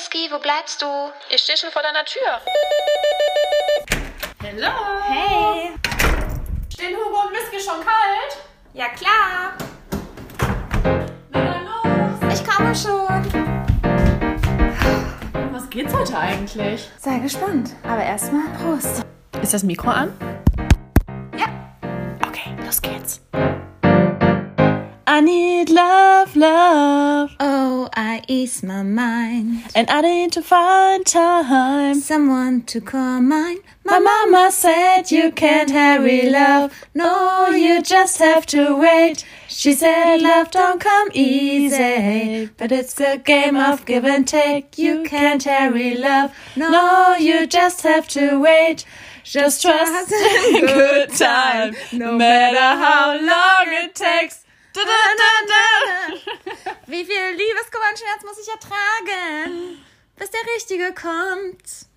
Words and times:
Whisky, 0.00 0.30
wo 0.30 0.38
bleibst 0.38 0.80
du? 0.80 0.86
Ich 1.28 1.42
stehe 1.42 1.58
schon 1.58 1.70
vor 1.70 1.82
deiner 1.82 2.06
Tür. 2.06 2.40
Hallo. 4.42 4.72
Hey. 5.06 5.72
Stehen 6.72 6.96
Hugo 6.96 7.26
und 7.26 7.32
Whisky 7.32 7.60
schon 7.60 7.80
kalt? 7.84 8.38
Ja, 8.72 8.86
klar. 8.96 9.52
Na 11.28 11.44
dann 11.44 11.66
los. 11.66 12.34
Ich 12.34 12.46
komme 12.48 12.74
schon. 12.74 13.52
Was 15.52 15.68
geht's 15.68 15.92
heute 15.92 16.16
eigentlich? 16.16 16.88
Sei 16.98 17.18
gespannt. 17.18 17.72
Aber 17.82 18.02
erstmal 18.02 18.48
Prost. 18.58 19.04
Ist 19.42 19.52
das 19.52 19.62
Mikro 19.64 19.90
an? 19.90 20.16
Ja. 21.36 21.48
Okay, 22.26 22.56
los 22.64 22.80
geht's. 22.80 23.20
I 25.06 25.20
need 25.20 25.68
love, 25.68 26.30
love. 26.38 27.36
Oh, 27.38 27.59
ease 28.30 28.62
my 28.62 28.82
mind. 28.82 29.64
And 29.74 29.90
I 29.90 30.00
need 30.02 30.32
to 30.32 30.42
find 30.42 31.04
time. 31.04 31.96
Someone 32.00 32.62
to 32.62 32.80
call 32.80 33.20
mine. 33.20 33.58
My 33.84 33.98
mama 33.98 34.52
said 34.52 35.10
you 35.10 35.32
can't 35.32 35.70
hurry 35.70 36.30
love. 36.30 36.72
No, 36.94 37.48
you 37.48 37.82
just 37.82 38.18
have 38.18 38.46
to 38.46 38.76
wait. 38.76 39.24
She 39.48 39.72
said 39.72 40.18
love 40.18 40.52
don't 40.52 40.80
come 40.80 41.08
easy. 41.12 42.48
But 42.56 42.70
it's 42.70 43.00
a 43.00 43.18
game 43.18 43.56
of 43.56 43.84
give 43.84 44.04
and 44.04 44.26
take. 44.26 44.78
You 44.78 45.02
can't 45.02 45.42
hurry 45.42 45.96
love. 45.96 46.32
No, 46.56 47.16
you 47.16 47.48
just 47.48 47.82
have 47.82 48.06
to 48.08 48.38
wait. 48.40 48.84
Just 49.24 49.62
trust 49.62 50.12
in 50.12 50.66
good 50.66 51.10
time. 51.26 51.74
No 51.92 52.16
matter 52.16 52.80
how 52.84 53.16
long 53.16 53.74
it 53.82 53.94
takes. 53.96 54.44
Da, 54.72 54.82
da, 54.82 54.88
da, 55.16 55.30
da. 55.50 56.74
Wie 56.86 57.04
viel 57.04 57.30
Liebeskummerschmerz 57.36 58.22
muss 58.22 58.38
ich 58.38 58.48
ertragen, 58.48 59.84
bis 60.16 60.30
der 60.30 60.42
Richtige 60.54 60.94
kommt? 60.94 61.88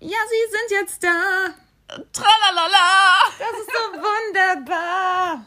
Ja, 0.00 0.16
sie 0.30 0.50
sind 0.50 0.70
jetzt 0.70 1.04
da. 1.04 1.54
Tralalala. 2.12 3.18
Das 3.38 3.52
ist 3.60 3.70
so 3.70 4.00
wunderbar. 4.00 5.46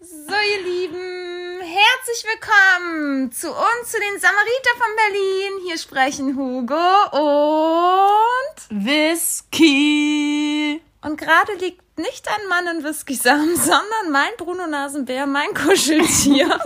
So, 0.00 0.34
ihr 0.34 0.62
Lieben, 0.62 1.60
herzlich 1.60 2.24
willkommen 2.24 3.30
zu 3.30 3.50
uns, 3.52 3.90
zu 3.92 4.00
den 4.00 4.18
Samariter 4.18 4.76
von 4.76 4.96
Berlin. 4.96 5.60
Hier 5.66 5.78
sprechen 5.78 6.36
Hugo 6.36 7.04
und... 7.12 8.84
Whisky. 8.84 10.04
Und 11.04 11.18
gerade 11.18 11.52
liegt 11.60 11.82
nicht 11.98 12.26
ein 12.28 12.48
Mann 12.48 12.78
in 12.78 12.82
Whisky-Samen, 12.84 13.56
sondern 13.56 14.10
mein 14.10 14.30
Bruno-Nasenbär, 14.38 15.26
mein 15.26 15.52
Kuscheltier. 15.54 16.48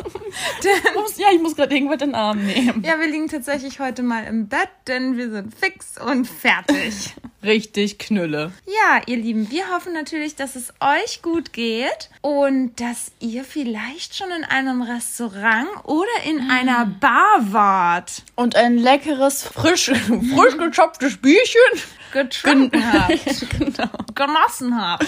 denn, 0.65 0.95
Ja, 1.17 1.29
ich 1.35 1.41
muss 1.41 1.57
gerade 1.57 1.75
irgendwas 1.75 2.01
in 2.01 2.11
den 2.11 2.15
Arm 2.15 2.47
nehmen. 2.47 2.85
ja, 2.85 2.99
wir 3.01 3.09
liegen 3.09 3.29
tatsächlich 3.29 3.81
heute 3.81 4.03
mal 4.03 4.25
im 4.25 4.49
Bett, 4.49 4.71
denn 4.87 5.17
wir 5.17 5.31
sind 5.31 5.53
fix 5.55 5.99
und 6.01 6.27
fertig. 6.27 7.15
Richtig 7.43 7.99
Knülle. 7.99 8.53
Ja, 8.67 9.01
ihr 9.07 9.17
Lieben, 9.17 9.51
wir 9.51 9.71
hoffen 9.71 9.93
natürlich, 9.93 10.35
dass 10.35 10.57
es 10.57 10.73
euch 10.81 11.23
gut 11.23 11.53
geht 11.53 12.11
und 12.21 12.81
dass 12.81 13.13
ihr 13.21 13.45
vielleicht 13.45 14.17
schon 14.17 14.31
in 14.31 14.45
einem 14.45 14.83
Restaurant 14.83 15.69
oder 15.85 16.07
in 16.25 16.51
einer 16.51 16.87
Bar 16.87 17.53
wart. 17.53 18.23
Und 18.35 18.57
ein 18.57 18.77
leckeres, 18.77 19.43
frisch, 19.43 19.87
frisch 19.87 20.59
gechopftes 20.59 21.17
Bierchen. 21.19 21.83
Getrunken 22.13 22.93
habt, 22.93 23.51
genau. 23.59 23.91
genossen 24.15 24.81
habt. 24.81 25.07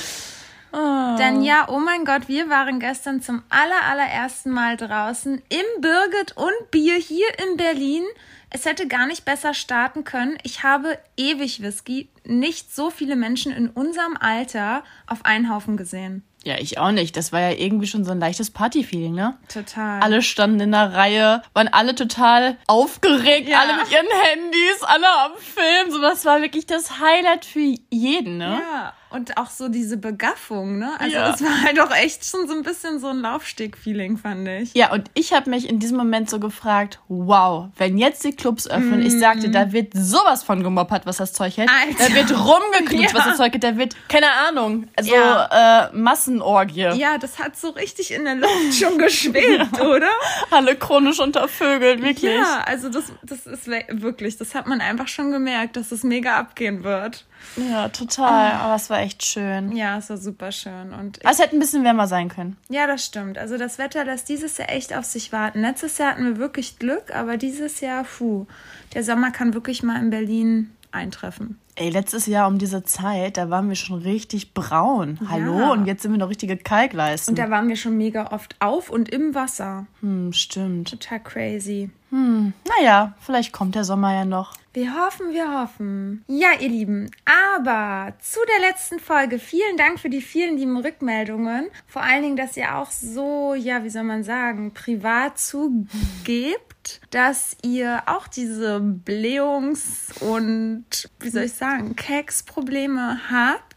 Oh. 0.72 1.16
Denn 1.18 1.42
ja, 1.42 1.66
oh 1.68 1.80
mein 1.80 2.04
Gott, 2.04 2.28
wir 2.28 2.48
waren 2.48 2.78
gestern 2.78 3.20
zum 3.20 3.42
aller, 3.48 3.82
allerersten 3.88 4.50
Mal 4.50 4.76
draußen 4.76 5.42
im 5.48 5.80
Birgit 5.80 6.36
und 6.36 6.70
Bier 6.70 6.94
hier 6.94 7.26
in 7.38 7.56
Berlin. 7.56 8.04
Es 8.50 8.64
hätte 8.64 8.86
gar 8.86 9.06
nicht 9.06 9.24
besser 9.24 9.52
starten 9.52 10.04
können. 10.04 10.38
Ich 10.44 10.62
habe 10.62 10.98
ewig 11.16 11.62
Whisky, 11.62 12.08
nicht 12.24 12.74
so 12.74 12.90
viele 12.90 13.16
Menschen 13.16 13.52
in 13.52 13.68
unserem 13.68 14.16
Alter 14.16 14.84
auf 15.06 15.24
einen 15.24 15.52
Haufen 15.52 15.76
gesehen. 15.76 16.24
Ja, 16.42 16.56
ich 16.58 16.78
auch 16.78 16.90
nicht. 16.90 17.16
Das 17.18 17.32
war 17.32 17.40
ja 17.40 17.50
irgendwie 17.50 17.86
schon 17.86 18.04
so 18.04 18.12
ein 18.12 18.18
leichtes 18.20 18.50
Party-Feeling, 18.50 19.14
ne? 19.14 19.36
Total. 19.52 20.00
Alle 20.00 20.22
standen 20.22 20.60
in 20.60 20.72
der 20.72 20.94
Reihe, 20.94 21.42
waren 21.52 21.68
alle 21.68 21.94
total 21.94 22.56
aufgeregt, 22.66 23.46
Ja. 23.48 23.60
alle 23.60 23.76
mit 23.76 23.90
ihren 23.92 24.06
Handys, 24.22 24.82
alle 24.82 25.06
am 25.24 25.32
Film. 25.38 25.90
So, 25.90 26.00
das 26.00 26.24
war 26.24 26.40
wirklich 26.40 26.64
das 26.66 26.98
Highlight 26.98 27.44
für 27.44 27.74
jeden, 27.90 28.38
ne? 28.38 28.60
Ja, 28.72 28.92
und 29.10 29.36
auch 29.36 29.50
so 29.50 29.68
diese 29.68 29.96
Begaffung, 29.96 30.78
ne? 30.78 30.92
Also 30.98 31.16
Ja. 31.16 31.34
es 31.34 31.42
war 31.42 31.62
halt 31.62 31.80
auch 31.80 31.90
echt 31.94 32.24
schon 32.24 32.46
so 32.48 32.54
ein 32.54 32.62
bisschen 32.62 32.98
so 33.00 33.08
ein 33.08 33.18
Laufsteg-Feeling, 33.20 34.16
fand 34.18 34.46
ich. 34.48 34.74
Ja, 34.74 34.92
und 34.92 35.10
ich 35.14 35.32
habe 35.32 35.50
mich 35.50 35.68
in 35.68 35.78
diesem 35.78 35.96
Moment 35.96 36.30
so 36.30 36.38
gefragt, 36.40 37.00
wow, 37.08 37.68
wenn 37.76 37.98
jetzt 37.98 38.24
die 38.24 38.32
Clubs 38.32 38.68
öffnen, 38.68 39.02
ich 39.02 39.18
sagte, 39.18 39.50
da 39.50 39.72
wird 39.72 39.92
sowas 39.94 40.42
von 40.42 40.62
gemoppert, 40.62 41.06
was 41.06 41.16
das 41.18 41.32
Zeug 41.32 41.56
hält. 41.56 41.68
Mm. 41.68 41.88
Alter. 41.88 42.08
Da 42.08 42.14
wird 42.14 42.30
rumgeknutscht, 42.30 43.12
Ja. 43.14 43.18
was 43.18 43.24
das 43.24 43.36
Zeug 43.36 43.52
hält. 43.52 43.64
Da 43.64 43.76
wird, 43.76 43.96
keine 44.08 44.30
Ahnung, 44.48 44.86
also 44.96 45.14
Ja. 45.14 45.88
äh, 45.90 45.96
Massenorgie. 45.96 46.90
Ja, 46.96 47.18
das 47.18 47.38
hat 47.38 47.56
so 47.56 47.70
richtig 47.70 48.12
in 48.12 48.24
der 48.24 48.36
Luft 48.36 48.74
schon 48.78 48.98
geschwebt, 48.98 49.80
oder? 49.80 50.08
Alle 50.50 50.76
chronisch 50.76 51.18
untervögelt, 51.20 52.02
wirklich. 52.02 52.34
Ja, 52.36 52.62
also 52.66 52.88
das, 52.88 53.04
das 53.22 53.46
ist 53.46 53.66
wirklich, 53.68 54.36
das 54.36 54.54
hat 54.54 54.66
man 54.66 54.80
einfach 54.80 55.08
schon 55.08 55.30
gemerkt, 55.32 55.76
dass 55.76 55.92
es 55.92 56.02
mega 56.04 56.36
abgehen 56.38 56.84
wird. 56.84 57.26
Ja, 57.56 57.88
total. 57.88 58.52
Aber 58.52 58.74
es 58.74 58.90
war 58.90 59.00
echt 59.00 59.24
schön. 59.24 59.72
Ja, 59.76 59.98
es 59.98 60.10
war 60.10 60.16
super 60.16 60.52
schön. 60.52 60.92
Und 60.92 61.20
Aber 61.24 61.32
es 61.32 61.38
hätte 61.38 61.56
ein 61.56 61.60
bisschen 61.60 61.84
wärmer 61.84 62.06
sein 62.06 62.28
können. 62.28 62.56
ja, 62.68 62.86
das 62.86 63.04
stimmt. 63.04 63.38
Also 63.38 63.56
das 63.58 63.78
Wetter 63.78 64.04
lässt 64.04 64.28
dieses 64.28 64.58
Jahr 64.58 64.70
echt 64.70 64.94
auf 64.96 65.04
sich 65.04 65.32
warten. 65.32 65.60
Letztes 65.60 65.98
Jahr 65.98 66.10
hatten 66.12 66.24
wir 66.24 66.36
wirklich 66.38 66.78
Glück, 66.78 67.14
aber 67.14 67.36
dieses 67.36 67.80
Jahr, 67.80 68.04
puh, 68.04 68.46
der 68.94 69.04
Sommer 69.04 69.30
kann 69.30 69.54
wirklich 69.54 69.82
mal 69.82 70.00
in 70.00 70.10
Berlin 70.10 70.70
eintreffen. 70.92 71.58
Ey, 71.76 71.88
letztes 71.88 72.26
Jahr 72.26 72.46
um 72.48 72.58
diese 72.58 72.82
Zeit, 72.82 73.36
da 73.36 73.48
waren 73.48 73.68
wir 73.68 73.76
schon 73.76 74.02
richtig 74.02 74.52
braun. 74.52 75.18
Hallo? 75.30 75.58
Ja. 75.58 75.72
Und 75.72 75.86
jetzt 75.86 76.02
sind 76.02 76.10
wir 76.12 76.18
noch 76.18 76.28
richtige 76.28 76.56
Kalkleisten. 76.56 77.32
Und 77.32 77.38
da 77.38 77.48
waren 77.48 77.68
wir 77.68 77.76
schon 77.76 77.96
mega 77.96 78.32
oft 78.32 78.56
auf 78.58 78.90
und 78.90 79.08
im 79.08 79.34
Wasser. 79.34 79.86
hm, 80.00 80.32
stimmt. 80.32 80.90
Total 80.90 81.20
crazy. 81.20 81.90
Naja, 82.10 83.14
vielleicht 83.20 83.52
kommt 83.52 83.76
der 83.76 83.84
Sommer 83.84 84.12
ja 84.12 84.24
noch. 84.24 84.52
Wir 84.72 84.94
hoffen, 84.94 85.32
wir 85.32 85.60
hoffen. 85.60 86.24
Ja, 86.28 86.50
ihr 86.60 86.68
Lieben, 86.68 87.10
aber 87.24 88.14
zu 88.20 88.38
der 88.46 88.68
letzten 88.68 89.00
Folge. 89.00 89.40
Vielen 89.40 89.76
Dank 89.76 89.98
für 89.98 90.10
die 90.10 90.20
vielen 90.20 90.56
lieben 90.56 90.76
Rückmeldungen. 90.76 91.66
Vor 91.88 92.02
allen 92.02 92.22
Dingen, 92.22 92.36
dass 92.36 92.56
ihr 92.56 92.76
auch 92.76 92.92
so, 92.92 93.54
ja, 93.54 93.82
wie 93.82 93.90
soll 93.90 94.04
man 94.04 94.22
sagen, 94.22 94.72
privat 94.72 95.40
zugebt, 95.40 97.00
dass 97.10 97.56
ihr 97.64 98.04
auch 98.06 98.28
diese 98.28 98.78
Blähungs- 98.78 100.22
und, 100.22 100.84
wie 101.18 101.30
soll 101.30 101.44
ich 101.44 101.54
sagen, 101.54 101.96
Keksprobleme 101.96 103.28
habt. 103.28 103.69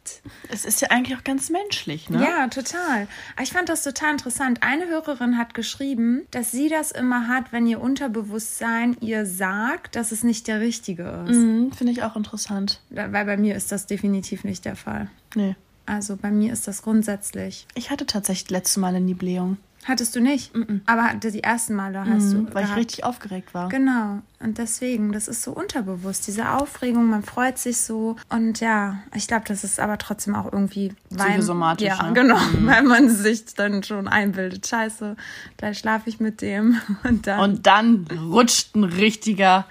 Es 0.50 0.66
ist 0.66 0.82
ja 0.82 0.90
eigentlich 0.90 1.18
auch 1.18 1.24
ganz 1.24 1.50
menschlich, 1.50 2.10
ne? 2.10 2.24
Ja, 2.24 2.48
total. 2.48 3.08
Aber 3.36 3.44
ich 3.44 3.52
fand 3.52 3.70
das 3.70 3.84
total 3.84 4.12
interessant. 4.12 4.60
Eine 4.62 4.88
Hörerin 4.88 5.38
hat 5.38 5.54
geschrieben, 5.54 6.24
dass 6.32 6.52
sie 6.52 6.70
das 6.70 6.92
immer 6.92 7.28
hat, 7.28 7.52
wenn 7.52 7.68
ihr 7.68 7.82
Unterbewusstsein 7.82 8.98
ihr 9.00 9.26
sagt, 9.26 9.96
dass 9.96 10.12
es 10.12 10.24
nicht 10.24 10.48
der 10.48 10.60
richtige 10.60 11.26
ist. 11.28 11.38
Mhm, 11.38 11.72
Finde 11.72 11.94
ich 11.94 12.04
auch 12.04 12.16
interessant. 12.16 12.82
Weil 12.90 13.26
bei 13.26 13.38
mir 13.38 13.56
ist 13.56 13.72
das 13.72 13.86
definitiv 13.86 14.44
nicht 14.44 14.66
der 14.66 14.76
Fall. 14.76 15.10
Nee. 15.36 15.56
Also 15.86 16.16
bei 16.16 16.32
mir 16.32 16.54
ist 16.54 16.68
das 16.68 16.82
grundsätzlich. 16.82 17.68
Ich 17.76 17.90
hatte 17.90 18.06
tatsächlich 18.06 18.50
letzte 18.50 18.80
Mal 18.80 18.96
eine 18.96 19.16
Blähung, 19.16 19.58
Hattest 19.86 20.16
du 20.16 20.22
nicht? 20.22 20.52
Aber 20.86 21.14
die 21.16 21.44
ersten 21.44 21.76
Male 21.76 22.06
hast 22.08 22.32
du. 22.34 22.46
weil 22.54 22.64
ich 22.64 22.70
gehabt. 22.70 22.78
richtig 22.78 23.04
aufgeregt 23.04 23.54
war. 23.54 23.70
Genau. 23.70 24.20
Und 24.40 24.58
deswegen, 24.58 25.12
das 25.14 25.28
ist 25.30 25.42
so 25.42 25.52
unterbewusst, 25.52 26.28
diese 26.28 26.50
Aufregung, 26.50 27.06
man 27.10 27.24
freut 27.24 27.58
sich 27.58 27.78
so. 27.78 28.18
Und 28.30 28.60
ja, 28.60 29.00
ich 29.16 29.28
glaube, 29.28 29.46
das 29.48 29.64
ist 29.64 29.80
aber 29.80 29.98
trotzdem 29.98 30.36
auch 30.36 30.52
irgendwie 30.52 30.94
Psychosomatisch, 31.16 31.88
Ja, 31.88 32.04
ne? 32.08 32.14
genau. 32.14 32.36
Weil 32.60 32.84
man 32.84 33.10
sich 33.10 33.46
dann 33.56 33.84
schon 33.84 34.08
einbildet. 34.10 34.68
Scheiße, 34.68 35.16
gleich 35.58 35.80
schlafe 35.80 36.10
ich 36.10 36.20
mit 36.20 36.42
dem. 36.42 36.80
Und 37.04 37.26
dann 37.28 37.40
Und 37.40 37.66
dann 37.68 38.06
rutscht 38.32 38.76
ein 38.76 38.84
richtiger 38.84 39.66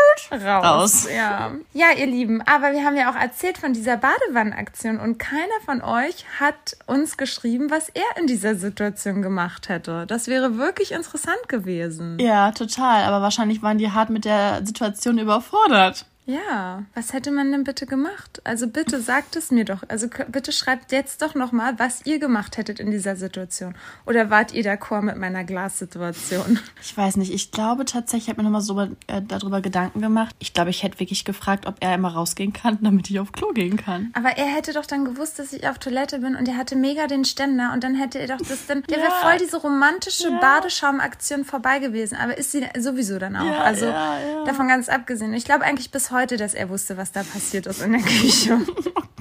raus. 0.32 0.42
raus. 0.64 1.08
Ja. 1.14 1.52
ja, 1.72 1.86
ihr 1.96 2.06
Lieben, 2.06 2.42
aber 2.42 2.72
wir 2.72 2.84
haben 2.84 2.96
ja 2.96 3.10
auch 3.10 3.16
erzählt 3.16 3.56
von 3.58 3.72
dieser 3.72 3.96
Badewannenaktion 3.96 4.98
und 5.00 5.18
keiner 5.18 5.42
von 5.64 5.80
euch 5.80 6.24
hat 6.38 6.76
uns 6.86 7.16
geschrieben, 7.16 7.70
was 7.70 7.88
er 7.88 8.20
in 8.20 8.26
dieser 8.26 8.54
Situation 8.56 9.22
gemacht 9.22 9.57
hätte. 9.66 10.04
Das 10.06 10.26
wäre 10.26 10.58
wirklich 10.58 10.92
interessant 10.92 11.48
gewesen. 11.48 12.18
Ja, 12.20 12.52
total. 12.52 13.04
Aber 13.04 13.22
wahrscheinlich 13.22 13.62
waren 13.62 13.78
die 13.78 13.90
hart 13.90 14.10
mit 14.10 14.24
der 14.24 14.64
Situation 14.64 15.18
überfordert. 15.18 16.06
Ja, 16.30 16.82
was 16.94 17.14
hätte 17.14 17.30
man 17.30 17.50
denn 17.50 17.64
bitte 17.64 17.86
gemacht? 17.86 18.42
Also 18.44 18.68
bitte 18.68 19.00
sagt 19.00 19.34
es 19.34 19.50
mir 19.50 19.64
doch. 19.64 19.82
Also 19.88 20.08
bitte 20.28 20.52
schreibt 20.52 20.92
jetzt 20.92 21.22
doch 21.22 21.34
noch 21.34 21.52
mal, 21.52 21.78
was 21.78 22.04
ihr 22.04 22.18
gemacht 22.18 22.58
hättet 22.58 22.80
in 22.80 22.90
dieser 22.90 23.16
Situation. 23.16 23.74
Oder 24.04 24.28
wart 24.28 24.52
ihr 24.52 24.62
d'accord 24.62 25.00
mit 25.00 25.16
meiner 25.16 25.42
Glassituation? 25.44 26.58
Ich 26.82 26.96
weiß 26.96 27.16
nicht, 27.16 27.32
ich 27.32 27.50
glaube 27.50 27.84
tatsächlich, 27.86 28.24
ich 28.24 28.28
habe 28.30 28.42
mir 28.42 28.44
nochmal 28.44 28.60
so, 28.60 28.78
äh, 28.80 29.22
darüber 29.26 29.60
Gedanken 29.62 30.00
gemacht. 30.00 30.34
Ich 30.38 30.52
glaube, 30.52 30.68
ich 30.70 30.82
hätte 30.82 31.00
wirklich 31.00 31.24
gefragt, 31.24 31.66
ob 31.66 31.76
er 31.80 31.94
immer 31.94 32.12
rausgehen 32.12 32.52
kann, 32.52 32.76
damit 32.82 33.08
ich 33.08 33.18
auf 33.20 33.32
Klo 33.32 33.52
gehen 33.52 33.76
kann. 33.78 34.10
Aber 34.14 34.36
er 34.36 34.46
hätte 34.46 34.74
doch 34.74 34.84
dann 34.86 35.04
gewusst, 35.06 35.38
dass 35.38 35.52
ich 35.54 35.66
auf 35.66 35.78
Toilette 35.78 36.18
bin 36.18 36.36
und 36.36 36.46
er 36.46 36.56
hatte 36.58 36.76
mega 36.76 37.06
den 37.06 37.24
Ständer 37.24 37.72
und 37.72 37.84
dann 37.84 37.94
hätte 37.94 38.18
er 38.18 38.26
doch 38.28 38.38
das 38.46 38.66
dann. 38.66 38.82
Der 38.82 38.98
wäre 38.98 39.08
Ja. 39.08 39.14
voll 39.30 39.38
diese 39.38 39.56
romantische 39.56 40.28
Ja. 40.28 40.38
Badeschaum-Aktion 40.40 41.44
vorbei 41.46 41.78
gewesen. 41.78 42.16
Aber 42.16 42.36
ist 42.36 42.52
sie 42.52 42.66
sowieso 42.78 43.18
dann 43.18 43.34
auch. 43.34 43.44
Ja, 43.46 43.60
also 43.62 43.86
ja, 43.86 44.18
ja. 44.20 44.44
davon 44.44 44.68
ganz 44.68 44.88
abgesehen. 44.90 45.32
Ich 45.32 45.44
glaube 45.46 45.64
eigentlich 45.64 45.90
bis 45.90 46.10
heute, 46.10 46.17
dass 46.26 46.54
er 46.54 46.68
wusste, 46.68 46.96
was 46.96 47.12
da 47.12 47.22
passiert 47.22 47.66
ist 47.66 47.82
in 47.82 47.92
der 47.92 48.02
Küche. 48.02 48.60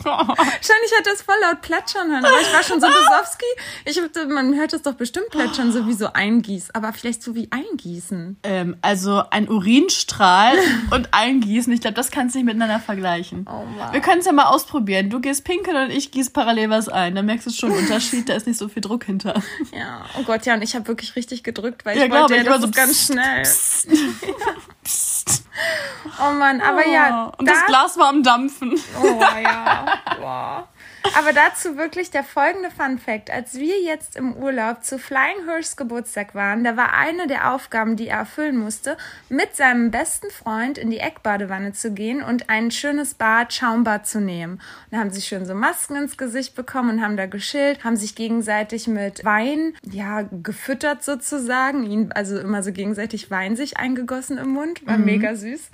Wahrscheinlich 0.03 0.91
hat 0.97 1.05
er 1.05 1.13
es 1.13 1.21
voll 1.21 1.35
laut 1.41 1.61
plätschern 1.61 2.09
hören, 2.09 2.23
aber 2.23 2.39
ich 2.39 2.53
war 2.53 2.63
schon 2.63 2.79
so 2.79 2.87
Besowski. 2.87 3.45
Ich 3.85 3.99
hab, 3.99 4.29
man 4.29 4.55
hört 4.55 4.73
es 4.73 4.81
doch 4.83 4.93
bestimmt 4.93 5.29
plätschern, 5.31 5.71
so 5.71 5.87
wie 5.87 5.93
so 5.93 6.13
eingießen, 6.13 6.73
aber 6.73 6.93
vielleicht 6.93 7.21
so 7.23 7.35
wie 7.35 7.49
eingießen. 7.51 8.37
Ähm, 8.43 8.77
also 8.81 9.23
ein 9.31 9.49
Urinstrahl 9.49 10.55
und 10.91 11.09
eingießen, 11.13 11.73
ich 11.73 11.81
glaube, 11.81 11.95
das 11.95 12.11
kannst 12.11 12.35
du 12.35 12.39
nicht 12.39 12.45
miteinander 12.45 12.79
vergleichen. 12.79 13.45
Oh 13.49 13.65
Mann. 13.77 13.91
Wir 13.91 14.01
können 14.01 14.19
es 14.19 14.25
ja 14.25 14.31
mal 14.31 14.45
ausprobieren. 14.45 15.09
Du 15.09 15.19
gehst 15.19 15.43
pinkeln 15.43 15.75
und 15.75 15.91
ich 15.91 16.11
gieße 16.11 16.31
parallel 16.31 16.69
was 16.69 16.89
ein. 16.89 17.15
Da 17.15 17.21
merkst 17.21 17.47
du 17.47 17.51
schon 17.51 17.71
einen 17.71 17.79
Unterschied, 17.83 18.29
da 18.29 18.35
ist 18.35 18.47
nicht 18.47 18.57
so 18.59 18.69
viel 18.69 18.81
Druck 18.81 19.03
hinter. 19.03 19.41
Ja, 19.73 20.05
oh 20.17 20.23
Gott, 20.23 20.45
ja, 20.45 20.53
und 20.53 20.61
ich 20.61 20.75
habe 20.75 20.87
wirklich 20.87 21.15
richtig 21.15 21.43
gedrückt, 21.43 21.85
weil 21.85 21.97
Ja, 21.97 22.05
ich 22.05 22.11
wollte 22.11 22.27
glaub 22.27 22.31
ja, 22.31 22.43
ich, 22.43 22.47
das 22.47 22.61
so 22.61 22.71
ganz 22.71 23.05
schnell. 23.05 23.43
Oh 26.19 26.31
Mann, 26.33 26.61
aber 26.61 26.87
ja, 26.87 27.31
und 27.37 27.47
das 27.47 27.59
da- 27.61 27.65
Glas 27.67 27.97
war 27.97 28.09
am 28.09 28.23
Dampfen. 28.23 28.79
Oh 29.01 29.19
ja. 29.41 29.85
Wow. 30.19 30.67
Aber 31.15 31.33
dazu 31.33 31.77
wirklich 31.77 32.11
der 32.11 32.23
folgende 32.23 32.69
Fun 32.71 32.97
Fact. 32.97 33.31
Als 33.31 33.55
wir 33.55 33.81
jetzt 33.81 34.15
im 34.15 34.33
Urlaub 34.35 34.83
zu 34.83 34.99
Flying 34.99 35.45
Hirschs 35.45 35.75
Geburtstag 35.75 36.35
waren, 36.35 36.63
da 36.63 36.77
war 36.77 36.93
eine 36.93 37.27
der 37.27 37.53
Aufgaben, 37.53 37.95
die 37.95 38.07
er 38.07 38.19
erfüllen 38.19 38.57
musste, 38.57 38.97
mit 39.29 39.55
seinem 39.55 39.91
besten 39.91 40.29
Freund 40.29 40.77
in 40.77 40.89
die 40.89 40.99
Eckbadewanne 40.99 41.73
zu 41.73 41.91
gehen 41.91 42.21
und 42.21 42.49
ein 42.49 42.71
schönes 42.71 43.13
Bad, 43.13 43.53
Schaumbad 43.53 44.07
zu 44.07 44.19
nehmen. 44.19 44.53
Und 44.53 44.61
da 44.91 44.97
haben 44.97 45.11
sie 45.11 45.21
schön 45.21 45.45
so 45.45 45.53
Masken 45.53 45.95
ins 45.95 46.17
Gesicht 46.17 46.55
bekommen 46.55 46.97
und 46.97 47.01
haben 47.03 47.17
da 47.17 47.25
geschillt, 47.25 47.83
haben 47.83 47.97
sich 47.97 48.15
gegenseitig 48.15 48.87
mit 48.87 49.23
Wein, 49.25 49.73
ja, 49.83 50.23
gefüttert 50.43 51.03
sozusagen, 51.03 51.83
ihn 51.83 52.11
also 52.11 52.39
immer 52.39 52.63
so 52.63 52.71
gegenseitig 52.71 53.31
Wein 53.31 53.55
sich 53.55 53.77
eingegossen 53.77 54.37
im 54.37 54.49
Mund, 54.49 54.85
war 54.85 54.97
mega 54.97 55.35
süß. 55.35 55.69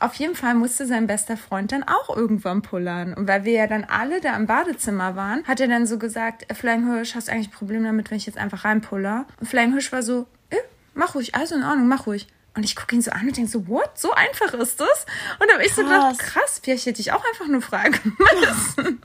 Auf 0.00 0.14
jeden 0.14 0.34
Fall 0.34 0.54
musste 0.54 0.86
sein 0.86 1.06
bester 1.06 1.36
Freund 1.36 1.72
dann 1.72 1.82
auch 1.82 2.14
irgendwann 2.14 2.62
pullern. 2.62 3.14
Und 3.14 3.26
weil 3.26 3.44
wir 3.44 3.52
ja 3.52 3.66
dann 3.66 3.84
alle 3.84 4.20
da 4.20 4.36
im 4.36 4.46
Badezimmer 4.46 5.16
waren, 5.16 5.44
hat 5.44 5.60
er 5.60 5.68
dann 5.68 5.86
so 5.86 5.98
gesagt, 5.98 6.48
äh, 6.48 6.54
Flying 6.54 6.86
Hirsch, 6.86 7.14
hast 7.14 7.28
du 7.28 7.32
eigentlich 7.32 7.48
ein 7.48 7.52
Problem 7.52 7.84
damit, 7.84 8.10
wenn 8.10 8.18
ich 8.18 8.26
jetzt 8.26 8.38
einfach 8.38 8.64
reinpuller? 8.64 9.26
Und 9.40 9.48
Flying 9.48 9.72
Hirsch 9.72 9.90
war 9.92 10.02
so, 10.02 10.26
äh, 10.50 10.56
mach 10.94 11.14
ruhig, 11.14 11.34
also 11.34 11.56
in 11.56 11.64
Ordnung, 11.64 11.88
mach 11.88 12.06
ruhig. 12.06 12.28
Und 12.54 12.64
ich 12.64 12.74
gucke 12.74 12.96
ihn 12.96 13.02
so 13.02 13.12
an 13.12 13.28
und 13.28 13.36
denke 13.36 13.48
so, 13.50 13.68
what? 13.68 13.90
So 13.96 14.12
einfach 14.12 14.52
ist 14.54 14.80
das? 14.80 15.06
Und 15.38 15.48
da 15.48 15.54
habe 15.54 15.64
ich 15.64 15.72
so 15.72 15.84
gedacht, 15.84 16.18
Krass. 16.18 16.60
vielleicht 16.62 16.86
hätte 16.86 17.00
ich 17.00 17.12
auch 17.12 17.22
einfach 17.30 17.44
eine 17.44 17.60
Frage 17.60 18.00
müssen. 18.04 19.00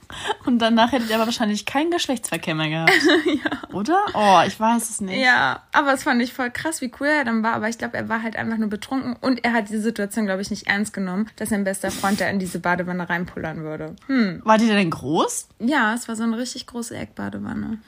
Und 0.46 0.60
danach 0.60 0.92
hättet 0.92 1.10
ihr 1.10 1.16
aber 1.18 1.26
wahrscheinlich 1.26 1.66
keinen 1.68 1.92
Geschlechtsverkehr 1.92 2.56
mehr 2.56 2.70
gehabt. 2.70 2.92
Oder? 3.74 4.06
Oh, 4.16 4.42
ich 4.48 4.60
weiß 4.60 4.90
es 4.90 5.02
nicht. 5.02 5.20
ja, 5.20 5.62
aber 5.72 5.94
es 5.94 6.04
fand 6.04 6.22
ich 6.24 6.34
voll 6.34 6.50
krass, 6.50 6.82
wie 6.82 6.92
cool 7.00 7.08
er 7.08 7.26
dann 7.26 7.44
war. 7.44 7.54
Aber 7.54 7.70
ich 7.70 7.78
glaube, 7.78 7.96
er 7.96 8.10
war 8.10 8.24
halt 8.24 8.36
einfach 8.38 8.58
nur 8.58 8.70
betrunken 8.70 9.16
und 9.22 9.44
er 9.44 9.54
hat 9.54 9.70
die 9.70 9.78
Situation, 9.78 10.26
glaube 10.26 10.42
ich, 10.42 10.50
nicht 10.50 10.66
ernst 10.66 10.94
genommen, 10.94 11.30
dass 11.36 11.50
sein 11.50 11.64
bester 11.64 11.92
Freund 11.92 12.22
da 12.22 12.28
in 12.30 12.40
diese 12.40 12.58
Badewanne 12.60 13.08
reinpullern 13.08 13.64
würde. 13.64 13.96
Hm. 14.08 14.42
War 14.44 14.58
die 14.58 14.68
denn 14.68 14.90
groß? 14.90 15.48
Ja, 15.60 15.94
es 15.94 16.08
war 16.08 16.16
so 16.16 16.24
eine 16.24 16.38
richtig 16.38 16.66
große 16.66 16.96
Eckbadewanne. 16.96 17.80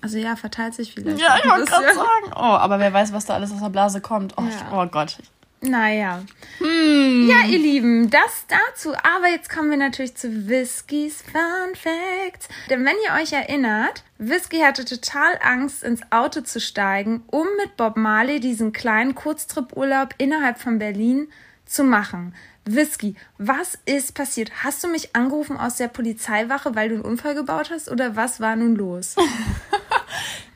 Also 0.00 0.18
ja, 0.18 0.36
verteilt 0.36 0.74
sich 0.74 0.94
vielleicht. 0.94 1.18
Ja, 1.20 1.36
ich 1.42 1.48
wollte 1.50 1.64
gerade 1.70 1.94
sagen. 1.94 2.32
Oh, 2.34 2.38
aber 2.38 2.78
wer 2.78 2.92
weiß, 2.92 3.12
was 3.12 3.26
da 3.26 3.34
alles 3.34 3.50
aus 3.52 3.60
der 3.60 3.70
Blase 3.70 4.00
kommt. 4.00 4.34
Oh, 4.36 4.42
Ja. 4.42 4.82
oh 4.82 4.86
Gott. 4.86 5.16
Naja. 5.62 6.22
Hm. 6.58 7.26
Ja, 7.28 7.40
ihr 7.48 7.58
Lieben, 7.58 8.10
das 8.10 8.44
dazu. 8.46 8.92
Aber 8.94 9.28
jetzt 9.30 9.48
kommen 9.48 9.70
wir 9.70 9.78
natürlich 9.78 10.14
zu 10.14 10.48
Whiskys 10.48 11.22
Fun 11.22 11.74
Facts. 11.74 12.48
Denn 12.70 12.84
wenn 12.84 12.94
ihr 13.06 13.20
euch 13.20 13.32
erinnert, 13.32 14.04
Whisky 14.18 14.60
hatte 14.60 14.84
total 14.84 15.38
Angst, 15.42 15.82
ins 15.82 16.02
Auto 16.10 16.42
zu 16.42 16.60
steigen, 16.60 17.24
um 17.28 17.46
mit 17.60 17.76
Bob 17.76 17.96
Marley 17.96 18.38
diesen 18.38 18.72
kleinen 18.72 19.14
Kurztrip-Urlaub 19.14 20.10
innerhalb 20.18 20.58
von 20.58 20.78
Berlin 20.78 21.28
zu 21.64 21.82
machen. 21.84 22.34
Whisky, 22.68 23.14
was 23.38 23.78
ist 23.86 24.14
passiert? 24.14 24.50
Hast 24.62 24.84
du 24.84 24.88
mich 24.88 25.16
angerufen 25.16 25.56
aus 25.56 25.76
der 25.76 25.88
Polizeiwache, 25.88 26.74
weil 26.74 26.88
du 26.90 26.96
einen 26.96 27.04
Unfall 27.04 27.34
gebaut 27.34 27.70
hast? 27.70 27.88
Oder 27.90 28.14
was 28.14 28.40
war 28.40 28.56
nun 28.56 28.76
los? 28.76 29.16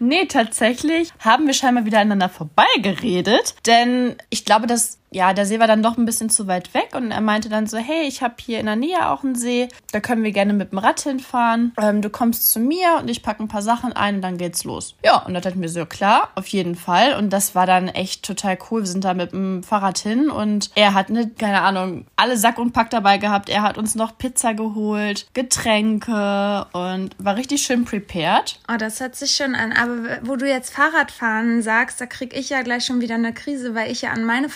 Nee, 0.02 0.25
tatsächlich 0.25 1.12
haben 1.19 1.47
wir 1.47 1.52
scheinbar 1.52 1.85
wieder 1.85 1.99
aneinander 1.99 2.31
vorbeigeredet. 2.31 3.55
Denn 3.67 4.17
ich 4.31 4.47
glaube, 4.47 4.67
dass, 4.67 4.99
ja, 5.12 5.32
der 5.32 5.46
See 5.46 5.58
war 5.58 5.66
dann 5.66 5.82
doch 5.82 5.98
ein 5.98 6.04
bisschen 6.04 6.30
zu 6.30 6.46
weit 6.46 6.72
weg. 6.74 6.90
Und 6.94 7.10
er 7.10 7.20
meinte 7.20 7.48
dann 7.48 7.66
so, 7.66 7.78
hey, 7.78 8.06
ich 8.06 8.22
habe 8.22 8.34
hier 8.40 8.60
in 8.60 8.66
der 8.66 8.76
Nähe 8.76 9.08
auch 9.08 9.24
einen 9.24 9.34
See. 9.34 9.68
Da 9.92 10.00
können 10.00 10.22
wir 10.22 10.32
gerne 10.32 10.52
mit 10.52 10.72
dem 10.72 10.78
Rad 10.78 11.00
hinfahren. 11.00 11.72
Ähm, 11.80 12.02
du 12.02 12.10
kommst 12.10 12.50
zu 12.50 12.60
mir 12.60 12.98
und 13.00 13.10
ich 13.10 13.22
packe 13.22 13.42
ein 13.42 13.48
paar 13.48 13.62
Sachen 13.62 13.92
ein 13.92 14.16
und 14.16 14.22
dann 14.22 14.38
geht's 14.38 14.64
los. 14.64 14.94
Ja, 15.04 15.18
und 15.18 15.34
da 15.34 15.40
dachten 15.40 15.60
wir 15.60 15.68
so, 15.68 15.84
klar, 15.86 16.30
auf 16.34 16.46
jeden 16.48 16.76
Fall. 16.76 17.14
Und 17.14 17.30
das 17.30 17.54
war 17.54 17.66
dann 17.66 17.88
echt 17.88 18.24
total 18.24 18.58
cool. 18.70 18.82
Wir 18.82 18.86
sind 18.86 19.04
da 19.04 19.14
mit 19.14 19.32
dem 19.32 19.62
Fahrrad 19.62 19.98
hin 19.98 20.30
und 20.30 20.70
er 20.74 20.94
hat 20.94 21.10
eine, 21.10 21.28
keine 21.28 21.62
Ahnung, 21.62 22.06
alle 22.16 22.36
Sack 22.36 22.58
und 22.58 22.72
Pack 22.72 22.90
dabei 22.90 23.18
gehabt. 23.18 23.48
Er 23.48 23.62
hat 23.62 23.78
uns 23.78 23.94
noch 23.94 24.16
Pizza 24.16 24.54
geholt, 24.54 25.26
Getränke 25.34 26.66
und 26.72 27.10
war 27.18 27.36
richtig 27.36 27.62
schön 27.62 27.84
prepared. 27.84 28.58
Oh, 28.72 28.76
das 28.76 29.00
hört 29.00 29.16
sich 29.16 29.32
schön 29.32 29.54
an. 29.54 29.72
Aber 29.72 30.18
wo 30.22 30.36
du 30.36 30.48
jetzt 30.48 30.72
Fahrradfahren 30.72 31.62
sagst, 31.62 32.00
da 32.00 32.06
krieg 32.06 32.36
ich 32.36 32.50
ja 32.50 32.62
gleich 32.62 32.84
schon 32.84 33.00
wieder 33.00 33.16
eine 33.16 33.34
Krise, 33.34 33.74
weil 33.74 33.90
ich 33.90 34.02
ja 34.02 34.10
an 34.10 34.24
meine 34.24 34.48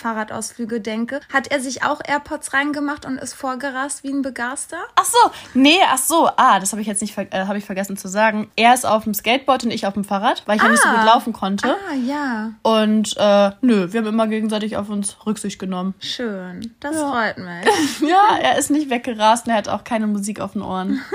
Fahrradausflüge 0.45 0.81
denke. 0.81 1.19
Hat 1.31 1.47
er 1.47 1.59
sich 1.59 1.83
auch 1.83 1.99
AirPods 2.05 2.53
reingemacht 2.53 3.05
und 3.05 3.17
ist 3.17 3.33
vorgerast 3.33 4.03
wie 4.03 4.09
ein 4.09 4.21
Begaster? 4.21 4.77
Ach 4.95 5.05
so, 5.05 5.31
nee, 5.53 5.79
ach 5.87 5.97
so, 5.97 6.29
ah, 6.37 6.59
das 6.59 6.71
habe 6.71 6.81
ich 6.81 6.87
jetzt 6.87 7.01
nicht, 7.01 7.17
äh, 7.17 7.45
habe 7.45 7.57
ich 7.57 7.65
vergessen 7.65 7.97
zu 7.97 8.07
sagen. 8.07 8.49
Er 8.55 8.73
ist 8.73 8.85
auf 8.85 9.03
dem 9.03 9.13
Skateboard 9.13 9.63
und 9.65 9.71
ich 9.71 9.85
auf 9.87 9.93
dem 9.93 10.03
Fahrrad, 10.03 10.43
weil 10.45 10.57
ich 10.57 10.63
ja 10.63 10.69
nicht 10.69 10.81
so 10.81 10.89
Ah. 10.89 10.95
gut 10.97 11.05
laufen 11.05 11.33
konnte. 11.33 11.69
Ah, 11.69 11.93
ja. 11.95 12.51
Und 12.61 13.15
äh, 13.17 13.51
nö, 13.61 13.91
wir 13.91 13.99
haben 14.01 14.07
immer 14.07 14.27
gegenseitig 14.27 14.77
auf 14.77 14.89
uns 14.89 15.17
Rücksicht 15.25 15.59
genommen. 15.59 15.93
Schön. 15.99 16.73
Das 16.79 16.95
freut 16.97 17.37
mich. 17.37 17.65
Ja, 18.09 18.37
er 18.41 18.57
ist 18.57 18.69
nicht 18.69 18.89
weggerast 18.89 19.45
und 19.47 19.51
er 19.51 19.57
hat 19.57 19.67
auch 19.69 19.83
keine 19.83 20.07
Musik 20.07 20.39
auf 20.39 20.53
den 20.53 20.61
Ohren. 20.61 21.01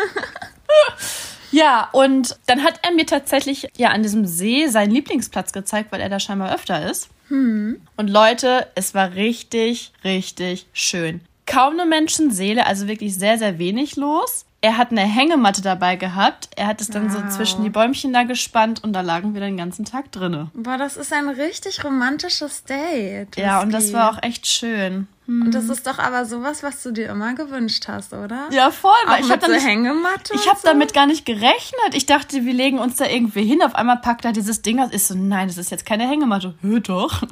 Ja, 1.53 1.89
und 1.91 2.39
dann 2.47 2.63
hat 2.63 2.79
er 2.83 2.93
mir 2.93 3.07
tatsächlich 3.07 3.67
ja 3.77 3.89
an 3.89 4.05
diesem 4.05 4.25
See 4.25 4.69
seinen 4.69 4.93
Lieblingsplatz 4.93 5.53
gezeigt, 5.53 5.91
weil 5.91 6.01
er 6.01 6.09
da 6.09 6.21
scheinbar 6.21 6.55
öfter 6.55 6.89
ist. 6.89 7.09
Und 7.31 8.09
Leute, 8.09 8.67
es 8.75 8.95
war 8.95 9.15
richtig, 9.15 9.93
richtig 10.05 10.67
schön. 10.73 11.21
Kaum 11.47 11.75
eine 11.75 11.87
Menschenseele, 11.87 12.67
also 12.67 12.87
wirklich 12.89 13.15
sehr, 13.17 13.39
sehr 13.39 13.59
wenig 13.59 13.97
los. 13.97 14.45
Er 14.63 14.77
hat 14.77 14.91
eine 14.91 15.01
Hängematte 15.01 15.63
dabei 15.63 15.97
gehabt. 15.97 16.51
Er 16.55 16.67
hat 16.67 16.81
es 16.83 16.89
dann 16.89 17.09
so 17.11 17.19
Wow. 17.19 17.31
zwischen 17.31 17.65
die 17.65 17.71
Bäumchen 17.71 18.13
da 18.13 18.25
gespannt 18.25 18.85
und 18.85 18.93
da 18.93 19.01
lagen 19.01 19.33
wir 19.33 19.41
den 19.41 19.57
ganzen 19.57 19.87
Tag 19.87 20.13
drinne. 20.13 20.51
Boah, 20.53 20.77
das 20.77 20.97
ist 20.99 21.13
ein 21.15 21.31
richtig 21.31 21.83
romantisches 21.83 22.65
Date. 22.65 23.37
Ja, 23.37 23.63
und 23.63 23.73
das 23.73 23.93
war 23.95 24.11
auch 24.13 24.23
echt 24.23 24.47
schön. 24.47 25.09
Und 25.31 25.55
das 25.55 25.69
ist 25.69 25.87
doch 25.87 25.99
aber 25.99 26.25
sowas, 26.25 26.63
was 26.63 26.83
du 26.83 26.91
dir 26.91 27.09
immer 27.09 27.35
gewünscht 27.35 27.87
hast, 27.87 28.13
oder? 28.13 28.49
Ja, 28.51 28.71
voll. 28.71 28.91
Auch 29.07 29.13
Weil 29.13 29.25
ich 29.25 29.31
habe 29.31 29.47
so 29.47 29.53
nicht, 29.53 29.65
Hängematte. 29.65 30.35
Ich 30.35 30.49
habe 30.49 30.59
so? 30.59 30.67
damit 30.67 30.93
gar 30.93 31.07
nicht 31.07 31.25
gerechnet. 31.25 31.95
Ich 31.95 32.07
dachte, 32.07 32.45
wir 32.45 32.53
legen 32.53 32.79
uns 32.79 32.97
da 32.97 33.07
irgendwie 33.07 33.45
hin. 33.45 33.63
Auf 33.63 33.77
einmal 33.77 33.99
packt 33.99 34.25
er 34.25 34.33
dieses 34.33 34.63
Ding 34.63 34.81
aus. 34.81 34.91
Ist 34.91 35.09
so, 35.09 35.15
nein, 35.15 35.47
das 35.47 35.57
ist 35.57 35.71
jetzt 35.71 35.87
keine 35.87 36.09
Hängematte. 36.09 36.55
Hör 36.63 36.81
doch. 36.81 37.23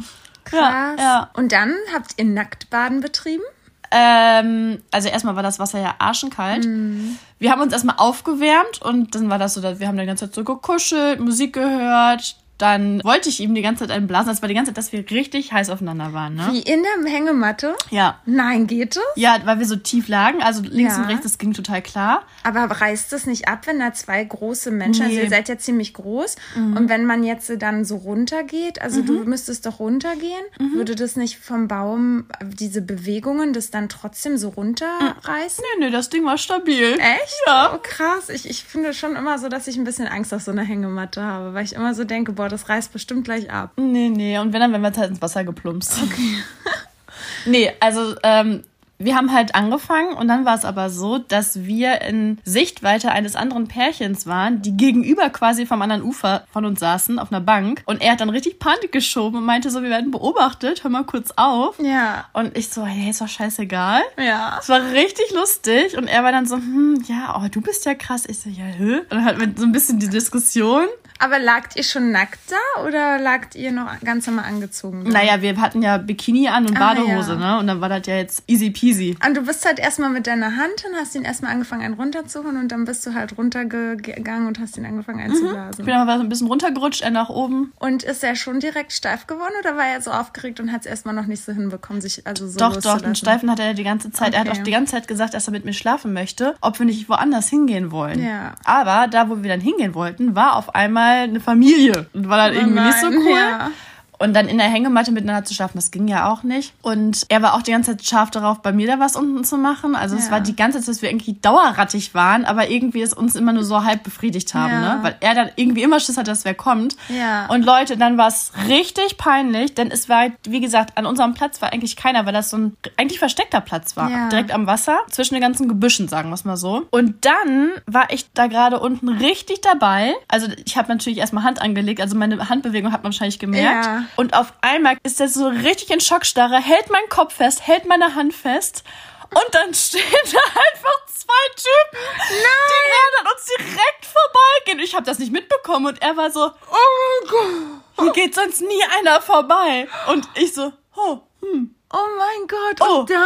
Krass. 0.45 0.61
Ja, 0.61 0.95
ja. 0.97 1.31
Und 1.35 1.53
dann 1.53 1.75
habt 1.93 2.13
ihr 2.17 2.25
Nacktbaden 2.25 3.01
betrieben? 3.01 3.43
Ähm, 3.91 4.83
also 4.91 5.09
erstmal 5.09 5.35
war 5.37 5.43
das 5.43 5.59
Wasser 5.59 5.81
ja 5.81 5.95
arschenkalt. 5.99 6.67
Mhm. 6.67 7.19
Wir 7.39 7.51
haben 7.51 7.63
uns 7.63 7.73
erstmal 7.73 7.97
aufgewärmt 7.99 8.83
und 8.83 9.15
dann 9.15 9.31
war 9.31 9.39
das 9.39 9.55
so, 9.55 9.61
dass 9.61 9.81
wir 9.81 9.89
haben 9.89 9.97
die 9.97 10.07
ganze 10.07 10.27
Zeit 10.27 10.35
so 10.35 10.45
gekuschelt, 10.45 11.21
Musik 11.21 11.55
gehört. 11.55 12.37
Dann 12.59 13.01
wollte 13.05 13.29
ich 13.29 13.41
ihm 13.41 13.55
die 13.55 13.63
ganze 13.63 13.87
Zeit 13.87 13.97
einen 13.97 14.07
blasen. 14.07 14.29
Das 14.29 14.43
war 14.43 14.49
die 14.49 14.55
ganze 14.55 14.71
Zeit, 14.73 14.79
dass 14.79 14.93
wir 14.93 15.09
richtig 15.11 15.53
heiß 15.53 15.71
aufeinander 15.71 16.13
waren, 16.13 16.35
ne? 16.35 16.49
Wie 16.51 16.61
in 16.61 16.83
der 16.83 17.11
Hängematte? 17.11 17.75
Ja. 17.91 18.19
Nein, 18.27 18.67
geht 18.67 18.97
es? 18.97 19.03
Ja, 19.17 19.39
weil 19.45 19.59
wir 19.61 19.67
so 19.67 19.77
tief 19.77 20.09
lagen, 20.09 20.43
also 20.43 20.63
links 20.63 20.97
Ja. 20.97 21.03
und 21.03 21.09
rechts, 21.09 21.23
das 21.23 21.39
ging 21.39 21.53
total 21.55 21.83
klar. 21.83 22.23
Aber 22.43 22.65
reißt 22.65 23.13
es 23.13 23.27
nicht 23.27 23.49
ab, 23.49 23.67
wenn 23.67 23.79
da 23.79 23.93
zwei 23.95 24.23
große 24.25 24.71
Menschen, 24.71 25.05
also 25.05 25.17
Nee. 25.17 25.23
ihr 25.23 25.31
seid 25.31 25.49
ja 25.49 25.57
ziemlich 25.59 25.95
groß, 25.95 26.37
und 26.57 26.89
wenn 26.89 27.07
man 27.07 27.23
jetzt 27.25 27.51
dann 27.61 27.85
so 27.85 27.97
runtergeht, 27.97 28.83
also 28.83 29.03
du 29.03 29.25
müsstest 29.25 29.65
doch 29.67 29.79
runtergehen, 29.79 30.43
würde 30.75 30.95
das 30.97 31.17
nicht 31.17 31.39
vom 31.39 31.69
Baum, 31.69 32.27
diese 32.43 32.83
Bewegungen, 32.83 33.53
das 33.53 33.71
dann 33.71 33.89
trotzdem 33.89 34.37
so 34.37 34.49
runterreißen? 34.49 35.63
Nee, 35.79 35.87
nee, 35.87 35.91
das 35.91 36.11
Ding 36.11 36.25
war 36.25 36.39
stabil. 36.39 36.93
Echt? 36.99 37.43
Ja. 37.47 37.73
Oh, 37.75 37.79
krass. 37.83 38.29
Ich, 38.29 38.49
ich 38.49 38.65
finde 38.65 38.93
schon 38.95 39.17
immer 39.17 39.39
so, 39.39 39.49
dass 39.49 39.67
ich 39.69 39.77
ein 39.77 39.85
bisschen 39.85 40.07
Angst 40.09 40.35
auf 40.35 40.43
so 40.43 40.51
einer 40.51 40.63
Hängematte 40.63 41.23
habe, 41.23 41.55
weil 41.55 41.65
ich 41.65 41.75
immer 41.75 41.95
so 41.95 42.05
denke, 42.05 42.33
boah, 42.33 42.48
das 42.49 42.69
reißt 42.69 42.93
bestimmt 42.93 43.25
gleich 43.25 43.51
ab. 43.51 43.73
Nee, 43.77 44.09
nee. 44.09 44.39
Und 44.39 44.53
wenn 44.53 44.61
dann, 44.61 44.73
wenn 44.73 44.83
wir 44.83 44.93
halt 44.93 45.11
ins 45.11 45.23
Wasser 45.23 45.45
geplumpst. 45.45 45.99
Okay. 46.03 46.39
nee, 47.47 47.73
also 47.81 48.15
ähm, 48.23 48.63
wir 48.99 49.15
haben 49.15 49.33
halt 49.33 49.55
angefangen 49.55 50.15
und 50.15 50.29
dann 50.29 50.45
war 50.45 50.57
es 50.57 50.65
aber 50.65 50.91
so, 50.91 51.19
dass 51.19 51.65
wir 51.65 52.03
in 52.03 52.39
Sichtweite 52.45 53.13
eines 53.13 53.37
anderen 53.37 53.69
Pärchens 53.69 54.27
waren, 54.27 54.61
die 54.61 54.77
gegenüber 54.77 55.31
quasi 55.31 55.67
vom 55.67 55.81
anderen 55.83 56.03
Ufer 56.03 56.45
von 56.53 56.65
uns 56.65 56.81
saßen 56.81 57.19
auf 57.19 57.31
einer 57.31 57.41
Bank 57.41 57.83
und 57.87 58.03
er 58.03 58.13
hat 58.13 58.21
dann 58.21 58.31
richtig 58.31 58.59
Panik 58.59 58.91
geschoben 58.91 59.39
und 59.39 59.45
meinte 59.45 59.71
so, 59.71 59.83
wir 59.83 59.91
werden 59.91 60.11
beobachtet, 60.11 60.83
hör 60.83 60.91
mal 60.91 61.05
kurz 61.05 61.33
auf. 61.37 61.79
Ja. 61.79 62.27
Und 62.33 62.57
ich 62.59 62.69
so, 62.69 62.85
hey, 62.85 63.11
ist 63.11 63.21
doch 63.21 63.29
scheißegal. 63.29 64.03
Ja. 64.19 64.59
Es 64.61 64.69
war 64.69 64.83
richtig 64.93 65.31
lustig 65.33 65.97
und 65.97 66.09
er 66.09 66.25
war 66.25 66.33
dann 66.33 66.47
so, 66.47 66.57
hm, 66.57 67.05
ja, 67.07 67.41
oh, 67.41 67.49
du 67.49 67.61
bist 67.61 67.85
ja 67.87 67.95
krass. 67.95 68.25
Ich 68.27 68.41
so, 68.41 68.51
ja, 68.51 68.65
hä? 68.65 68.99
Und 68.99 69.13
dann 69.13 69.25
hatten 69.25 69.41
wir 69.41 69.53
so 69.57 69.65
ein 69.65 69.73
bisschen 69.73 70.01
die 70.01 70.09
Diskussion. 70.09 70.87
Aber 71.19 71.39
lagt 71.39 71.77
ihr 71.77 71.83
schon 71.83 72.11
nackt 72.13 72.39
da 72.51 72.83
oder 72.85 73.19
lagt 73.19 73.55
ihr 73.55 73.73
noch 73.73 73.89
ganz 74.05 74.27
normal 74.27 74.45
angezogen? 74.47 75.05
Da? 75.05 75.11
Naja, 75.11 75.43
wir 75.43 75.57
hatten 75.61 75.83
ja 75.83 75.99
Bikini 75.99 76.49
an 76.49 76.67
und 76.67 76.77
Ah, 76.77 76.95
Badehose, 76.95 77.33
ja. 77.33 77.39
ne? 77.55 77.59
Und 77.59 77.67
dann 77.67 77.81
war 77.81 77.89
das 77.89 78.03
ja 78.07 78.17
jetzt 78.17 78.43
easy 78.47 78.71
peasy. 78.71 79.17
Und 79.27 79.37
du 79.37 79.43
bist 79.43 79.65
halt 79.67 79.79
erstmal 79.79 80.11
mit 80.11 80.27
deiner 80.27 80.57
Hand 80.57 80.81
hin, 80.83 80.93
hast 80.97 81.15
ihn 81.15 81.25
erstmal 81.25 81.53
angefangen, 81.53 81.83
einen 81.83 81.95
runterzuholen 81.95 82.57
und 82.59 82.69
dann 82.71 82.85
bist 82.85 83.05
du 83.07 83.15
halt 83.15 83.37
runtergegangen 83.37 84.47
und 84.47 84.61
hast 84.61 84.77
ihn 84.77 84.87
angefangen 84.87 85.19
Ich 85.21 85.25
einzublasen. 85.27 85.85
bin 85.85 85.95
aber 85.95 86.17
so 86.17 86.23
ein 86.23 86.29
bisschen 86.29 86.47
runtergerutscht, 86.47 87.03
er 87.03 87.11
nach 87.11 87.29
oben. 87.29 87.73
Und 87.79 88.03
ist 88.03 88.23
er 88.23 88.37
schon 88.37 88.61
direkt 88.61 88.93
steif 88.93 89.27
geworden 89.27 89.55
oder 89.61 89.77
war 89.77 89.87
er 89.87 90.01
so 90.01 90.11
aufgeregt 90.11 90.61
und 90.61 90.73
hat 90.73 90.83
es 90.83 90.87
erstmal 90.87 91.15
noch 91.15 91.27
nicht 91.27 91.45
so 91.45 91.53
hinbekommen, 91.53 92.01
sich 92.01 92.27
also 92.27 92.47
so 92.49 92.59
Doch, 92.59 92.77
doch, 92.77 93.01
den 93.01 93.15
Steifen 93.15 93.51
hat 93.51 93.59
er 93.61 93.75
die 93.75 93.85
ganze 93.85 94.11
Zeit. 94.13 94.35
Er 94.35 94.41
hat 94.41 94.49
Okay. 94.49 94.59
auch 94.61 94.63
die 94.65 94.71
ganze 94.71 94.93
Zeit 94.93 95.09
gesagt, 95.09 95.35
dass 95.35 95.49
er 95.49 95.53
mit 95.53 95.65
mir 95.65 95.73
schlafen 95.73 96.13
möchte, 96.13 96.55
ob 96.61 96.79
wir 96.79 96.87
nicht 96.87 97.09
woanders 97.09 97.49
hingehen 97.49 97.91
wollen. 97.91 98.23
Ja. 98.23 98.53
Aber 98.65 99.09
da, 99.09 99.29
wo 99.29 99.43
wir 99.43 99.49
dann 99.51 99.61
hingehen 99.61 99.95
wollten, 99.95 100.35
war 100.35 100.55
auf 100.57 100.75
einmal 100.75 101.08
eine 101.09 101.41
Familie. 101.41 102.07
Und 102.13 102.29
war 102.29 102.37
dann 102.39 102.57
Oh 102.57 102.61
irgendwie 102.61 102.81
nicht 102.85 103.01
so 103.01 103.11
nein, 103.11 103.19
cool. 103.19 103.37
ja. 103.39 103.71
Und 104.19 104.35
dann 104.35 104.49
in 104.49 104.59
der 104.59 104.67
Hängematte 104.69 105.13
miteinander 105.13 105.45
zu 105.45 105.55
schlafen, 105.55 105.77
das 105.79 105.91
ging 105.91 106.09
ja 106.09 106.29
auch 106.31 106.43
nicht. 106.43 106.73
Und 106.83 107.25
er 107.29 107.41
war 107.43 107.55
auch 107.55 107.63
die 107.63 107.71
ganze 107.71 107.93
Zeit 107.97 108.05
scharf 108.07 108.31
darauf, 108.31 108.63
bei 108.63 108.73
mir 108.73 108.87
da 108.89 108.99
was 108.99 109.15
unten 109.17 109.45
zu 109.45 109.57
machen. 109.57 109.95
Also 109.95 110.17
es 110.17 110.27
Ja. 110.27 110.33
war 110.33 110.41
die 110.41 110.57
ganze 110.57 110.79
Zeit, 110.81 110.89
dass 110.89 111.03
wir 111.03 111.11
irgendwie 111.11 111.35
dauerrattig 111.35 112.15
waren, 112.15 112.45
aber 112.45 112.69
irgendwie 112.69 113.01
es 113.03 113.13
uns 113.13 113.37
immer 113.37 113.53
nur 113.53 113.65
so 113.65 113.85
halb 113.85 114.03
befriedigt 114.03 114.55
haben, 114.55 114.73
Ja. 114.73 114.81
ne? 114.97 114.99
Weil 115.03 115.17
er 115.21 115.35
dann 115.35 115.51
irgendwie 115.57 115.83
immer 115.83 116.01
Schiss 116.01 116.17
hat, 116.17 116.27
dass 116.29 116.45
wer 116.45 116.55
kommt. 116.55 116.97
Ja. 117.09 117.47
Und 117.47 117.65
Leute, 117.65 117.97
dann 117.97 118.19
war 118.19 118.29
es 118.29 118.53
richtig 118.69 119.19
peinlich, 119.19 119.75
denn 119.75 119.91
es 119.91 120.09
war, 120.09 120.27
wie 120.45 120.61
gesagt, 120.61 120.99
an 120.99 121.07
unserem 121.07 121.35
Platz 121.35 121.63
war 121.63 121.73
eigentlich 121.73 121.95
keiner, 121.97 122.27
weil 122.27 122.33
das 122.33 122.51
so 122.51 122.57
ein 122.57 122.77
eigentlich 122.97 123.19
versteckter 123.21 123.61
Platz 123.61 123.97
war. 123.97 124.11
Ja. 124.11 124.29
Direkt 124.29 124.51
am 124.51 124.67
Wasser, 124.67 124.99
zwischen 125.11 125.35
den 125.35 125.43
ganzen 125.43 125.69
Gebüschen, 125.69 126.09
sagen 126.09 126.31
wir 126.31 126.35
es 126.35 126.45
mal 126.45 126.57
so. 126.57 126.87
Und 126.91 127.25
dann 127.25 127.71
war 127.87 128.11
ich 128.13 128.27
da 128.35 128.47
gerade 128.49 128.81
unten 128.81 129.09
richtig 129.09 129.61
dabei. 129.61 130.15
Also 130.27 130.49
ich 130.65 130.77
habe 130.77 130.89
natürlich 130.89 131.19
erstmal 131.19 131.45
Hand 131.45 131.63
angelegt, 131.63 132.01
also 132.01 132.17
meine 132.17 132.49
Handbewegung 132.49 132.93
hat 132.93 133.03
man 133.05 133.13
wahrscheinlich 133.13 133.39
gemerkt. 133.39 133.87
Ja. 133.87 134.03
Und 134.17 134.35
auf 134.35 134.53
einmal 134.61 134.97
ist 135.03 135.21
er 135.21 135.29
so 135.29 135.47
richtig 135.49 135.91
in 135.91 136.01
Schockstarre, 136.01 136.57
hält 136.61 136.91
meinen 136.91 137.09
Kopf 137.09 137.35
fest, 137.35 137.67
hält 137.67 137.87
meine 137.87 138.15
Hand 138.15 138.35
fest. 138.35 138.85
Und 139.31 139.55
dann 139.55 139.75
stehen 139.75 140.03
da 140.33 140.39
einfach 140.39 141.07
zwei 141.07 141.55
Typen, 141.57 142.05
die 142.29 142.43
gerade 142.43 143.21
an 143.21 143.33
uns 143.35 143.45
direkt 143.59 144.07
vorbeigehen. 144.07 144.79
Ich 144.85 144.95
habe 144.95 145.05
das 145.05 145.19
nicht 145.19 145.33
mitbekommen 145.33 145.87
und 145.87 146.01
er 146.03 146.17
war 146.17 146.31
so, 146.31 146.47
Oh 146.47 146.77
mein 147.21 147.31
Gott. 147.31 147.83
hier 148.05 148.13
geht 148.25 148.35
sonst 148.35 148.61
nie 148.63 148.83
einer 148.99 149.21
vorbei. 149.21 149.87
Und 150.09 150.27
ich 150.35 150.55
so, 150.55 150.73
oh, 150.97 151.19
hm. 151.43 151.75
Oh 151.93 151.97
mein 152.19 152.47
Gott. 152.49 152.81
Oh. 152.89 153.01
Und 153.01 153.11
dann? 153.11 153.19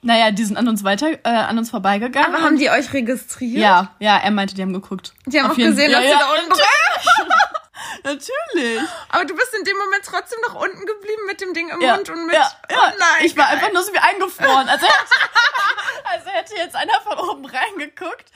Naja, 0.00 0.30
die 0.30 0.44
sind 0.44 0.56
an 0.56 0.68
uns 0.68 0.84
weiter, 0.84 1.10
äh, 1.24 1.28
an 1.28 1.58
uns 1.58 1.70
vorbeigegangen. 1.70 2.32
Aber 2.32 2.44
haben 2.44 2.56
die 2.56 2.70
euch 2.70 2.92
registriert? 2.92 3.60
ja, 3.60 3.94
ja, 3.98 4.16
er 4.16 4.30
meinte, 4.30 4.54
die 4.54 4.62
haben 4.62 4.72
geguckt. 4.72 5.12
Die 5.26 5.38
haben 5.40 5.46
Auf 5.46 5.52
auch 5.54 5.58
jeden- 5.58 5.72
gesehen, 5.72 5.90
ja, 5.90 5.98
dass 6.00 6.08
ja, 6.10 6.18
du 6.18 6.24
da 6.24 6.30
unten 6.34 6.52
Natürlich. 8.04 8.80
Aber 9.10 9.24
du 9.24 9.34
bist 9.34 9.54
in 9.58 9.64
dem 9.64 9.76
Moment 9.78 10.04
trotzdem 10.04 10.38
noch 10.48 10.54
unten 10.54 10.84
geblieben 10.86 11.22
mit 11.26 11.40
dem 11.40 11.54
Ding 11.54 11.68
im 11.68 11.80
Ja, 11.80 11.96
Mund 11.96 12.08
und 12.10 12.26
mit. 12.26 12.34
ja, 12.34 12.50
ja. 12.70 12.76
Oh 12.78 12.96
nein. 12.98 13.24
ich 13.24 13.36
war 13.36 13.46
einfach 13.48 13.72
nur 13.72 13.82
so 13.82 13.92
wie 13.92 13.98
eingefroren. 13.98 14.68
Also 14.68 14.86
hätte, 14.86 15.14
also 16.04 16.30
hätte 16.30 16.54
jetzt 16.56 16.76
einer 16.76 17.00
von 17.02 17.18
oben 17.18 17.44
reingeguckt, 17.46 18.26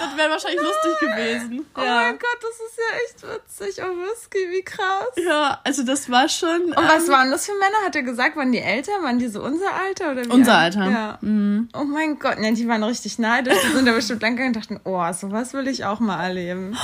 das 0.00 0.16
wäre 0.16 0.30
wahrscheinlich 0.30 0.60
lustig 0.60 0.98
gewesen. 1.00 1.66
Oh 1.76 1.80
ja. 1.82 1.94
mein 1.94 2.18
Gott, 2.18 2.38
das 2.40 2.50
ist 2.50 2.78
ja 2.78 2.96
echt 3.04 3.22
witzig. 3.68 3.84
Oh, 3.84 3.96
Whisky, 4.04 4.50
wie 4.50 4.62
krass. 4.62 5.08
ja, 5.16 5.60
also 5.64 5.82
das 5.84 6.10
war 6.10 6.28
schon. 6.28 6.72
Und 6.72 6.76
was 6.88 7.08
waren 7.08 7.30
das 7.30 7.46
für 7.46 7.52
Männer? 7.54 7.76
Hat 7.84 7.96
er 7.96 8.02
gesagt, 8.02 8.36
waren 8.36 8.52
die 8.52 8.60
älter? 8.60 8.92
Waren 9.02 9.18
die 9.18 9.28
so 9.28 9.40
unser 9.42 9.72
Alter? 9.74 10.12
Oder 10.12 10.24
wie 10.24 10.28
Unser 10.30 10.54
alt? 10.56 10.76
Alter. 10.76 10.90
Ja. 10.90 11.18
Mhm. 11.20 11.68
Oh 11.74 11.84
mein 11.84 12.18
Gott, 12.18 12.38
ne, 12.38 12.52
die 12.52 12.68
waren 12.68 12.82
richtig 12.84 13.18
neidisch. 13.18 13.58
Die 13.62 13.72
sind 13.72 13.86
da 13.86 13.92
bestimmt 13.92 14.22
lang 14.22 14.36
gegangen 14.36 14.54
und 14.54 14.62
dachten, 14.62 14.80
oh, 14.84 15.12
sowas 15.12 15.52
will 15.54 15.68
ich 15.68 15.84
auch 15.84 16.00
mal 16.00 16.22
erleben. 16.22 16.76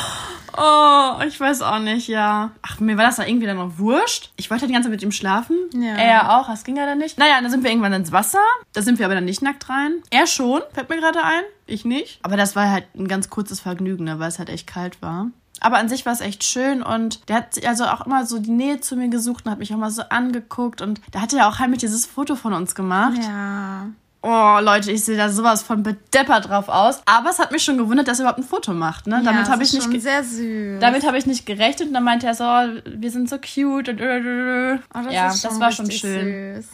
Oh, 0.57 1.15
ich 1.27 1.39
weiß 1.39 1.63
auch 1.63 1.79
nicht, 1.79 2.08
ja. 2.09 2.51
Ach, 2.63 2.81
mir 2.81 2.97
war 2.97 3.05
das 3.05 3.17
dann 3.17 3.29
irgendwie 3.29 3.47
dann 3.47 3.57
noch 3.57 3.79
wurscht. 3.79 4.33
Ich 4.37 4.51
wollte 4.51 4.67
die 4.67 4.73
ganze 4.73 4.89
Zeit 4.89 4.93
mit 4.93 5.03
ihm 5.03 5.13
schlafen. 5.13 5.57
Ja. 5.75 5.95
Er 5.95 6.39
auch, 6.39 6.49
das 6.49 6.65
ging 6.65 6.77
ja 6.77 6.87
dann 6.87 6.99
nicht. 6.99 7.19
Naja, 7.19 7.41
dann 7.41 7.51
sind 7.51 7.63
wir 7.63 7.71
irgendwann 7.71 7.93
ins 7.93 8.13
Wasser. 8.13 8.43
Da 8.73 8.83
sind 8.83 8.99
wir 8.99 9.07
aber 9.07 9.15
dann 9.15 9.25
nicht 9.25 9.43
nackt 9.43 9.69
rein. 9.69 10.03
Er 10.11 10.27
schon, 10.27 10.63
fällt 10.73 10.89
mir 10.89 10.97
gerade 10.97 11.23
ein. 11.23 11.43
Ich 11.67 11.85
nicht. 11.85 12.19
Aber 12.23 12.37
das 12.37 12.57
war 12.57 12.71
halt 12.71 12.87
ein 12.97 13.09
ganz 13.09 13.31
kurzes 13.31 13.61
Vergnügen, 13.61 14.05
ne, 14.05 14.19
weil 14.19 14.29
es 14.29 14.39
halt 14.39 14.49
echt 14.49 14.67
kalt 14.67 15.01
war. 15.03 15.29
Aber 15.61 15.79
an 15.79 15.89
sich 15.89 16.07
war 16.07 16.13
es 16.13 16.21
echt 16.21 16.45
schön 16.45 16.83
und 16.83 17.29
der 17.29 17.37
hat 17.37 17.55
sich 17.55 17.69
also 17.69 17.85
auch 17.85 18.07
immer 18.07 18.25
so 18.27 18.39
die 18.39 18.51
Nähe 18.51 18.81
zu 18.81 18.97
mir 18.97 19.09
gesucht 19.09 19.45
und 19.45 19.51
hat 19.51 19.59
mich 19.59 19.75
auch 19.75 19.79
mal 19.79 19.91
so 19.91 20.03
angeguckt 20.03 20.81
und 20.81 21.01
da 21.11 21.21
hat 21.21 21.33
er 21.33 21.41
ja 21.41 21.49
auch 21.49 21.59
heimlich 21.59 21.81
dieses 21.81 22.07
Foto 22.07 22.37
von 22.37 22.53
uns 22.53 22.75
gemacht. 22.75 23.19
Ja. 23.23 23.89
Oh, 24.21 24.59
Leute, 24.61 24.91
ich 24.91 25.05
sehe 25.05 25.17
da 25.17 25.29
sowas 25.29 25.63
von 25.63 25.83
bedeppert 25.85 26.49
drauf 26.49 26.69
aus. 26.69 27.01
Aber 27.07 27.31
es 27.31 27.39
hat 27.39 27.53
mich 27.53 27.63
schon 27.63 27.79
gewundert, 27.79 28.09
dass 28.09 28.19
er 28.19 28.25
überhaupt 28.25 28.41
ein 28.41 28.45
Foto 28.45 28.73
macht, 28.75 29.07
ne? 29.07 29.17
ja, 29.17 29.23
Damit 29.23 29.49
habe 29.49 29.63
ich 29.63 29.73
nicht 29.73 30.03
sehr 30.03 30.25
süß. 30.25 30.81
damit 30.81 31.07
habe 31.07 31.19
ich 31.19 31.27
nicht 31.27 31.47
gerechnet 31.47 31.89
und 31.89 31.95
dann 31.95 32.03
meinte 32.05 32.27
er 32.27 32.35
so, 32.35 32.45
oh, 32.45 32.67
wir 32.85 33.11
sind 33.11 33.29
so 33.31 33.37
cute 33.39 33.89
und. 33.91 34.01
Oh, 34.01 35.03
das 35.05 35.13
ja, 35.15 35.29
das 35.29 35.61
war 35.61 35.71
schon 35.71 35.91
schön. 35.91 36.57
Süß. 36.57 36.67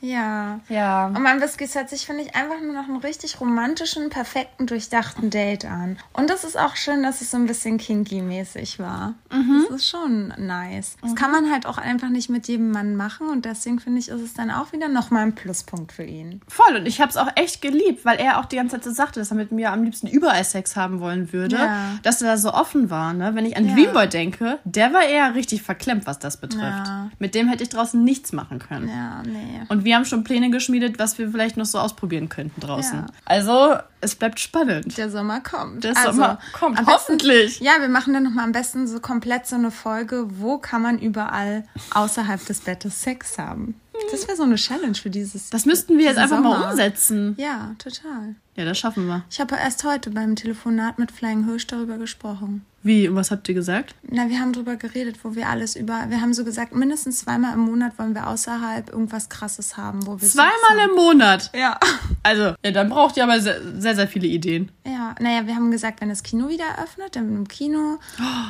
Ja. 0.00 0.60
Ja. 0.68 1.06
Und 1.08 1.22
mein 1.22 1.40
Whiskys 1.40 1.74
hört 1.74 1.90
sich, 1.90 2.06
finde 2.06 2.22
ich, 2.22 2.34
einfach 2.34 2.60
nur 2.60 2.72
nach 2.72 2.84
einem 2.84 2.96
richtig 2.98 3.40
romantischen, 3.40 4.08
perfekten, 4.10 4.66
durchdachten 4.66 5.30
Date 5.30 5.64
an. 5.66 5.98
Und 6.12 6.30
das 6.30 6.44
ist 6.44 6.58
auch 6.58 6.76
schön, 6.76 7.02
dass 7.02 7.20
es 7.20 7.30
so 7.30 7.36
ein 7.36 7.46
bisschen 7.46 7.78
kinky-mäßig 7.78 8.78
war. 8.78 9.14
Mhm. 9.32 9.66
Das 9.68 9.76
ist 9.82 9.88
schon 9.88 10.32
nice. 10.38 10.96
Das 11.02 11.14
kann 11.14 11.30
man 11.30 11.50
halt 11.50 11.66
auch 11.66 11.78
einfach 11.78 12.08
nicht 12.08 12.30
mit 12.30 12.48
jedem 12.48 12.70
Mann 12.70 12.96
machen 12.96 13.28
und 13.28 13.44
deswegen 13.44 13.78
finde 13.78 13.98
ich, 14.00 14.08
ist 14.08 14.20
es 14.20 14.34
dann 14.34 14.50
auch 14.50 14.72
wieder 14.72 14.88
nochmal 14.88 15.22
ein 15.24 15.34
Pluspunkt 15.34 15.92
für 15.92 16.04
ihn. 16.04 16.40
Voll 16.48 16.76
und 16.76 16.86
ich 16.86 17.00
habe 17.00 17.10
es 17.10 17.16
auch 17.16 17.28
echt 17.36 17.60
geliebt, 17.62 18.04
weil 18.04 18.18
er 18.18 18.38
auch 18.40 18.46
die 18.46 18.56
ganze 18.56 18.76
Zeit 18.76 18.84
so 18.84 18.90
sagte, 18.92 19.20
dass 19.20 19.30
er 19.30 19.36
mit 19.36 19.52
mir 19.52 19.70
am 19.72 19.82
liebsten 19.84 20.06
überall 20.06 20.44
Sex 20.44 20.76
haben 20.76 21.00
wollen 21.00 21.32
würde, 21.32 21.56
Ja. 21.56 21.98
dass 22.02 22.22
er 22.22 22.28
da 22.32 22.36
so 22.36 22.52
offen 22.52 22.90
war, 22.90 23.12
ne? 23.12 23.34
Wenn 23.34 23.44
ich 23.46 23.56
an 23.56 23.66
Ja. 23.68 23.74
Dreamboy 23.74 24.08
denke, 24.08 24.58
der 24.64 24.92
war 24.92 25.02
eher 25.04 25.34
richtig 25.34 25.62
verklemmt, 25.62 26.06
was 26.06 26.18
das 26.18 26.38
betrifft. 26.38 26.62
Ja. 26.86 27.10
Mit 27.18 27.34
dem 27.34 27.48
hätte 27.48 27.62
ich 27.62 27.68
draußen 27.68 28.02
nichts 28.02 28.32
machen 28.32 28.58
können. 28.58 28.88
Ja, 28.88 29.22
nee. 29.24 29.60
Und 29.68 29.84
wir 29.90 29.96
haben 29.96 30.04
schon 30.04 30.22
Pläne 30.22 30.50
geschmiedet, 30.50 31.00
was 31.00 31.18
wir 31.18 31.32
vielleicht 31.32 31.56
noch 31.56 31.64
so 31.66 31.78
ausprobieren 31.80 32.28
könnten 32.28 32.60
draußen. 32.60 33.00
Ja. 33.00 33.06
Also, 33.24 33.74
es 34.00 34.14
bleibt 34.14 34.38
spannend. 34.38 34.96
Der 34.96 35.10
Sommer 35.10 35.40
kommt. 35.40 35.82
Der 35.82 35.96
Sommer 35.96 36.38
kommt, 36.52 36.78
am 36.78 36.84
besten- 36.84 36.92
hoffentlich. 37.14 37.58
Ja, 37.58 37.72
wir 37.80 37.88
machen 37.88 38.14
dann 38.14 38.22
nochmal 38.22 38.44
am 38.44 38.52
besten 38.52 38.86
so 38.86 39.00
komplett 39.00 39.48
so 39.48 39.56
eine 39.56 39.72
Folge, 39.72 40.26
wo 40.38 40.58
kann 40.58 40.80
man 40.82 41.00
überall 41.00 41.64
außerhalb 41.92 42.46
des 42.46 42.60
Bettes 42.60 43.02
Sex 43.02 43.36
haben. 43.36 43.74
Das 44.12 44.26
wäre 44.28 44.36
so 44.36 44.44
eine 44.44 44.54
Challenge 44.54 44.94
für 44.94 45.10
dieses. 45.10 45.50
Das 45.50 45.66
müssten 45.66 45.98
wir 45.98 46.04
jetzt 46.04 46.18
einfach 46.18 46.40
mal 46.40 46.52
Sommer. 46.56 46.70
umsetzen. 46.70 47.34
Ja, 47.36 47.74
total. 47.78 48.36
Ja, 48.56 48.64
das 48.64 48.78
schaffen 48.78 49.06
wir. 49.06 49.24
Ich 49.30 49.40
habe 49.40 49.56
erst 49.56 49.84
heute 49.84 50.10
beim 50.10 50.36
Telefonat 50.36 50.98
mit 50.98 51.12
Flying 51.12 51.44
Hirsch 51.46 51.66
darüber 51.66 51.98
gesprochen. 51.98 52.64
Wie, 52.82 53.06
und 53.08 53.14
was 53.14 53.30
habt 53.30 53.46
ihr 53.46 53.54
gesagt? 53.54 53.94
Na, 54.08 54.30
wir 54.30 54.40
haben 54.40 54.54
darüber 54.54 54.74
geredet, 54.76 55.18
wo 55.22 55.34
wir 55.34 55.50
alles 55.50 55.76
über. 55.76 56.06
Wir 56.08 56.22
haben 56.22 56.32
so 56.32 56.44
gesagt, 56.46 56.74
mindestens 56.74 57.18
zweimal 57.18 57.52
im 57.52 57.60
Monat 57.60 57.98
wollen 57.98 58.14
wir 58.14 58.26
außerhalb 58.26 58.88
irgendwas 58.90 59.28
Krasses 59.28 59.76
haben, 59.76 60.06
wo 60.06 60.18
wir. 60.18 60.26
Zweimal 60.26 60.54
haben. 60.70 60.88
im 60.90 60.96
Monat. 60.96 61.50
Ja. 61.54 61.78
Also, 62.22 62.54
ja, 62.64 62.70
dann 62.70 62.88
braucht 62.88 63.16
ihr 63.18 63.24
aber 63.24 63.38
sehr, 63.40 63.58
sehr, 63.78 63.94
sehr 63.94 64.08
viele 64.08 64.26
Ideen. 64.26 64.70
Ja, 64.86 65.14
naja, 65.20 65.46
wir 65.46 65.54
haben 65.54 65.70
gesagt, 65.70 66.00
wenn 66.00 66.08
das 66.08 66.22
Kino 66.22 66.48
wieder 66.48 66.64
öffnet, 66.82 67.16
dann 67.16 67.34
im 67.34 67.48
Kino, 67.48 67.98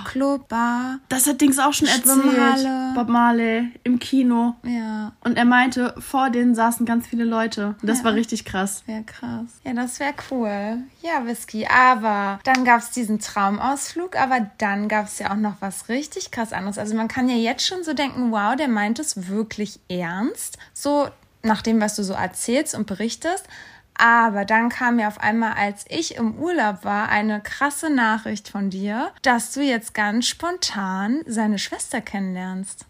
Club, 0.05 0.49
Bar. 0.49 1.01
Das 1.09 1.27
hat 1.27 1.41
Dings 1.41 1.59
auch 1.59 1.73
schon 1.73 1.89
erzählt. 1.89 2.95
Bob 2.95 3.09
Marley 3.09 3.69
im 3.85 3.99
Kino. 3.99 4.55
Ja, 4.65 5.13
Und 5.25 5.37
er 5.37 5.45
meinte, 5.45 5.93
vor 5.99 6.31
denen 6.31 6.55
saßen 6.55 6.87
ganz 6.87 7.07
viele 7.09 7.25
Leute. 7.25 7.75
Und 7.81 7.89
das 7.89 7.99
Ja. 7.99 8.05
war 8.05 8.15
richtig 8.15 8.45
krass. 8.45 8.83
wäre 8.87 9.03
krass. 9.03 9.47
Ja, 9.65 9.73
das 9.75 9.90
wäre 9.99 10.15
cool. 10.31 10.79
Ja, 11.03 11.27
Whisky. 11.27 11.67
Aber 11.67 12.39
dann 12.45 12.65
gab 12.65 12.81
es 12.81 12.91
diesen 12.91 13.19
Traumausflug, 13.19 14.17
aber 14.17 14.51
dann 14.59 14.89
gab 14.89 15.07
es 15.07 15.19
ja 15.19 15.33
auch 15.33 15.37
noch 15.37 15.57
was 15.61 15.89
richtig 15.89 16.31
krass 16.31 16.53
anderes. 16.53 16.79
Also 16.79 16.95
man 16.95 17.09
kann 17.09 17.29
ja 17.29 17.37
jetzt 17.37 17.67
schon 17.67 17.83
so 17.83 17.95
denken, 17.95 18.31
wow, 18.31 18.55
der 18.55 18.69
meint 18.69 18.99
es 18.99 19.29
wirklich 19.29 19.81
ernst. 19.89 20.59
So 20.73 21.09
nach 21.43 21.63
dem, 21.63 21.81
was 21.81 21.97
du 21.97 22.05
so 22.05 22.13
erzählst 22.13 22.75
und 22.75 22.87
berichtest. 22.87 23.47
Aber 24.01 24.47
dann 24.47 24.71
kam 24.71 24.97
mir 24.97 25.09
auf 25.09 25.21
einmal, 25.21 25.53
als 25.53 25.85
ich 25.89 26.17
im 26.17 26.37
Urlaub 26.37 26.85
war, 26.85 27.11
eine 27.11 27.41
krasse 27.41 27.91
Nachricht 27.91 28.49
von 28.49 28.71
dir, 28.71 29.11
dass 29.23 29.53
du 29.53 29.61
jetzt 29.61 29.93
ganz 29.93 30.27
spontan 30.27 31.21
seine 31.27 31.59
Schwester 31.59 32.01
kennenlernst. 32.01 32.87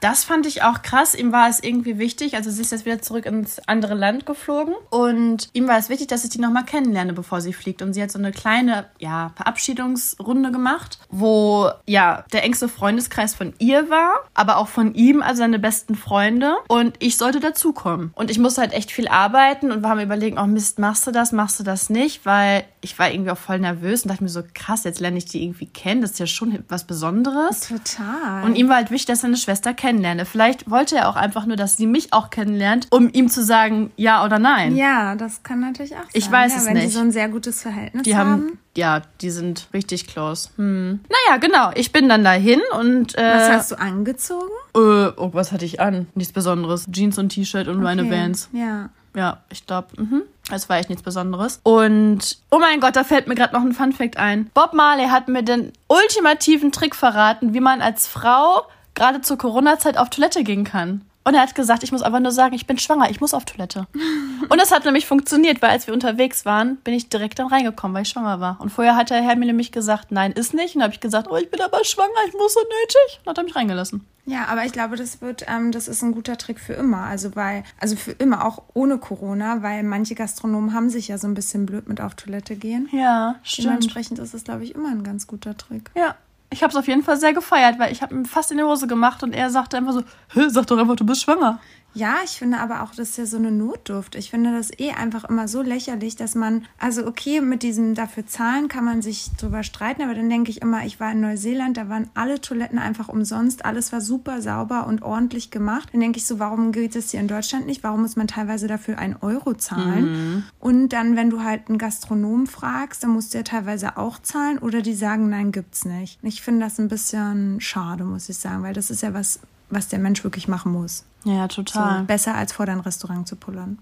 Das 0.00 0.22
fand 0.22 0.46
ich 0.46 0.62
auch 0.62 0.82
krass. 0.82 1.14
Ihm 1.14 1.32
war 1.32 1.48
es 1.48 1.62
irgendwie 1.62 1.98
wichtig. 1.98 2.36
Also 2.36 2.50
sie 2.50 2.62
ist 2.62 2.70
jetzt 2.70 2.86
wieder 2.86 3.02
zurück 3.02 3.26
ins 3.26 3.58
andere 3.66 3.94
Land 3.94 4.26
geflogen. 4.26 4.74
Und 4.90 5.48
ihm 5.54 5.66
war 5.66 5.78
es 5.78 5.88
wichtig, 5.88 6.06
dass 6.06 6.22
ich 6.24 6.30
die 6.30 6.40
nochmal 6.40 6.64
kennenlerne, 6.64 7.12
bevor 7.14 7.40
sie 7.40 7.52
fliegt. 7.52 7.82
Und 7.82 7.94
sie 7.94 8.02
hat 8.02 8.12
so 8.12 8.18
eine 8.18 8.30
kleine, 8.30 8.86
ja, 8.98 9.32
Verabschiedungsrunde 9.34 10.52
gemacht, 10.52 10.98
wo, 11.10 11.70
ja, 11.86 12.24
der 12.32 12.44
engste 12.44 12.68
Freundeskreis 12.68 13.34
von 13.34 13.54
ihr 13.58 13.90
war, 13.90 14.20
aber 14.34 14.58
auch 14.58 14.68
von 14.68 14.94
ihm, 14.94 15.20
also 15.20 15.38
seine 15.38 15.58
besten 15.58 15.96
Freunde. 15.96 16.54
Und 16.68 16.94
ich 17.00 17.16
sollte 17.16 17.40
dazukommen. 17.40 18.12
Und 18.14 18.30
ich 18.30 18.38
musste 18.38 18.60
halt 18.60 18.72
echt 18.72 18.92
viel 18.92 19.08
arbeiten 19.08 19.72
und 19.72 19.82
wir 19.82 19.88
haben 19.88 20.00
überlegen, 20.00 20.38
Mist, 20.46 20.78
machst 20.78 21.06
du 21.06 21.10
das, 21.10 21.32
machst 21.32 21.58
du 21.60 21.64
das 21.64 21.90
nicht? 21.90 22.24
Weil 22.26 22.64
ich 22.80 22.98
war 22.98 23.10
irgendwie 23.10 23.30
auch 23.30 23.38
voll 23.38 23.58
nervös 23.58 24.02
und 24.02 24.10
dachte 24.10 24.22
mir 24.22 24.28
so, 24.30 24.42
krass, 24.54 24.84
jetzt 24.84 25.00
lerne 25.00 25.18
ich 25.18 25.24
die 25.24 25.42
irgendwie 25.42 25.66
kennen. 25.66 26.00
Das 26.02 26.12
ist 26.12 26.18
ja 26.18 26.26
schon 26.26 26.62
was 26.68 26.84
Besonderes. 26.84 27.68
Total. 27.68 28.44
Und 28.44 28.56
ihm 28.56 28.68
war 28.68 28.76
halt 28.76 28.90
wichtig, 28.90 29.06
dass 29.06 29.22
er 29.22 29.28
eine 29.28 29.36
Schwester 29.36 29.74
kennenlerne. 29.74 30.24
Vielleicht 30.26 30.70
wollte 30.70 30.96
er 30.96 31.08
auch 31.08 31.16
einfach 31.16 31.46
nur, 31.46 31.56
dass 31.56 31.76
sie 31.76 31.86
mich 31.86 32.12
auch 32.12 32.30
kennenlernt, 32.30 32.88
um 32.90 33.08
ihm 33.12 33.28
zu 33.28 33.42
sagen, 33.42 33.90
ja 33.96 34.24
oder 34.24 34.38
nein. 34.38 34.76
ja, 34.76 35.14
das 35.14 35.42
kann 35.42 35.60
natürlich 35.60 35.94
auch 35.94 36.00
sein. 36.02 36.10
Ich 36.12 36.30
weiß 36.30 36.52
ja, 36.52 36.58
es 36.58 36.66
wenn 36.66 36.74
die 36.76 36.82
nicht. 36.82 36.94
so 36.94 37.00
ein 37.00 37.12
sehr 37.12 37.28
gutes 37.28 37.62
Verhältnis 37.62 38.02
Die 38.04 38.16
haben. 38.16 38.30
haben, 38.30 38.58
ja, 38.76 39.02
die 39.20 39.30
sind 39.30 39.68
richtig 39.72 40.06
close. 40.06 40.50
Hm. 40.56 41.00
Naja, 41.08 41.38
genau. 41.38 41.70
Ich 41.74 41.92
bin 41.92 42.08
dann 42.08 42.24
dahin 42.24 42.60
und 42.78 43.16
äh, 43.16 43.22
Was 43.22 43.48
hast 43.50 43.70
du 43.72 43.78
angezogen? 43.78 44.50
äh, 44.74 44.78
oh, 45.16 45.30
was 45.32 45.52
hatte 45.52 45.64
ich 45.64 45.80
an? 45.80 46.06
Nichts 46.14 46.32
Besonderes. 46.32 46.86
Jeans 46.90 47.18
und 47.18 47.30
T-Shirt 47.30 47.68
und 47.68 47.80
meine 47.82 48.02
Okay. 48.02 48.10
Vans. 48.10 48.48
Ja. 48.52 48.90
Ja, 49.16 49.38
ich 49.48 49.64
glaube, 49.66 49.88
mhm. 50.02 50.22
Es 50.50 50.68
war 50.68 50.76
echt 50.76 50.90
nichts 50.90 51.02
Besonderes. 51.02 51.60
Und, 51.62 52.38
oh 52.50 52.58
mein 52.58 52.80
Gott, 52.80 52.96
da 52.96 53.04
fällt 53.04 53.26
mir 53.26 53.34
gerade 53.34 53.54
noch 53.54 53.62
ein 53.62 53.72
Funfact 53.72 54.18
ein. 54.18 54.50
Bob 54.52 54.74
Marley 54.74 55.06
hat 55.08 55.28
mir 55.28 55.42
den 55.42 55.72
ultimativen 55.88 56.70
Trick 56.70 56.94
verraten, 56.94 57.54
wie 57.54 57.60
man 57.60 57.80
als 57.80 58.06
Frau 58.06 58.64
gerade 58.94 59.22
zur 59.22 59.38
Corona-Zeit 59.38 59.96
auf 59.96 60.10
Toilette 60.10 60.44
gehen 60.44 60.64
kann. 60.64 61.02
Und 61.26 61.34
er 61.34 61.40
hat 61.40 61.54
gesagt, 61.54 61.82
ich 61.82 61.90
muss 61.90 62.02
einfach 62.02 62.20
nur 62.20 62.32
sagen, 62.32 62.54
ich 62.54 62.66
bin 62.66 62.78
schwanger, 62.78 63.10
ich 63.10 63.20
muss 63.22 63.32
auf 63.32 63.46
Toilette. 63.46 63.86
Und 64.50 64.60
das 64.60 64.70
hat 64.70 64.84
nämlich 64.84 65.06
funktioniert, 65.06 65.62
weil 65.62 65.70
als 65.70 65.86
wir 65.86 65.94
unterwegs 65.94 66.44
waren, 66.44 66.76
bin 66.76 66.92
ich 66.92 67.08
direkt 67.08 67.38
dann 67.38 67.46
reingekommen, 67.46 67.94
weil 67.94 68.02
ich 68.02 68.10
schwanger 68.10 68.40
war. 68.40 68.60
Und 68.60 68.68
vorher 68.68 68.94
hat 68.94 69.08
der 69.08 69.22
Herr 69.22 69.36
mir 69.36 69.46
nämlich 69.46 69.72
gesagt, 69.72 70.12
nein, 70.12 70.32
ist 70.32 70.52
nicht. 70.52 70.74
Und 70.74 70.80
dann 70.80 70.88
habe 70.88 70.94
ich 70.94 71.00
gesagt, 71.00 71.28
oh, 71.30 71.36
ich 71.36 71.50
bin 71.50 71.62
aber 71.62 71.82
schwanger, 71.82 72.10
ich 72.28 72.34
muss 72.34 72.52
so 72.52 72.60
nötig. 72.60 73.20
Und 73.24 73.30
hat 73.30 73.38
er 73.38 73.44
mich 73.44 73.56
reingelassen. 73.56 74.04
Ja, 74.26 74.46
aber 74.46 74.64
ich 74.64 74.72
glaube, 74.72 74.96
das 74.96 75.20
wird, 75.20 75.44
ähm, 75.48 75.70
das 75.70 75.86
ist 75.86 76.02
ein 76.02 76.12
guter 76.12 76.38
Trick 76.38 76.58
für 76.58 76.72
immer. 76.72 77.02
Also 77.02 77.36
weil, 77.36 77.62
also 77.78 77.94
für 77.96 78.12
immer 78.12 78.44
auch 78.46 78.62
ohne 78.72 78.98
Corona, 78.98 79.62
weil 79.62 79.82
manche 79.82 80.14
Gastronomen 80.14 80.72
haben 80.72 80.88
sich 80.88 81.08
ja 81.08 81.18
so 81.18 81.26
ein 81.26 81.34
bisschen 81.34 81.66
blöd 81.66 81.88
mit 81.88 82.00
auf 82.00 82.14
Toilette 82.14 82.56
gehen. 82.56 82.88
Ja, 82.92 83.36
stimmt. 83.42 83.66
Dementsprechend 83.68 84.18
ist 84.18 84.32
es, 84.32 84.44
glaube 84.44 84.64
ich, 84.64 84.74
immer 84.74 84.90
ein 84.90 85.04
ganz 85.04 85.26
guter 85.26 85.56
Trick. 85.56 85.90
Ja, 85.94 86.14
ich 86.50 86.62
habe 86.62 86.70
es 86.70 86.76
auf 86.76 86.86
jeden 86.86 87.02
Fall 87.02 87.18
sehr 87.18 87.34
gefeiert, 87.34 87.78
weil 87.78 87.92
ich 87.92 88.00
habe 88.00 88.14
ihm 88.14 88.24
fast 88.24 88.50
in 88.50 88.58
die 88.58 88.64
Hose 88.64 88.86
gemacht 88.86 89.22
und 89.22 89.32
er 89.32 89.50
sagte 89.50 89.76
einfach 89.76 89.92
so, 89.92 90.02
Hä, 90.32 90.48
sag 90.48 90.66
doch 90.68 90.78
einfach, 90.78 90.96
du 90.96 91.04
bist 91.04 91.22
schwanger. 91.22 91.60
Ja, 91.94 92.16
ich 92.24 92.32
finde 92.32 92.58
aber 92.58 92.82
auch, 92.82 92.90
das 92.90 93.10
ist 93.10 93.18
ja 93.18 93.26
so 93.26 93.36
eine 93.36 93.52
Notduft. 93.52 94.16
Ich 94.16 94.30
finde 94.30 94.52
das 94.56 94.76
eh 94.78 94.90
einfach 94.90 95.24
immer 95.24 95.46
so 95.46 95.62
lächerlich, 95.62 96.16
dass 96.16 96.34
man, 96.34 96.66
also 96.78 97.06
okay, 97.06 97.40
mit 97.40 97.62
diesem 97.62 97.94
dafür 97.94 98.26
zahlen 98.26 98.66
kann 98.66 98.84
man 98.84 99.00
sich 99.00 99.30
drüber 99.38 99.62
streiten, 99.62 100.02
aber 100.02 100.14
dann 100.14 100.28
denke 100.28 100.50
ich 100.50 100.60
immer, 100.60 100.84
ich 100.84 100.98
war 100.98 101.12
in 101.12 101.20
Neuseeland, 101.20 101.76
da 101.76 101.88
waren 101.88 102.10
alle 102.14 102.40
Toiletten 102.40 102.80
einfach 102.80 103.08
umsonst, 103.08 103.64
alles 103.64 103.92
war 103.92 104.00
super 104.00 104.42
sauber 104.42 104.88
und 104.88 105.02
ordentlich 105.02 105.52
gemacht. 105.52 105.90
Dann 105.92 106.00
denke 106.00 106.18
ich 106.18 106.26
so, 106.26 106.40
warum 106.40 106.72
gilt 106.72 106.96
das 106.96 107.12
hier 107.12 107.20
in 107.20 107.28
Deutschland 107.28 107.66
nicht? 107.66 107.84
Warum 107.84 108.02
muss 108.02 108.16
man 108.16 108.26
teilweise 108.26 108.66
dafür 108.66 108.98
einen 108.98 109.16
Euro 109.20 109.54
zahlen? 109.54 110.44
Und 110.58 110.88
dann, 110.88 111.14
wenn 111.14 111.30
du 111.30 111.44
halt 111.44 111.68
einen 111.68 111.78
Gastronom 111.78 112.48
fragst, 112.48 113.04
dann 113.04 113.10
musst 113.10 113.34
du 113.34 113.38
ja 113.38 113.44
teilweise 113.44 113.96
auch 113.96 114.18
zahlen 114.20 114.58
oder 114.58 114.82
die 114.82 114.94
sagen, 114.94 115.28
nein, 115.28 115.52
gibt's 115.52 115.84
nicht. 115.84 116.18
Ich 116.22 116.42
finde 116.42 116.64
das 116.66 116.78
ein 116.80 116.88
bisschen 116.88 117.60
schade, 117.60 118.02
muss 118.04 118.28
ich 118.28 118.38
sagen, 118.38 118.62
weil 118.64 118.74
das 118.74 118.90
ist 118.90 119.02
ja 119.02 119.14
was, 119.14 119.38
was 119.74 119.88
der 119.88 119.98
Mensch 119.98 120.22
wirklich 120.24 120.48
machen 120.48 120.72
muss. 120.72 121.04
Ja, 121.24 121.42
So, 121.50 121.62
total. 121.62 122.02
besser 122.04 122.34
als 122.34 122.52
vor 122.52 122.66
dein 122.66 122.80
Restaurant 122.80 123.26
zu 123.28 123.36
pullern. 123.36 123.78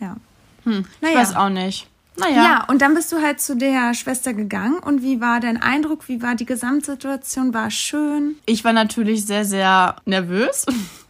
Ja. 0.00 0.16
Hm, 0.64 0.84
ich 0.96 1.02
Naja. 1.02 1.16
weiß 1.18 1.36
auch 1.36 1.48
nicht. 1.48 1.88
Naja. 2.18 2.34
Ja. 2.42 2.64
und 2.68 2.80
dann 2.80 2.94
bist 2.94 3.12
du 3.12 3.20
halt 3.20 3.40
zu 3.42 3.56
der 3.56 3.92
Schwester 3.92 4.32
gegangen. 4.32 4.78
Und 4.78 5.02
wie 5.02 5.20
war 5.20 5.38
dein 5.40 5.60
Eindruck? 5.60 6.08
Wie 6.08 6.22
war 6.22 6.34
die 6.34 6.46
Gesamtsituation? 6.46 7.52
War 7.52 7.66
es 7.66 7.74
schön? 7.74 8.36
Ich 8.46 8.64
war 8.64 8.72
natürlich 8.72 9.26
sehr, 9.26 9.44
sehr 9.44 9.96
nervös. 10.06 10.64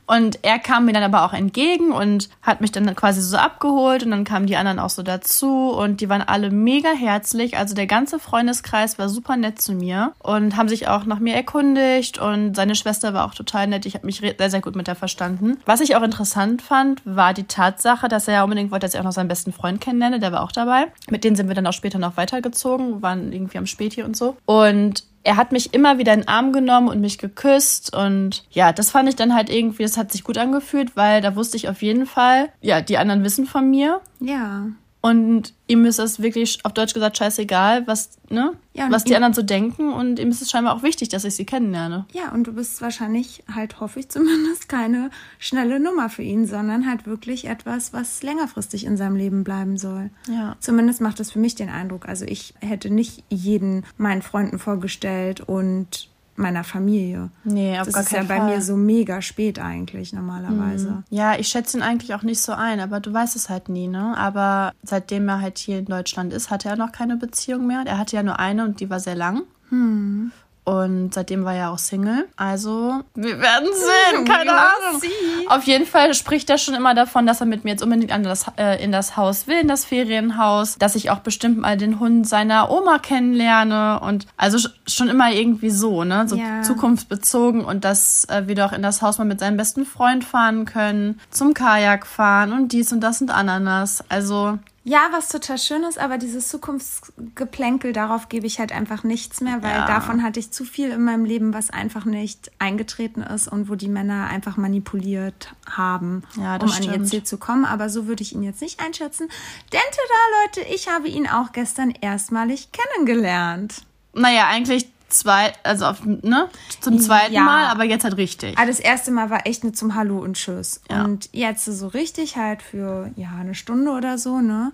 Und 0.06 0.38
er 0.42 0.58
kam 0.58 0.86
mir 0.86 0.92
dann 0.92 1.02
aber 1.02 1.24
auch 1.24 1.32
entgegen 1.32 1.92
und 1.92 2.28
hat 2.42 2.60
mich 2.60 2.72
dann 2.72 2.94
quasi 2.94 3.20
so 3.20 3.36
abgeholt 3.36 4.04
und 4.04 4.10
dann 4.12 4.24
kamen 4.24 4.46
die 4.46 4.56
anderen 4.56 4.78
auch 4.78 4.90
so 4.90 5.02
dazu 5.02 5.70
und 5.70 6.00
die 6.00 6.08
waren 6.08 6.22
alle 6.22 6.50
mega 6.50 6.90
herzlich. 6.90 7.56
Also 7.56 7.74
der 7.74 7.86
ganze 7.86 8.18
Freundeskreis 8.18 8.98
war 8.98 9.08
super 9.08 9.36
nett 9.36 9.60
zu 9.60 9.72
mir 9.72 10.12
und 10.20 10.56
haben 10.56 10.68
sich 10.68 10.88
auch 10.88 11.04
nach 11.04 11.18
mir 11.18 11.34
erkundigt 11.34 12.18
und 12.18 12.54
seine 12.54 12.74
Schwester 12.74 13.14
war 13.14 13.26
auch 13.26 13.34
total 13.34 13.66
nett. 13.66 13.86
Ich 13.86 13.94
habe 13.94 14.06
mich 14.06 14.18
sehr, 14.18 14.50
sehr 14.50 14.60
gut 14.60 14.76
mit 14.76 14.86
der 14.86 14.94
verstanden. 14.94 15.58
Was 15.66 15.80
ich 15.80 15.96
auch 15.96 16.02
interessant 16.02 16.62
fand, 16.62 17.02
war 17.04 17.34
die 17.34 17.44
Tatsache, 17.44 18.08
dass 18.08 18.28
er 18.28 18.34
ja 18.34 18.44
unbedingt 18.44 18.70
wollte, 18.70 18.86
dass 18.86 18.94
ich 18.94 19.00
auch 19.00 19.04
noch 19.04 19.12
seinen 19.12 19.28
besten 19.28 19.52
Freund 19.52 19.80
kennenlerne. 19.80 20.20
Der 20.20 20.32
war 20.32 20.42
auch 20.42 20.52
dabei. 20.52 20.86
Mit 21.10 21.24
denen 21.24 21.36
sind 21.36 21.48
wir 21.48 21.54
dann 21.54 21.66
auch 21.66 21.72
später 21.72 21.98
noch 21.98 22.16
weitergezogen, 22.16 23.02
waren 23.02 23.32
irgendwie 23.32 23.58
am 23.58 23.66
Späti 23.66 24.02
und 24.02 24.16
so. 24.16 24.36
Und 24.46 25.04
er 25.26 25.36
hat 25.36 25.50
mich 25.50 25.74
immer 25.74 25.98
wieder 25.98 26.14
in 26.14 26.20
den 26.20 26.28
Arm 26.28 26.52
genommen 26.52 26.86
und 26.88 27.00
mich 27.00 27.18
geküsst 27.18 27.94
und 27.94 28.44
ja, 28.50 28.72
das 28.72 28.90
fand 28.90 29.08
ich 29.08 29.16
dann 29.16 29.34
halt 29.34 29.50
irgendwie, 29.50 29.82
das 29.82 29.96
hat 29.96 30.12
sich 30.12 30.22
gut 30.22 30.38
angefühlt, 30.38 30.96
weil 30.96 31.20
da 31.20 31.34
wusste 31.34 31.56
ich 31.56 31.68
auf 31.68 31.82
jeden 31.82 32.06
Fall, 32.06 32.48
ja, 32.60 32.80
die 32.80 32.96
anderen 32.96 33.24
wissen 33.24 33.44
von 33.44 33.68
mir 33.68 34.00
Ja. 34.20 34.66
Und 35.06 35.54
ihm 35.68 35.84
ist 35.84 36.00
es 36.00 36.20
wirklich 36.20 36.58
auf 36.64 36.72
Deutsch 36.72 36.92
gesagt 36.92 37.16
scheißegal, 37.16 37.86
was, 37.86 38.18
ne, 38.28 38.54
Ja, 38.72 38.90
was 38.90 39.04
die 39.04 39.14
anderen 39.14 39.34
so 39.34 39.42
denken 39.42 39.92
und 39.92 40.18
ihm 40.18 40.30
ist 40.30 40.42
es 40.42 40.50
scheinbar 40.50 40.74
auch 40.74 40.82
wichtig, 40.82 41.08
dass 41.10 41.24
ich 41.24 41.36
sie 41.36 41.44
kennenlerne. 41.44 42.06
Ja, 42.12 42.32
und 42.32 42.48
du 42.48 42.52
bist 42.52 42.82
wahrscheinlich 42.82 43.44
halt, 43.54 43.78
hoffe 43.78 44.00
ich 44.00 44.08
zumindest, 44.08 44.68
keine 44.68 45.10
schnelle 45.38 45.78
Nummer 45.78 46.08
für 46.08 46.22
ihn, 46.22 46.48
sondern 46.48 46.88
halt 46.88 47.06
wirklich 47.06 47.46
etwas, 47.46 47.92
was 47.92 48.24
längerfristig 48.24 48.84
in 48.84 48.96
seinem 48.96 49.14
Leben 49.14 49.44
bleiben 49.44 49.76
soll. 49.76 50.10
Ja. 50.28 50.56
Zumindest 50.58 51.00
macht 51.00 51.20
das 51.20 51.30
für 51.30 51.38
mich 51.38 51.54
den 51.54 51.68
Eindruck. 51.68 52.08
Also 52.08 52.24
ich 52.24 52.54
hätte 52.60 52.90
nicht 52.90 53.22
jeden 53.28 53.84
meinen 53.98 54.22
Freunden 54.22 54.58
vorgestellt 54.58 55.40
und 55.40 56.08
meiner 56.38 56.64
Familie. 56.64 57.30
Nee, 57.44 57.78
auf 57.78 57.86
das 57.86 57.94
gar 57.94 58.02
ist 58.02 58.12
ja 58.12 58.18
keinen 58.18 58.28
bei 58.28 58.36
Fall. 58.38 58.54
mir 58.56 58.62
so 58.62 58.76
mega 58.76 59.22
spät 59.22 59.58
eigentlich 59.58 60.12
normalerweise. 60.12 61.04
Ja, 61.10 61.38
ich 61.38 61.48
schätze 61.48 61.78
ihn 61.78 61.82
eigentlich 61.82 62.14
auch 62.14 62.22
nicht 62.22 62.40
so 62.40 62.52
ein, 62.52 62.80
aber 62.80 63.00
du 63.00 63.12
weißt 63.12 63.36
es 63.36 63.48
halt 63.48 63.68
nie, 63.68 63.88
ne? 63.88 64.16
Aber 64.16 64.72
seitdem 64.82 65.28
er 65.28 65.40
halt 65.40 65.58
hier 65.58 65.78
in 65.78 65.86
Deutschland 65.86 66.32
ist, 66.32 66.50
hatte 66.50 66.68
er 66.68 66.76
noch 66.76 66.92
keine 66.92 67.16
Beziehung 67.16 67.66
mehr. 67.66 67.82
Er 67.86 67.98
hatte 67.98 68.16
ja 68.16 68.22
nur 68.22 68.38
eine 68.38 68.64
und 68.64 68.80
die 68.80 68.90
war 68.90 69.00
sehr 69.00 69.14
lang. 69.16 69.42
Hm. 69.70 70.30
Und 70.68 71.14
seitdem 71.14 71.44
war 71.44 71.54
er 71.54 71.70
auch 71.70 71.78
Single. 71.78 72.26
Also, 72.34 73.00
wir 73.14 73.38
werden 73.38 73.68
sehen, 73.72 74.24
keine 74.24 74.50
Ahnung. 74.50 75.00
Auf 75.48 75.62
jeden 75.62 75.86
Fall 75.86 76.12
spricht 76.12 76.50
er 76.50 76.58
schon 76.58 76.74
immer 76.74 76.92
davon, 76.92 77.24
dass 77.24 77.38
er 77.38 77.46
mit 77.46 77.62
mir 77.62 77.70
jetzt 77.70 77.84
unbedingt 77.84 78.10
an 78.10 78.24
das, 78.24 78.46
äh, 78.58 78.82
in 78.82 78.90
das 78.90 79.16
Haus 79.16 79.46
will, 79.46 79.60
in 79.60 79.68
das 79.68 79.84
Ferienhaus, 79.84 80.76
dass 80.76 80.96
ich 80.96 81.10
auch 81.10 81.20
bestimmt 81.20 81.58
mal 81.58 81.76
den 81.76 82.00
Hund 82.00 82.28
seiner 82.28 82.68
Oma 82.68 82.98
kennenlerne 82.98 84.00
und 84.00 84.26
also 84.36 84.58
sch- 84.58 84.70
schon 84.88 85.08
immer 85.08 85.30
irgendwie 85.30 85.70
so, 85.70 86.02
ne, 86.02 86.26
so 86.28 86.34
Ja. 86.34 86.62
zukunftsbezogen 86.62 87.64
und 87.64 87.84
dass 87.84 88.24
äh, 88.24 88.48
wir 88.48 88.56
doch 88.56 88.72
in 88.72 88.82
das 88.82 89.02
Haus 89.02 89.18
mal 89.18 89.24
mit 89.24 89.38
seinem 89.38 89.56
besten 89.56 89.86
Freund 89.86 90.24
fahren 90.24 90.64
können, 90.64 91.20
zum 91.30 91.54
Kajak 91.54 92.08
fahren 92.08 92.52
und 92.52 92.72
dies 92.72 92.92
und 92.92 93.00
das 93.02 93.20
und 93.20 93.30
Ananas. 93.30 94.02
Also, 94.08 94.58
Ja, 94.88 95.08
was 95.10 95.28
total 95.30 95.58
schön 95.58 95.82
ist, 95.82 95.98
aber 95.98 96.16
dieses 96.16 96.46
Zukunftsgeplänkel, 96.46 97.92
darauf 97.92 98.28
gebe 98.28 98.46
ich 98.46 98.60
halt 98.60 98.70
einfach 98.70 99.02
nichts 99.02 99.40
mehr, 99.40 99.60
weil 99.60 99.74
Ja. 99.78 99.86
davon 99.86 100.22
hatte 100.22 100.38
ich 100.38 100.52
zu 100.52 100.64
viel 100.64 100.90
in 100.90 101.02
meinem 101.02 101.24
Leben, 101.24 101.52
was 101.52 101.70
einfach 101.70 102.04
nicht 102.04 102.52
eingetreten 102.60 103.20
ist 103.22 103.48
und 103.48 103.68
wo 103.68 103.74
die 103.74 103.88
Männer 103.88 104.28
einfach 104.28 104.56
manipuliert 104.56 105.52
haben, 105.68 106.22
Ja, 106.36 106.54
um 106.56 106.70
an 106.70 106.82
ihr 106.84 106.90
stimmt. 106.90 107.08
Ziel 107.08 107.24
zu 107.24 107.36
kommen. 107.36 107.64
Aber 107.64 107.88
so 107.90 108.06
würde 108.06 108.22
ich 108.22 108.32
ihn 108.32 108.44
jetzt 108.44 108.60
nicht 108.62 108.78
einschätzen. 108.80 109.28
Denn 109.72 109.80
da, 109.92 110.60
Leute, 110.60 110.72
ich 110.72 110.88
habe 110.88 111.08
ihn 111.08 111.26
auch 111.28 111.50
gestern 111.50 111.90
erstmalig 111.90 112.68
kennengelernt. 112.70 113.82
naja, 114.14 114.46
eigentlich 114.46 114.88
zwei, 115.08 115.52
also 115.62 115.86
auf, 115.86 116.04
ne, 116.04 116.48
zum 116.80 116.98
zweiten 116.98 117.32
Ja. 117.32 117.42
Mal, 117.42 117.66
aber 117.66 117.84
jetzt 117.84 118.04
halt 118.04 118.16
richtig. 118.16 118.58
Ah, 118.58 118.66
das 118.66 118.80
erste 118.80 119.10
Mal 119.10 119.30
war 119.30 119.46
echt 119.46 119.62
nur 119.64 119.72
zum 119.72 119.94
Hallo 119.94 120.18
und 120.18 120.34
Tschüss. 120.34 120.80
Ja. 120.90 121.04
Und 121.04 121.28
jetzt 121.32 121.64
so 121.64 121.88
richtig 121.88 122.36
halt 122.36 122.62
für, 122.62 123.10
ja, 123.16 123.30
eine 123.38 123.54
Stunde 123.54 123.90
oder 123.92 124.18
so, 124.18 124.40
ne? 124.40 124.72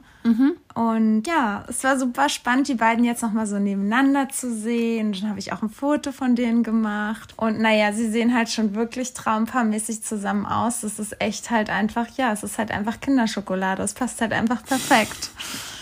Und 0.75 1.27
ja, 1.27 1.65
es 1.69 1.85
war 1.85 1.99
super 1.99 2.29
spannend, 2.29 2.69
die 2.69 2.75
beiden 2.75 3.05
jetzt 3.05 3.23
nochmal 3.23 3.47
so 3.47 3.59
nebeneinander 3.59 4.29
zu 4.29 4.55
sehen. 4.55 5.13
Dann 5.13 5.29
habe 5.29 5.39
ich 5.39 5.53
auch 5.53 5.63
ein 5.63 5.69
Foto 5.69 6.13
von 6.13 6.35
denen 6.35 6.63
gemacht. 6.63 7.35
Und 7.37 7.61
naja, 7.61 7.93
sie 7.93 8.11
sehen 8.11 8.35
halt 8.35 8.49
schon 8.49 8.75
wirklich 8.75 9.15
traumpaarmäßig 9.15 10.03
zusammen 10.03 10.47
aus. 10.47 10.81
Das 10.83 10.99
ist 10.99 11.21
echt 11.21 11.51
halt 11.51 11.71
einfach, 11.71 12.09
ja, 12.17 12.33
es 12.33 12.43
ist 12.43 12.59
halt 12.59 12.71
einfach 12.71 13.01
Kinderschokolade. 13.01 13.83
Es 13.83 13.95
passt 13.95 14.21
halt 14.21 14.33
einfach 14.33 14.65
perfekt. 14.65 15.31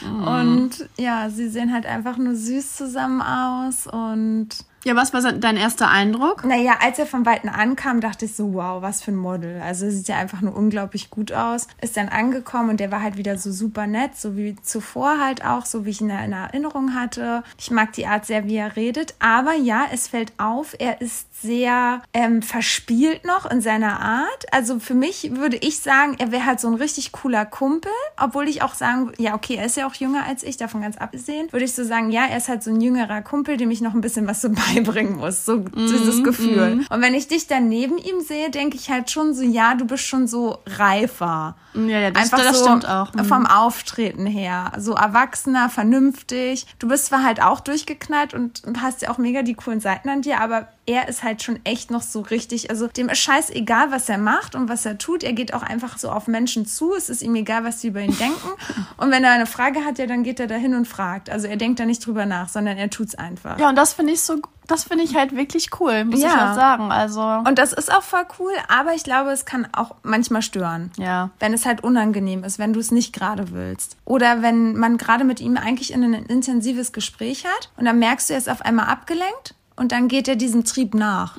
Und 0.03 0.88
ja, 0.96 1.29
sie 1.29 1.48
sehen 1.48 1.72
halt 1.72 1.87
einfach 1.87 2.16
nur 2.16 2.35
süß 2.35 2.76
zusammen 2.76 3.20
aus 3.20 3.87
und 3.87 4.48
Ja, 4.84 4.96
was 4.96 5.12
war 5.12 5.20
dein 5.32 5.56
erster 5.56 5.88
Eindruck? 5.88 6.44
naja, 6.44 6.78
als 6.80 6.98
er 6.98 7.06
von 7.06 7.26
Weitem 7.26 7.50
ankam, 7.50 8.00
dachte 8.00 8.24
ich 8.24 8.34
so, 8.34 8.54
wow, 8.54 8.80
was 8.80 9.02
für 9.02 9.12
ein 9.12 9.16
Model. 9.16 9.60
Also 9.60 9.90
sieht 9.90 10.08
ja 10.08 10.16
einfach 10.16 10.40
nur 10.40 10.56
unglaublich 10.56 11.10
gut 11.10 11.32
aus. 11.32 11.68
Ist 11.82 11.96
dann 11.96 12.08
angekommen 12.08 12.70
und 12.70 12.80
der 12.80 12.90
war 12.90 13.02
halt 13.02 13.16
wieder 13.16 13.36
so 13.36 13.52
super 13.52 13.86
nett, 13.86 14.16
so 14.16 14.36
wie 14.36 14.56
zuvor 14.62 15.18
halt 15.18 15.44
auch, 15.44 15.66
so 15.66 15.84
wie 15.84 15.90
ich 15.90 16.00
ihn 16.00 16.10
in 16.10 16.32
Erinnerung 16.32 16.94
hatte. 16.94 17.42
Ich 17.58 17.70
mag 17.70 17.92
die 17.92 18.06
Art 18.06 18.24
sehr, 18.24 18.46
wie 18.46 18.56
er 18.56 18.76
redet. 18.76 19.14
Aber 19.18 19.54
ja, 19.54 19.84
es 19.92 20.08
fällt 20.08 20.32
auf, 20.38 20.74
er 20.78 21.00
ist 21.00 21.26
sehr 21.42 22.02
ähm, 22.12 22.42
verspielt 22.42 23.24
noch 23.24 23.50
in 23.50 23.60
seiner 23.60 24.00
Art. 24.00 24.52
Also 24.52 24.78
für 24.78 24.94
mich 24.94 25.36
würde 25.36 25.56
ich 25.56 25.78
sagen, 25.78 26.16
er 26.18 26.32
wäre 26.32 26.46
halt 26.46 26.60
so 26.60 26.68
ein 26.68 26.74
richtig 26.74 27.12
cooler 27.12 27.46
Kumpel. 27.46 27.92
Obwohl 28.18 28.48
ich 28.48 28.62
auch 28.62 28.74
sagen, 28.74 29.12
ja, 29.18 29.34
okay, 29.34 29.56
er 29.56 29.66
ist 29.66 29.76
ja 29.76 29.86
auch 29.86 29.94
jünger 29.94 30.24
als 30.26 30.42
ich, 30.42 30.56
davon 30.56 30.82
ganz 30.82 30.96
abgesehen. 30.96 31.52
Würde 31.52 31.64
ich 31.64 31.74
so 31.74 31.84
sagen, 31.84 32.10
ja, 32.10 32.26
er 32.26 32.36
ist 32.36 32.48
halt 32.48 32.62
so 32.62 32.70
ein 32.70 32.80
jüngerer 32.80 33.22
Kumpel, 33.22 33.56
dem 33.56 33.70
ich 33.70 33.80
noch 33.80 33.94
ein 33.94 34.00
bisschen 34.00 34.26
was 34.26 34.40
so 34.40 34.48
beibringen 34.74 35.16
muss, 35.16 35.44
so 35.44 35.59
dieses 35.59 36.22
Gefühl. 36.22 36.85
Und 36.88 37.00
wenn 37.00 37.14
ich 37.14 37.28
dich 37.28 37.46
dann 37.46 37.68
neben 37.68 37.98
ihm 37.98 38.20
sehe, 38.20 38.50
denke 38.50 38.76
ich 38.76 38.90
halt 38.90 39.11
schon 39.11 39.35
so, 39.35 39.42
ja, 39.42 39.74
du 39.74 39.87
bist 39.87 40.04
schon 40.04 40.26
so 40.26 40.59
reifer. 40.66 41.56
Ja, 41.74 42.00
ja, 42.00 42.11
das, 42.11 42.24
Einfach 42.24 42.38
das 42.38 42.59
so 42.59 42.64
stimmt 42.64 42.88
auch. 42.88 43.12
Mhm. 43.14 43.24
vom 43.24 43.46
Auftreten 43.46 44.26
her. 44.26 44.72
So 44.78 44.94
erwachsener, 44.94 45.68
vernünftig. 45.68 46.66
Du 46.78 46.88
bist 46.88 47.06
zwar 47.06 47.22
halt 47.22 47.42
auch 47.42 47.61
durchgeknallt 47.61 48.35
und 48.35 48.62
hast 48.80 49.02
ja 49.02 49.11
auch 49.11 49.18
mega 49.18 49.42
die 49.42 49.54
coolen 49.54 49.80
Seiten 49.80 50.09
an 50.09 50.22
dir, 50.22 50.40
aber 50.40 50.68
er 50.90 51.09
ist 51.09 51.22
halt 51.22 51.42
schon 51.42 51.61
echt 51.64 51.90
noch 51.92 52.03
so 52.03 52.20
richtig, 52.20 52.68
also 52.70 52.88
dem 52.88 53.09
ist 53.09 53.18
scheißegal, 53.20 53.92
was 53.92 54.09
er 54.09 54.18
macht 54.18 54.57
und 54.57 54.68
was 54.68 54.85
er 54.85 54.98
tut. 54.98 55.22
Er 55.22 55.33
geht 55.33 55.55
auch 55.55 55.62
einfach 55.62 55.98
so 55.98 56.11
auf 56.11 56.26
Menschen 56.26 56.66
zu. 56.66 56.94
Es 56.94 57.09
ist 57.09 57.22
ihm 57.22 57.37
egal, 57.37 57.62
was 57.62 57.81
sie 57.81 57.88
über 57.88 58.00
ihn 58.00 58.16
denken. 58.18 58.48
Und 58.96 59.11
wenn 59.12 59.24
er 59.24 59.33
eine 59.33 59.46
Frage 59.46 59.85
hat, 59.85 59.98
ja, 59.98 60.07
dann 60.07 60.22
geht 60.24 60.40
er 60.40 60.46
da 60.46 60.57
hin 60.57 60.74
und 60.74 60.87
fragt. 60.87 61.31
Also 61.31 61.46
er 61.46 61.57
denkt 61.57 61.81
da 61.81 61.87
nicht 61.87 62.05
drüber 62.05 62.26
nach, 62.26 62.48
sondern 62.48 62.76
er 62.76 62.90
tut's 62.90 63.14
einfach. 63.14 63.59
Ja, 63.59 63.68
und 63.70 63.76
das 63.76 63.94
finde 63.94 64.12
ich 64.12 64.20
so, 64.20 64.37
das 64.66 64.85
finde 64.85 65.05
ich 65.05 65.14
halt 65.16 65.35
wirklich 65.35 65.70
cool, 65.81 66.05
muss 66.05 66.18
ich 66.18 66.24
Ja. 66.24 66.48
halt 66.48 66.55
sagen. 66.57 66.92
Also, 66.92 67.22
Und 67.22 67.59
das 67.59 67.72
ist 67.72 67.90
auch 67.92 68.03
voll 68.03 68.24
cool, 68.38 68.53
aber 68.68 68.92
ich 68.94 69.03
glaube, 69.05 69.31
es 69.31 69.44
kann 69.46 69.66
auch 69.72 69.94
manchmal 70.03 70.42
stören. 70.42 70.90
ja. 70.98 71.31
Wenn 71.40 71.55
es 71.55 71.64
halt 71.64 71.83
unangenehm 71.83 72.44
ist, 72.44 72.59
wenn 72.59 72.72
du 72.74 72.81
es 72.81 72.90
nicht 72.90 73.12
gerade 73.14 73.53
willst. 73.53 73.96
Oder 74.05 74.42
wenn 74.42 74.76
man 74.76 74.98
gerade 74.98 75.24
mit 75.24 75.40
ihm 75.40 75.57
eigentlich 75.57 75.92
in 75.92 76.03
ein 76.05 76.14
intensives 76.26 76.92
Gespräch 76.92 77.44
hat 77.46 77.70
und 77.79 77.85
dann 77.87 77.98
merkst 77.98 78.29
du, 78.29 78.35
er 78.35 78.38
ist 78.38 78.50
auf 78.50 78.62
einmal 78.62 78.87
abgelenkt 78.87 79.55
und 79.76 79.92
dann 79.92 80.09
geht 80.09 80.28
er 80.28 80.37
diesem 80.37 80.64
Trieb 80.64 80.94
nach, 80.94 81.37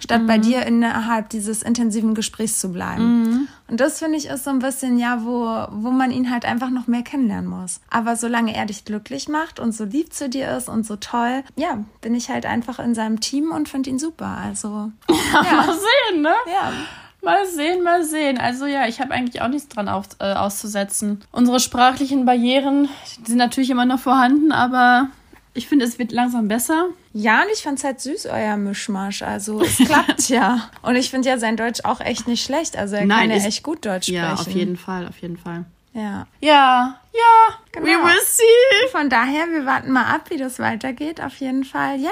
statt 0.00 0.26
bei 0.26 0.38
dir 0.38 0.64
innerhalb 0.66 1.28
dieses 1.28 1.62
intensiven 1.62 2.14
Gesprächs 2.14 2.58
zu 2.58 2.72
bleiben. 2.72 3.48
Und 3.68 3.80
das 3.80 3.98
finde 3.98 4.18
ich 4.18 4.26
ist 4.26 4.44
so 4.44 4.50
ein 4.50 4.58
bisschen, 4.58 4.98
ja, 4.98 5.24
wo, 5.24 5.46
wo 5.70 5.90
man 5.90 6.10
ihn 6.10 6.30
halt 6.30 6.44
einfach 6.44 6.70
noch 6.70 6.86
mehr 6.86 7.02
kennenlernen 7.02 7.48
muss. 7.48 7.80
Aber 7.90 8.16
solange 8.16 8.54
er 8.54 8.66
dich 8.66 8.84
glücklich 8.84 9.28
macht 9.28 9.60
und 9.60 9.72
so 9.72 9.84
lieb 9.84 10.12
zu 10.12 10.28
dir 10.28 10.56
ist 10.56 10.68
und 10.68 10.86
so 10.86 10.96
toll, 10.96 11.42
ja, 11.56 11.78
bin 12.00 12.14
ich 12.14 12.28
halt 12.30 12.46
einfach 12.46 12.78
in 12.78 12.94
seinem 12.94 13.20
Team 13.20 13.50
und 13.50 13.68
finde 13.68 13.90
ihn 13.90 13.98
super. 13.98 14.38
Also, 14.42 14.68
Mal 15.32 15.72
sehen, 15.72 16.22
ne? 16.22 16.34
ja. 16.46 16.72
Mal 17.24 17.46
sehen, 17.46 17.84
mal 17.84 18.02
sehen. 18.04 18.38
Also 18.38 18.66
ja, 18.66 18.88
ich 18.88 19.00
habe 19.00 19.12
eigentlich 19.12 19.42
auch 19.42 19.48
nichts 19.48 19.68
dran 19.68 19.88
auf, 19.88 20.06
äh, 20.18 20.32
auszusetzen. 20.32 21.20
Unsere 21.30 21.60
sprachlichen 21.60 22.24
Barrieren 22.24 22.88
die 23.24 23.30
sind 23.30 23.38
natürlich 23.38 23.70
immer 23.70 23.86
noch 23.86 24.00
vorhanden, 24.00 24.50
aber 24.50 25.08
ich 25.54 25.68
finde, 25.68 25.84
es 25.84 25.98
wird 25.98 26.12
langsam 26.12 26.48
besser. 26.48 26.88
Ja, 27.12 27.42
und 27.42 27.48
ich 27.52 27.62
fand's 27.62 27.84
halt 27.84 28.00
süß, 28.00 28.26
euer 28.26 28.56
Mischmasch. 28.56 29.22
Also 29.22 29.60
es 29.62 29.76
klappt 29.76 30.28
ja. 30.28 30.70
Und 30.82 30.96
ich 30.96 31.10
finde 31.10 31.28
ja 31.28 31.38
sein 31.38 31.56
Deutsch 31.56 31.80
auch 31.84 32.00
echt 32.00 32.26
nicht 32.26 32.44
schlecht. 32.44 32.76
Also 32.76 32.96
er 32.96 33.04
Nein, 33.06 33.28
kann 33.30 33.38
ja 33.38 33.46
echt 33.46 33.62
gut 33.62 33.84
Deutsch 33.84 34.06
sprechen. 34.06 34.22
Ja, 34.22 34.34
auf 34.34 34.48
jeden 34.48 34.76
Fall, 34.76 35.06
auf 35.06 35.18
jeden 35.18 35.36
Fall. 35.36 35.64
Ja. 35.94 36.26
Ja, 36.40 36.98
ja, 37.12 37.54
Genau. 37.72 37.86
we 37.86 37.90
will 37.90 38.20
see. 38.24 38.88
Von 38.92 39.10
daher, 39.10 39.46
wir 39.50 39.66
warten 39.66 39.90
mal 39.92 40.06
ab, 40.06 40.30
wie 40.30 40.38
das 40.38 40.58
weitergeht. 40.58 41.20
Auf 41.22 41.36
jeden 41.36 41.64
Fall, 41.64 42.00
ja. 42.00 42.10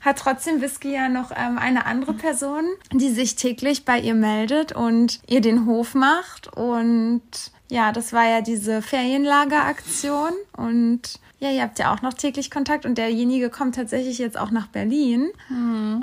Hat 0.00 0.18
trotzdem 0.18 0.60
Whisky 0.60 0.92
ja 0.92 1.08
noch 1.08 1.30
ähm, 1.36 1.56
eine 1.58 1.86
andere 1.86 2.12
Person, 2.12 2.64
die 2.92 3.10
sich 3.10 3.36
täglich 3.36 3.84
bei 3.84 4.00
ihr 4.00 4.14
meldet 4.14 4.72
und 4.72 5.20
ihr 5.28 5.40
den 5.40 5.66
Hof 5.66 5.94
macht. 5.94 6.48
Und 6.56 7.22
ja, 7.68 7.92
das 7.92 8.12
war 8.12 8.28
ja 8.28 8.40
diese 8.40 8.82
Ferienlageraktion. 8.82 10.32
Und 10.56 11.20
ja, 11.40 11.50
ihr 11.50 11.62
habt 11.62 11.78
ja 11.78 11.92
auch 11.92 12.02
noch 12.02 12.12
täglich 12.12 12.50
Kontakt. 12.50 12.84
Und 12.84 12.98
derjenige 12.98 13.48
kommt 13.48 13.74
tatsächlich 13.74 14.18
jetzt 14.18 14.38
auch 14.38 14.50
nach 14.50 14.66
Berlin, 14.66 15.30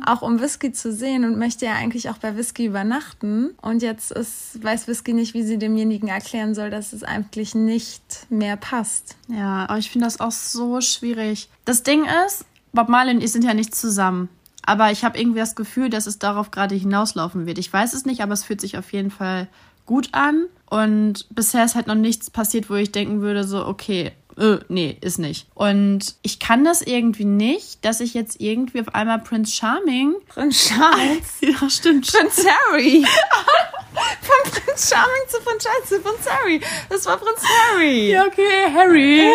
auch 0.05 0.23
um 0.23 0.41
Whisky 0.41 0.71
zu 0.71 0.91
sehen 0.91 1.23
und 1.25 1.37
möchte 1.37 1.65
ja 1.65 1.73
eigentlich 1.73 2.09
auch 2.09 2.17
bei 2.17 2.35
Whisky 2.35 2.65
übernachten. 2.65 3.51
Und 3.61 3.83
jetzt 3.83 4.11
ist, 4.11 4.63
weiß 4.63 4.87
Whisky 4.87 5.13
nicht, 5.13 5.35
wie 5.35 5.43
sie 5.43 5.59
demjenigen 5.59 6.07
erklären 6.07 6.55
soll, 6.55 6.71
dass 6.71 6.91
es 6.91 7.03
eigentlich 7.03 7.53
nicht 7.53 8.25
mehr 8.29 8.57
passt. 8.57 9.15
Ja, 9.27 9.65
aber 9.69 9.77
ich 9.77 9.91
finde 9.91 10.07
das 10.07 10.19
auch 10.19 10.31
so 10.31 10.81
schwierig. 10.81 11.49
Das 11.65 11.83
Ding 11.83 12.05
ist, 12.25 12.45
Bob 12.73 12.89
Marley 12.89 13.15
und 13.15 13.23
ich 13.23 13.31
sind 13.31 13.43
ja 13.43 13.53
nicht 13.53 13.75
zusammen. 13.75 14.29
Aber 14.63 14.91
ich 14.91 15.05
habe 15.05 15.19
irgendwie 15.19 15.39
das 15.39 15.55
Gefühl, 15.55 15.89
dass 15.89 16.07
es 16.07 16.19
darauf 16.19 16.51
gerade 16.51 16.75
hinauslaufen 16.75 17.45
wird. 17.45 17.57
Ich 17.57 17.71
weiß 17.71 17.93
es 17.93 18.05
nicht, 18.05 18.21
aber 18.21 18.33
es 18.33 18.43
fühlt 18.43 18.59
sich 18.59 18.77
auf 18.77 18.91
jeden 18.91 19.11
Fall 19.11 19.47
gut 19.85 20.09
an. 20.13 20.45
Und 20.69 21.25
bisher 21.29 21.63
ist 21.63 21.75
halt 21.75 21.87
noch 21.87 21.95
nichts 21.95 22.29
passiert, 22.29 22.69
wo 22.69 22.75
ich 22.75 22.91
denken 22.91 23.21
würde, 23.21 23.45
so, 23.45 23.65
okay, 23.65 24.11
äh, 24.37 24.59
nee, 24.67 24.97
ist 25.01 25.17
nicht. 25.17 25.47
Und 25.55 26.15
ich 26.21 26.39
kann 26.39 26.63
das 26.63 26.81
irgendwie 26.81 27.25
nicht, 27.25 27.83
dass 27.83 27.99
ich 27.99 28.13
jetzt 28.13 28.39
irgendwie 28.39 28.81
auf 28.81 28.93
einmal 28.93 29.19
Prince 29.19 29.55
Charming. 29.55 30.15
Prinz 30.27 30.67
Charles. 30.67 31.41
Ja, 31.41 31.69
stimmt. 31.69 32.11
Prinz 32.11 32.45
Harry. 32.45 33.03
Von 34.21 34.51
Prinz 34.51 34.89
Charming 34.89 35.27
zu 35.27 35.39
Prinz 35.41 35.63
Charles 35.63 35.89
zu 35.89 35.99
Prinz 36.01 36.29
Harry. 36.29 36.61
Das 36.89 37.05
war 37.07 37.17
Prinz 37.17 37.41
Harry. 37.43 38.11
Ja, 38.11 38.25
okay, 38.25 38.71
Harry. 38.73 39.31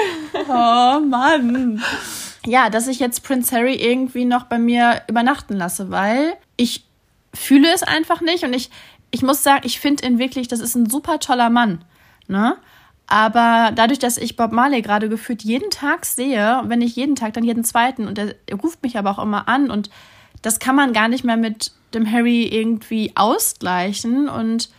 Oh 0.48 1.00
Mann. 1.00 1.82
Ja, 2.46 2.70
dass 2.70 2.86
ich 2.86 3.00
jetzt 3.00 3.24
Prince 3.24 3.54
Harry 3.54 3.74
irgendwie 3.74 4.24
noch 4.24 4.44
bei 4.44 4.58
mir 4.58 5.02
übernachten 5.08 5.54
lasse, 5.54 5.90
weil 5.90 6.34
ich 6.56 6.84
fühle 7.34 7.72
es 7.72 7.82
einfach 7.82 8.20
nicht 8.20 8.44
und 8.44 8.52
ich, 8.52 8.70
ich 9.10 9.22
muss 9.22 9.42
sagen, 9.42 9.62
ich 9.64 9.80
finde 9.80 10.06
ihn 10.06 10.18
wirklich, 10.18 10.48
das 10.48 10.60
ist 10.60 10.74
ein 10.74 10.88
super 10.88 11.18
toller 11.18 11.50
Mann. 11.50 11.84
Ne? 12.28 12.56
Aber 13.12 13.72
dadurch, 13.74 13.98
dass 13.98 14.16
ich 14.16 14.36
Bob 14.36 14.52
Marley 14.52 14.80
gerade 14.80 15.10
gefühlt 15.10 15.42
jeden 15.42 15.68
Tag 15.68 16.06
sehe, 16.06 16.62
wenn 16.64 16.78
nicht 16.78 16.96
jeden 16.96 17.14
Tag, 17.14 17.34
dann 17.34 17.44
jeden 17.44 17.62
zweiten 17.62 18.08
und 18.08 18.18
er 18.18 18.34
ruft 18.62 18.82
mich 18.82 18.96
aber 18.96 19.10
auch 19.10 19.22
immer 19.22 19.48
an 19.48 19.70
und 19.70 19.90
das 20.40 20.60
kann 20.60 20.74
man 20.74 20.94
gar 20.94 21.08
nicht 21.08 21.22
mehr 21.22 21.36
mit 21.36 21.72
dem 21.92 22.10
Harry 22.10 22.44
irgendwie 22.44 23.12
ausgleichen 23.14 24.30
und 24.30 24.70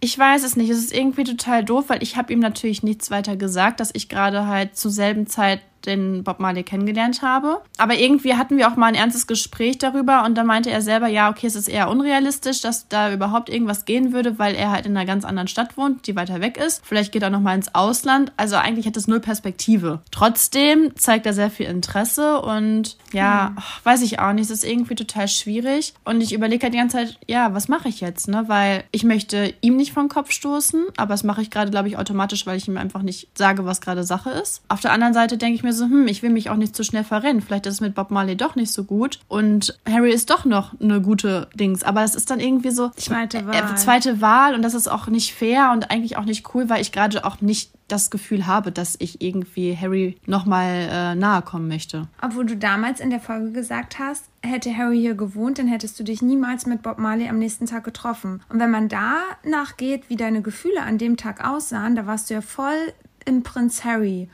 ich 0.00 0.18
weiß 0.18 0.44
es 0.44 0.56
nicht. 0.56 0.68
Es 0.68 0.76
ist 0.76 0.92
irgendwie 0.92 1.24
total 1.24 1.64
doof, 1.64 1.86
weil 1.88 2.02
ich 2.02 2.18
habe 2.18 2.34
ihm 2.34 2.38
natürlich 2.38 2.82
nichts 2.82 3.10
weiter 3.10 3.34
gesagt, 3.34 3.80
dass 3.80 3.94
ich 3.94 4.10
gerade 4.10 4.46
halt 4.46 4.76
zur 4.76 4.90
selben 4.90 5.26
Zeit 5.26 5.62
den 5.86 6.24
Bob 6.24 6.40
Marley 6.40 6.62
kennengelernt 6.62 7.22
habe. 7.22 7.60
Aber 7.78 7.94
irgendwie 7.94 8.34
hatten 8.34 8.56
wir 8.56 8.68
auch 8.68 8.76
mal 8.76 8.86
ein 8.86 8.94
ernstes 8.94 9.26
Gespräch 9.26 9.78
darüber 9.78 10.24
und 10.24 10.34
da 10.36 10.44
meinte 10.44 10.70
er 10.70 10.82
selber, 10.82 11.08
ja, 11.08 11.30
okay, 11.30 11.46
es 11.46 11.54
ist 11.54 11.68
eher 11.68 11.88
unrealistisch, 11.90 12.60
dass 12.60 12.88
da 12.88 13.12
überhaupt 13.12 13.48
irgendwas 13.48 13.84
gehen 13.84 14.12
würde, 14.12 14.38
weil 14.38 14.54
er 14.54 14.70
halt 14.70 14.86
in 14.86 14.96
einer 14.96 15.06
ganz 15.06 15.24
anderen 15.24 15.48
Stadt 15.48 15.76
wohnt, 15.76 16.06
die 16.06 16.16
weiter 16.16 16.40
weg 16.40 16.56
ist. 16.56 16.82
Vielleicht 16.84 17.12
geht 17.12 17.22
er 17.22 17.30
noch 17.30 17.40
mal 17.40 17.54
ins 17.54 17.74
Ausland. 17.74 18.32
Also 18.36 18.56
eigentlich 18.56 18.86
hat 18.86 18.96
es 18.96 19.08
null 19.08 19.20
Perspektive. 19.20 20.00
Trotzdem 20.10 20.96
zeigt 20.96 21.26
er 21.26 21.32
sehr 21.32 21.50
viel 21.50 21.66
Interesse 21.66 22.40
und 22.40 22.96
ja, 23.12 23.52
ach, 23.56 23.84
weiß 23.84 24.02
ich 24.02 24.18
auch 24.18 24.32
nicht, 24.32 24.44
es 24.44 24.50
ist 24.50 24.64
irgendwie 24.64 24.94
total 24.94 25.28
schwierig 25.28 25.94
und 26.04 26.20
ich 26.20 26.32
überlege 26.32 26.64
halt 26.64 26.74
die 26.74 26.78
ganze 26.78 26.96
Zeit, 26.96 27.18
ja, 27.26 27.54
was 27.54 27.68
mache 27.68 27.88
ich 27.88 28.00
jetzt, 28.00 28.28
ne? 28.28 28.44
Weil 28.46 28.84
ich 28.90 29.04
möchte 29.04 29.54
ihm 29.60 29.76
nicht 29.76 29.92
vom 29.92 30.08
Kopf 30.08 30.30
stoßen, 30.30 30.84
aber 30.96 31.14
das 31.14 31.24
mache 31.24 31.42
ich 31.42 31.50
gerade, 31.50 31.70
glaube 31.70 31.88
ich, 31.88 31.98
automatisch, 31.98 32.46
weil 32.46 32.56
ich 32.56 32.68
ihm 32.68 32.76
einfach 32.76 33.02
nicht 33.02 33.28
sage, 33.34 33.64
was 33.64 33.80
gerade 33.80 34.04
Sache 34.04 34.30
ist. 34.30 34.62
Auf 34.68 34.80
der 34.80 34.92
anderen 34.92 35.14
Seite 35.14 35.36
denke 35.36 35.54
ich 35.54 35.62
mir 35.62 35.73
so, 35.74 35.84
hm, 35.84 36.06
ich 36.06 36.22
will 36.22 36.30
mich 36.30 36.50
auch 36.50 36.56
nicht 36.56 36.74
zu 36.74 36.84
schnell 36.84 37.04
verrennen. 37.04 37.42
Vielleicht 37.42 37.66
ist 37.66 37.74
es 37.74 37.80
mit 37.80 37.94
Bob 37.94 38.10
Marley 38.10 38.36
doch 38.36 38.56
nicht 38.56 38.72
so 38.72 38.84
gut 38.84 39.20
und 39.28 39.78
Harry 39.88 40.12
ist 40.12 40.30
doch 40.30 40.44
noch 40.44 40.80
eine 40.80 41.00
gute 41.00 41.48
Dings. 41.54 41.82
Aber 41.82 42.02
es 42.02 42.14
ist 42.14 42.30
dann 42.30 42.40
irgendwie 42.40 42.70
so 42.70 42.90
Zweite 42.96 43.38
äh, 43.38 43.46
Wahl. 43.46 43.76
zweite 43.76 44.20
Wahl 44.20 44.54
und 44.54 44.62
das 44.62 44.74
ist 44.74 44.88
auch 44.88 45.08
nicht 45.08 45.34
fair 45.34 45.70
und 45.72 45.90
eigentlich 45.90 46.16
auch 46.16 46.24
nicht 46.24 46.54
cool, 46.54 46.68
weil 46.68 46.80
ich 46.80 46.92
gerade 46.92 47.24
auch 47.24 47.40
nicht 47.40 47.70
das 47.88 48.10
Gefühl 48.10 48.46
habe, 48.46 48.72
dass 48.72 48.96
ich 48.98 49.20
irgendwie 49.20 49.76
Harry 49.76 50.16
nochmal 50.26 50.88
äh, 50.90 51.14
nahe 51.14 51.42
kommen 51.42 51.68
möchte. 51.68 52.08
Obwohl 52.22 52.46
du 52.46 52.56
damals 52.56 53.00
in 53.00 53.10
der 53.10 53.20
Folge 53.20 53.52
gesagt 53.52 53.98
hast, 53.98 54.24
hätte 54.42 54.74
Harry 54.76 54.98
hier 55.00 55.14
gewohnt, 55.14 55.58
dann 55.58 55.68
hättest 55.68 55.98
du 56.00 56.04
dich 56.04 56.22
niemals 56.22 56.66
mit 56.66 56.82
Bob 56.82 56.98
Marley 56.98 57.28
am 57.28 57.38
nächsten 57.38 57.66
Tag 57.66 57.84
getroffen. 57.84 58.42
Und 58.48 58.58
wenn 58.58 58.70
man 58.70 58.88
danach 58.88 59.76
geht, 59.76 60.08
wie 60.08 60.16
deine 60.16 60.42
Gefühle 60.42 60.82
an 60.82 60.98
dem 60.98 61.16
Tag 61.16 61.46
aussahen, 61.46 61.94
da 61.94 62.06
warst 62.06 62.30
du 62.30 62.34
ja 62.34 62.40
voll 62.40 62.92
in 63.24 63.42
Prinz 63.42 63.84
Harry 63.84 64.28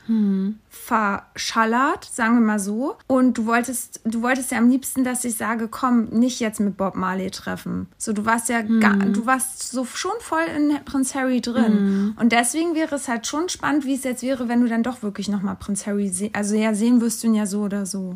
verschallert, 0.69 2.05
sagen 2.05 2.35
wir 2.35 2.41
mal 2.41 2.59
so. 2.59 2.95
Und 3.07 3.37
du 3.37 3.45
wolltest, 3.45 3.99
du 4.05 4.21
wolltest 4.21 4.51
ja 4.51 4.57
am 4.57 4.69
liebsten, 4.69 5.03
dass 5.03 5.25
ich 5.25 5.35
sage, 5.35 5.67
komm, 5.67 6.05
nicht 6.09 6.39
jetzt 6.39 6.59
mit 6.59 6.77
Bob 6.77 6.95
Marley 6.95 7.29
treffen. 7.29 7.87
So, 7.97 8.13
du 8.13 8.25
warst 8.25 8.49
ja, 8.49 8.61
ga, 8.61 8.93
du 8.93 9.25
warst 9.25 9.71
so 9.71 9.85
schon 9.85 10.11
voll 10.19 10.43
in 10.55 10.83
Prinz 10.85 11.13
Harry 11.13 11.41
drin. 11.41 12.13
Und 12.19 12.31
deswegen 12.31 12.73
wäre 12.75 12.95
es 12.95 13.07
halt 13.07 13.27
schon 13.27 13.49
spannend, 13.49 13.85
wie 13.85 13.95
es 13.95 14.03
jetzt 14.03 14.23
wäre, 14.23 14.47
wenn 14.47 14.61
du 14.61 14.67
dann 14.67 14.83
doch 14.83 15.03
wirklich 15.03 15.27
nochmal 15.29 15.55
Prinz 15.55 15.85
Harry 15.87 16.07
sehen, 16.09 16.31
also 16.33 16.55
ja, 16.55 16.73
sehen 16.73 17.01
wirst 17.01 17.21
du 17.23 17.27
ihn 17.27 17.35
ja 17.35 17.45
so 17.45 17.61
oder 17.61 17.85
so. 17.85 18.13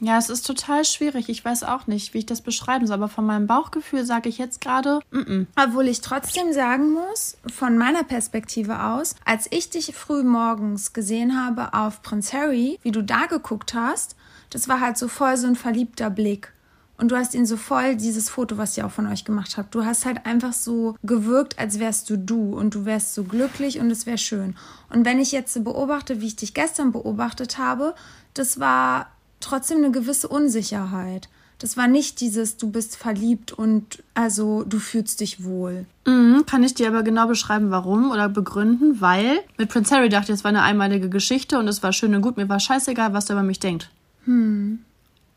Ja, 0.00 0.18
es 0.18 0.28
ist 0.28 0.46
total 0.46 0.84
schwierig. 0.84 1.28
Ich 1.28 1.44
weiß 1.44 1.62
auch 1.62 1.86
nicht, 1.86 2.14
wie 2.14 2.18
ich 2.18 2.26
das 2.26 2.40
beschreiben 2.40 2.86
soll, 2.86 2.96
aber 2.96 3.08
von 3.08 3.24
meinem 3.24 3.46
Bauchgefühl 3.46 4.04
sage 4.04 4.28
ich 4.28 4.38
jetzt 4.38 4.60
gerade, 4.60 5.00
mm 5.10 5.18
-mm. 5.18 5.46
Obwohl 5.56 5.88
ich 5.88 6.00
trotzdem 6.00 6.52
sagen 6.52 6.92
muss, 6.92 7.38
von 7.46 7.78
meiner 7.78 8.02
Perspektive 8.02 8.82
aus, 8.82 9.14
als 9.24 9.46
ich 9.50 9.70
dich 9.70 9.94
früh 9.94 10.22
morgens 10.22 10.92
gesehen 10.92 11.42
habe 11.42 11.74
auf 11.74 12.02
Prinz 12.02 12.32
Harry, 12.32 12.78
wie 12.82 12.92
du 12.92 13.02
da 13.02 13.26
geguckt 13.26 13.74
hast, 13.74 14.16
das 14.50 14.68
war 14.68 14.80
halt 14.80 14.98
so 14.98 15.08
voll 15.08 15.36
so 15.36 15.46
ein 15.46 15.56
verliebter 15.56 16.10
Blick. 16.10 16.52
Und 16.96 17.10
du 17.10 17.16
hast 17.16 17.34
ihn 17.34 17.46
so 17.46 17.56
voll, 17.56 17.96
dieses 17.96 18.30
Foto, 18.30 18.56
was 18.56 18.76
ihr 18.78 18.86
auch 18.86 18.90
von 18.90 19.08
euch 19.08 19.24
gemacht 19.24 19.56
habt, 19.56 19.74
du 19.74 19.84
hast 19.84 20.06
halt 20.06 20.26
einfach 20.26 20.52
so 20.52 20.96
gewirkt, 21.02 21.58
als 21.58 21.80
wärst 21.80 22.08
du 22.08 22.16
du 22.16 22.56
und 22.56 22.74
du 22.74 22.84
wärst 22.84 23.14
so 23.14 23.24
glücklich 23.24 23.80
und 23.80 23.90
es 23.90 24.06
wäre 24.06 24.18
schön. 24.18 24.54
Und 24.90 25.04
wenn 25.04 25.18
ich 25.18 25.32
jetzt 25.32 25.52
so 25.52 25.62
beobachte, 25.62 26.20
wie 26.20 26.26
ich 26.28 26.36
dich 26.36 26.54
gestern 26.54 26.92
beobachtet 26.92 27.58
habe, 27.58 27.96
das 28.34 28.60
war 28.60 29.08
trotzdem 29.44 29.78
eine 29.78 29.90
gewisse 29.90 30.28
Unsicherheit. 30.28 31.28
Das 31.58 31.76
war 31.76 31.86
nicht 31.86 32.20
dieses, 32.20 32.56
du 32.56 32.70
bist 32.70 32.96
verliebt 32.96 33.52
und 33.52 34.02
also 34.14 34.64
du 34.64 34.78
fühlst 34.78 35.20
dich 35.20 35.44
wohl. 35.44 35.86
Mhm, 36.06 36.44
kann 36.46 36.64
ich 36.64 36.74
dir 36.74 36.88
aber 36.88 37.02
genau 37.02 37.28
beschreiben, 37.28 37.70
warum 37.70 38.10
oder 38.10 38.28
begründen, 38.28 39.00
weil 39.00 39.38
mit 39.56 39.70
Prince 39.70 39.94
Harry 39.94 40.08
dachte 40.08 40.32
ich, 40.32 40.38
es 40.38 40.44
war 40.44 40.48
eine 40.48 40.62
einmalige 40.62 41.08
Geschichte 41.08 41.58
und 41.58 41.68
es 41.68 41.82
war 41.82 41.92
schön 41.92 42.14
und 42.14 42.22
gut. 42.22 42.36
Mir 42.36 42.48
war 42.48 42.60
scheißegal, 42.60 43.12
was 43.14 43.26
der 43.26 43.36
über 43.36 43.44
mich 43.44 43.60
denkt. 43.60 43.90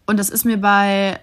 Und 0.07 0.17
das 0.17 0.29
ist 0.29 0.43
mir 0.43 0.57
bei 0.57 1.19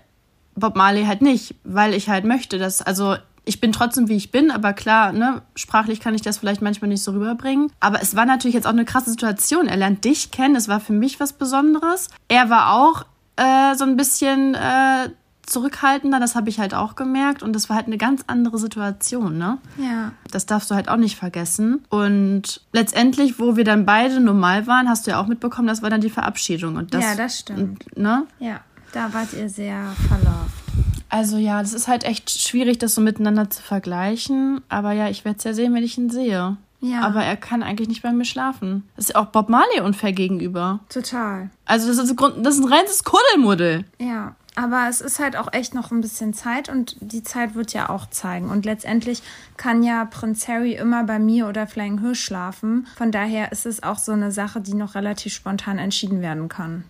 Bob 0.54 0.76
Marley 0.76 1.04
halt 1.04 1.22
nicht, 1.22 1.56
weil 1.64 1.94
ich 1.94 2.08
halt 2.08 2.24
möchte, 2.24 2.58
dass, 2.58 2.80
also 2.80 3.16
ich 3.44 3.60
bin 3.60 3.72
trotzdem 3.72 4.08
wie 4.08 4.16
ich 4.16 4.30
bin, 4.30 4.50
aber 4.50 4.72
klar, 4.72 5.12
ne, 5.12 5.42
sprachlich 5.54 6.00
kann 6.00 6.14
ich 6.14 6.22
das 6.22 6.38
vielleicht 6.38 6.62
manchmal 6.62 6.88
nicht 6.88 7.02
so 7.02 7.12
rüberbringen. 7.12 7.70
Aber 7.80 8.00
es 8.00 8.16
war 8.16 8.26
natürlich 8.26 8.54
jetzt 8.54 8.66
auch 8.66 8.70
eine 8.70 8.84
krasse 8.84 9.10
Situation. 9.10 9.66
Er 9.68 9.76
lernt 9.76 10.04
dich 10.04 10.30
kennen, 10.30 10.56
es 10.56 10.68
war 10.68 10.80
für 10.80 10.92
mich 10.94 11.20
was 11.20 11.34
Besonderes. 11.34 12.08
Er 12.28 12.48
war 12.50 12.72
auch 12.72 13.04
äh, 13.36 13.74
so 13.74 13.84
ein 13.84 13.96
bisschen 13.96 14.54
äh, 14.54 15.10
zurückhaltender, 15.46 16.20
das 16.20 16.34
habe 16.36 16.48
ich 16.48 16.58
halt 16.58 16.72
auch 16.74 16.96
gemerkt. 16.96 17.42
Und 17.42 17.52
das 17.52 17.68
war 17.68 17.76
halt 17.76 17.86
eine 17.86 17.98
ganz 17.98 18.24
andere 18.26 18.58
Situation, 18.58 19.36
ne? 19.36 19.58
Ja. 19.76 20.12
Das 20.30 20.46
darfst 20.46 20.70
du 20.70 20.74
halt 20.74 20.88
auch 20.88 20.96
nicht 20.96 21.16
vergessen. 21.16 21.84
Und 21.90 22.62
letztendlich, 22.72 23.38
wo 23.38 23.56
wir 23.56 23.64
dann 23.64 23.84
beide 23.84 24.20
normal 24.20 24.66
waren, 24.66 24.88
hast 24.88 25.06
du 25.06 25.10
ja 25.10 25.20
auch 25.20 25.26
mitbekommen, 25.26 25.68
das 25.68 25.82
war 25.82 25.90
dann 25.90 26.00
die 26.00 26.08
Verabschiedung. 26.10 26.76
Und 26.76 26.94
das, 26.94 27.04
Ja, 27.04 27.14
das 27.14 27.40
stimmt. 27.40 27.84
und, 27.86 27.98
Ne? 27.98 28.26
Ja, 28.38 28.60
da 28.92 29.12
wart 29.12 29.32
ihr 29.34 29.48
sehr 29.50 29.84
verlauft. 30.08 30.63
Also 31.08 31.36
ja, 31.36 31.60
das 31.60 31.72
ist 31.74 31.86
halt 31.88 32.04
echt 32.04 32.30
schwierig, 32.30 32.78
das 32.78 32.94
so 32.94 33.00
miteinander 33.00 33.48
zu 33.50 33.62
vergleichen. 33.62 34.60
Aber 34.68 34.92
ja, 34.92 35.08
ich 35.08 35.24
werde 35.24 35.38
es 35.38 35.44
ja 35.44 35.52
sehen, 35.54 35.74
wenn 35.74 35.84
ich 35.84 35.96
ihn 35.98 36.10
sehe. 36.10 36.56
Ja. 36.80 37.00
Aber 37.02 37.24
er 37.24 37.36
kann 37.36 37.62
eigentlich 37.62 37.88
nicht 37.88 38.02
bei 38.02 38.12
mir 38.12 38.24
schlafen. 38.26 38.82
Das 38.96 39.06
ist 39.06 39.16
auch 39.16 39.26
Bob 39.26 39.48
Marley 39.48 39.80
unfair 39.80 40.12
gegenüber. 40.12 40.80
Total. 40.88 41.48
Also 41.64 41.88
das 41.88 41.98
ist, 41.98 42.10
ein 42.10 42.16
Grund- 42.16 42.44
das 42.44 42.56
ist 42.56 42.64
ein 42.64 42.70
reines 42.72 43.04
Kuddelmuddel. 43.04 43.84
Ja, 43.98 44.34
aber 44.54 44.86
es 44.90 45.00
ist 45.00 45.18
halt 45.18 45.34
auch 45.36 45.50
echt 45.52 45.74
noch 45.74 45.90
ein 45.90 46.02
bisschen 46.02 46.34
Zeit 46.34 46.68
und 46.68 46.96
die 47.00 47.22
Zeit 47.22 47.54
wird 47.54 47.72
ja 47.72 47.88
auch 47.88 48.10
zeigen. 48.10 48.50
Und 48.50 48.66
letztendlich 48.66 49.22
kann 49.56 49.82
ja 49.82 50.04
Prinz 50.04 50.46
Harry 50.46 50.74
immer 50.74 51.04
bei 51.04 51.18
mir 51.18 51.48
oder 51.48 51.66
Flying 51.66 52.00
Hirsch 52.00 52.22
schlafen. 52.22 52.86
Von 52.96 53.10
daher 53.12 53.50
ist 53.50 53.64
es 53.64 53.82
auch 53.82 53.98
so 53.98 54.12
eine 54.12 54.30
Sache, 54.30 54.60
die 54.60 54.74
noch 54.74 54.94
relativ 54.94 55.32
spontan 55.32 55.78
entschieden 55.78 56.20
werden 56.20 56.48
kann. 56.48 56.84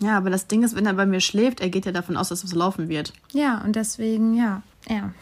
Ja, 0.00 0.16
aber 0.16 0.30
das 0.30 0.46
Ding 0.46 0.62
ist, 0.62 0.76
wenn 0.76 0.86
er 0.86 0.94
bei 0.94 1.06
mir 1.06 1.20
schläft, 1.20 1.60
er 1.60 1.68
geht 1.70 1.86
ja 1.86 1.92
davon 1.92 2.16
aus, 2.16 2.28
dass 2.28 2.44
es 2.44 2.54
laufen 2.54 2.88
wird. 2.88 3.12
Ja, 3.32 3.62
und 3.64 3.76
deswegen, 3.76 4.34
ja, 4.34 4.62
ja, 4.88 5.12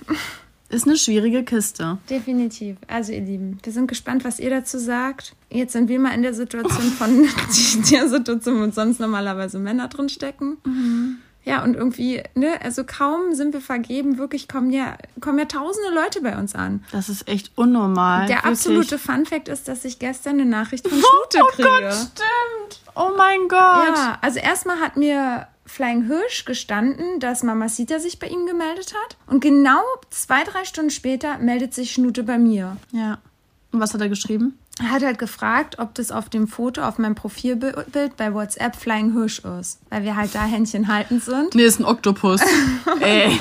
Ist 0.69 0.87
eine 0.87 0.97
schwierige 0.97 1.45
Kiste. 1.45 1.99
definitiv. 2.11 2.77
Also 2.89 3.13
ihr 3.13 3.21
Lieben, 3.21 3.59
wir 3.63 3.73
sind 3.73 3.87
gespannt, 3.87 4.25
was 4.25 4.41
ihr 4.41 4.51
dazu 4.51 4.79
sagt. 4.79 5.37
Jetzt 5.51 5.73
sind 5.75 5.89
wir 5.89 6.01
mal 6.01 6.11
in 6.15 6.23
der 6.23 6.35
Situation 6.35 6.83
von 6.99 7.23
der 7.93 8.09
Situation, 8.09 8.61
wo 8.61 8.71
sonst 8.73 8.99
normalerweise 8.99 9.59
Männer 9.59 9.87
drin 9.89 10.09
stecken. 10.09 10.57
Ja, 11.44 11.62
und 11.62 11.74
irgendwie, 11.74 12.22
ne, 12.35 12.59
also 12.62 12.85
kaum 12.85 13.35
sind 13.35 13.52
wir 13.52 13.61
vergeben, 13.61 14.16
wirklich 14.16 14.48
kommen 14.48 14.70
ja, 14.70 14.96
kommen 15.20 15.38
ja 15.38 15.44
tausende 15.44 15.90
Leute 15.94 16.22
bei 16.22 16.38
uns 16.38 16.54
an. 16.54 16.83
Das 16.90 17.11
ist 17.11 17.28
echt 17.28 17.50
unnormal. 17.54 18.26
Der 18.26 18.37
wirklich. 18.37 18.52
absolute 18.52 18.98
Funfact 18.98 19.48
ist, 19.48 19.68
dass 19.68 19.85
ich 19.85 19.98
gestern 19.98 20.40
eine 20.40 20.46
Nachricht 20.46 20.88
von 20.88 20.98
Schnute 20.98 21.44
Oh 21.44 21.46
kriege. 21.48 21.68
Gott, 21.68 21.92
stimmt. 21.92 22.80
Oh 22.94 23.11
mein 23.16 23.48
Gott. 23.48 23.96
Ja, 23.96 24.18
also 24.22 24.38
erstmal 24.38 24.80
hat 24.80 24.96
mir 24.96 25.46
Flying 25.66 26.07
Hirsch 26.07 26.44
gestanden, 26.44 27.20
dass 27.20 27.42
Mamacita 27.42 27.98
sich 27.98 28.18
bei 28.18 28.28
ihm 28.28 28.46
gemeldet 28.46 28.94
hat. 28.94 29.16
Und 29.26 29.40
genau 29.40 29.83
zwei, 30.11 30.44
drei 30.44 30.64
Stunden 30.64 30.90
später 30.90 31.38
meldet 31.38 31.74
sich 31.74 31.92
Schnute 31.92 32.22
bei 32.22 32.38
mir. 32.38 32.76
Ja. 32.92 33.18
Und 33.72 33.80
was 33.80 33.92
hat 33.92 34.00
er 34.00 34.09
geschrieben? 34.09 34.59
Er 34.81 34.91
hat 34.91 35.05
halt 35.05 35.19
gefragt, 35.21 35.79
ob 35.79 35.95
das 35.95 36.11
auf 36.11 36.29
dem 36.29 36.49
Foto, 36.49 36.83
auf 36.83 36.99
meinem 36.99 37.15
Profilbild 37.15 38.17
bei 38.17 38.35
WhatsApp 38.35 38.75
Flying 38.75 39.13
Hirsch 39.13 39.41
ist. 39.61 39.79
Weil 39.89 40.03
wir 40.03 40.17
halt 40.17 40.35
da 40.35 40.45
Händchen 40.45 40.89
haltend 40.89 41.23
sind. 41.23 41.55
Nee, 41.55 41.65
ist 41.65 41.79
ein 41.79 41.85
Oktopus. 41.85 42.41
Ey. 43.01 43.39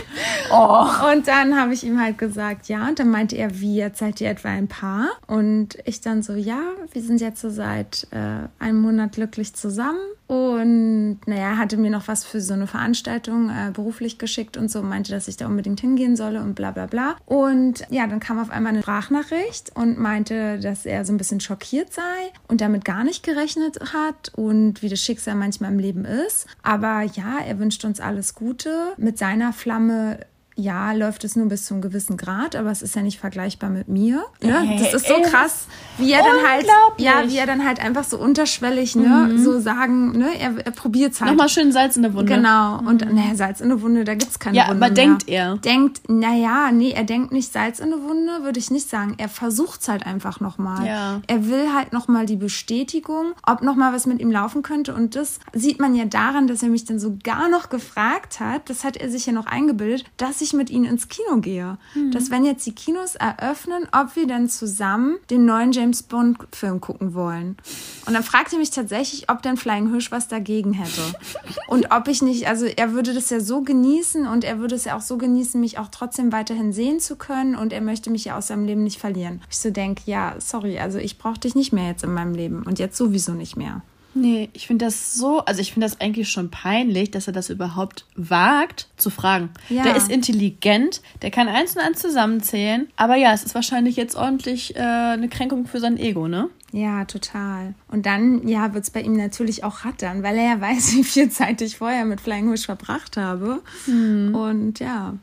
Und 0.52 1.28
dann 1.28 1.60
habe 1.60 1.74
ich 1.74 1.84
ihm 1.84 2.00
halt 2.00 2.20
gesagt, 2.20 2.68
ja. 2.68 2.88
Und 2.88 3.00
dann 3.00 3.10
meinte 3.10 3.36
er, 3.36 3.60
wie, 3.60 3.78
jetzt 3.78 3.98
seid 3.98 4.22
ihr 4.22 4.30
etwa 4.30 4.50
ein 4.50 4.68
Paar? 4.68 5.10
Und 5.26 5.78
ich 5.86 6.02
dann 6.02 6.22
so, 6.22 6.34
ja, 6.34 6.62
wir 6.92 7.02
sind 7.02 7.20
jetzt 7.20 7.42
so 7.42 7.50
seit 7.50 8.08
äh, 8.12 8.48
einem 8.60 8.82
Monat 8.82 9.14
glücklich 9.14 9.56
zusammen. 9.56 10.00
Und 10.28 11.20
naja, 11.26 11.58
hatte 11.58 11.78
mir 11.78 11.92
noch 11.92 12.08
was 12.08 12.24
für 12.24 12.42
so 12.42 12.54
eine 12.54 12.66
Veranstaltung 12.66 13.50
äh, 13.50 13.72
beruflich 13.72 14.18
geschickt 14.18 14.56
und 14.58 14.72
so, 14.72 14.82
meinte, 14.82 15.12
dass 15.12 15.28
ich 15.28 15.38
da 15.38 15.48
unbedingt 15.48 15.82
hingehen 15.82 16.16
solle 16.16 16.42
und 16.42 16.56
bla 16.56 16.72
bla 16.72 16.86
bla. 16.86 17.16
Und 17.26 17.86
ja, 17.90 18.08
dann 18.08 18.20
kam 18.20 18.40
auf 18.40 18.50
einmal 18.50 18.72
eine 18.72 18.82
Sprachnachricht 18.82 19.72
und 19.76 20.00
meinte, 20.00 20.60
dass 20.60 20.86
er 20.86 21.06
so 21.06 21.14
ein 21.14 21.18
bisschen 21.18 21.23
schockiert 21.40 21.94
sei 21.94 22.02
und 22.48 22.62
damit 22.62 22.86
gar 22.86 23.04
nicht 23.04 23.24
gerechnet 23.24 23.94
hat 23.94 24.32
und 24.36 24.82
wie 24.82 24.90
das 24.90 25.00
Schicksal 25.00 25.36
manchmal 25.36 25.72
im 25.72 25.80
Leben 25.80 26.06
ist. 26.06 26.48
Aber 26.62 27.02
ja, 27.02 27.40
er 27.46 27.60
wünscht 27.60 27.86
uns 27.86 28.00
alles 28.00 28.36
Gute. 28.36 28.94
Mit 28.98 29.18
seiner 29.18 29.54
Flamme 29.54 30.20
ja, 30.56 30.92
läuft 30.94 31.24
es 31.24 31.36
nur 31.36 31.48
bis 31.48 31.66
zu 31.66 31.74
einem 31.74 31.82
gewissen 31.82 32.18
Grad, 32.18 32.56
aber 32.56 32.70
es 32.70 32.82
ist 32.82 32.96
ja 32.96 33.02
nicht 33.02 33.20
vergleichbar 33.20 33.70
mit 33.70 33.88
mir. 33.88 34.24
Ne? 34.42 34.78
Das 34.80 34.94
ist 34.94 35.08
so 35.08 35.16
ey, 35.16 35.22
krass, 35.24 35.68
wie 35.98 36.12
er 36.12 36.20
dann 36.20 36.48
halt, 36.48 36.68
ja, 36.98 37.24
wie 37.28 37.38
er 37.38 37.46
dann 37.48 37.66
halt 37.66 37.80
einfach 37.80 38.04
so 38.04 38.18
unterschwellig, 38.18 38.96
ne, 38.96 39.38
so 39.38 39.60
sagen, 39.60 40.12
ne, 40.12 40.30
er, 40.40 40.66
er 40.66 40.72
probiert 40.72 41.20
halt. 41.20 41.32
Nochmal 41.32 41.50
schön 41.50 41.72
Salz 41.72 41.96
in 41.96 42.04
der 42.04 42.14
Wunde. 42.14 42.36
Genau. 42.36 42.80
Und 42.80 43.02
naja, 43.14 43.36
Salz 43.36 43.62
in 43.62 43.70
der 43.70 43.82
Wunde, 43.82 44.04
da 44.04 44.14
gibt's 44.14 44.38
keine 44.40 44.56
Ja, 44.58 44.68
Wunde 44.70 44.86
aber 44.86 44.94
mehr. 44.94 44.96
denkt 44.96 45.28
er? 45.28 45.58
Denkt, 45.58 46.02
naja, 46.08 46.72
nee, 46.72 46.92
er 46.92 47.04
denkt 47.04 47.32
nicht 47.32 47.52
Salz 47.52 47.80
in 47.80 47.90
der 47.90 48.02
Wunde, 48.04 48.44
würde 48.44 48.60
ich 48.60 48.70
nicht 48.70 48.90
sagen. 48.90 49.16
Er 49.18 49.30
versucht's 49.30 49.88
halt 49.88 50.06
einfach 50.06 50.40
nochmal. 50.40 50.86
Ja. 50.86 51.22
Er 51.28 51.48
will 51.48 51.74
halt 51.74 51.94
nochmal 51.94 52.26
die 52.28 52.36
Bestätigung, 52.36 53.34
ob 53.48 53.62
nochmal 53.64 53.94
was 53.94 54.06
mit 54.06 54.20
ihm 54.20 54.30
laufen 54.32 54.62
könnte. 54.62 54.94
Und 54.94 55.16
das 55.16 55.40
sieht 55.54 55.80
man 55.80 55.96
ja 55.96 56.06
daran, 56.06 56.48
dass 56.48 56.62
er 56.62 56.70
mich 56.70 56.86
dann 56.86 57.00
sogar 57.00 57.50
noch 57.50 57.70
gefragt 57.70 58.40
hat, 58.40 58.70
das 58.70 58.84
hat 58.84 58.98
er 58.98 59.10
sich 59.10 59.26
ja 59.26 59.34
noch 59.34 59.48
eingebildet, 59.48 60.06
dass 60.18 60.43
ich 60.44 60.54
mit 60.54 60.70
ihm 60.70 60.84
ins 60.84 61.08
Kino 61.08 61.38
gehe. 61.38 61.78
Mhm. 61.96 62.12
Dass 62.12 62.32
wenn 62.32 62.46
jetzt 62.46 62.66
die 62.66 62.74
Kinos 62.76 63.16
eröffnen, 63.16 63.88
ob 63.92 64.16
wir 64.16 64.28
dann 64.28 64.50
zusammen 64.50 65.18
den 65.30 65.46
neuen 65.46 65.72
James 65.72 66.04
Bond 66.04 66.38
Film 66.52 66.82
gucken 66.82 67.14
wollen. 67.14 67.58
Und 68.06 68.14
dann 68.14 68.24
fragte 68.24 68.56
er 68.56 68.60
mich 68.60 68.72
tatsächlich, 68.72 69.30
ob 69.30 69.42
denn 69.42 69.58
Flying 69.58 69.90
Hirsch 69.90 70.12
was 70.12 70.28
dagegen 70.28 70.74
hätte. 70.74 71.02
Und 71.68 71.92
ob 71.92 72.08
ich 72.08 72.22
nicht, 72.22 72.48
also 72.48 72.66
er 72.66 72.94
würde 72.94 73.14
das 73.14 73.30
ja 73.30 73.40
so 73.40 73.62
genießen 73.62 74.28
und 74.28 74.44
er 74.44 74.60
würde 74.60 74.76
es 74.76 74.86
ja 74.86 74.96
auch 74.96 75.02
so 75.02 75.18
genießen, 75.18 75.60
mich 75.60 75.80
auch 75.80 75.88
trotzdem 75.90 76.32
weiterhin 76.32 76.72
sehen 76.72 77.00
zu 77.00 77.16
können 77.16 77.56
und 77.56 77.74
er 77.74 77.82
möchte 77.82 78.10
mich 78.10 78.26
ja 78.26 78.38
aus 78.38 78.48
seinem 78.48 78.66
Leben 78.66 78.84
nicht 78.84 79.00
verlieren. 79.00 79.42
Ich 79.50 79.58
so 79.58 79.72
denke, 79.72 80.04
ja, 80.06 80.36
sorry, 80.40 80.78
also 80.80 81.00
ich 81.00 81.18
brauche 81.18 81.40
dich 81.40 81.56
nicht 81.56 81.74
mehr 81.74 81.88
jetzt 81.88 82.04
in 82.04 82.14
meinem 82.14 82.34
Leben 82.34 82.64
und 82.64 82.80
jetzt 82.80 82.98
sowieso 82.98 83.34
nicht 83.34 83.58
mehr. 83.58 83.82
Nee, 84.16 84.50
ich 84.54 84.68
finde 84.68 84.86
das 84.86 85.16
so, 85.16 85.40
also 85.40 85.62
ich 85.62 85.74
finde 85.74 85.88
das 85.88 86.00
eigentlich 86.00 86.30
schon 86.30 86.52
peinlich, 86.52 87.12
dass 87.12 87.28
er 87.28 87.34
das 87.34 87.50
überhaupt 87.50 88.06
wagt 88.16 88.88
zu 88.98 89.10
fragen. 89.10 89.50
Ja. 89.70 89.84
Der 89.84 89.96
ist 89.96 90.12
intelligent, 90.12 91.02
der 91.22 91.32
kann 91.32 91.48
eins 91.48 91.76
und 91.76 91.82
eins 91.82 92.00
zusammenzählen, 92.00 92.88
aber 92.96 93.16
ja, 93.16 93.34
es 93.34 93.44
ist 93.44 93.56
wahrscheinlich 93.56 93.96
jetzt 93.96 94.16
ordentlich 94.16 94.76
äh, 94.76 94.80
eine 94.80 95.30
Kränkung 95.30 95.66
für 95.66 95.80
sein 95.80 95.98
Ego, 95.98 96.28
ne? 96.28 96.50
Ja, 96.72 97.06
total. 97.06 97.76
Und 97.88 98.06
dann, 98.08 98.48
ja, 98.48 98.74
wird's 98.74 98.90
bei 98.90 99.02
ihm 99.02 99.14
natürlich 99.14 99.64
auch 99.64 99.86
rattern, 99.86 100.24
weil 100.24 100.38
er 100.38 100.56
ja 100.56 100.62
weiß, 100.62 100.96
wie 100.96 101.04
viel 101.04 101.30
Zeit 101.30 101.62
ich 101.62 101.78
vorher 101.78 102.06
mit 102.06 102.22
Flying 102.22 102.52
Wish 102.52 102.66
verbracht 102.66 103.18
habe. 103.18 103.62
Und 103.88 104.80
ja, 104.80 105.14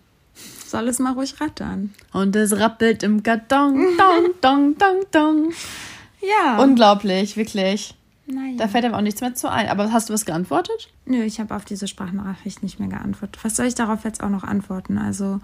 soll 0.66 0.88
es 0.88 0.98
mal 1.00 1.12
ruhig 1.12 1.40
rattern. 1.40 1.92
Und 2.12 2.36
es 2.36 2.56
rappelt 2.56 3.02
im 3.02 3.22
Karton, 3.22 3.84
dong, 3.98 4.30
dong, 4.40 4.78
dong, 4.78 5.00
dong. 5.10 5.52
Ja. 6.22 6.62
Unglaublich, 6.62 7.36
wirklich. 7.36 7.94
Naja. 8.30 8.56
Da 8.56 8.68
fällt 8.68 8.84
ihm 8.84 8.94
auch 8.94 9.00
nichts 9.00 9.20
mehr 9.20 9.34
zu 9.34 9.50
ein. 9.50 9.68
Aber 9.68 9.92
hast 9.92 10.08
du 10.08 10.12
was 10.12 10.24
geantwortet? 10.24 10.92
Nö, 11.04 11.22
ich 11.22 11.40
habe 11.40 11.54
auf 11.54 11.64
diese 11.64 11.88
Sprachnachricht 11.88 12.62
nicht 12.62 12.78
mehr 12.78 12.88
geantwortet. 12.88 13.38
Was 13.42 13.56
soll 13.56 13.66
ich 13.66 13.74
darauf 13.74 14.04
jetzt 14.04 14.22
auch 14.22 14.28
noch 14.28 14.44
antworten? 14.44 14.98
Also, 14.98 15.40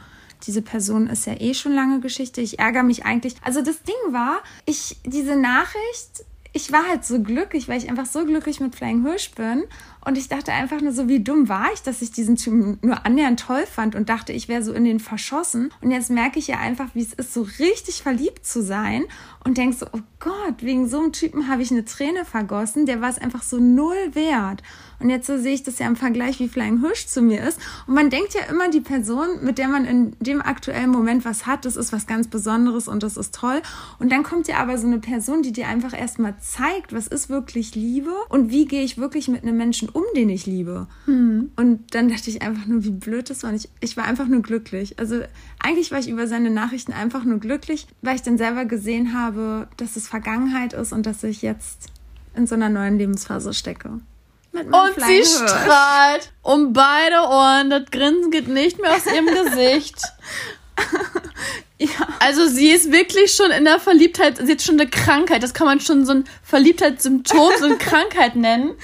diese 0.46 0.62
Person 0.62 1.06
ist 1.08 1.26
ja 1.26 1.34
eh 1.40 1.54
schon 1.54 1.72
lange 1.72 2.00
Geschichte. 2.00 2.40
Ich 2.40 2.58
ärgere 2.58 2.82
mich 2.82 3.04
eigentlich. 3.04 3.36
Also, 3.42 3.62
das 3.62 3.82
Ding 3.82 4.12
war, 4.12 4.38
ich, 4.64 4.96
diese 5.04 5.36
Nachricht, 5.36 6.24
ich 6.52 6.72
war 6.72 6.88
halt 6.88 7.04
so 7.04 7.22
glücklich, 7.22 7.68
weil 7.68 7.78
ich 7.78 7.88
einfach 7.90 8.06
so 8.06 8.24
glücklich 8.24 8.60
mit 8.60 8.74
Flying 8.74 9.02
Hirsch 9.02 9.32
bin. 9.32 9.64
Und 10.06 10.16
ich 10.16 10.28
dachte 10.28 10.52
einfach 10.52 10.80
nur 10.80 10.92
so, 10.92 11.08
wie 11.08 11.18
dumm 11.18 11.48
war 11.48 11.66
ich, 11.74 11.82
dass 11.82 12.00
ich 12.00 12.12
diesen 12.12 12.36
Typen 12.36 12.78
nur 12.80 13.04
annähernd 13.04 13.40
toll 13.40 13.66
fand 13.66 13.96
und 13.96 14.08
dachte, 14.08 14.32
ich 14.32 14.46
wäre 14.46 14.62
so 14.62 14.72
in 14.72 14.84
den 14.84 15.00
verschossen. 15.00 15.72
Und 15.80 15.90
jetzt 15.90 16.10
merke 16.10 16.38
ich 16.38 16.46
ja 16.46 16.58
einfach, 16.60 16.90
wie 16.94 17.02
es 17.02 17.12
ist, 17.12 17.34
so 17.34 17.42
richtig 17.58 18.02
verliebt 18.02 18.46
zu 18.46 18.62
sein 18.62 19.02
und 19.42 19.58
denk 19.58 19.74
so, 19.74 19.86
oh 19.92 20.00
Gott, 20.20 20.62
wegen 20.62 20.88
so 20.88 21.00
einem 21.00 21.12
Typen 21.12 21.48
habe 21.48 21.62
ich 21.62 21.72
eine 21.72 21.84
Träne 21.84 22.24
vergossen, 22.24 22.86
der 22.86 23.00
war 23.00 23.10
es 23.10 23.18
einfach 23.18 23.42
so 23.42 23.58
null 23.58 23.96
wert. 24.12 24.62
Und 24.98 25.10
jetzt 25.10 25.26
so 25.26 25.38
sehe 25.38 25.54
ich 25.54 25.62
das 25.62 25.78
ja 25.78 25.86
im 25.86 25.96
Vergleich, 25.96 26.40
wie 26.40 26.48
Flying 26.48 26.80
Hirsch 26.80 27.06
zu 27.06 27.20
mir 27.20 27.42
ist. 27.42 27.60
Und 27.86 27.94
man 27.94 28.10
denkt 28.10 28.34
ja 28.34 28.42
immer, 28.48 28.70
die 28.70 28.80
Person, 28.80 29.42
mit 29.42 29.58
der 29.58 29.68
man 29.68 29.84
in 29.84 30.16
dem 30.20 30.40
aktuellen 30.40 30.90
Moment 30.90 31.24
was 31.24 31.46
hat, 31.46 31.64
das 31.64 31.76
ist 31.76 31.92
was 31.92 32.06
ganz 32.06 32.28
Besonderes 32.28 32.88
und 32.88 33.02
das 33.02 33.16
ist 33.16 33.34
toll. 33.34 33.60
Und 33.98 34.10
dann 34.10 34.22
kommt 34.22 34.48
ja 34.48 34.56
aber 34.56 34.78
so 34.78 34.86
eine 34.86 34.98
Person, 34.98 35.42
die 35.42 35.52
dir 35.52 35.68
einfach 35.68 35.96
erstmal 35.96 36.34
zeigt, 36.40 36.92
was 36.92 37.06
ist 37.06 37.28
wirklich 37.28 37.74
Liebe 37.74 38.12
und 38.30 38.50
wie 38.50 38.64
gehe 38.64 38.82
ich 38.82 38.98
wirklich 38.98 39.28
mit 39.28 39.42
einem 39.42 39.56
Menschen 39.56 39.88
um, 39.96 40.04
den 40.14 40.28
ich 40.28 40.44
liebe. 40.44 40.86
Und 41.56 41.94
dann 41.94 42.10
dachte 42.10 42.28
ich 42.28 42.42
einfach 42.42 42.66
nur, 42.66 42.84
wie 42.84 42.90
blöd 42.90 43.30
das 43.30 43.42
war. 43.42 43.50
Und 43.50 43.56
ich, 43.56 43.70
ich 43.80 43.96
war 43.96 44.04
einfach 44.04 44.26
nur 44.26 44.42
glücklich. 44.42 44.98
Also 44.98 45.22
eigentlich 45.58 45.90
war 45.90 45.98
ich 45.98 46.08
über 46.10 46.26
seine 46.26 46.50
Nachrichten 46.50 46.92
einfach 46.92 47.24
nur 47.24 47.38
glücklich, 47.38 47.86
weil 48.02 48.16
ich 48.16 48.22
dann 48.22 48.36
selber 48.36 48.66
gesehen 48.66 49.18
habe, 49.18 49.68
dass 49.78 49.96
es 49.96 50.06
Vergangenheit 50.06 50.74
ist 50.74 50.92
und 50.92 51.06
dass 51.06 51.24
ich 51.24 51.40
jetzt 51.40 51.86
in 52.34 52.46
so 52.46 52.56
einer 52.56 52.68
neuen 52.68 52.98
Lebensphase 52.98 53.54
stecke. 53.54 54.00
Und 54.52 54.94
sie 55.06 55.24
strahlt 55.24 56.30
um 56.42 56.74
beide 56.74 57.16
Ohren. 57.28 57.70
Das 57.70 57.90
Grinsen 57.90 58.30
geht 58.30 58.48
nicht 58.48 58.78
mehr 58.78 58.94
aus 58.94 59.06
ihrem 59.06 59.26
Gesicht. 59.26 59.98
Ja. 61.78 62.08
Also 62.20 62.46
sie 62.48 62.70
ist 62.70 62.90
wirklich 62.90 63.32
schon 63.32 63.50
in 63.50 63.66
der 63.66 63.78
Verliebtheit, 63.78 64.38
sie 64.38 64.52
hat 64.52 64.62
schon 64.62 64.80
eine 64.80 64.88
Krankheit. 64.88 65.42
Das 65.42 65.52
kann 65.52 65.66
man 65.66 65.78
schon 65.78 66.06
so 66.06 66.12
ein 66.12 66.24
Verliebtheitssymptom, 66.42 67.50
so 67.58 67.66
eine 67.66 67.76
Krankheit 67.76 68.34
nennen. 68.34 68.70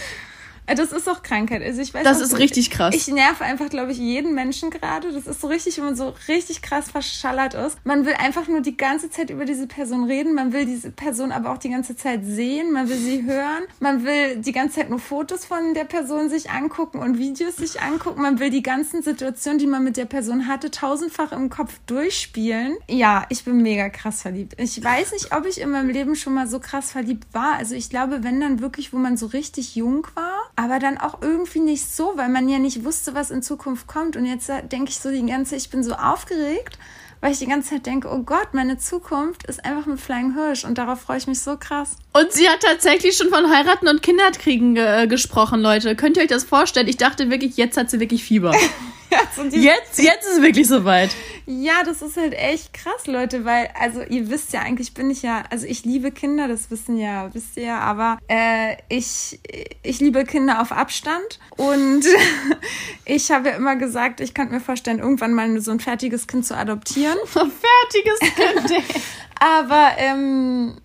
Äh, 0.66 0.75
Das 0.75 0.92
ist 0.92 1.09
auch 1.09 1.22
Krankheit. 1.22 1.62
Also 1.62 1.81
ich 1.81 1.92
weiß 1.92 2.05
Das 2.05 2.20
ist 2.20 2.38
richtig 2.38 2.70
krass. 2.70 2.94
Ich 2.94 3.09
nerve 3.09 3.44
einfach, 3.44 3.68
glaube 3.68 3.92
ich, 3.92 3.98
jeden 3.98 4.35
Menschen 4.35 4.70
gerade. 4.70 5.12
Das 5.12 5.27
ist 5.27 5.40
so 5.40 5.48
richtig, 5.48 5.77
wenn 5.79 5.85
man 5.87 5.96
so 5.96 6.14
richtig 6.29 6.62
krass 6.62 6.90
verschallert 6.90 7.55
ist. 7.55 7.79
Man 7.85 8.07
will 8.07 8.14
einfach 8.14 8.48
nur 8.48 8.61
die 8.61 8.77
ganze 8.77 9.11
Zeit 9.11 9.31
über 9.31 9.44
diese 9.44 9.66
Person 9.66 10.05
reden. 10.05 10.35
Man 10.35 10.53
will 10.53 10.66
diese 10.66 10.90
Person 10.90 11.33
aber 11.33 11.51
auch 11.53 11.59
die 11.59 11.70
ganze 11.70 11.96
Zeit 11.96 12.25
sehen. 12.25 12.72
Man 12.72 12.88
will 12.88 12.96
sie 12.96 13.25
hören. 13.25 13.64
Man 13.81 14.05
will 14.05 14.37
die 14.37 14.53
ganze 14.53 14.77
Zeit 14.77 14.90
nur 14.90 14.98
Fotos 14.98 15.44
von 15.44 15.75
der 15.75 15.85
Person 15.85 16.29
sich 16.29 16.51
angucken 16.51 16.98
und 16.98 17.18
Videos 17.18 17.57
sich 17.57 17.81
angucken. 17.81 18.22
Man 18.22 18.38
will 18.38 18.51
die 18.51 18.62
ganzen 18.62 19.03
Situationen, 19.03 19.59
die 19.59 19.66
man 19.66 19.85
mit 19.85 19.96
der 19.96 20.07
Person 20.07 20.46
hatte, 20.46 20.70
tausendfach 20.70 21.33
im 21.33 21.51
Kopf 21.51 21.79
durchspielen. 21.87 22.77
Ja, 22.88 23.27
ich 23.29 23.44
bin 23.44 23.59
mega 23.62 23.88
krass 23.88 24.22
verliebt. 24.22 24.55
Ich 24.59 24.83
weiß 24.83 25.12
nicht, 25.12 25.35
ob 25.35 25.46
ich 25.46 25.61
in 25.61 25.70
meinem 25.70 25.90
Leben 25.90 26.14
schon 26.16 26.35
mal 26.35 26.46
so 26.46 26.61
krass 26.61 26.92
verliebt 26.92 27.27
war. 27.33 27.55
Also 27.57 27.75
ich 27.75 27.90
glaube, 27.90 28.22
wenn 28.22 28.40
dann 28.40 28.61
wirklich, 28.61 28.92
wo 28.92 28.98
man 28.98 29.16
so 29.16 29.27
richtig 29.27 29.75
jung 29.77 30.07
war, 30.14 30.51
aber 30.56 30.78
dann 30.78 30.98
auch 30.98 31.22
irgendwie 31.22 31.60
nicht 31.60 31.88
so, 31.88 32.12
weil 32.16 32.28
man 32.28 32.48
ja 32.48 32.58
nicht 32.58 32.84
wusste, 32.84 33.14
was 33.14 33.30
in 33.30 33.42
Zukunft 33.42 33.86
kommt. 33.86 34.16
Und 34.16 34.26
jetzt 34.26 34.48
äh, 34.48 34.66
denke 34.66 34.90
ich 34.90 34.98
so 34.98 35.10
die 35.10 35.24
ganze, 35.24 35.56
ich 35.56 35.70
bin 35.70 35.82
so 35.82 35.94
aufgeregt, 35.94 36.78
weil 37.20 37.32
ich 37.32 37.38
die 37.38 37.46
ganze 37.46 37.70
Zeit 37.70 37.86
denke, 37.86 38.08
oh 38.10 38.22
Gott, 38.22 38.52
meine 38.52 38.78
Zukunft 38.78 39.44
ist 39.46 39.64
einfach 39.64 39.86
mit 39.86 40.00
Flying 40.00 40.34
Hirsch 40.34 40.64
und 40.64 40.78
darauf 40.78 41.00
freue 41.00 41.18
ich 41.18 41.26
mich 41.26 41.40
so 41.40 41.56
krass. 41.56 41.96
Und 42.12 42.33
sie 42.33 42.48
hat 42.48 42.61
tatsächlich 42.61 43.16
schon 43.16 43.31
von 43.31 43.51
heiraten 43.51 43.88
und 43.88 44.03
Kinderkriegen 44.03 44.75
ge 44.75 45.05
äh, 45.05 45.07
gesprochen, 45.07 45.61
Leute. 45.61 45.96
Könnt 45.96 46.16
ihr 46.16 46.22
euch 46.22 46.29
das 46.29 46.44
vorstellen? 46.44 46.88
Ich 46.88 46.98
dachte 46.98 47.31
wirklich, 47.31 47.57
jetzt 47.57 47.77
hat 47.77 47.90
sie 47.90 48.01
wirklich 48.01 48.22
Fieber. 48.22 48.55
Jetzt, 49.51 49.98
jetzt 49.98 50.27
ist 50.27 50.37
es 50.37 50.42
wirklich 50.42 50.66
soweit. 50.66 51.11
Ja, 51.46 51.83
das 51.85 52.01
ist 52.01 52.16
halt 52.16 52.33
echt 52.33 52.72
krass, 52.72 53.07
Leute, 53.07 53.44
weil, 53.44 53.68
also 53.79 54.03
ihr 54.03 54.31
wisst 54.31 54.53
ja, 54.53 54.61
eigentlich 54.61 54.94
bin 54.94 55.11
ich 55.11 55.22
ja, 55.22 55.42
also 55.51 55.66
ich 55.66 55.85
liebe 55.85 56.12
Kinder, 56.12 56.48
das 56.48 56.70
wissen 56.70 56.96
ja, 56.96 57.29
wisst 57.35 57.57
ihr 57.57 57.64
ja, 57.64 57.81
aber 57.81 58.18
äh, 58.29 58.77
ich, 58.88 59.38
ich 59.83 60.01
liebe 60.01 60.25
Kinder 60.25 60.62
auf 60.62 60.72
Abstand 60.72 61.40
und 61.57 62.05
ich 63.05 63.31
habe 63.31 63.51
ja 63.51 63.57
immer 63.57 63.77
gesagt, 63.77 64.20
ich 64.20 64.35
könnte 64.35 64.55
mir 64.55 64.61
vorstellen, 64.61 64.98
irgendwann 64.98 65.35
mal 65.35 65.61
so 65.61 65.72
ein 65.72 65.81
fertiges 65.81 66.27
Kind 66.27 66.46
zu 66.46 66.57
adoptieren. 66.57 67.18
Fertiges 67.27 68.18
Kind. 68.20 68.83
Aber 69.40 69.90
ähm, 69.98 70.77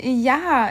ja, 0.00 0.70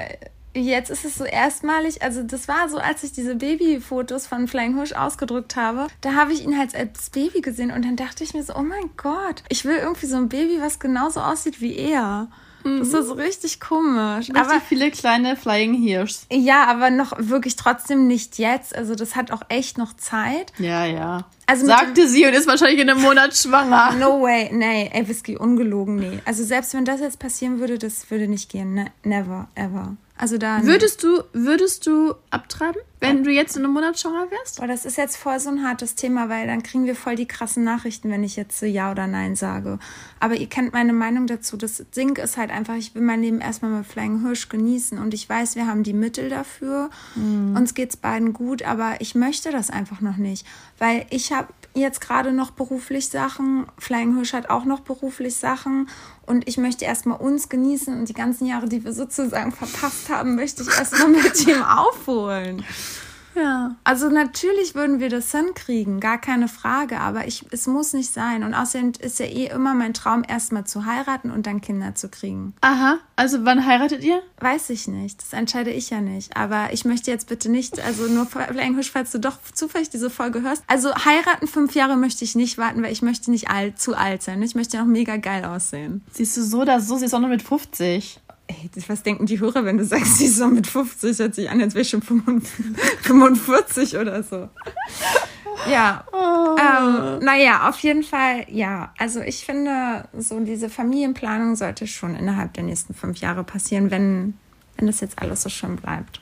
jetzt 0.54 0.90
ist 0.90 1.06
es 1.06 1.16
so 1.16 1.24
erstmalig, 1.24 2.02
also 2.02 2.24
das 2.24 2.48
war 2.48 2.70
so, 2.70 2.78
als 2.78 3.04
ich 3.04 3.14
diese 3.14 3.36
Babyfotos 3.36 4.28
von 4.28 4.48
Flying 4.48 4.78
Hush 4.78 4.94
ausgedrückt 4.94 5.56
habe, 5.56 5.88
da 6.02 6.14
habe 6.14 6.34
ich 6.34 6.44
ihn 6.44 6.58
halt 6.58 6.76
als 6.76 7.10
Baby 7.10 7.42
gesehen 7.42 7.72
und 7.72 7.86
dann 7.86 7.96
dachte 7.96 8.24
ich 8.24 8.34
mir 8.34 8.44
so, 8.44 8.56
oh 8.56 8.64
mein 8.64 8.90
Gott, 8.98 9.44
ich 9.50 9.66
will 9.66 9.78
irgendwie 9.78 10.08
so 10.08 10.18
ein 10.18 10.30
Baby, 10.30 10.60
was 10.62 10.80
genauso 10.80 11.22
aussieht 11.22 11.62
wie 11.62 11.76
er. 11.76 12.28
Das 12.64 12.88
ist 12.94 13.08
so 13.08 13.14
richtig 13.14 13.60
komisch. 13.60 14.30
Richtig 14.30 14.36
Aber 14.36 14.62
viele 14.62 14.92
kleine 14.92 15.36
Flying 15.36 15.74
Hirschs. 15.74 16.26
ja, 16.32 16.66
aber 16.66 16.90
noch 16.90 17.14
wirklich 17.18 17.56
trotzdem 17.56 18.08
nicht 18.08 18.38
jetzt. 18.38 18.76
Also 18.76 18.96
das 18.96 19.16
hat 19.16 19.32
auch 19.32 19.42
echt 19.50 19.78
noch 19.78 19.94
Zeit. 19.96 20.54
Ja, 20.60 20.86
ja. 20.86 21.26
Also 21.48 21.66
Sagte 21.66 22.08
sie 22.08 22.26
und 22.26 22.34
ist 22.34 22.48
wahrscheinlich 22.48 22.80
in 22.80 22.90
einem 22.90 23.02
Monat 23.02 23.36
schwanger. 23.36 23.94
No 24.00 24.22
way, 24.22 24.50
nee, 24.54 24.90
ey, 24.94 25.08
Whisky, 25.08 25.36
ungelogen, 25.38 25.96
nee. 25.98 26.20
Also 26.26 26.44
selbst 26.44 26.74
wenn 26.74 26.86
das 26.86 27.02
jetzt 27.02 27.20
passieren 27.20 27.60
würde, 27.60 27.78
das 27.78 28.10
würde 28.10 28.28
nicht 28.28 28.50
gehen. 28.50 28.74
Ne? 28.74 28.88
Never, 29.04 29.48
ever. 29.56 29.96
Also 30.22 30.38
da. 30.38 30.64
Würdest 30.64 31.04
du, 31.04 31.24
würdest 31.34 31.88
du 31.88 32.14
abtreiben, 32.30 32.80
wenn 33.00 33.24
du 33.24 33.32
jetzt 33.32 33.58
in 33.58 33.66
einem 33.66 33.74
Monat 33.74 34.00
schwanger 34.00 34.30
wärst? 34.30 34.60
Boah, 34.60 34.68
das 34.68 34.86
ist 34.86 34.96
jetzt 34.96 35.18
voll 35.18 35.40
so 35.40 35.50
ein 35.50 35.64
hartes 35.64 35.96
Thema, 35.96 36.30
weil 36.30 36.46
dann 36.46 36.62
kriegen 36.62 36.86
wir 36.86 36.96
voll 36.96 37.16
die 37.16 37.26
krassen 37.28 37.64
Nachrichten, 37.64 38.12
wenn 38.12 38.24
ich 38.24 38.36
jetzt 38.36 38.60
so 38.60 38.68
Ja 38.68 38.92
oder 38.92 39.08
Nein 39.08 39.36
sage. 39.36 39.80
Aber 40.20 40.36
ihr 40.36 40.46
kennt 40.48 40.74
meine 40.74 40.94
Meinung 40.94 41.26
dazu. 41.26 41.58
Das 41.58 41.84
Ding 41.96 42.18
ist 42.18 42.38
halt 42.38 42.52
einfach, 42.52 42.76
ich 42.76 42.94
will 42.94 43.02
mein 43.02 43.24
Leben 43.24 43.42
erstmal 43.42 43.72
mit 43.72 43.88
Flying 43.88 44.22
Hirsch 44.22 44.48
genießen 44.48 45.00
und 45.00 45.16
ich 45.16 45.28
weiß, 45.28 45.56
wir 45.56 45.66
haben 45.66 45.82
die 45.82 45.94
Mittel 45.94 46.30
dafür. 46.30 46.92
Uns 47.16 47.74
geht's 47.74 47.98
beiden 47.98 48.34
gut, 48.34 48.62
aber 48.62 49.02
ich 49.02 49.16
möchte 49.16 49.50
das 49.50 49.72
einfach 49.72 50.02
noch 50.02 50.18
nicht, 50.18 50.46
weil 50.78 51.08
ich 51.10 51.32
habe 51.32 51.48
jetzt 51.74 52.02
gerade 52.02 52.32
noch 52.34 52.52
beruflich 52.52 53.10
Sachen, 53.10 53.66
Flying 53.78 54.16
Hirsch 54.16 54.34
hat 54.34 54.50
auch 54.50 54.66
noch 54.66 54.82
beruflich 54.82 55.36
Sachen 55.36 55.90
und 56.26 56.48
ich 56.48 56.58
möchte 56.58 56.86
erstmal 56.86 57.20
uns 57.20 57.50
genießen 57.50 57.98
und 57.98 58.10
die 58.10 58.14
ganzen 58.14 58.46
Jahre, 58.46 58.68
die 58.68 58.84
wir 58.84 58.94
sozusagen 58.94 59.52
verpasst 59.52 60.10
haben, 60.10 60.36
möchte 60.36 60.64
ich 60.64 60.70
erstmal 60.70 61.10
mit 61.10 61.48
ihm 61.48 61.62
aufholen. 61.64 62.64
Ja. 63.36 63.76
Also 63.84 64.10
natürlich 64.10 64.76
würden 64.76 65.00
wir 65.00 65.10
das 65.10 65.32
hinkriegen, 65.32 66.00
gar 66.00 66.20
keine 66.20 66.48
Frage, 66.48 67.00
aber 67.00 67.28
ich, 67.28 67.46
es 67.52 67.68
muss 67.68 67.94
nicht 67.94 68.14
sein. 68.14 68.44
Und 68.44 68.54
außerdem 68.54 68.94
ist 69.00 69.20
ja 69.20 69.26
eh 69.26 69.48
immer 69.48 69.74
mein 69.74 69.94
Traum, 69.94 70.24
erstmal 70.28 70.66
zu 70.66 70.86
heiraten 70.86 71.32
und 71.32 71.46
dann 71.46 71.62
Kinder 71.62 71.96
zu 71.96 72.10
kriegen. 72.10 72.54
Aha. 72.62 72.98
Also 73.16 73.46
wann 73.46 73.66
heiratet 73.66 74.04
ihr? 74.04 74.22
Weiß 74.40 74.70
ich 74.70 74.88
nicht, 74.88 75.22
das 75.22 75.34
entscheide 75.34 75.72
ich 75.72 75.90
ja 75.90 76.02
nicht. 76.02 76.36
Aber 76.36 76.74
ich 76.74 76.86
möchte 76.86 77.12
jetzt 77.12 77.28
bitte 77.28 77.50
nicht, 77.50 77.80
also 77.80 78.08
nur 78.08 78.28
Englisch, 78.58 78.92
falls 78.92 79.12
du 79.12 79.20
doch 79.20 79.38
zufällig 79.54 79.90
diese 79.90 80.10
Folge 80.10 80.42
hörst. 80.42 80.64
Also 80.68 80.94
heiraten 80.94 81.48
fünf 81.48 81.76
Jahre 81.76 81.98
möchte 81.98 82.24
ich 82.24 82.36
nicht 82.36 82.58
warten, 82.58 82.84
weil 82.84 82.92
ich 82.92 83.02
möchte 83.02 83.32
nicht 83.32 83.50
alt, 83.50 83.80
zu 83.80 83.96
alt 83.96 84.24
sein. 84.24 84.42
Ich 84.42 84.56
möchte 84.56 84.78
ja 84.78 84.84
noch 84.84 84.92
mega 84.92 85.18
geil 85.18 85.46
aussehen. 85.46 86.04
Siehst 86.12 86.38
du 86.38 86.44
so 86.44 86.62
oder 86.62 86.80
so, 86.80 86.98
sie 86.98 87.06
ist 87.06 87.14
auch 87.14 87.20
noch 87.20 87.30
mit 87.30 87.42
50. 87.42 88.21
Was 88.88 89.04
denken 89.04 89.26
die 89.26 89.40
Hörer, 89.40 89.66
wenn 89.66 89.78
du 89.78 89.86
sagst, 89.86 90.18
sie 90.18 90.26
ist 90.26 90.38
so 90.38 90.48
mit 90.48 90.68
50, 90.68 91.20
hört 91.20 91.36
sich 91.36 91.50
an, 91.50 91.62
als 91.62 91.74
wäre 91.74 91.82
ich 91.82 91.90
schon 91.90 92.02
45 92.02 93.98
oder 94.00 94.24
so. 94.24 94.50
Ja, 95.70 96.06
ähm, 96.14 97.20
naja, 97.24 97.70
auf 97.70 97.80
jeden 97.80 98.04
Fall, 98.04 98.46
ja. 98.50 98.94
Also 98.98 99.22
ich 99.22 99.46
finde, 99.46 100.08
so 100.18 100.40
diese 100.40 100.70
Familienplanung 100.70 101.56
sollte 101.56 101.88
schon 101.88 102.16
innerhalb 102.16 102.54
der 102.54 102.64
nächsten 102.64 102.94
fünf 102.94 103.18
Jahre 103.20 103.44
passieren, 103.44 103.92
wenn, 103.92 104.36
wenn 104.78 104.88
das 104.88 105.02
jetzt 105.02 105.22
alles 105.22 105.44
so 105.44 105.50
schön 105.50 105.76
bleibt. 105.76 106.22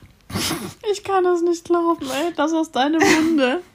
Ich 0.92 1.04
kann 1.04 1.24
das 1.24 1.42
nicht 1.42 1.66
glauben, 1.66 2.06
ey. 2.06 2.34
Das 2.36 2.54
aus 2.54 2.72
deinem 2.72 3.02
Munde. 3.02 3.62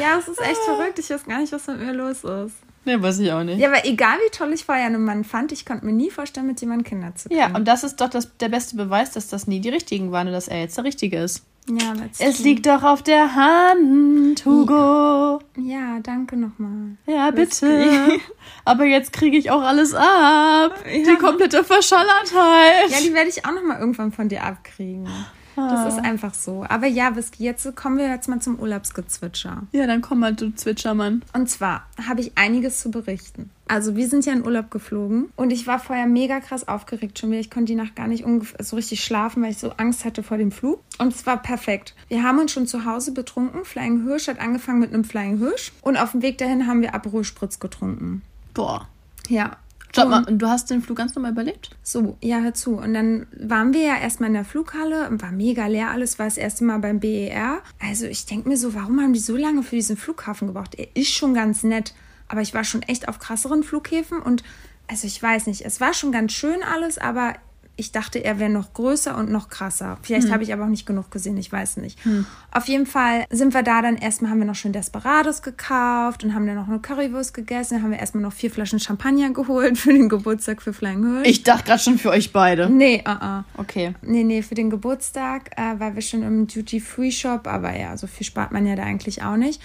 Ja, 0.00 0.18
es 0.18 0.26
ist 0.26 0.40
echt 0.40 0.58
verrückt. 0.64 0.98
Ich 0.98 1.10
weiß 1.10 1.24
gar 1.26 1.40
nicht, 1.40 1.52
was 1.52 1.66
mit 1.68 1.78
mir 1.78 1.92
los 1.92 2.24
ist. 2.24 2.56
Ne, 2.86 3.02
weiß 3.02 3.18
ich 3.18 3.32
auch 3.32 3.42
nicht. 3.42 3.58
Ja, 3.58 3.68
aber 3.68 3.84
egal 3.84 4.16
wie 4.24 4.30
toll 4.30 4.52
ich 4.52 4.64
vorher 4.64 4.86
einen 4.86 5.04
Mann 5.04 5.24
fand, 5.24 5.50
ich 5.50 5.66
konnte 5.66 5.84
mir 5.84 5.92
nie 5.92 6.08
vorstellen, 6.10 6.46
mit 6.46 6.60
jemandem 6.60 6.84
Kinder 6.84 7.12
zu 7.16 7.28
kriegen. 7.28 7.40
Ja, 7.40 7.48
und 7.54 7.66
das 7.66 7.82
ist 7.82 7.96
doch 8.00 8.08
das, 8.08 8.36
der 8.38 8.48
beste 8.48 8.76
Beweis, 8.76 9.10
dass 9.10 9.26
das 9.26 9.48
nie 9.48 9.58
die 9.58 9.70
richtigen 9.70 10.12
waren 10.12 10.28
und 10.28 10.32
dass 10.32 10.46
er 10.46 10.60
jetzt 10.60 10.76
der 10.76 10.84
Richtige 10.84 11.18
ist. 11.18 11.42
ja, 11.68 11.94
that's 11.94 12.20
Es 12.20 12.38
liegt 12.38 12.64
doch 12.64 12.84
auf 12.84 13.02
der 13.02 13.34
Hand, 13.34 14.44
Hugo. 14.44 15.40
Ja, 15.58 15.98
danke 16.00 16.36
nochmal. 16.36 16.96
Ja, 17.06 17.32
bitte. 17.32 18.20
Aber 18.64 18.84
jetzt 18.84 19.12
kriege 19.12 19.36
ich 19.36 19.50
auch 19.50 19.62
alles 19.62 19.92
ab. 19.92 20.76
Die 20.86 21.16
komplette 21.16 21.64
Verschallertheit. 21.64 22.88
Ja, 22.88 22.98
die 23.02 23.12
werde 23.12 23.30
ich 23.30 23.44
auch 23.44 23.52
nochmal 23.52 23.80
irgendwann 23.80 24.12
von 24.12 24.28
dir 24.28 24.44
abkriegen. 24.44 25.08
Das 25.56 25.94
ist 25.94 26.04
einfach 26.04 26.34
so. 26.34 26.64
Aber 26.68 26.86
ja, 26.86 27.16
Whisky, 27.16 27.44
jetzt 27.44 27.74
kommen 27.76 27.98
wir 27.98 28.08
jetzt 28.08 28.28
mal 28.28 28.40
zum 28.40 28.58
Urlaubsgezwitscher. 28.60 29.62
Ja, 29.72 29.86
dann 29.86 30.02
komm 30.02 30.20
mal, 30.20 30.34
du 30.34 30.54
Zwitschermann. 30.54 31.22
Und 31.32 31.48
zwar 31.48 31.86
habe 32.06 32.20
ich 32.20 32.32
einiges 32.36 32.80
zu 32.80 32.90
berichten. 32.90 33.50
Also 33.68 33.96
wir 33.96 34.08
sind 34.08 34.24
ja 34.26 34.32
in 34.32 34.44
Urlaub 34.44 34.70
geflogen 34.70 35.30
und 35.34 35.50
ich 35.50 35.66
war 35.66 35.80
vorher 35.80 36.06
mega 36.06 36.38
krass 36.38 36.68
aufgeregt 36.68 37.18
schon 37.18 37.30
wieder. 37.30 37.40
Ich 37.40 37.50
konnte 37.50 37.72
die 37.72 37.74
Nacht 37.74 37.96
gar 37.96 38.06
nicht 38.06 38.24
so 38.60 38.76
richtig 38.76 39.02
schlafen, 39.02 39.42
weil 39.42 39.50
ich 39.50 39.58
so 39.58 39.72
Angst 39.76 40.04
hatte 40.04 40.22
vor 40.22 40.36
dem 40.36 40.52
Flug. 40.52 40.80
Und 40.98 41.12
es 41.12 41.26
war 41.26 41.42
perfekt. 41.42 41.94
Wir 42.06 42.22
haben 42.22 42.38
uns 42.38 42.52
schon 42.52 42.68
zu 42.68 42.84
Hause 42.84 43.12
betrunken. 43.12 43.64
Flying 43.64 44.04
Hirsch 44.04 44.28
hat 44.28 44.38
angefangen 44.38 44.78
mit 44.78 44.94
einem 44.94 45.02
Flying 45.02 45.38
Hirsch. 45.38 45.72
Und 45.80 45.96
auf 45.96 46.12
dem 46.12 46.22
Weg 46.22 46.38
dahin 46.38 46.68
haben 46.68 46.80
wir 46.80 46.94
Aperol 46.94 47.24
Spritz 47.24 47.58
getrunken. 47.58 48.22
Boah. 48.54 48.88
Ja. 49.28 49.56
Stopp 50.00 50.10
mal, 50.10 50.24
und 50.24 50.38
du 50.38 50.46
hast 50.46 50.70
den 50.70 50.82
Flug 50.82 50.98
ganz 50.98 51.14
normal 51.14 51.32
überlebt? 51.32 51.70
So, 51.82 52.16
ja, 52.20 52.40
hör 52.40 52.54
zu. 52.54 52.76
Und 52.76 52.94
dann 52.94 53.26
waren 53.38 53.72
wir 53.72 53.82
ja 53.82 53.96
erstmal 53.96 54.28
in 54.28 54.34
der 54.34 54.44
Flughalle, 54.44 55.08
war 55.10 55.32
mega 55.32 55.66
leer 55.66 55.90
alles, 55.90 56.18
war 56.18 56.26
das 56.26 56.36
erste 56.36 56.64
Mal 56.64 56.78
beim 56.78 57.00
BER. 57.00 57.60
Also 57.80 58.06
ich 58.06 58.26
denke 58.26 58.48
mir 58.48 58.56
so, 58.56 58.74
warum 58.74 59.00
haben 59.00 59.12
die 59.12 59.20
so 59.20 59.36
lange 59.36 59.62
für 59.62 59.76
diesen 59.76 59.96
Flughafen 59.96 60.48
gebraucht? 60.48 60.74
Er 60.76 60.88
ist 60.94 61.10
schon 61.10 61.34
ganz 61.34 61.62
nett, 61.62 61.94
aber 62.28 62.40
ich 62.40 62.54
war 62.54 62.64
schon 62.64 62.82
echt 62.82 63.08
auf 63.08 63.18
krasseren 63.18 63.62
Flughäfen 63.62 64.20
und 64.20 64.42
also 64.88 65.06
ich 65.06 65.20
weiß 65.20 65.46
nicht, 65.46 65.62
es 65.62 65.80
war 65.80 65.94
schon 65.94 66.12
ganz 66.12 66.32
schön 66.32 66.62
alles, 66.62 66.98
aber 66.98 67.34
ich 67.76 67.92
dachte, 67.92 68.24
er 68.24 68.38
wäre 68.38 68.50
noch 68.50 68.72
größer 68.72 69.16
und 69.16 69.30
noch 69.30 69.48
krasser. 69.48 69.98
Vielleicht 70.02 70.30
habe 70.30 70.42
ich 70.42 70.52
aber 70.52 70.64
auch 70.64 70.68
nicht 70.68 70.86
genug 70.86 71.10
gesehen, 71.10 71.36
ich 71.36 71.52
weiß 71.52 71.76
nicht. 71.78 71.98
Auf 72.50 72.68
jeden 72.68 72.86
Fall 72.86 73.24
sind 73.30 73.54
wir 73.54 73.62
da 73.62 73.82
dann 73.82 73.96
erstmal, 73.96 74.30
haben 74.30 74.38
wir 74.38 74.46
noch 74.46 74.54
schön 74.54 74.72
Desperados 74.72 75.42
gekauft 75.42 76.24
und 76.24 76.34
haben 76.34 76.46
dann 76.46 76.56
noch 76.56 76.68
eine 76.68 76.78
Currywurst 76.78 77.34
gegessen. 77.34 77.74
Dann 77.74 77.82
haben 77.82 77.90
wir 77.90 77.98
erstmal 77.98 78.22
noch 78.22 78.32
vier 78.32 78.50
Flaschen 78.50 78.80
Champagner 78.80 79.30
geholt 79.30 79.78
für 79.78 79.92
den 79.92 80.08
Geburtstag 80.08 80.62
für 80.62 80.72
Flying 80.72 81.04
Hirsch. 81.04 81.28
Ich 81.28 81.42
dachte 81.42 81.64
gerade 81.64 81.82
schon 81.82 81.98
für 81.98 82.10
euch 82.10 82.32
beide. 82.32 82.70
Nee, 82.70 83.04
uh 83.06 83.10
-uh. 83.10 83.44
Okay. 83.56 83.94
Nee, 84.02 84.24
nee, 84.24 84.42
für 84.42 84.54
den 84.54 84.70
Geburtstag, 84.70 85.50
äh, 85.56 85.78
weil 85.78 85.94
wir 85.94 86.02
schon 86.02 86.22
im 86.22 86.46
Duty-Free-Shop, 86.46 87.46
aber 87.46 87.76
ja, 87.76 87.96
so 87.96 88.06
viel 88.06 88.26
spart 88.26 88.52
man 88.52 88.66
ja 88.66 88.76
da 88.76 88.84
eigentlich 88.84 89.22
auch 89.22 89.36
nicht. 89.36 89.60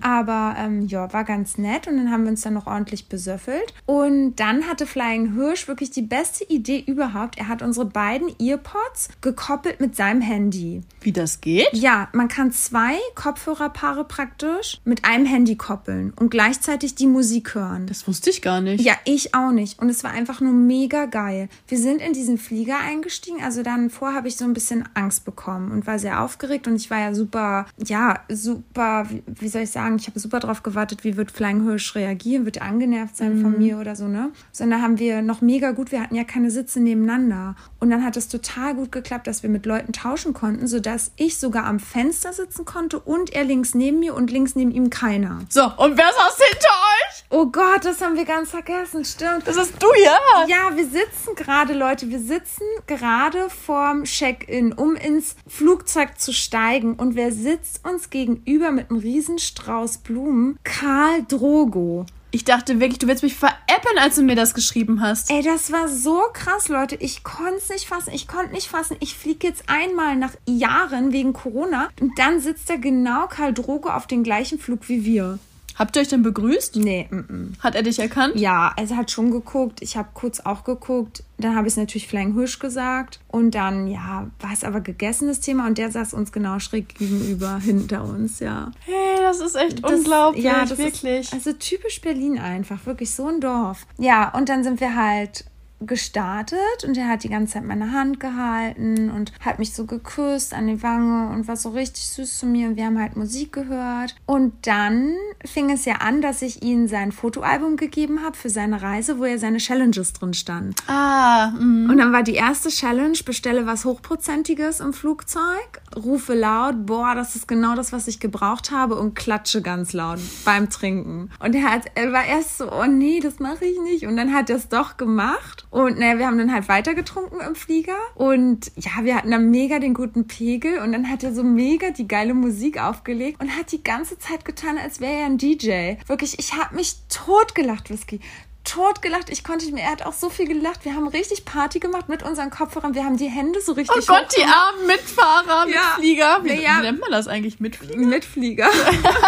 Aber 0.00 0.56
ähm, 0.58 0.86
ja, 0.86 1.12
war 1.12 1.24
ganz 1.24 1.58
nett 1.58 1.86
und 1.86 1.96
dann 1.96 2.10
haben 2.10 2.24
wir 2.24 2.30
uns 2.30 2.42
dann 2.42 2.54
noch 2.54 2.66
ordentlich 2.66 3.08
besöffelt. 3.08 3.72
Und 3.86 4.36
dann 4.36 4.68
hatte 4.68 4.86
Flying 4.86 5.34
Hirsch 5.34 5.68
wirklich 5.68 5.90
die 5.90 6.02
beste 6.02 6.44
Idee 6.44 6.82
überhaupt. 6.86 7.38
Er 7.38 7.48
hat 7.48 7.53
unsere 7.62 7.86
beiden 7.86 8.28
Earpods 8.40 9.08
gekoppelt 9.20 9.80
mit 9.80 9.96
seinem 9.96 10.20
Handy. 10.20 10.82
Wie 11.00 11.12
das 11.12 11.40
geht? 11.40 11.68
Ja, 11.72 12.08
man 12.12 12.28
kann 12.28 12.52
zwei 12.52 12.96
Kopfhörerpaare 13.14 14.04
praktisch 14.04 14.80
mit 14.84 15.04
einem 15.04 15.26
Handy 15.26 15.56
koppeln 15.56 16.12
und 16.16 16.30
gleichzeitig 16.30 16.94
die 16.94 17.06
Musik 17.06 17.54
hören. 17.54 17.86
Das 17.86 18.06
wusste 18.08 18.30
ich 18.30 18.42
gar 18.42 18.60
nicht. 18.60 18.82
Ja, 18.82 18.94
ich 19.04 19.34
auch 19.34 19.52
nicht. 19.52 19.78
Und 19.80 19.88
es 19.88 20.04
war 20.04 20.12
einfach 20.12 20.40
nur 20.40 20.52
mega 20.52 21.06
geil. 21.06 21.48
Wir 21.68 21.78
sind 21.78 22.00
in 22.00 22.12
diesen 22.12 22.38
Flieger 22.38 22.78
eingestiegen. 22.78 23.42
Also 23.42 23.62
dann 23.62 23.90
vor 23.90 24.14
habe 24.14 24.28
ich 24.28 24.36
so 24.36 24.44
ein 24.44 24.54
bisschen 24.54 24.88
Angst 24.94 25.24
bekommen 25.24 25.70
und 25.70 25.86
war 25.86 25.98
sehr 25.98 26.22
aufgeregt. 26.22 26.66
Und 26.66 26.76
ich 26.76 26.90
war 26.90 26.98
ja 26.98 27.14
super, 27.14 27.66
ja, 27.84 28.20
super, 28.28 29.06
wie, 29.26 29.48
soll 29.48 29.62
ich 29.62 29.70
sagen, 29.70 29.96
ich 29.96 30.06
habe 30.06 30.18
super 30.18 30.40
drauf 30.40 30.62
gewartet, 30.62 31.04
wie 31.04 31.16
wird 31.16 31.30
Flying 31.30 31.64
Hirsch 31.64 31.94
reagieren? 31.94 32.44
Wird 32.44 32.58
er 32.58 32.64
angenervt 32.64 33.16
sein 33.16 33.40
von 33.40 33.58
mir 33.58 33.78
oder 33.78 33.96
so, 33.96 34.08
ne? 34.08 34.30
Sondern 34.52 34.82
haben 34.82 34.98
wir 34.98 35.22
noch 35.22 35.40
mega 35.40 35.72
gut, 35.72 35.92
wir 35.92 36.00
hatten 36.00 36.14
ja 36.14 36.24
keine 36.24 36.50
Sitze 36.50 36.80
nebeneinander. 36.80 37.43
Und 37.80 37.90
dann 37.90 38.04
hat 38.04 38.16
es 38.16 38.28
total 38.28 38.74
gut 38.74 38.92
geklappt, 38.92 39.26
dass 39.26 39.42
wir 39.42 39.50
mit 39.50 39.66
Leuten 39.66 39.92
tauschen 39.92 40.32
konnten, 40.32 40.66
sodass 40.66 41.12
ich 41.16 41.38
sogar 41.38 41.64
am 41.64 41.80
Fenster 41.80 42.32
sitzen 42.32 42.64
konnte 42.64 42.98
und 42.98 43.32
er 43.32 43.44
links 43.44 43.74
neben 43.74 44.00
mir 44.00 44.14
und 44.14 44.30
links 44.30 44.54
neben 44.54 44.70
ihm 44.70 44.90
keiner. 44.90 45.40
So, 45.48 45.64
und 45.64 45.96
wer 45.96 46.12
saß 46.12 46.36
hinter 46.36 46.68
euch? 46.68 47.24
Oh 47.30 47.46
Gott, 47.46 47.84
das 47.84 48.00
haben 48.00 48.16
wir 48.16 48.24
ganz 48.24 48.50
vergessen, 48.50 49.04
stimmt. 49.04 49.46
Das 49.46 49.56
ist 49.56 49.82
du, 49.82 49.88
ja. 50.04 50.18
Ja, 50.46 50.76
wir 50.76 50.86
sitzen 50.86 51.34
gerade, 51.36 51.74
Leute, 51.74 52.08
wir 52.08 52.20
sitzen 52.20 52.64
gerade 52.86 53.50
vorm 53.50 54.04
Check-in, 54.04 54.72
um 54.72 54.96
ins 54.96 55.36
Flugzeug 55.46 56.20
zu 56.20 56.32
steigen. 56.32 56.94
Und 56.94 57.16
wer 57.16 57.32
sitzt 57.32 57.84
uns 57.84 58.10
gegenüber 58.10 58.70
mit 58.70 58.90
einem 58.90 59.00
Riesenstrauß 59.00 59.98
Blumen? 59.98 60.58
Karl 60.64 61.24
Drogo. 61.28 62.06
Ich 62.34 62.42
dachte 62.42 62.80
wirklich, 62.80 62.98
du 62.98 63.06
willst 63.06 63.22
mich 63.22 63.36
veräppeln, 63.36 63.96
als 63.96 64.16
du 64.16 64.22
mir 64.22 64.34
das 64.34 64.54
geschrieben 64.54 65.00
hast. 65.00 65.30
Ey, 65.30 65.40
das 65.44 65.70
war 65.70 65.86
so 65.86 66.20
krass, 66.32 66.66
Leute. 66.66 66.96
Ich 66.96 67.22
konnte 67.22 67.58
es 67.58 67.68
nicht 67.68 67.86
fassen. 67.86 68.12
Ich 68.12 68.26
konnte 68.26 68.52
nicht 68.52 68.66
fassen. 68.66 68.96
Ich 68.98 69.14
fliege 69.14 69.46
jetzt 69.46 69.62
einmal 69.68 70.16
nach 70.16 70.32
Jahren 70.44 71.12
wegen 71.12 71.32
Corona 71.32 71.90
und 72.00 72.18
dann 72.18 72.40
sitzt 72.40 72.68
da 72.68 72.74
genau 72.74 73.28
Karl 73.28 73.54
Drogo 73.54 73.88
auf 73.88 74.08
dem 74.08 74.24
gleichen 74.24 74.58
Flug 74.58 74.88
wie 74.88 75.04
wir. 75.04 75.38
Habt 75.76 75.96
ihr 75.96 76.02
euch 76.02 76.08
denn 76.08 76.22
begrüßt? 76.22 76.76
Nee, 76.76 77.08
mm 77.10 77.16
-mm. 77.18 77.48
Hat 77.60 77.74
er 77.74 77.82
dich 77.82 77.98
erkannt? 77.98 78.36
Ja, 78.36 78.72
er 78.76 78.96
hat 78.96 79.10
schon 79.10 79.30
geguckt. 79.30 79.82
Ich 79.82 79.96
habe 79.96 80.08
kurz 80.14 80.40
auch 80.40 80.64
geguckt. 80.64 81.24
Dann 81.38 81.56
habe 81.56 81.66
ich 81.66 81.72
es 81.72 81.76
natürlich 81.76 82.06
Flying 82.06 82.34
Hirsch 82.34 82.60
gesagt. 82.60 83.18
Und 83.28 83.54
dann, 83.56 83.88
ja, 83.88 84.30
war 84.40 84.52
es 84.52 84.62
aber 84.62 84.80
gegessen, 84.80 85.26
das 85.28 85.40
Thema. 85.40 85.66
Und 85.66 85.78
der 85.78 85.90
saß 85.90 86.14
uns 86.14 86.30
genau 86.30 86.58
schräg 86.60 86.94
gegenüber, 86.94 87.58
hinter 87.58 88.04
uns, 88.04 88.38
ja. 88.40 88.70
Hey, 88.84 89.16
das 89.20 89.40
ist 89.40 89.56
echt 89.56 89.82
Das- 89.84 89.92
unglaublich, 89.92 90.44
ja, 90.44 90.64
das 90.64 90.78
wirklich. 90.78 91.20
Ist, 91.22 91.34
also 91.34 91.52
typisch 91.52 92.00
Berlin 92.00 92.38
einfach, 92.38 92.86
wirklich 92.86 93.10
so 93.10 93.26
ein 93.26 93.40
Dorf. 93.40 93.86
Ja, 93.98 94.32
und 94.36 94.48
dann 94.48 94.62
sind 94.62 94.80
wir 94.80 94.94
halt 94.94 95.44
gestartet 95.80 96.84
und 96.86 96.96
er 96.96 97.08
hat 97.08 97.24
die 97.24 97.28
ganze 97.28 97.54
Zeit 97.54 97.64
meine 97.64 97.92
Hand 97.92 98.20
gehalten 98.20 99.10
und 99.10 99.32
hat 99.40 99.58
mich 99.58 99.74
so 99.74 99.84
geküsst 99.84 100.54
an 100.54 100.66
die 100.66 100.82
Wange 100.82 101.30
und 101.30 101.48
war 101.48 101.56
so 101.56 101.70
richtig 101.70 102.06
süß 102.08 102.38
zu 102.38 102.46
mir 102.46 102.68
und 102.68 102.76
wir 102.76 102.86
haben 102.86 102.98
halt 102.98 103.16
Musik 103.16 103.52
gehört. 103.52 104.14
Und 104.26 104.66
dann 104.66 105.14
fing 105.44 105.70
es 105.70 105.84
ja 105.84 105.96
an, 105.96 106.22
dass 106.22 106.42
ich 106.42 106.62
ihm 106.62 106.88
sein 106.88 107.12
Fotoalbum 107.12 107.76
gegeben 107.76 108.22
habe 108.22 108.36
für 108.36 108.50
seine 108.50 108.82
Reise, 108.82 109.18
wo 109.18 109.24
ja 109.24 109.38
seine 109.38 109.58
Challenges 109.58 110.12
drin 110.12 110.34
standen. 110.34 110.74
ah, 110.86 111.50
mm. 111.50 111.90
Und 111.90 111.98
dann 111.98 112.12
war 112.12 112.22
die 112.22 112.34
erste 112.34 112.68
Challenge, 112.68 113.18
bestelle 113.24 113.66
was 113.66 113.84
Hochprozentiges 113.84 114.80
im 114.80 114.92
Flugzeug, 114.92 115.82
rufe 115.96 116.34
laut, 116.34 116.86
boah, 116.86 117.14
das 117.14 117.36
ist 117.36 117.48
genau 117.48 117.74
das, 117.74 117.92
was 117.92 118.08
ich 118.08 118.20
gebraucht 118.20 118.70
habe 118.70 118.96
und 118.96 119.14
klatsche 119.14 119.62
ganz 119.62 119.92
laut 119.92 120.18
beim 120.44 120.70
Trinken. 120.70 121.30
Und 121.40 121.54
er, 121.54 121.70
hat, 121.70 121.82
er 121.94 122.12
war 122.12 122.24
erst 122.24 122.58
so, 122.58 122.72
oh 122.72 122.86
nee, 122.86 123.20
das 123.20 123.38
mache 123.38 123.64
ich 123.64 123.78
nicht. 123.80 124.06
Und 124.06 124.16
dann 124.16 124.32
hat 124.32 124.50
er 124.50 124.56
es 124.56 124.68
doch 124.68 124.96
gemacht. 124.96 125.66
Und 125.74 125.98
naja, 125.98 126.18
wir 126.18 126.28
haben 126.28 126.38
dann 126.38 126.52
halt 126.52 126.68
weiter 126.68 126.94
getrunken 126.94 127.40
im 127.40 127.56
Flieger. 127.56 127.96
Und 128.14 128.70
ja, 128.76 128.92
wir 129.02 129.16
hatten 129.16 129.32
dann 129.32 129.50
mega 129.50 129.80
den 129.80 129.92
guten 129.92 130.28
Pegel. 130.28 130.78
Und 130.78 130.92
dann 130.92 131.10
hat 131.10 131.24
er 131.24 131.34
so 131.34 131.42
mega 131.42 131.90
die 131.90 132.06
geile 132.06 132.32
Musik 132.32 132.80
aufgelegt 132.80 133.42
und 133.42 133.56
hat 133.56 133.72
die 133.72 133.82
ganze 133.82 134.16
Zeit 134.16 134.44
getan, 134.44 134.78
als 134.78 135.00
wäre 135.00 135.22
er 135.22 135.26
ein 135.26 135.36
DJ. 135.36 135.96
Wirklich, 136.06 136.38
ich 136.38 136.52
habe 136.52 136.76
mich 136.76 136.94
totgelacht, 137.08 137.90
Whisky 137.90 138.20
totgelacht. 138.64 139.30
Ich 139.30 139.44
konnte 139.44 139.64
nicht 139.66 139.74
mehr. 139.74 139.84
Er 139.84 139.92
hat 139.92 140.02
auch 140.06 140.12
so 140.12 140.30
viel 140.30 140.46
gelacht. 140.48 140.84
Wir 140.84 140.94
haben 140.94 141.06
richtig 141.08 141.44
Party 141.44 141.78
gemacht 141.78 142.08
mit 142.08 142.22
unseren 142.22 142.50
Kopfhörern. 142.50 142.94
Wir 142.94 143.04
haben 143.04 143.16
die 143.16 143.28
Hände 143.28 143.60
so 143.60 143.72
richtig. 143.72 143.96
Oh 143.96 144.06
Gott, 144.14 144.26
die 144.36 144.42
armen 144.42 144.86
Mitfahrer, 144.86 145.68
Ja. 145.68 145.80
Mitflieger. 145.96 146.38
Wie, 146.42 146.62
Ja. 146.62 146.78
wie 146.78 146.82
nennt 146.82 147.00
man 147.00 147.10
das 147.10 147.28
eigentlich? 147.28 147.60
Mitflieger? 147.60 147.96
Mitflieger. 147.98 148.68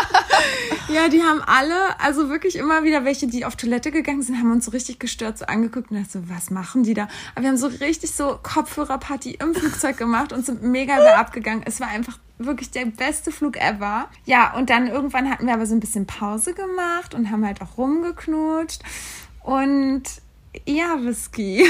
ja, 0.88 1.08
die 1.08 1.22
haben 1.22 1.42
alle, 1.42 1.98
also 2.00 2.28
wirklich 2.28 2.56
immer 2.56 2.82
wieder 2.84 3.04
welche, 3.04 3.26
die 3.26 3.44
auf 3.44 3.56
Toilette 3.56 3.90
gegangen 3.90 4.22
sind, 4.22 4.38
haben 4.38 4.50
uns 4.52 4.64
so 4.64 4.70
richtig 4.70 4.98
gestört 4.98 5.38
so 5.38 5.46
angeguckt 5.46 5.90
und 5.90 5.98
dachte 5.98 6.18
so, 6.18 6.28
was 6.28 6.50
machen 6.50 6.82
die 6.82 6.94
da? 6.94 7.08
Aber 7.34 7.42
wir 7.42 7.50
haben 7.50 7.56
so 7.56 7.66
richtig 7.66 8.12
so 8.12 8.38
Kopfhörerparty 8.42 9.32
im 9.40 9.54
Flugzeug 9.54 9.96
gemacht 9.96 10.32
und 10.32 10.44
sind 10.46 10.62
mega 10.62 10.94
wieder 10.96 11.18
abgegangen. 11.18 11.62
Es 11.66 11.80
war 11.80 11.88
einfach 11.88 12.18
wirklich 12.38 12.70
der 12.70 12.84
beste 12.86 13.32
Flug 13.32 13.56
ever. 13.56 14.08
Ja, 14.26 14.54
und 14.54 14.68
dann 14.70 14.88
irgendwann 14.88 15.30
hatten 15.30 15.46
wir 15.46 15.54
aber 15.54 15.66
so 15.66 15.74
ein 15.74 15.80
bisschen 15.80 16.06
Pause 16.06 16.52
gemacht 16.54 17.14
und 17.14 17.30
haben 17.30 17.46
halt 17.46 17.62
auch 17.62 17.78
rumgeknutscht. 17.78 18.82
Und 19.46 20.02
ja, 20.66 21.02
Whisky. 21.04 21.64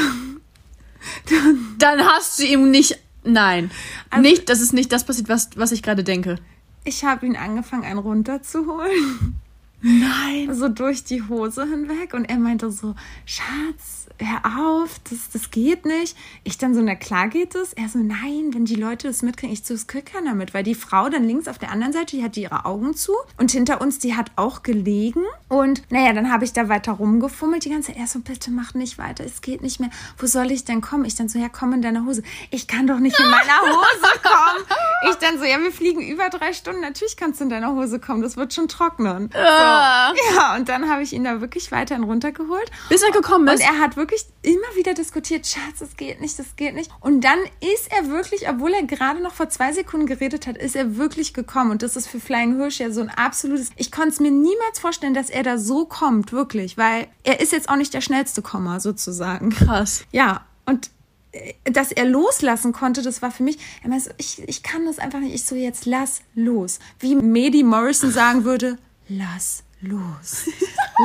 Dann 1.79 2.05
hast 2.07 2.39
du 2.39 2.45
ihm 2.45 2.71
nicht. 2.71 2.99
Nein. 3.23 3.71
Also- 4.11 4.23
nicht, 4.23 4.49
das 4.49 4.61
ist 4.61 4.73
nicht 4.73 4.91
das 4.93 5.05
passiert, 5.05 5.29
was, 5.29 5.51
was 5.57 5.73
ich 5.73 5.83
gerade 5.83 6.03
denke. 6.03 6.37
Ich 6.85 7.05
habe 7.05 7.27
ihn 7.27 7.37
angefangen, 7.37 7.85
einen 7.85 7.99
runterzuholen. 7.99 9.37
Nein. 9.83 10.55
so 10.55 10.69
durch 10.69 11.05
die 11.05 11.23
Hose 11.29 11.65
hinweg 11.67 12.15
und 12.15 12.25
er 12.25 12.39
meinte 12.39 12.71
so, 12.71 12.95
Schatz, 13.27 14.06
hör 14.19 14.83
auf, 14.83 14.99
das, 15.11 15.31
das 15.33 15.51
geht 15.51 15.85
nicht. 15.85 16.17
Ich 16.45 16.59
dann 16.59 16.75
so, 16.75 16.81
na 16.83 16.95
klar 16.95 17.29
geht 17.29 17.55
es. 17.55 17.73
Er 17.73 17.89
so, 17.89 17.99
nein, 17.99 18.51
wenn 18.53 18.65
die 18.65 18.75
Leute 18.75 19.09
das 19.09 19.23
mitkriegen, 19.23 19.53
ich 19.53 19.65
so, 19.65 19.75
das 19.75 19.87
kriegt 19.87 20.13
keiner 20.13 20.35
mit, 20.35 20.55
weil 20.55 20.63
die 20.63 20.75
Frau 20.75 21.09
dann 21.09 21.25
links 21.25 21.49
auf 21.49 21.59
der 21.59 21.71
anderen 21.71 21.93
Seite, 21.93 22.17
die 22.17 22.23
hatte 22.25 22.41
ihre 22.41 22.65
Augen 22.65 22.95
zu 22.95 23.13
und 23.37 23.51
hinter 23.51 23.81
uns, 23.81 23.99
die 23.99 24.15
hat 24.17 24.31
auch 24.37 24.63
gelegen 24.63 25.23
und 25.49 25.83
naja, 25.91 26.13
dann 26.13 26.33
habe 26.33 26.45
ich 26.45 26.53
da 26.53 26.69
weiter 26.69 26.93
rumgefummelt 26.93 27.65
die 27.65 27.71
ganze 27.71 27.93
Zeit. 27.93 28.01
Er 28.01 28.07
so, 28.07 28.21
bitte 28.21 28.51
mach 28.51 28.75
nicht 28.75 28.99
weiter, 28.99 29.25
es 29.25 29.41
geht 29.41 29.63
nicht 29.63 29.81
mehr. 29.81 29.91
Wo 30.19 30.27
soll 30.27 30.51
ich 30.51 30.65
denn 30.65 30.81
kommen? 30.81 31.05
Ich 31.05 31.15
dann 31.15 31.29
so, 31.29 31.39
ja, 31.39 31.49
komm 31.49 31.73
in 31.73 31.83
deine 31.83 32.05
Hose. 32.05 32.23
Ich 32.51 32.67
kann 32.67 32.87
doch 32.87 32.99
nicht 32.99 33.19
in 33.19 33.31
meiner 33.31 33.61
Hose 33.63 34.21
kommen. 34.23 34.65
Ich 35.11 35.17
dann 35.17 35.39
so, 35.39 35.45
ja, 35.45 35.61
wir 35.61 35.71
fliegen 35.73 36.01
über 36.01 36.29
drei 36.31 36.53
Stunden, 36.53 36.81
natürlich 36.81 37.17
kannst 37.17 37.41
du 37.41 37.45
in 37.45 37.51
deiner 37.51 37.73
Hose 37.75 37.99
kommen, 38.01 38.23
das 38.23 38.37
wird 38.37 38.55
schon 38.55 38.69
trocknen. 38.69 39.31
Ah. 39.35 40.13
Ja, 40.35 40.57
und 40.57 40.69
dann 40.69 40.89
habe 40.91 41.03
ich 41.03 41.13
ihn 41.13 41.25
da 41.25 41.41
wirklich 41.41 41.71
weiterhin 41.73 42.05
runtergeholt. 42.05 42.71
Bis 42.89 43.03
er 43.03 43.13
gekommen 43.13 43.49
Und 43.49 43.55
ist. 43.55 43.63
er 43.63 43.79
hat 43.79 43.97
wirklich 44.07 44.25
immer 44.43 44.77
wieder 44.77 44.95
diskutiert, 44.95 45.47
Schatz, 45.47 45.81
das 45.81 45.97
geht 45.97 46.21
nicht, 46.21 46.39
das 46.39 46.55
geht 46.57 46.75
nicht. 46.75 46.91
Und 47.01 47.23
dann 47.23 47.39
ist 47.61 47.91
er 47.91 48.09
wirklich, 48.09 48.49
obwohl 48.49 48.73
er 48.73 48.85
gerade 48.85 49.21
noch 49.21 49.35
vor 49.35 49.49
zwei 49.49 49.73
Sekunden 49.73 50.07
geredet 50.07 50.47
hat, 50.47 50.57
ist 50.57 50.77
er 50.77 50.97
wirklich 50.97 51.35
gekommen. 51.35 51.73
Und 51.73 51.83
das 51.83 51.97
ist 51.97 52.07
für 52.07 52.21
Flying 52.21 52.57
Hirsch 52.57 52.79
ja 52.79 52.91
so 52.91 53.01
ein 53.01 53.11
absolutes, 53.11 53.71
ich 53.77 53.91
konnte 53.91 54.11
es 54.11 54.21
mir 54.21 54.31
niemals 54.31 54.79
vorstellen, 54.79 55.15
dass 55.15 55.31
er 55.31 55.43
da 55.43 55.59
so 55.59 55.87
kommt, 55.87 56.33
wirklich. 56.33 56.79
Weil 56.79 57.09
er 57.25 57.41
ist 57.41 57.53
jetzt 57.53 57.69
auch 57.69 57.77
nicht 57.77 57.93
der 57.93 58.01
schnellste 58.01 58.43
Komma, 58.43 58.79
sozusagen. 58.79 59.51
Krass. 59.51 60.05
Ja, 60.13 60.47
und 60.65 60.91
äh, 61.33 61.55
dass 61.65 61.91
er 61.91 62.05
loslassen 62.05 62.73
konnte, 62.73 63.03
das 63.03 63.23
war 63.23 63.33
für 63.33 63.43
mich, 63.43 63.59
er 63.83 63.91
meinte 63.91 64.05
so, 64.05 64.11
ich, 64.19 64.43
ich 64.47 64.63
kann 64.63 64.87
das 64.87 64.99
einfach 64.99 65.21
nicht. 65.21 65.35
Ich 65.35 65.45
so, 65.45 65.57
jetzt 65.57 65.87
lass 65.87 66.23
los. 66.35 66.79
Wie 67.01 67.17
Medi 67.17 67.65
Morrison 67.65 68.13
sagen 68.13 68.45
würde, 68.45 68.79
lass 69.09 69.66
los. 69.81 70.47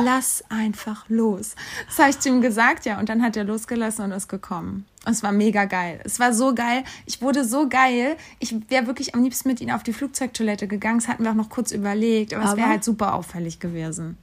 lass 0.04 0.44
einfach 0.48 1.04
los. 1.08 1.54
Das 1.86 1.98
habe 1.98 2.10
ich 2.10 2.18
zu 2.18 2.28
ihm 2.28 2.40
gesagt, 2.40 2.84
ja. 2.86 2.98
Und 2.98 3.08
dann 3.08 3.22
hat 3.22 3.36
er 3.36 3.44
losgelassen 3.44 4.04
und 4.04 4.12
ist 4.12 4.28
gekommen. 4.28 4.86
Und 5.04 5.12
es 5.12 5.22
war 5.22 5.32
mega 5.32 5.64
geil. 5.64 6.00
Es 6.04 6.20
war 6.20 6.32
so 6.32 6.54
geil. 6.54 6.84
Ich 7.06 7.20
wurde 7.20 7.44
so 7.44 7.68
geil. 7.68 8.16
Ich 8.38 8.54
wäre 8.70 8.86
wirklich 8.86 9.14
am 9.14 9.22
liebsten 9.22 9.48
mit 9.48 9.60
ihm 9.60 9.70
auf 9.70 9.82
die 9.82 9.92
Flugzeugtoilette 9.92 10.68
gegangen. 10.68 10.98
Das 11.00 11.08
hatten 11.08 11.24
wir 11.24 11.30
auch 11.30 11.36
noch 11.36 11.50
kurz 11.50 11.72
überlegt. 11.72 12.34
Aber, 12.34 12.44
es 12.44 12.50
wäre 12.52 12.62
Aber? 12.62 12.70
halt 12.70 12.84
super 12.84 13.14
auffällig 13.14 13.58
gewesen. 13.60 14.16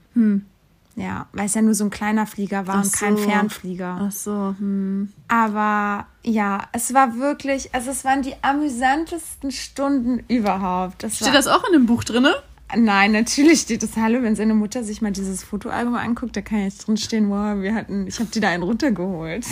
Ja, 0.96 1.26
weil 1.32 1.46
es 1.46 1.54
ja 1.54 1.62
nur 1.62 1.74
so 1.74 1.84
ein 1.84 1.90
kleiner 1.90 2.26
Flieger 2.26 2.66
war 2.66 2.76
Ach 2.76 2.84
und 2.84 2.92
kein 2.92 3.16
so. 3.16 3.22
Fernflieger. 3.22 3.98
Ach 4.08 4.12
so. 4.12 4.54
Hm. 4.58 5.12
Aber 5.28 6.06
ja, 6.22 6.68
es 6.72 6.92
war 6.92 7.16
wirklich, 7.16 7.74
also 7.74 7.90
es 7.90 8.04
waren 8.04 8.22
die 8.22 8.34
amüsantesten 8.42 9.50
Stunden 9.50 10.24
überhaupt. 10.28 11.02
Das 11.02 11.16
Steht 11.16 11.34
das 11.34 11.46
auch 11.46 11.64
in 11.64 11.72
dem 11.72 11.86
Buch 11.86 12.04
drinne? 12.04 12.34
Nein, 12.76 13.12
natürlich 13.12 13.60
steht 13.62 13.82
das 13.82 13.96
Hallo, 13.96 14.22
wenn 14.22 14.36
seine 14.36 14.54
Mutter 14.54 14.84
sich 14.84 15.02
mal 15.02 15.12
dieses 15.12 15.42
Fotoalbum 15.42 15.94
anguckt, 15.94 16.36
da 16.36 16.40
kann 16.40 16.60
jetzt 16.62 16.86
drin 16.86 16.96
stehen, 16.96 17.28
wow, 17.30 17.60
wir 17.60 17.74
hatten, 17.74 18.06
ich 18.06 18.18
habe 18.20 18.30
dir 18.30 18.40
da 18.42 18.48
einen 18.48 18.62
runtergeholt. 18.62 19.44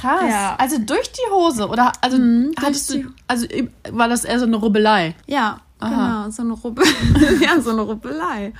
Krass. 0.00 0.24
Ja. 0.30 0.56
Also 0.58 0.78
durch 0.78 1.12
die 1.12 1.30
Hose 1.30 1.68
oder 1.68 1.92
also 2.00 2.16
hattest 2.60 2.90
durch 2.90 3.02
du 3.02 3.08
also 3.28 3.46
war 3.90 4.08
das 4.08 4.24
eher 4.24 4.38
so 4.38 4.46
eine 4.46 4.56
Rubbelei? 4.56 5.14
Ja, 5.26 5.60
Aha. 5.78 5.90
genau, 6.24 6.30
so 6.30 6.42
eine 6.42 6.52
Rubbel, 6.54 6.84
ja, 7.40 7.60
so 7.60 7.70
eine 7.70 7.82
Rubbelei. 7.82 8.52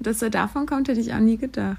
Dass 0.00 0.20
er 0.20 0.30
davon 0.30 0.66
kommt, 0.66 0.88
hätte 0.88 1.00
ich 1.00 1.14
auch 1.14 1.18
nie 1.18 1.38
gedacht. 1.38 1.78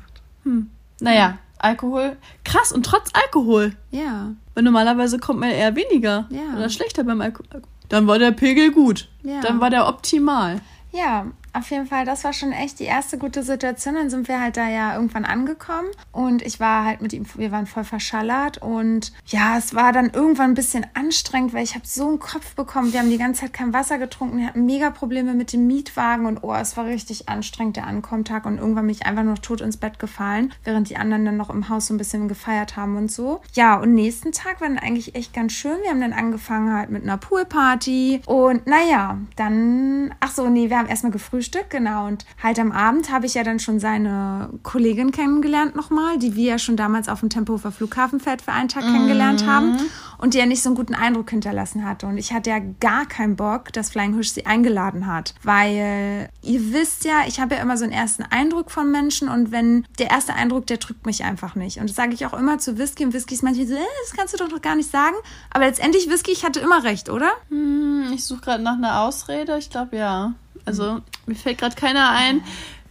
Naja, 0.99 1.37
Alkohol. 1.59 2.17
Krass 2.43 2.71
und 2.71 2.85
trotz 2.85 3.11
Alkohol. 3.13 3.73
Ja, 3.91 4.31
Weil 4.55 4.63
normalerweise 4.63 5.19
kommt 5.19 5.39
man 5.39 5.49
eher 5.51 5.75
weniger 5.75 6.27
Ja. 6.29 6.57
oder 6.57 6.69
schlechter 6.69 7.03
beim 7.03 7.21
Alkohol. 7.21 7.61
Dann 7.89 8.07
war 8.07 8.17
der 8.17 8.31
Pegel 8.31 8.71
gut. 8.71 9.09
Ja. 9.23 9.41
Dann 9.41 9.61
war 9.61 9.69
der 9.69 9.87
optimal. 9.87 10.59
Ja, 10.93 11.25
Auf 11.53 11.69
jeden 11.69 11.85
Fall, 11.85 12.03
das 12.03 12.23
war 12.23 12.33
schon 12.33 12.51
echt 12.51 12.79
die 12.79 12.85
erste 12.85 13.19
gute 13.19 13.43
Situation. 13.43 13.93
Dann 13.93 14.09
sind 14.09 14.27
wir 14.27 14.41
halt 14.41 14.57
da 14.57 14.67
ja 14.67 14.95
irgendwann 14.95 15.23
angekommen 15.23 15.87
und 16.11 16.41
ich 16.41 16.59
war 16.59 16.83
halt 16.83 17.01
mit 17.01 17.13
ihm, 17.13 17.25
wir 17.35 17.51
waren 17.51 17.67
voll 17.67 17.83
verschallert 17.83 18.57
und 18.57 19.13
ja, 19.27 19.55
es 19.57 19.75
war 19.75 19.91
dann 19.93 20.09
irgendwann 20.09 20.51
ein 20.51 20.55
bisschen 20.55 20.85
anstrengend, 20.95 21.53
weil 21.53 21.63
ich 21.63 21.75
habe 21.75 21.85
so 21.85 22.07
einen 22.07 22.19
Kopf 22.19 22.55
bekommen. 22.55 22.91
Wir 22.91 22.99
haben 22.99 23.11
die 23.11 23.19
ganze 23.19 23.41
Zeit 23.41 23.53
kein 23.53 23.71
Wasser 23.71 23.99
getrunken, 23.99 24.39
wir 24.39 24.47
hatten 24.47 24.65
mega 24.65 24.89
Probleme 24.89 25.35
mit 25.35 25.53
dem 25.53 25.67
Mietwagen 25.67 26.25
und 26.25 26.43
oh, 26.43 26.55
es 26.55 26.75
war 26.75 26.85
richtig 26.85 27.29
anstrengend, 27.29 27.77
der 27.77 27.85
Ankommtag 27.85 28.45
und 28.45 28.57
irgendwann 28.57 28.87
bin 28.87 28.95
ich 28.95 29.05
einfach 29.05 29.23
noch 29.23 29.37
tot 29.37 29.61
ins 29.61 29.77
Bett 29.77 29.99
gefallen, 29.99 30.51
während 30.63 30.89
die 30.89 30.97
anderen 30.97 31.23
dann 31.23 31.37
noch 31.37 31.51
im 31.51 31.69
Haus 31.69 31.85
so 31.85 31.93
ein 31.93 31.97
bisschen 31.97 32.27
gefeiert 32.27 32.77
haben 32.77 32.97
und 32.97 33.11
so. 33.11 33.41
Ja, 33.53 33.75
und 33.75 33.93
nächsten 33.93 34.31
Tag 34.31 34.59
war 34.59 34.67
dann 34.67 34.79
eigentlich 34.79 35.13
echt 35.13 35.33
ganz 35.33 35.53
schön. 35.53 35.77
Wir 35.83 35.91
haben 35.91 36.01
dann 36.01 36.13
angefangen 36.13 36.73
halt 36.73 36.89
mit 36.89 37.03
einer 37.03 37.17
Poolparty 37.17 38.21
und 38.25 38.65
naja, 38.65 39.19
dann, 39.35 40.15
ach 40.19 40.31
so, 40.31 40.49
nee, 40.49 40.71
wir 40.71 40.79
haben 40.79 40.87
erstmal 40.87 41.11
gefrühstückt, 41.11 41.42
genau. 41.51 42.07
Und 42.07 42.25
halt 42.41 42.59
am 42.59 42.71
Abend 42.71 43.11
habe 43.11 43.25
ich 43.25 43.33
ja 43.33 43.43
dann 43.43 43.59
schon 43.59 43.79
seine 43.79 44.49
Kollegin 44.63 45.11
kennengelernt 45.11 45.75
nochmal, 45.75 46.17
die 46.17 46.35
wir 46.35 46.51
ja 46.51 46.59
schon 46.59 46.77
damals 46.77 47.09
auf 47.09 47.19
dem 47.19 47.29
Tempelhofer 47.29 47.71
Flughafenfeld 47.71 48.41
für 48.41 48.51
einen 48.51 48.69
Tag 48.69 48.85
mhm. 48.85 48.93
kennengelernt 48.93 49.45
haben 49.45 49.77
und 50.17 50.33
die 50.33 50.37
ja 50.37 50.45
nicht 50.45 50.63
so 50.63 50.69
einen 50.69 50.75
guten 50.75 50.95
Eindruck 50.95 51.29
hinterlassen 51.29 51.85
hatte. 51.85 52.07
Und 52.07 52.17
ich 52.17 52.31
hatte 52.31 52.49
ja 52.49 52.59
gar 52.79 53.05
keinen 53.05 53.35
Bock, 53.35 53.73
dass 53.73 53.89
Flying 53.89 54.13
Hirsch 54.13 54.29
sie 54.29 54.45
eingeladen 54.45 55.07
hat, 55.07 55.33
weil 55.43 56.29
ihr 56.41 56.73
wisst 56.73 57.05
ja, 57.05 57.21
ich 57.27 57.39
habe 57.39 57.55
ja 57.55 57.61
immer 57.61 57.77
so 57.77 57.83
einen 57.83 57.93
ersten 57.93 58.23
Eindruck 58.23 58.71
von 58.71 58.91
Menschen 58.91 59.27
und 59.29 59.51
wenn 59.51 59.85
der 59.99 60.11
erste 60.11 60.33
Eindruck, 60.33 60.67
der 60.67 60.77
drückt 60.77 61.05
mich 61.05 61.23
einfach 61.23 61.55
nicht. 61.55 61.79
Und 61.79 61.89
das 61.89 61.95
sage 61.95 62.13
ich 62.13 62.25
auch 62.25 62.33
immer 62.33 62.57
zu 62.57 62.77
Whisky 62.77 63.05
und 63.05 63.13
Whisky 63.13 63.35
ist 63.35 63.43
manchmal 63.43 63.67
so, 63.67 63.73
äh, 63.73 63.79
das 64.05 64.17
kannst 64.17 64.33
du 64.33 64.37
doch 64.37 64.49
noch 64.49 64.61
gar 64.61 64.75
nicht 64.75 64.91
sagen. 64.91 65.15
Aber 65.49 65.65
letztendlich, 65.65 66.09
Whisky, 66.09 66.31
ich 66.31 66.45
hatte 66.45 66.59
immer 66.59 66.83
recht, 66.83 67.09
oder? 67.09 67.31
Hm, 67.49 68.11
ich 68.13 68.23
suche 68.25 68.41
gerade 68.41 68.63
nach 68.63 68.77
einer 68.77 69.01
Ausrede. 69.01 69.57
Ich 69.57 69.69
glaube 69.69 69.97
ja. 69.97 70.33
Also 70.65 71.01
mir 71.25 71.35
fällt 71.35 71.57
gerade 71.57 71.75
keiner 71.75 72.09
ein, 72.11 72.43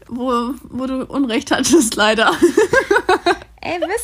wo, 0.09 0.55
wo 0.64 0.87
du 0.87 1.07
Unrecht 1.07 1.51
hattest, 1.51 1.95
leider. 1.97 2.33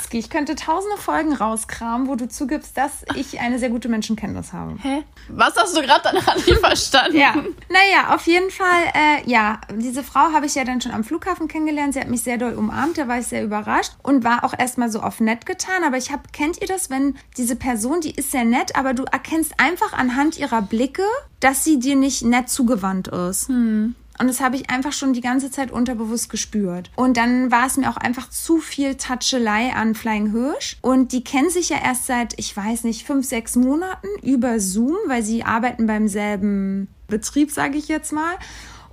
Whisky, 0.08 0.18
ich 0.18 0.30
könnte 0.30 0.54
tausende 0.54 0.96
Folgen 0.96 1.34
rauskramen, 1.34 2.08
wo 2.08 2.14
du 2.14 2.28
zugibst, 2.28 2.78
dass 2.78 3.04
ich 3.14 3.40
eine 3.40 3.58
sehr 3.58 3.68
gute 3.68 3.90
Menschenkenntnis 3.90 4.54
habe. 4.54 4.76
Hä? 4.80 5.04
Was 5.28 5.54
hast 5.56 5.76
du 5.76 5.82
gerade 5.82 6.00
danach 6.02 6.34
nicht 6.46 6.58
verstanden? 6.60 7.18
ja. 7.18 7.34
Naja, 7.68 8.14
auf 8.14 8.26
jeden 8.26 8.50
Fall, 8.50 8.84
äh, 8.94 9.30
ja, 9.30 9.60
diese 9.74 10.02
Frau 10.02 10.32
habe 10.32 10.46
ich 10.46 10.54
ja 10.54 10.64
dann 10.64 10.80
schon 10.80 10.92
am 10.92 11.04
Flughafen 11.04 11.46
kennengelernt. 11.46 11.92
Sie 11.92 12.00
hat 12.00 12.08
mich 12.08 12.22
sehr 12.22 12.38
doll 12.38 12.54
umarmt, 12.54 12.96
da 12.96 13.06
war 13.06 13.18
ich 13.18 13.26
sehr 13.26 13.44
überrascht 13.44 13.92
und 14.02 14.24
war 14.24 14.44
auch 14.44 14.54
erstmal 14.58 14.90
so 14.90 15.00
auf 15.00 15.20
nett 15.20 15.44
getan. 15.44 15.84
Aber 15.84 15.98
ich 15.98 16.10
habe, 16.10 16.22
kennt 16.32 16.58
ihr 16.62 16.68
das, 16.68 16.88
wenn 16.88 17.18
diese 17.36 17.56
Person, 17.56 18.00
die 18.00 18.14
ist 18.14 18.30
sehr 18.30 18.44
nett, 18.44 18.76
aber 18.76 18.94
du 18.94 19.04
erkennst 19.04 19.60
einfach 19.60 19.92
anhand 19.92 20.38
ihrer 20.38 20.62
Blicke, 20.62 21.04
dass 21.40 21.64
sie 21.64 21.78
dir 21.78 21.96
nicht 21.96 22.22
nett 22.22 22.48
zugewandt 22.48 23.08
ist. 23.08 23.48
Hm. 23.48 23.94
Und 24.18 24.26
das 24.26 24.40
habe 24.40 24.56
ich 24.56 24.68
einfach 24.68 24.92
schon 24.92 25.12
die 25.12 25.20
ganze 25.20 25.50
Zeit 25.50 25.70
unterbewusst 25.70 26.28
gespürt. 26.28 26.90
Und 26.96 27.16
dann 27.16 27.50
war 27.50 27.66
es 27.66 27.76
mir 27.76 27.88
auch 27.88 27.96
einfach 27.96 28.28
zu 28.30 28.58
viel 28.58 28.96
Touchelei 28.96 29.72
an 29.72 29.94
Flying 29.94 30.32
Hirsch. 30.32 30.76
Und 30.82 31.12
die 31.12 31.22
kennen 31.22 31.50
sich 31.50 31.68
ja 31.68 31.78
erst 31.82 32.06
seit, 32.06 32.34
ich 32.38 32.56
weiß 32.56 32.84
nicht, 32.84 33.06
fünf, 33.06 33.26
sechs 33.26 33.54
Monaten 33.54 34.08
über 34.22 34.58
Zoom, 34.58 34.96
weil 35.06 35.22
sie 35.22 35.44
arbeiten 35.44 35.86
beim 35.86 36.08
selben 36.08 36.88
Betrieb, 37.06 37.52
sage 37.52 37.78
ich 37.78 37.88
jetzt 37.88 38.12
mal. 38.12 38.34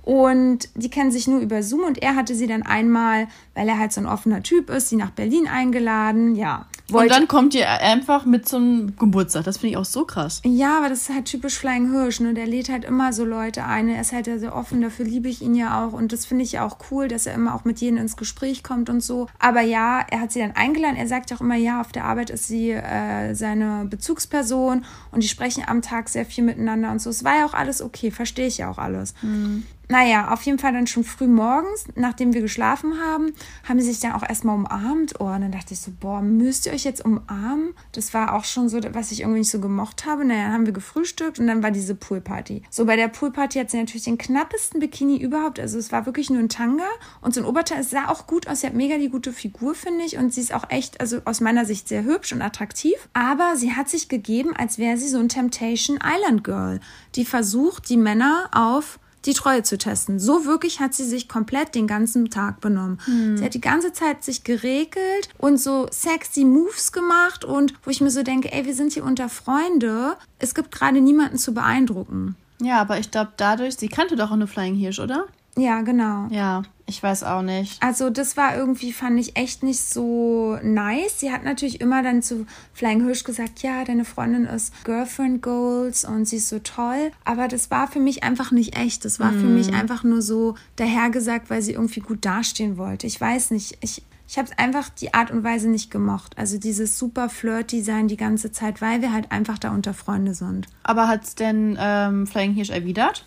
Und 0.02 0.68
die 0.76 0.88
kennen 0.88 1.10
sich 1.10 1.26
nur 1.26 1.40
über 1.40 1.64
Zoom 1.64 1.80
und 1.80 2.00
er 2.00 2.14
hatte 2.14 2.36
sie 2.36 2.46
dann 2.46 2.62
einmal, 2.62 3.26
weil 3.54 3.68
er 3.68 3.76
halt 3.76 3.92
so 3.92 4.00
ein 4.00 4.06
offener 4.06 4.40
Typ 4.44 4.70
ist, 4.70 4.88
sie 4.88 4.96
nach 4.96 5.10
Berlin 5.10 5.48
eingeladen. 5.48 6.36
Ja. 6.36 6.66
Und 6.92 7.10
dann 7.10 7.26
kommt 7.26 7.54
ihr 7.54 7.68
einfach 7.68 8.24
mit 8.24 8.48
zum 8.48 8.96
Geburtstag. 8.96 9.44
Das 9.44 9.58
finde 9.58 9.72
ich 9.72 9.76
auch 9.76 9.84
so 9.84 10.04
krass. 10.04 10.40
Ja, 10.44 10.78
aber 10.78 10.88
das 10.88 11.02
ist 11.02 11.14
halt 11.14 11.24
typisch 11.24 11.58
Flying 11.58 11.90
Hirsch. 11.90 12.20
Ne? 12.20 12.34
Der 12.34 12.46
lädt 12.46 12.68
halt 12.68 12.84
immer 12.84 13.12
so 13.12 13.24
Leute 13.24 13.64
ein. 13.64 13.88
Er 13.88 14.00
ist 14.00 14.12
halt 14.12 14.26
sehr 14.26 14.54
offen. 14.54 14.80
Dafür 14.80 15.04
liebe 15.04 15.28
ich 15.28 15.42
ihn 15.42 15.54
ja 15.54 15.84
auch. 15.84 15.92
Und 15.92 16.12
das 16.12 16.26
finde 16.26 16.44
ich 16.44 16.52
ja 16.52 16.64
auch 16.64 16.78
cool, 16.90 17.08
dass 17.08 17.26
er 17.26 17.34
immer 17.34 17.54
auch 17.54 17.64
mit 17.64 17.80
jedem 17.80 17.98
ins 17.98 18.16
Gespräch 18.16 18.62
kommt 18.62 18.88
und 18.88 19.02
so. 19.02 19.26
Aber 19.38 19.62
ja, 19.62 20.04
er 20.08 20.20
hat 20.20 20.32
sie 20.32 20.40
dann 20.40 20.52
eingeladen. 20.52 20.96
Er 20.96 21.08
sagt 21.08 21.32
auch 21.32 21.40
immer, 21.40 21.56
ja, 21.56 21.80
auf 21.80 21.90
der 21.90 22.04
Arbeit 22.04 22.30
ist 22.30 22.46
sie 22.46 22.70
äh, 22.70 23.34
seine 23.34 23.86
Bezugsperson 23.88 24.84
und 25.10 25.22
die 25.22 25.28
sprechen 25.28 25.64
am 25.66 25.82
Tag 25.82 26.08
sehr 26.08 26.24
viel 26.24 26.44
miteinander 26.44 26.90
und 26.92 27.00
so. 27.00 27.10
Es 27.10 27.24
war 27.24 27.38
ja 27.38 27.46
auch 27.46 27.54
alles 27.54 27.82
okay. 27.82 28.10
Verstehe 28.10 28.46
ich 28.46 28.58
ja 28.58 28.70
auch 28.70 28.78
alles. 28.78 29.14
Mhm. 29.22 29.64
Naja, 29.88 30.32
auf 30.32 30.42
jeden 30.42 30.58
Fall 30.58 30.72
dann 30.72 30.88
schon 30.88 31.04
früh 31.04 31.28
morgens, 31.28 31.84
nachdem 31.94 32.34
wir 32.34 32.40
geschlafen 32.40 33.00
haben, 33.00 33.32
haben 33.68 33.80
sie 33.80 33.92
sich 33.92 34.00
dann 34.00 34.12
auch 34.12 34.28
erstmal 34.28 34.56
umarmt. 34.56 35.14
Oh, 35.20 35.26
und 35.26 35.42
dann 35.42 35.52
dachte 35.52 35.74
ich 35.74 35.80
so, 35.80 35.92
boah, 36.00 36.20
müsst 36.22 36.66
ihr 36.66 36.72
euch 36.72 36.82
jetzt 36.82 37.04
umarmen? 37.04 37.72
Das 37.92 38.12
war 38.12 38.34
auch 38.34 38.44
schon 38.44 38.68
so, 38.68 38.80
was 38.92 39.12
ich 39.12 39.20
irgendwie 39.20 39.40
nicht 39.40 39.50
so 39.50 39.60
gemocht 39.60 40.04
habe. 40.04 40.24
Naja, 40.24 40.44
dann 40.44 40.52
haben 40.52 40.66
wir 40.66 40.72
gefrühstückt 40.72 41.38
und 41.38 41.46
dann 41.46 41.62
war 41.62 41.70
diese 41.70 41.94
Poolparty. 41.94 42.62
So, 42.68 42.84
bei 42.84 42.96
der 42.96 43.06
Poolparty 43.08 43.60
hat 43.60 43.70
sie 43.70 43.78
natürlich 43.78 44.04
den 44.04 44.18
knappesten 44.18 44.80
Bikini 44.80 45.18
überhaupt. 45.18 45.60
Also 45.60 45.78
es 45.78 45.92
war 45.92 46.04
wirklich 46.04 46.30
nur 46.30 46.40
ein 46.40 46.48
Tanga 46.48 46.88
und 47.20 47.32
so 47.32 47.40
ein 47.40 47.46
Oberteil. 47.46 47.80
Es 47.80 47.90
sah 47.90 48.08
auch 48.08 48.26
gut 48.26 48.48
aus. 48.48 48.60
Sie 48.60 48.66
hat 48.66 48.74
mega 48.74 48.98
die 48.98 49.08
gute 49.08 49.32
Figur, 49.32 49.76
finde 49.76 50.04
ich. 50.04 50.16
Und 50.16 50.34
sie 50.34 50.40
ist 50.40 50.52
auch 50.52 50.68
echt, 50.68 51.00
also 51.00 51.20
aus 51.24 51.40
meiner 51.40 51.64
Sicht 51.64 51.86
sehr 51.86 52.02
hübsch 52.02 52.32
und 52.32 52.42
attraktiv. 52.42 53.08
Aber 53.12 53.54
sie 53.54 53.74
hat 53.74 53.88
sich 53.88 54.08
gegeben, 54.08 54.54
als 54.56 54.78
wäre 54.78 54.96
sie 54.96 55.08
so 55.08 55.18
ein 55.18 55.28
Temptation 55.28 55.98
Island 56.02 56.42
Girl, 56.42 56.80
die 57.14 57.24
versucht, 57.24 57.88
die 57.88 57.96
Männer 57.96 58.48
auf 58.52 58.98
die 59.26 59.34
Treue 59.34 59.62
zu 59.62 59.78
testen. 59.78 60.18
So 60.18 60.44
wirklich 60.44 60.80
hat 60.80 60.94
sie 60.94 61.04
sich 61.04 61.28
komplett 61.28 61.74
den 61.74 61.86
ganzen 61.86 62.30
Tag 62.30 62.60
benommen. 62.60 62.98
Hm. 63.04 63.36
Sie 63.36 63.44
hat 63.44 63.54
die 63.54 63.60
ganze 63.60 63.92
Zeit 63.92 64.24
sich 64.24 64.44
geregelt 64.44 65.28
und 65.38 65.58
so 65.58 65.88
sexy 65.90 66.44
Moves 66.44 66.92
gemacht 66.92 67.44
und 67.44 67.74
wo 67.84 67.90
ich 67.90 68.00
mir 68.00 68.10
so 68.10 68.22
denke, 68.22 68.52
ey, 68.52 68.64
wir 68.64 68.74
sind 68.74 68.92
hier 68.92 69.04
unter 69.04 69.28
Freunde. 69.28 70.16
Es 70.38 70.54
gibt 70.54 70.72
gerade 70.72 71.00
niemanden 71.00 71.38
zu 71.38 71.52
beeindrucken. 71.52 72.36
Ja, 72.60 72.80
aber 72.80 72.98
ich 72.98 73.10
glaube 73.10 73.32
dadurch, 73.36 73.76
sie 73.76 73.88
kannte 73.88 74.16
doch 74.16 74.30
auch 74.30 74.34
eine 74.34 74.46
Flying 74.46 74.74
Hirsch, 74.74 74.98
oder? 74.98 75.26
Ja, 75.56 75.82
genau. 75.82 76.28
Ja, 76.30 76.62
ich 76.88 77.02
weiß 77.02 77.24
auch 77.24 77.42
nicht. 77.42 77.82
Also 77.82 78.10
das 78.10 78.36
war 78.36 78.56
irgendwie, 78.56 78.92
fand 78.92 79.18
ich 79.18 79.36
echt 79.36 79.64
nicht 79.64 79.80
so 79.80 80.56
nice. 80.62 81.18
Sie 81.18 81.32
hat 81.32 81.42
natürlich 81.42 81.80
immer 81.80 82.02
dann 82.04 82.22
zu 82.22 82.46
Flying 82.74 83.04
Hirsch 83.04 83.24
gesagt, 83.24 83.62
ja, 83.62 83.84
deine 83.84 84.04
Freundin 84.04 84.44
ist 84.44 84.72
Girlfriend 84.84 85.42
Goals 85.42 86.04
und 86.04 86.26
sie 86.26 86.36
ist 86.36 86.48
so 86.48 86.60
toll. 86.60 87.10
Aber 87.24 87.48
das 87.48 87.72
war 87.72 87.88
für 87.88 87.98
mich 87.98 88.22
einfach 88.22 88.52
nicht 88.52 88.76
echt. 88.76 89.04
Das 89.04 89.18
war 89.18 89.32
mm. 89.32 89.40
für 89.40 89.46
mich 89.46 89.74
einfach 89.74 90.04
nur 90.04 90.22
so 90.22 90.54
dahergesagt, 90.76 91.50
weil 91.50 91.60
sie 91.60 91.72
irgendwie 91.72 92.00
gut 92.00 92.24
dastehen 92.24 92.78
wollte. 92.78 93.08
Ich 93.08 93.20
weiß 93.20 93.50
nicht. 93.50 93.78
Ich, 93.80 94.04
ich 94.28 94.38
habe 94.38 94.48
einfach 94.56 94.88
die 94.88 95.12
Art 95.12 95.32
und 95.32 95.42
Weise 95.42 95.68
nicht 95.68 95.90
gemocht. 95.90 96.38
Also 96.38 96.58
dieses 96.58 96.98
super 96.98 97.28
flirty 97.28 97.82
sein 97.82 98.06
die 98.06 98.16
ganze 98.16 98.52
Zeit, 98.52 98.80
weil 98.80 99.02
wir 99.02 99.12
halt 99.12 99.32
einfach 99.32 99.58
da 99.58 99.72
unter 99.72 99.94
Freunde 99.94 100.34
sind. 100.34 100.68
Aber 100.84 101.08
hat's 101.08 101.34
denn 101.34 101.76
ähm, 101.80 102.26
Flying 102.28 102.54
Hirsch 102.54 102.70
erwidert? 102.70 103.24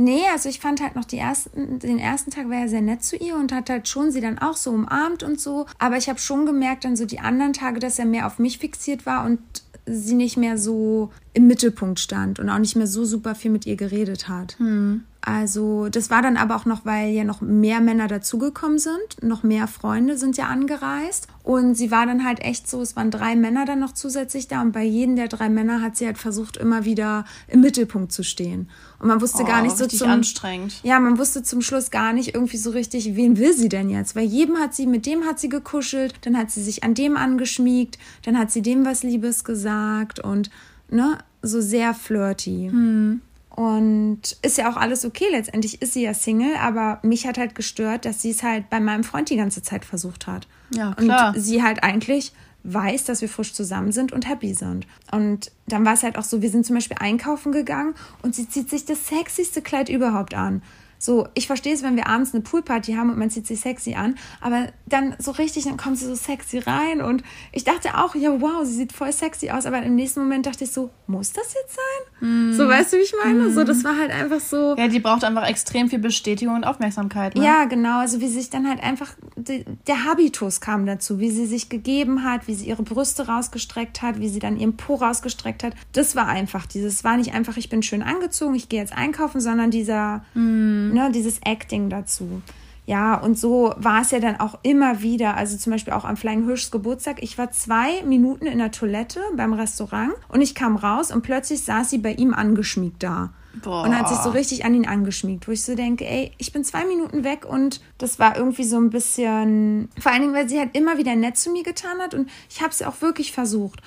Nee, 0.00 0.22
also 0.32 0.48
ich 0.48 0.60
fand 0.60 0.80
halt 0.80 0.94
noch 0.94 1.04
die 1.04 1.18
ersten, 1.18 1.80
den 1.80 1.98
ersten 1.98 2.30
Tag 2.30 2.48
war 2.48 2.58
er 2.58 2.68
sehr 2.68 2.82
nett 2.82 3.02
zu 3.02 3.16
ihr 3.16 3.34
und 3.34 3.50
hat 3.50 3.68
halt 3.68 3.88
schon 3.88 4.12
sie 4.12 4.20
dann 4.20 4.38
auch 4.38 4.56
so 4.56 4.70
umarmt 4.70 5.24
und 5.24 5.40
so. 5.40 5.66
Aber 5.80 5.96
ich 5.96 6.08
habe 6.08 6.20
schon 6.20 6.46
gemerkt, 6.46 6.84
dann 6.84 6.94
so 6.94 7.04
die 7.04 7.18
anderen 7.18 7.52
Tage, 7.52 7.80
dass 7.80 7.98
er 7.98 8.04
mehr 8.04 8.28
auf 8.28 8.38
mich 8.38 8.58
fixiert 8.58 9.06
war 9.06 9.26
und 9.26 9.40
sie 9.86 10.14
nicht 10.14 10.36
mehr 10.36 10.56
so 10.56 11.10
im 11.32 11.48
Mittelpunkt 11.48 11.98
stand 11.98 12.38
und 12.38 12.48
auch 12.48 12.60
nicht 12.60 12.76
mehr 12.76 12.86
so 12.86 13.04
super 13.04 13.34
viel 13.34 13.50
mit 13.50 13.66
ihr 13.66 13.74
geredet 13.74 14.28
hat. 14.28 14.56
Hm. 14.60 15.02
Also 15.28 15.90
das 15.90 16.08
war 16.08 16.22
dann 16.22 16.38
aber 16.38 16.56
auch 16.56 16.64
noch, 16.64 16.86
weil 16.86 17.10
ja 17.10 17.22
noch 17.22 17.42
mehr 17.42 17.80
Männer 17.82 18.08
dazugekommen 18.08 18.78
sind, 18.78 19.22
noch 19.22 19.42
mehr 19.42 19.66
Freunde 19.68 20.16
sind 20.16 20.38
ja 20.38 20.46
angereist 20.46 21.26
und 21.42 21.74
sie 21.74 21.90
war 21.90 22.06
dann 22.06 22.24
halt 22.24 22.40
echt 22.40 22.66
so, 22.66 22.80
es 22.80 22.96
waren 22.96 23.10
drei 23.10 23.36
Männer 23.36 23.66
dann 23.66 23.78
noch 23.78 23.92
zusätzlich 23.92 24.48
da 24.48 24.62
und 24.62 24.72
bei 24.72 24.84
jedem 24.84 25.16
der 25.16 25.28
drei 25.28 25.50
Männer 25.50 25.82
hat 25.82 25.98
sie 25.98 26.06
halt 26.06 26.16
versucht 26.16 26.56
immer 26.56 26.86
wieder 26.86 27.26
im 27.46 27.60
Mittelpunkt 27.60 28.10
zu 28.10 28.24
stehen 28.24 28.70
und 29.00 29.08
man 29.08 29.20
wusste 29.20 29.42
oh, 29.42 29.46
gar 29.46 29.60
nicht 29.60 29.76
so 29.76 29.86
zum 29.86 30.08
anstrengend. 30.08 30.80
Ja, 30.82 30.98
man 30.98 31.18
wusste 31.18 31.42
zum 31.42 31.60
Schluss 31.60 31.90
gar 31.90 32.14
nicht 32.14 32.34
irgendwie 32.34 32.56
so 32.56 32.70
richtig, 32.70 33.14
wen 33.14 33.36
will 33.36 33.52
sie 33.52 33.68
denn 33.68 33.90
jetzt? 33.90 34.16
Weil 34.16 34.24
jedem 34.24 34.56
hat 34.56 34.74
sie 34.74 34.86
mit 34.86 35.04
dem 35.04 35.26
hat 35.26 35.38
sie 35.38 35.50
gekuschelt, 35.50 36.14
dann 36.22 36.38
hat 36.38 36.50
sie 36.50 36.62
sich 36.62 36.84
an 36.84 36.94
dem 36.94 37.18
angeschmiegt, 37.18 37.98
dann 38.22 38.38
hat 38.38 38.50
sie 38.50 38.62
dem 38.62 38.86
was 38.86 39.02
Liebes 39.02 39.44
gesagt 39.44 40.20
und 40.20 40.48
ne, 40.88 41.18
so 41.42 41.60
sehr 41.60 41.92
flirty. 41.92 42.68
Hm. 42.70 43.20
Und 43.58 44.36
ist 44.42 44.56
ja 44.56 44.70
auch 44.70 44.76
alles 44.76 45.04
okay. 45.04 45.24
Letztendlich 45.32 45.82
ist 45.82 45.92
sie 45.92 46.04
ja 46.04 46.14
Single, 46.14 46.54
aber 46.62 47.00
mich 47.02 47.26
hat 47.26 47.38
halt 47.38 47.56
gestört, 47.56 48.04
dass 48.04 48.22
sie 48.22 48.30
es 48.30 48.44
halt 48.44 48.70
bei 48.70 48.78
meinem 48.78 49.02
Freund 49.02 49.30
die 49.30 49.36
ganze 49.36 49.62
Zeit 49.62 49.84
versucht 49.84 50.28
hat. 50.28 50.46
Ja, 50.70 50.94
klar. 50.94 51.34
Und 51.34 51.42
sie 51.42 51.60
halt 51.60 51.82
eigentlich 51.82 52.32
weiß, 52.62 53.02
dass 53.02 53.20
wir 53.20 53.28
frisch 53.28 53.52
zusammen 53.52 53.90
sind 53.90 54.12
und 54.12 54.28
happy 54.28 54.54
sind. 54.54 54.86
Und 55.10 55.50
dann 55.66 55.84
war 55.84 55.94
es 55.94 56.04
halt 56.04 56.18
auch 56.18 56.22
so, 56.22 56.40
wir 56.40 56.50
sind 56.50 56.66
zum 56.66 56.76
Beispiel 56.76 56.98
einkaufen 57.00 57.50
gegangen 57.50 57.96
und 58.22 58.36
sie 58.36 58.48
zieht 58.48 58.70
sich 58.70 58.84
das 58.84 59.08
sexyste 59.08 59.60
Kleid 59.60 59.88
überhaupt 59.88 60.34
an. 60.34 60.62
So, 61.00 61.26
ich 61.34 61.48
verstehe 61.48 61.74
es, 61.74 61.82
wenn 61.82 61.96
wir 61.96 62.06
abends 62.06 62.34
eine 62.34 62.44
Poolparty 62.44 62.92
haben 62.94 63.10
und 63.10 63.18
man 63.18 63.30
zieht 63.30 63.46
sich 63.48 63.60
sexy 63.60 63.94
an, 63.94 64.16
aber 64.40 64.68
dann 64.86 65.16
so 65.18 65.32
richtig, 65.32 65.64
dann 65.64 65.76
kommt 65.76 65.98
sie 65.98 66.06
so 66.06 66.14
sexy 66.14 66.58
rein 66.58 67.00
und 67.00 67.24
ich 67.50 67.64
dachte 67.64 67.98
auch, 67.98 68.14
ja, 68.14 68.40
wow, 68.40 68.64
sie 68.64 68.74
sieht 68.74 68.92
voll 68.92 69.12
sexy 69.12 69.50
aus, 69.50 69.66
aber 69.66 69.82
im 69.82 69.96
nächsten 69.96 70.20
Moment 70.20 70.46
dachte 70.46 70.62
ich 70.62 70.70
so, 70.70 70.90
muss 71.08 71.32
das 71.32 71.54
jetzt 71.54 71.74
sein? 71.74 72.07
So, 72.20 72.68
weißt 72.68 72.92
du, 72.92 72.96
wie 72.96 73.02
ich 73.02 73.14
meine? 73.22 73.50
So, 73.52 73.62
das 73.62 73.84
war 73.84 73.96
halt 73.96 74.10
einfach 74.10 74.40
so. 74.40 74.74
Ja, 74.76 74.88
die 74.88 74.98
braucht 74.98 75.22
einfach 75.22 75.46
extrem 75.46 75.88
viel 75.88 76.00
Bestätigung 76.00 76.56
und 76.56 76.64
Aufmerksamkeit. 76.64 77.36
Ne? 77.36 77.44
Ja, 77.44 77.64
genau. 77.64 78.00
Also 78.00 78.20
wie 78.20 78.28
sich 78.28 78.50
dann 78.50 78.68
halt 78.68 78.82
einfach, 78.82 79.12
die, 79.36 79.64
der 79.86 80.04
Habitus 80.04 80.60
kam 80.60 80.84
dazu, 80.84 81.20
wie 81.20 81.30
sie 81.30 81.46
sich 81.46 81.68
gegeben 81.68 82.24
hat, 82.24 82.48
wie 82.48 82.54
sie 82.54 82.66
ihre 82.66 82.82
Brüste 82.82 83.28
rausgestreckt 83.28 84.02
hat, 84.02 84.20
wie 84.20 84.28
sie 84.28 84.40
dann 84.40 84.58
ihren 84.58 84.76
Po 84.76 84.96
rausgestreckt 84.96 85.62
hat. 85.62 85.74
Das 85.92 86.16
war 86.16 86.26
einfach 86.26 86.66
dieses, 86.66 86.94
es 86.94 87.04
war 87.04 87.16
nicht 87.16 87.34
einfach, 87.34 87.56
ich 87.56 87.68
bin 87.68 87.82
schön 87.82 88.02
angezogen, 88.02 88.54
ich 88.54 88.68
gehe 88.68 88.80
jetzt 88.80 88.96
einkaufen, 88.96 89.40
sondern 89.40 89.70
dieser, 89.70 90.24
ne, 90.34 91.10
dieses 91.14 91.40
Acting 91.44 91.88
dazu. 91.88 92.42
Ja, 92.88 93.16
und 93.16 93.38
so 93.38 93.74
war 93.76 94.00
es 94.00 94.12
ja 94.12 94.18
dann 94.18 94.40
auch 94.40 94.60
immer 94.62 95.02
wieder. 95.02 95.36
Also 95.36 95.58
zum 95.58 95.72
Beispiel 95.72 95.92
auch 95.92 96.06
am 96.06 96.16
Flying 96.16 96.46
Hirschs 96.46 96.70
Geburtstag. 96.70 97.22
Ich 97.22 97.36
war 97.36 97.50
zwei 97.50 98.02
Minuten 98.02 98.46
in 98.46 98.56
der 98.56 98.70
Toilette 98.70 99.20
beim 99.36 99.52
Restaurant 99.52 100.14
und 100.28 100.40
ich 100.40 100.54
kam 100.54 100.74
raus 100.74 101.12
und 101.12 101.20
plötzlich 101.20 101.60
saß 101.60 101.90
sie 101.90 101.98
bei 101.98 102.12
ihm 102.12 102.32
angeschmiegt 102.32 103.02
da. 103.02 103.28
Boah. 103.62 103.84
Und 103.84 103.94
hat 103.94 104.08
sich 104.08 104.16
so 104.16 104.30
richtig 104.30 104.64
an 104.64 104.72
ihn 104.72 104.86
angeschmiegt, 104.86 105.46
wo 105.46 105.52
ich 105.52 105.62
so 105.62 105.74
denke, 105.74 106.06
ey, 106.06 106.32
ich 106.38 106.50
bin 106.54 106.64
zwei 106.64 106.86
Minuten 106.86 107.24
weg 107.24 107.44
und 107.44 107.82
das 107.98 108.18
war 108.18 108.38
irgendwie 108.38 108.64
so 108.64 108.78
ein 108.78 108.88
bisschen, 108.88 109.90
vor 110.00 110.10
allen 110.10 110.22
Dingen, 110.22 110.34
weil 110.34 110.48
sie 110.48 110.58
halt 110.58 110.74
immer 110.74 110.96
wieder 110.96 111.14
nett 111.14 111.36
zu 111.36 111.50
mir 111.50 111.64
getan 111.64 111.98
hat 111.98 112.14
und 112.14 112.30
ich 112.48 112.62
habe 112.62 112.70
es 112.70 112.80
auch 112.80 113.02
wirklich 113.02 113.32
versucht. 113.32 113.82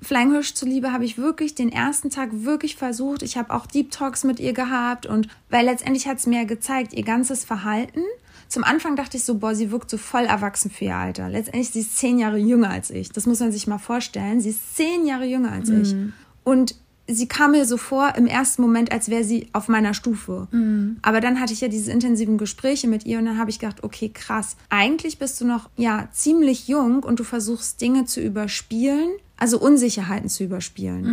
Flying 0.00 0.30
Hirsch 0.32 0.54
zuliebe 0.54 0.94
habe 0.94 1.04
ich 1.04 1.18
wirklich 1.18 1.54
den 1.54 1.70
ersten 1.70 2.08
Tag 2.08 2.30
wirklich 2.32 2.76
versucht. 2.76 3.22
Ich 3.22 3.36
habe 3.36 3.52
auch 3.52 3.66
Deep 3.66 3.90
Talks 3.90 4.24
mit 4.24 4.40
ihr 4.40 4.54
gehabt 4.54 5.04
und 5.04 5.28
weil 5.50 5.66
letztendlich 5.66 6.08
hat 6.08 6.16
es 6.16 6.26
mir 6.26 6.46
gezeigt, 6.46 6.94
ihr 6.94 7.04
ganzes 7.04 7.44
Verhalten. 7.44 8.00
Zum 8.48 8.64
Anfang 8.64 8.96
dachte 8.96 9.16
ich 9.16 9.24
so, 9.24 9.36
boah, 9.38 9.54
sie 9.54 9.70
wirkt 9.70 9.90
so 9.90 9.98
voll 9.98 10.24
erwachsen 10.24 10.70
für 10.70 10.86
ihr 10.86 10.96
Alter. 10.96 11.28
Letztendlich, 11.28 11.70
sie 11.70 11.80
ist 11.80 11.96
zehn 11.98 12.18
Jahre 12.18 12.38
jünger 12.38 12.70
als 12.70 12.90
ich. 12.90 13.10
Das 13.10 13.26
muss 13.26 13.40
man 13.40 13.52
sich 13.52 13.66
mal 13.66 13.78
vorstellen. 13.78 14.40
Sie 14.40 14.50
ist 14.50 14.76
zehn 14.76 15.06
Jahre 15.06 15.24
jünger 15.24 15.52
als 15.52 15.68
ich. 15.68 15.94
Und 16.44 16.76
sie 17.08 17.28
kam 17.28 17.52
mir 17.52 17.64
so 17.64 17.76
vor 17.76 18.14
im 18.16 18.26
ersten 18.26 18.62
Moment, 18.62 18.92
als 18.92 19.08
wäre 19.08 19.24
sie 19.24 19.48
auf 19.52 19.68
meiner 19.68 19.94
Stufe. 19.94 20.48
Aber 21.02 21.20
dann 21.20 21.40
hatte 21.40 21.52
ich 21.52 21.60
ja 21.60 21.68
diese 21.68 21.90
intensiven 21.92 22.38
Gespräche 22.38 22.88
mit 22.88 23.04
ihr 23.04 23.18
und 23.18 23.26
dann 23.26 23.38
habe 23.38 23.50
ich 23.50 23.58
gedacht, 23.58 23.82
okay, 23.84 24.10
krass. 24.12 24.56
Eigentlich 24.70 25.18
bist 25.18 25.40
du 25.40 25.44
noch 25.44 25.68
ja 25.76 26.08
ziemlich 26.12 26.68
jung 26.68 27.02
und 27.02 27.20
du 27.20 27.24
versuchst 27.24 27.80
Dinge 27.80 28.04
zu 28.06 28.20
überspielen, 28.20 29.10
also 29.36 29.60
Unsicherheiten 29.60 30.28
zu 30.28 30.44
überspielen. 30.44 31.04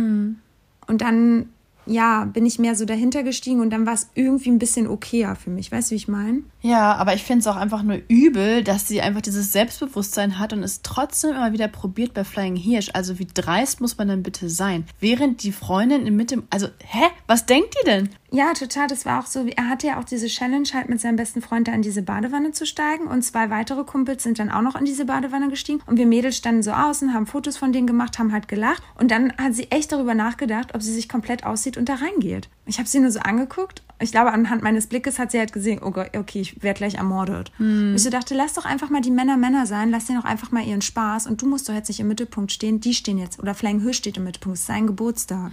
Und 0.86 1.00
dann 1.00 1.48
ja, 1.86 2.24
bin 2.24 2.46
ich 2.46 2.58
mehr 2.58 2.74
so 2.74 2.84
dahinter 2.84 3.22
gestiegen 3.22 3.60
und 3.60 3.70
dann 3.70 3.86
war 3.86 3.94
es 3.94 4.08
irgendwie 4.14 4.50
ein 4.50 4.58
bisschen 4.58 4.86
okayer 4.86 5.36
für 5.36 5.50
mich. 5.50 5.70
Weißt 5.70 5.90
du, 5.90 5.92
wie 5.92 5.96
ich 5.96 6.08
meine? 6.08 6.42
Ja, 6.64 6.94
aber 6.94 7.12
ich 7.12 7.24
finde 7.24 7.40
es 7.40 7.46
auch 7.46 7.56
einfach 7.56 7.82
nur 7.82 8.00
übel, 8.08 8.64
dass 8.64 8.88
sie 8.88 9.02
einfach 9.02 9.20
dieses 9.20 9.52
Selbstbewusstsein 9.52 10.38
hat 10.38 10.54
und 10.54 10.62
es 10.62 10.80
trotzdem 10.80 11.32
immer 11.32 11.52
wieder 11.52 11.68
probiert 11.68 12.14
bei 12.14 12.24
Flying 12.24 12.56
Hirsch. 12.56 12.88
Also 12.94 13.18
wie 13.18 13.26
dreist 13.26 13.82
muss 13.82 13.98
man 13.98 14.08
denn 14.08 14.22
bitte 14.22 14.48
sein? 14.48 14.86
Während 14.98 15.42
die 15.42 15.52
Freundin 15.52 16.06
in 16.06 16.16
Mitte, 16.16 16.42
also 16.48 16.68
hä, 16.78 17.04
was 17.26 17.44
denkt 17.44 17.76
die 17.78 17.84
denn? 17.84 18.08
Ja, 18.30 18.54
total. 18.54 18.88
Das 18.88 19.04
war 19.04 19.20
auch 19.20 19.26
so. 19.26 19.46
Er 19.46 19.68
hatte 19.68 19.88
ja 19.88 20.00
auch 20.00 20.04
diese 20.04 20.26
Challenge, 20.26 20.66
halt 20.72 20.88
mit 20.88 21.00
seinem 21.02 21.16
besten 21.16 21.42
Freund 21.42 21.68
da 21.68 21.72
in 21.72 21.82
diese 21.82 22.02
Badewanne 22.02 22.50
zu 22.50 22.64
steigen. 22.64 23.06
Und 23.06 23.22
zwei 23.22 23.50
weitere 23.50 23.84
Kumpels 23.84 24.22
sind 24.22 24.38
dann 24.38 24.50
auch 24.50 24.62
noch 24.62 24.74
in 24.74 24.86
diese 24.86 25.04
Badewanne 25.04 25.50
gestiegen. 25.50 25.82
Und 25.86 25.98
wir 25.98 26.06
Mädels 26.06 26.38
standen 26.38 26.62
so 26.64 26.72
außen, 26.72 27.12
haben 27.12 27.26
Fotos 27.26 27.58
von 27.58 27.72
denen 27.72 27.86
gemacht, 27.86 28.18
haben 28.18 28.32
halt 28.32 28.48
gelacht. 28.48 28.82
Und 28.98 29.10
dann 29.10 29.34
hat 29.36 29.54
sie 29.54 29.70
echt 29.70 29.92
darüber 29.92 30.14
nachgedacht, 30.14 30.74
ob 30.74 30.82
sie 30.82 30.92
sich 30.92 31.08
komplett 31.08 31.44
aussieht 31.44 31.76
und 31.76 31.88
da 31.88 31.96
reingeht. 31.96 32.48
Ich 32.66 32.78
habe 32.78 32.88
sie 32.88 32.98
nur 32.98 33.10
so 33.10 33.20
angeguckt. 33.20 33.82
Ich 34.00 34.10
glaube, 34.10 34.32
anhand 34.32 34.62
meines 34.62 34.88
Blickes 34.88 35.18
hat 35.18 35.30
sie 35.30 35.38
halt 35.38 35.52
gesehen, 35.52 35.80
oh 35.82 35.90
Gott, 35.90 36.16
okay, 36.16 36.40
ich 36.40 36.62
werde 36.62 36.78
gleich 36.78 36.94
ermordet. 36.94 37.52
Ich 37.94 38.02
so 38.02 38.10
dachte, 38.10 38.34
lass 38.34 38.54
doch 38.54 38.64
einfach 38.64 38.90
mal 38.90 39.00
die 39.00 39.10
Männer 39.10 39.36
Männer 39.36 39.66
sein, 39.66 39.90
lass 39.90 40.06
denen 40.06 40.20
doch 40.20 40.28
einfach 40.28 40.50
mal 40.50 40.64
ihren 40.64 40.82
Spaß. 40.82 41.26
Und 41.26 41.40
du 41.40 41.46
musst 41.46 41.68
doch 41.68 41.74
jetzt 41.74 41.88
nicht 41.88 42.00
im 42.00 42.08
Mittelpunkt 42.08 42.52
stehen. 42.52 42.80
Die 42.80 42.92
stehen 42.92 43.18
jetzt, 43.18 43.38
oder 43.38 43.54
Flying 43.54 43.80
Hirsch 43.80 43.98
steht 43.98 44.16
im 44.16 44.24
Mittelpunkt, 44.24 44.56
es 44.56 44.62
ist 44.62 44.66
sein 44.66 44.86
Geburtstag. 44.86 45.52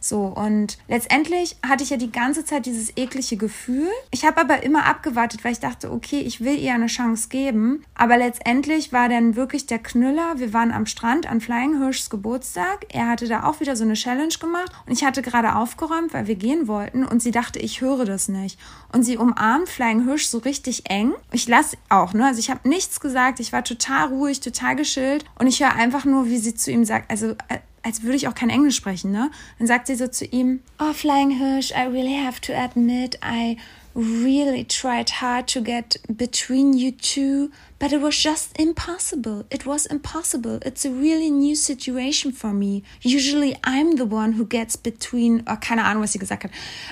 So, 0.00 0.24
und 0.24 0.78
letztendlich 0.88 1.56
hatte 1.66 1.84
ich 1.84 1.90
ja 1.90 1.98
die 1.98 2.10
ganze 2.10 2.44
Zeit 2.44 2.64
dieses 2.64 2.96
eklige 2.96 3.36
Gefühl. 3.36 3.88
Ich 4.10 4.24
habe 4.24 4.40
aber 4.40 4.62
immer 4.62 4.86
abgewartet, 4.86 5.44
weil 5.44 5.52
ich 5.52 5.60
dachte, 5.60 5.92
okay, 5.92 6.20
ich 6.20 6.42
will 6.42 6.58
ihr 6.58 6.74
eine 6.74 6.86
Chance 6.86 7.28
geben. 7.28 7.84
Aber 7.94 8.16
letztendlich 8.16 8.92
war 8.92 9.10
dann 9.10 9.36
wirklich 9.36 9.66
der 9.66 9.78
Knüller. 9.78 10.38
Wir 10.38 10.54
waren 10.54 10.72
am 10.72 10.86
Strand 10.86 11.26
an 11.26 11.40
Flying 11.40 11.78
Hirschs 11.78 12.08
Geburtstag. 12.08 12.86
Er 12.88 13.08
hatte 13.08 13.28
da 13.28 13.44
auch 13.44 13.60
wieder 13.60 13.76
so 13.76 13.84
eine 13.84 13.92
Challenge 13.94 14.34
gemacht. 14.40 14.72
Und 14.86 14.92
ich 14.92 15.04
hatte 15.04 15.20
gerade 15.20 15.54
aufgeräumt, 15.54 16.14
weil 16.14 16.26
wir 16.26 16.36
gehen 16.36 16.66
wollten. 16.66 17.04
Und 17.04 17.22
sie 17.22 17.30
dachte, 17.30 17.58
ich 17.58 17.82
höre 17.82 18.06
das 18.06 18.28
nicht. 18.28 18.58
Und 18.92 19.02
sie 19.02 19.18
umarmt 19.18 19.68
Flying 19.68 20.04
Hirsch 20.06 20.26
so 20.26 20.38
richtig 20.38 20.88
eng. 20.90 21.12
Ich 21.30 21.46
lasse 21.46 21.76
auch, 21.90 22.14
ne? 22.14 22.26
Also 22.26 22.40
ich 22.40 22.50
habe 22.50 22.66
nichts 22.66 23.00
gesagt. 23.00 23.38
Ich 23.38 23.52
war 23.52 23.64
total 23.64 24.08
ruhig, 24.08 24.40
total 24.40 24.76
geschillt. 24.76 25.26
Und 25.38 25.46
ich 25.46 25.60
höre 25.62 25.74
einfach 25.74 26.06
nur, 26.06 26.26
wie 26.26 26.38
sie 26.38 26.54
zu 26.54 26.70
ihm 26.70 26.86
sagt, 26.86 27.10
also 27.10 27.32
äh, 27.48 27.58
als 27.82 28.02
würde 28.02 28.16
ich 28.16 28.28
auch 28.28 28.34
kein 28.34 28.50
Englisch 28.50 28.76
sprechen, 28.76 29.10
ne? 29.10 29.30
Dann 29.58 29.66
sagt 29.66 29.86
sie 29.86 29.94
so 29.94 30.06
zu 30.06 30.24
ihm, 30.24 30.60
Oh, 30.78 30.92
Flying 30.92 31.30
Hirsch, 31.30 31.70
I 31.70 31.86
really 31.86 32.16
have 32.16 32.40
to 32.42 32.52
admit, 32.52 33.18
I 33.22 33.56
really 33.94 34.64
tried 34.64 35.20
hard 35.20 35.46
to 35.48 35.60
get 35.60 35.96
between 36.08 36.72
you 36.74 36.92
two, 36.92 37.50
but 37.78 37.92
it 37.92 38.00
was 38.00 38.14
just 38.14 38.56
impossible. 38.58 39.44
It 39.50 39.66
was 39.66 39.86
impossible. 39.86 40.60
It's 40.64 40.84
a 40.84 40.90
really 40.90 41.30
new 41.30 41.56
situation 41.56 42.32
for 42.32 42.52
me. 42.52 42.82
Usually 43.02 43.56
I'm 43.64 43.96
the 43.96 44.06
one 44.06 44.32
who 44.32 44.46
gets 44.46 44.76
between, 44.76 45.42
oh, 45.46 45.56
keine 45.56 45.84
Ahnung, 45.84 46.02
was 46.02 46.12
sie 46.12 46.18
gesagt 46.18 46.44
hat, 46.44 46.50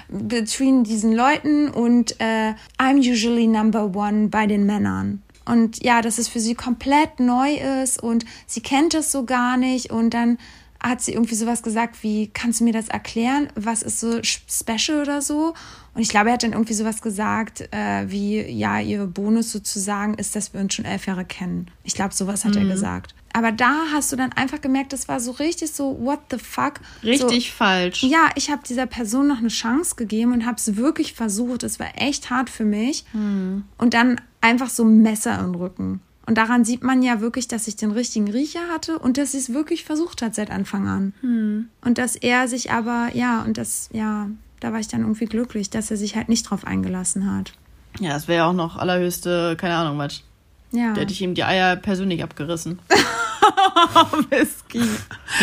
between 0.08 0.84
diesen 0.84 1.12
Leuten 1.12 1.70
und 1.70 2.20
äh, 2.20 2.54
I'm 2.78 2.98
usually 2.98 3.46
number 3.46 3.94
one 3.94 4.28
bei 4.28 4.46
den 4.46 4.66
Männern. 4.66 5.22
Und 5.44 5.82
ja, 5.82 6.02
dass 6.02 6.18
es 6.18 6.28
für 6.28 6.40
sie 6.40 6.54
komplett 6.54 7.20
neu 7.20 7.54
ist 7.82 8.02
und 8.02 8.26
sie 8.46 8.60
kennt 8.60 8.92
es 8.92 9.10
so 9.10 9.24
gar 9.24 9.56
nicht 9.56 9.90
und 9.90 10.10
dann 10.10 10.36
hat 10.80 11.00
sie 11.00 11.12
irgendwie 11.12 11.34
sowas 11.34 11.62
gesagt 11.62 12.02
wie, 12.02 12.28
kannst 12.28 12.60
du 12.60 12.64
mir 12.64 12.72
das 12.72 12.88
erklären? 12.88 13.48
Was 13.54 13.82
ist 13.82 14.00
so 14.00 14.20
special 14.22 15.02
oder 15.02 15.20
so? 15.20 15.54
Und 15.94 16.02
ich 16.02 16.08
glaube, 16.08 16.28
er 16.28 16.34
hat 16.34 16.44
dann 16.44 16.52
irgendwie 16.52 16.74
sowas 16.74 17.02
gesagt, 17.02 17.68
äh, 17.72 18.08
wie, 18.08 18.40
ja, 18.42 18.78
ihr 18.78 19.04
Bonus 19.06 19.50
sozusagen 19.50 20.14
ist, 20.14 20.36
dass 20.36 20.54
wir 20.54 20.60
uns 20.60 20.74
schon 20.74 20.84
elf 20.84 21.06
Jahre 21.06 21.24
kennen. 21.24 21.68
Ich 21.82 21.94
glaube, 21.94 22.14
sowas 22.14 22.44
hat 22.44 22.54
er 22.54 22.64
gesagt. 22.64 23.14
Aber 23.32 23.52
da 23.52 23.86
hast 23.92 24.12
du 24.12 24.16
dann 24.16 24.32
einfach 24.32 24.60
gemerkt, 24.60 24.92
das 24.92 25.08
war 25.08 25.20
so 25.20 25.32
richtig 25.32 25.72
so, 25.72 25.98
what 26.00 26.20
the 26.30 26.38
fuck? 26.38 26.74
Richtig 27.02 27.50
so, 27.50 27.56
falsch. 27.56 28.02
Ja, 28.02 28.30
ich 28.36 28.50
habe 28.50 28.62
dieser 28.66 28.86
Person 28.86 29.28
noch 29.28 29.38
eine 29.38 29.48
Chance 29.48 29.96
gegeben 29.96 30.32
und 30.32 30.46
habe 30.46 30.56
es 30.56 30.76
wirklich 30.76 31.14
versucht. 31.14 31.62
Es 31.62 31.78
war 31.78 31.88
echt 31.96 32.30
hart 32.30 32.48
für 32.50 32.64
mich. 32.64 33.04
Und 33.12 33.94
dann 33.94 34.20
einfach 34.40 34.70
so 34.70 34.84
Messer 34.84 35.38
im 35.40 35.54
Rücken. 35.54 36.00
Und 36.28 36.36
daran 36.36 36.62
sieht 36.62 36.82
man 36.82 37.02
ja 37.02 37.22
wirklich, 37.22 37.48
dass 37.48 37.66
ich 37.68 37.76
den 37.76 37.90
richtigen 37.90 38.30
Riecher 38.30 38.60
hatte 38.70 38.98
und 38.98 39.16
dass 39.16 39.32
sie 39.32 39.38
es 39.38 39.54
wirklich 39.54 39.84
versucht 39.84 40.20
hat 40.20 40.34
seit 40.34 40.50
Anfang 40.50 40.86
an. 40.86 41.70
Und 41.80 41.96
dass 41.96 42.16
er 42.16 42.48
sich 42.48 42.70
aber, 42.70 43.08
ja, 43.14 43.40
und 43.40 43.56
das, 43.56 43.88
ja, 43.94 44.28
da 44.60 44.70
war 44.70 44.78
ich 44.78 44.88
dann 44.88 45.00
irgendwie 45.00 45.24
glücklich, 45.24 45.70
dass 45.70 45.90
er 45.90 45.96
sich 45.96 46.16
halt 46.16 46.28
nicht 46.28 46.42
drauf 46.42 46.66
eingelassen 46.66 47.34
hat. 47.34 47.54
Ja, 47.98 48.10
das 48.10 48.28
wäre 48.28 48.40
ja 48.40 48.46
auch 48.46 48.52
noch 48.52 48.76
allerhöchste, 48.76 49.56
keine 49.58 49.76
Ahnung 49.76 49.96
was. 49.96 50.22
Ja. 50.70 50.92
Da 50.92 51.00
hätte 51.00 51.14
ich 51.14 51.22
ihm 51.22 51.32
die 51.32 51.44
Eier 51.44 51.76
persönlich 51.76 52.22
abgerissen. 52.22 52.78
Whisky. 54.28 54.82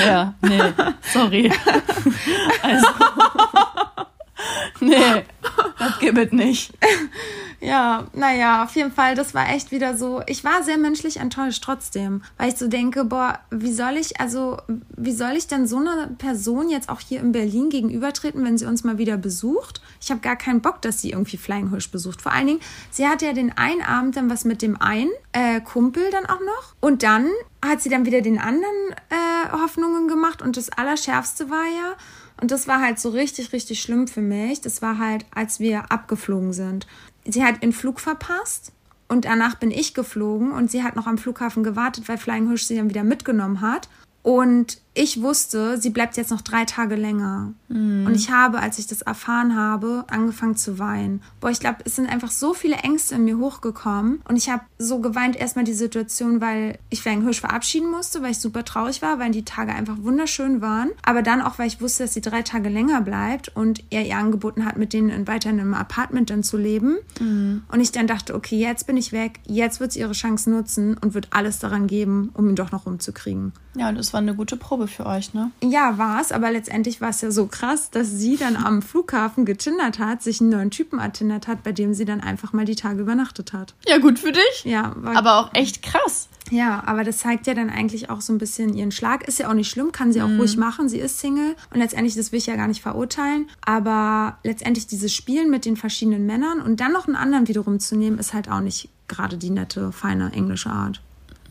Ja, 0.06 0.36
nee, 0.44 0.62
sorry. 1.12 1.52
Also, 2.62 2.88
nee, 4.82 5.24
das 5.80 6.00
gibt 6.00 6.18
es 6.20 6.32
nicht. 6.32 6.74
Ja, 7.66 8.06
naja, 8.14 8.64
auf 8.64 8.76
jeden 8.76 8.92
Fall, 8.92 9.16
das 9.16 9.34
war 9.34 9.50
echt 9.50 9.72
wieder 9.72 9.98
so. 9.98 10.22
Ich 10.28 10.44
war 10.44 10.62
sehr 10.62 10.78
menschlich 10.78 11.18
enttäuscht 11.18 11.64
trotzdem, 11.64 12.22
weil 12.38 12.50
ich 12.50 12.58
so 12.58 12.68
denke, 12.68 13.06
boah, 13.06 13.40
wie 13.50 13.74
soll 13.74 13.98
ich, 13.98 14.20
also, 14.20 14.58
wie 14.96 15.12
soll 15.12 15.32
ich 15.32 15.48
denn 15.48 15.66
so 15.66 15.78
einer 15.78 16.08
Person 16.08 16.70
jetzt 16.70 16.90
auch 16.90 17.00
hier 17.00 17.22
in 17.22 17.32
Berlin 17.32 17.70
gegenübertreten, 17.70 18.46
wenn 18.46 18.60
sie 18.60 18.68
uns 18.68 18.84
mal 18.84 19.00
wieder 19.00 19.18
besucht? 19.18 19.82
Ich 20.00 20.12
habe 20.12 20.22
gar 20.22 20.36
keinen 20.36 20.62
Bock, 20.62 20.84
dass 20.84 21.02
sie 21.02 21.10
irgendwie 21.10 21.38
Flying 21.38 21.72
Hirsch 21.72 21.90
besucht. 21.90 22.22
Vor 22.22 22.34
allen 22.34 22.46
Dingen, 22.46 22.60
sie 22.92 23.08
hatte 23.08 23.26
ja 23.26 23.34
den 23.34 23.58
einen 23.58 23.82
Abend 23.82 24.16
dann 24.16 24.30
was 24.30 24.46
mit 24.46 24.62
dem 24.62 24.80
einen 24.80 25.10
äh, 25.32 25.60
Kumpel 25.60 26.12
dann 26.12 26.28
auch 26.28 26.42
noch. 26.42 26.76
Und 26.82 27.02
dann 27.02 27.32
hat 27.66 27.82
sie 27.82 27.90
dann 27.90 28.06
wieder 28.06 28.22
den 28.22 28.38
anderen 28.38 28.92
äh, 29.10 29.52
Hoffnungen 29.52 30.08
gemacht. 30.08 30.44
Und 30.44 30.56
das 30.56 30.70
Allerschärfste 30.70 31.50
war 31.50 31.66
ja, 31.66 31.96
und 32.40 32.52
das 32.52 32.68
war 32.68 32.82
halt 32.82 33.00
so 33.00 33.10
richtig, 33.10 33.54
richtig 33.54 33.82
schlimm 33.82 34.08
für 34.08 34.22
mich. 34.22 34.62
Das 34.62 34.84
war 34.84 35.00
halt, 35.00 35.26
als 35.34 35.60
wir 35.60 35.92
abgeflogen 35.92 36.54
sind. 36.54 36.86
Sie 37.28 37.44
hat 37.44 37.64
den 37.64 37.74
Flug 37.74 38.00
verpasst 38.00 38.72
und 39.08 39.26
danach 39.26 39.56
bin 39.56 39.72
ich 39.72 39.94
geflogen 39.94 40.52
und 40.52 40.72
sie 40.72 40.84
hat 40.84 40.96
noch 40.96 41.08
am 41.08 41.18
Flughafen 41.18 41.64
gewartet, 41.64 42.08
weil 42.08 42.18
Flying 42.18 42.48
Hirsch 42.48 42.64
sie 42.64 42.78
dann 42.78 42.90
wieder 42.90 43.04
mitgenommen 43.04 43.62
hat. 43.62 43.90
Und 44.24 44.80
ich 44.96 45.22
wusste, 45.22 45.78
sie 45.80 45.90
bleibt 45.90 46.18
jetzt 46.18 46.32
noch 46.32 46.42
drei 46.42 46.66
Tage 46.66 46.96
länger. 46.96 47.54
Und 47.68 48.16
ich 48.16 48.32
habe, 48.32 48.60
als 48.60 48.80
ich 48.80 48.88
das 48.88 49.02
erfahren 49.02 49.56
habe, 49.56 50.06
angefangen 50.08 50.56
zu 50.56 50.80
weinen. 50.80 51.22
Boah, 51.42 51.50
ich 51.50 51.60
glaube, 51.60 51.80
es 51.84 51.98
sind 51.98 52.08
einfach 52.08 52.32
so 52.32 52.54
viele 52.54 52.78
Ängste 52.78 53.16
in 53.16 53.26
mir 53.26 53.38
hochgekommen. 53.38 54.22
Und 54.28 54.38
ich 54.38 54.50
habe 54.50 54.64
so 54.78 55.00
geweint 55.00 55.36
erstmal 55.36 55.66
die 55.66 55.74
Situation, 55.74 56.40
weil 56.40 56.80
ich 56.90 57.02
Flying 57.02 57.24
Hirsch 57.24 57.42
verabschieden 57.42 57.92
musste, 57.92 58.22
weil 58.22 58.32
ich 58.32 58.40
super 58.40 58.64
traurig 58.64 59.02
war, 59.02 59.20
weil 59.20 59.32
die 59.32 59.44
Tage 59.44 59.74
einfach 59.74 59.98
wunderschön 60.00 60.62
waren. 60.62 60.92
Aber 61.04 61.22
dann 61.22 61.42
auch, 61.42 61.60
weil 61.60 61.68
ich 61.68 61.82
wusste, 61.82 62.04
dass 62.04 62.14
sie 62.14 62.22
drei 62.22 62.42
Tage 62.42 62.70
länger 62.70 63.02
bleibt 63.02 63.50
und 63.56 63.84
er 63.90 64.06
ihr 64.06 64.16
angeboten 64.16 64.64
hat, 64.64 64.78
mit 64.78 64.94
denen 64.94 65.10
in 65.10 65.28
weiter 65.28 65.50
in 65.50 65.60
einem 65.60 65.74
Apartment 65.74 66.30
dann 66.30 66.44
zu 66.44 66.56
leben. 66.56 66.98
Und 67.20 67.82
ich 67.82 67.92
dann 67.92 68.08
dachte, 68.08 68.34
okay, 68.34 68.58
jetzt 68.58 68.88
bin 68.88 68.96
ich 68.96 69.12
weg, 69.12 69.42
jetzt 69.46 69.82
wird 69.82 69.92
sie 69.92 70.00
ihre 70.00 70.14
Chance 70.14 70.50
nutzen 70.50 70.98
und 70.98 71.14
wird 71.14 71.28
alles 71.32 71.60
daran 71.60 71.88
geben, 71.88 72.30
um 72.34 72.48
ihn 72.48 72.56
doch 72.56 72.72
noch 72.72 72.86
rumzukriegen. 72.86 73.52
Ja, 73.76 73.90
und 73.90 73.98
es 73.98 74.14
war 74.14 74.22
eine 74.22 74.36
gute 74.36 74.56
Probe 74.56 74.85
Liebe 74.86 74.88
für 74.88 75.06
euch, 75.06 75.34
ne? 75.34 75.52
Ja, 75.64 75.98
war 75.98 76.22
es, 76.22 76.32
aber 76.32 76.52
letztendlich 76.52 77.02
war 77.02 77.10
es 77.10 77.22
ja 77.22 77.32
so 77.32 77.48
krass, 77.48 77.90
dass 77.92 78.10
sie 78.12 78.38
dann 78.38 78.56
am 78.56 78.82
Flughafen 78.82 79.46
getindert 79.46 80.00
hat, 80.00 80.22
sich 80.22 80.42
einen 80.42 80.52
neuen 80.52 80.72
Typen 80.72 81.00
ertindert 81.00 81.48
hat, 81.48 81.64
bei 81.64 81.72
dem 81.72 81.94
sie 81.94 82.06
dann 82.06 82.22
einfach 82.22 82.54
mal 82.54 82.66
die 82.66 82.76
Tage 82.76 83.02
übernachtet 83.02 83.54
hat. 83.54 83.74
Ja, 83.88 83.98
gut 83.98 84.20
für 84.20 84.32
dich. 84.32 84.64
Ja, 84.64 84.94
war, 84.98 85.16
Aber 85.18 85.40
auch 85.40 85.54
echt 85.54 85.82
krass. 85.82 86.28
ja, 86.52 86.84
aber 86.86 87.04
das 87.04 87.20
zeigt 87.20 87.48
ja 87.48 87.54
dann 87.54 87.70
eigentlich 87.70 88.10
auch 88.10 88.22
so 88.22 88.34
ein 88.34 88.38
bisschen 88.38 88.74
ihren 88.74 88.92
Schlag. 88.92 89.28
Ist 89.28 89.40
ja 89.40 89.50
auch 89.50 89.54
nicht 89.54 89.70
schlimm, 89.70 89.92
kann 89.92 90.12
sie 90.12 90.22
auch 90.22 90.30
ruhig 90.30 90.58
machen. 90.58 90.90
Sie 90.90 91.00
ist 91.00 91.20
Single 91.20 91.56
und 91.74 91.80
letztendlich, 91.80 92.16
das 92.16 92.32
will 92.32 92.40
ich 92.40 92.46
ja 92.46 92.56
gar 92.56 92.68
nicht 92.68 92.82
verurteilen, 92.82 93.50
aber 93.66 94.38
letztendlich 94.44 94.88
dieses 94.88 95.14
Spielen 95.14 95.50
mit 95.50 95.66
den 95.66 95.78
verschiedenen 95.78 96.26
Männern 96.26 96.62
und 96.62 96.80
dann 96.80 96.92
noch 96.92 97.08
einen 97.08 97.16
anderen 97.16 97.48
wiederum 97.48 97.80
zu 97.80 97.96
nehmen, 97.96 98.20
ist 98.20 98.34
halt 98.34 98.50
auch 98.50 98.62
nicht 98.62 98.90
gerade 99.08 99.38
die 99.38 99.50
nette, 99.50 99.92
feine 99.92 100.32
englische 100.34 100.70
Art 100.70 101.02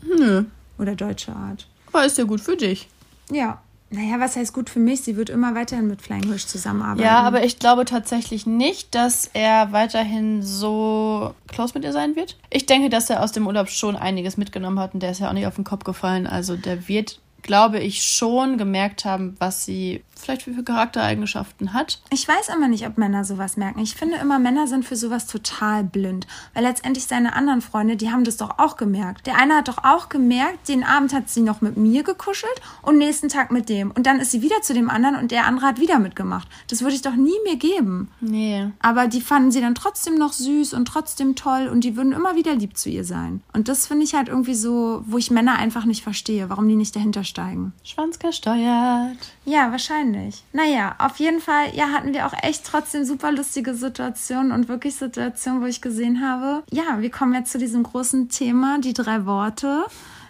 Nö. 0.03 0.43
oder 0.77 0.95
deutsche 0.95 1.33
Art. 1.33 1.67
Aber 1.91 2.05
ist 2.05 2.17
ja 2.17 2.25
gut 2.25 2.41
für 2.41 2.57
dich. 2.57 2.89
Ja. 3.31 3.61
Naja, 3.91 4.19
was 4.19 4.35
heißt 4.35 4.51
gut 4.51 4.69
für 4.69 4.79
mich? 4.79 5.01
Sie 5.01 5.15
wird 5.15 5.29
immer 5.29 5.53
weiterhin 5.53 5.87
mit 5.87 6.01
Flying 6.01 6.23
Hirsch 6.23 6.47
zusammenarbeiten. 6.47 7.03
Ja, 7.03 7.21
aber 7.21 7.43
ich 7.45 7.59
glaube 7.59 7.85
tatsächlich 7.85 8.47
nicht, 8.47 8.95
dass 8.95 9.29
er 9.33 9.71
weiterhin 9.71 10.41
so 10.41 11.35
close 11.47 11.73
mit 11.75 11.83
ihr 11.83 11.93
sein 11.93 12.15
wird. 12.15 12.35
Ich 12.49 12.65
denke, 12.65 12.89
dass 12.89 13.09
er 13.09 13.23
aus 13.23 13.31
dem 13.31 13.45
Urlaub 13.45 13.69
schon 13.69 13.95
einiges 13.95 14.37
mitgenommen 14.37 14.79
hat 14.79 14.95
und 14.95 15.03
der 15.03 15.11
ist 15.11 15.19
ja 15.19 15.29
auch 15.29 15.33
nicht 15.33 15.45
auf 15.45 15.55
den 15.55 15.63
Kopf 15.63 15.83
gefallen. 15.83 16.25
Also 16.25 16.57
der 16.57 16.87
wird, 16.87 17.19
glaube 17.45 17.79
ich, 17.79 18.03
schon 18.03 18.57
gemerkt 18.57 19.05
haben, 19.05 19.35
was 19.39 19.65
sie 19.65 20.03
vielleicht 20.15 20.43
für 20.43 20.63
Charaktereigenschaften 20.63 21.73
hat. 21.73 22.01
Ich 22.09 22.27
weiß 22.27 22.49
immer 22.49 22.67
nicht, 22.67 22.87
ob 22.87 22.97
Männer 22.97 23.23
sowas 23.23 23.57
merken. 23.57 23.79
Ich 23.79 23.95
finde 23.95 24.17
immer, 24.17 24.39
Männer 24.39 24.67
sind 24.67 24.85
für 24.85 24.95
sowas 24.95 25.27
total 25.27 25.83
blind. 25.83 26.25
Weil 26.53 26.63
letztendlich 26.63 27.05
seine 27.05 27.35
anderen 27.35 27.61
Freunde, 27.61 27.95
die 27.95 28.11
haben 28.11 28.23
das 28.23 28.37
doch 28.37 28.57
auch 28.57 28.77
gemerkt. 28.77 29.27
Der 29.27 29.37
eine 29.37 29.55
hat 29.55 29.67
doch 29.67 29.83
auch 29.83 30.09
gemerkt, 30.09 30.67
den 30.67 30.83
Abend 30.83 31.13
hat 31.13 31.29
sie 31.29 31.41
noch 31.41 31.61
mit 31.61 31.77
mir 31.77 32.03
gekuschelt 32.03 32.61
und 32.81 32.97
nächsten 32.97 33.29
Tag 33.29 33.51
mit 33.51 33.69
dem. 33.69 33.91
Und 33.91 34.07
dann 34.07 34.19
ist 34.19 34.31
sie 34.31 34.41
wieder 34.41 34.61
zu 34.61 34.73
dem 34.73 34.89
anderen 34.89 35.15
und 35.15 35.31
der 35.31 35.45
andere 35.45 35.67
hat 35.67 35.79
wieder 35.79 35.99
mitgemacht. 35.99 36.47
Das 36.69 36.81
würde 36.81 36.95
ich 36.95 37.01
doch 37.01 37.15
nie 37.15 37.35
mir 37.45 37.57
geben. 37.57 38.09
Nee. 38.21 38.67
Aber 38.79 39.07
die 39.07 39.21
fanden 39.21 39.51
sie 39.51 39.61
dann 39.61 39.75
trotzdem 39.75 40.15
noch 40.15 40.33
süß 40.33 40.73
und 40.73 40.87
trotzdem 40.87 41.35
toll 41.35 41.67
und 41.71 41.83
die 41.83 41.95
würden 41.95 42.13
immer 42.13 42.35
wieder 42.35 42.55
lieb 42.55 42.77
zu 42.77 42.89
ihr 42.89 43.03
sein. 43.03 43.41
Und 43.53 43.67
das 43.67 43.87
finde 43.87 44.05
ich 44.05 44.15
halt 44.15 44.29
irgendwie 44.29 44.55
so, 44.55 45.03
wo 45.05 45.17
ich 45.17 45.29
Männer 45.29 45.57
einfach 45.57 45.85
nicht 45.85 46.03
verstehe, 46.03 46.49
warum 46.49 46.67
die 46.67 46.75
nicht 46.75 46.95
dahinter 46.95 47.23
steigen. 47.35 47.73
Schwanz 47.83 48.17
gesteuert. 48.17 49.17
Ja, 49.43 49.69
wahrscheinlich. 49.71 50.43
Naja, 50.53 50.95
auf 50.99 51.17
jeden 51.17 51.41
Fall, 51.41 51.75
ja, 51.75 51.89
hatten 51.89 52.13
wir 52.13 52.25
auch 52.25 52.33
echt 52.41 52.65
trotzdem 52.65 53.03
super 53.03 53.33
lustige 53.33 53.75
Situationen 53.75 54.53
und 54.53 54.69
wirklich 54.69 54.95
Situationen, 54.95 55.61
wo 55.61 55.65
ich 55.65 55.81
gesehen 55.81 56.21
habe, 56.21 56.63
ja, 56.71 57.01
wir 57.01 57.11
kommen 57.11 57.33
jetzt 57.33 57.51
zu 57.51 57.57
diesem 57.57 57.83
großen 57.83 58.29
Thema, 58.29 58.79
die 58.79 58.93
drei 58.93 59.25
Worte. 59.25 59.83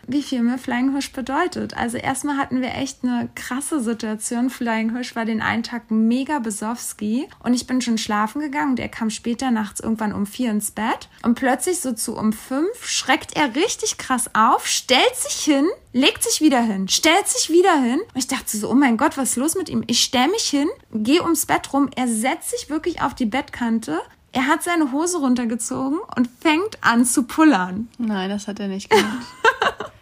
Wie 0.08 0.22
viel 0.22 0.44
mir 0.44 0.60
Flying 0.60 0.92
Hirsch 0.92 1.12
bedeutet. 1.12 1.76
Also 1.76 1.98
erstmal 1.98 2.38
hatten 2.38 2.62
wir 2.62 2.76
echt 2.76 3.04
eine 3.04 3.28
krasse 3.34 3.80
Situation. 3.80 4.52
Flying 4.52 4.92
Hirsch 4.94 5.16
war 5.16 5.26
den 5.26 5.42
einen 5.42 5.64
Tag 5.64 5.90
mega 5.90 6.40
besowski 6.40 7.28
und 7.44 7.54
ich 7.54 7.66
bin 7.66 7.82
schon 7.82 7.98
schlafen 7.98 8.40
gegangen 8.40 8.72
und 8.72 8.80
er 8.80 8.90
kam 8.90 9.10
später 9.10 9.50
nachts 9.50 9.80
irgendwann 9.80 10.14
um 10.14 10.28
vier 10.28 10.52
ins 10.52 10.72
Bett 10.72 11.10
und 11.24 11.36
plötzlich 11.36 11.80
so 11.80 11.94
zu 11.94 12.16
um 12.16 12.34
fünf 12.34 12.86
schreckt 12.86 13.36
er 13.36 13.56
richtig 13.56 13.98
krass 13.98 14.30
auf, 14.34 14.68
stellt 14.68 15.16
sich 15.16 15.44
hin, 15.44 15.66
legt 15.92 16.24
sich 16.24 16.40
wieder 16.40 16.62
hin, 16.62 16.88
stellt 16.88 17.28
sich 17.28 17.50
wieder 17.50 17.82
hin. 17.82 18.00
Und 18.00 18.18
ich 18.18 18.28
dachte 18.28 18.58
so, 18.58 18.70
oh 18.70 18.76
mein 18.76 18.98
Gott, 18.98 19.18
was 19.18 19.32
ist 19.32 19.38
los 19.38 19.56
mit 19.56 19.70
ihm? 19.70 19.84
Ich 19.88 20.04
stell 20.04 20.28
mich 20.28 20.44
hin, 20.44 20.68
gehe 20.94 21.24
ums 21.24 21.48
Bett 21.48 21.74
rum, 21.74 21.90
er 21.96 22.08
setzt 22.08 22.52
sich 22.52 22.70
wirklich 22.70 23.02
auf 23.02 23.16
die 23.16 23.26
Bettkante. 23.26 24.00
Er 24.32 24.48
hat 24.48 24.64
seine 24.64 24.92
Hose 24.92 25.18
runtergezogen 25.20 26.00
und 26.16 26.30
fängt 26.42 26.78
an 26.82 27.06
zu 27.06 27.24
pullern. 27.24 27.88
Nein, 27.98 28.30
das 28.30 28.48
hat 28.48 28.60
er 28.60 28.68
nicht 28.68 28.90
gemacht. 28.90 29.26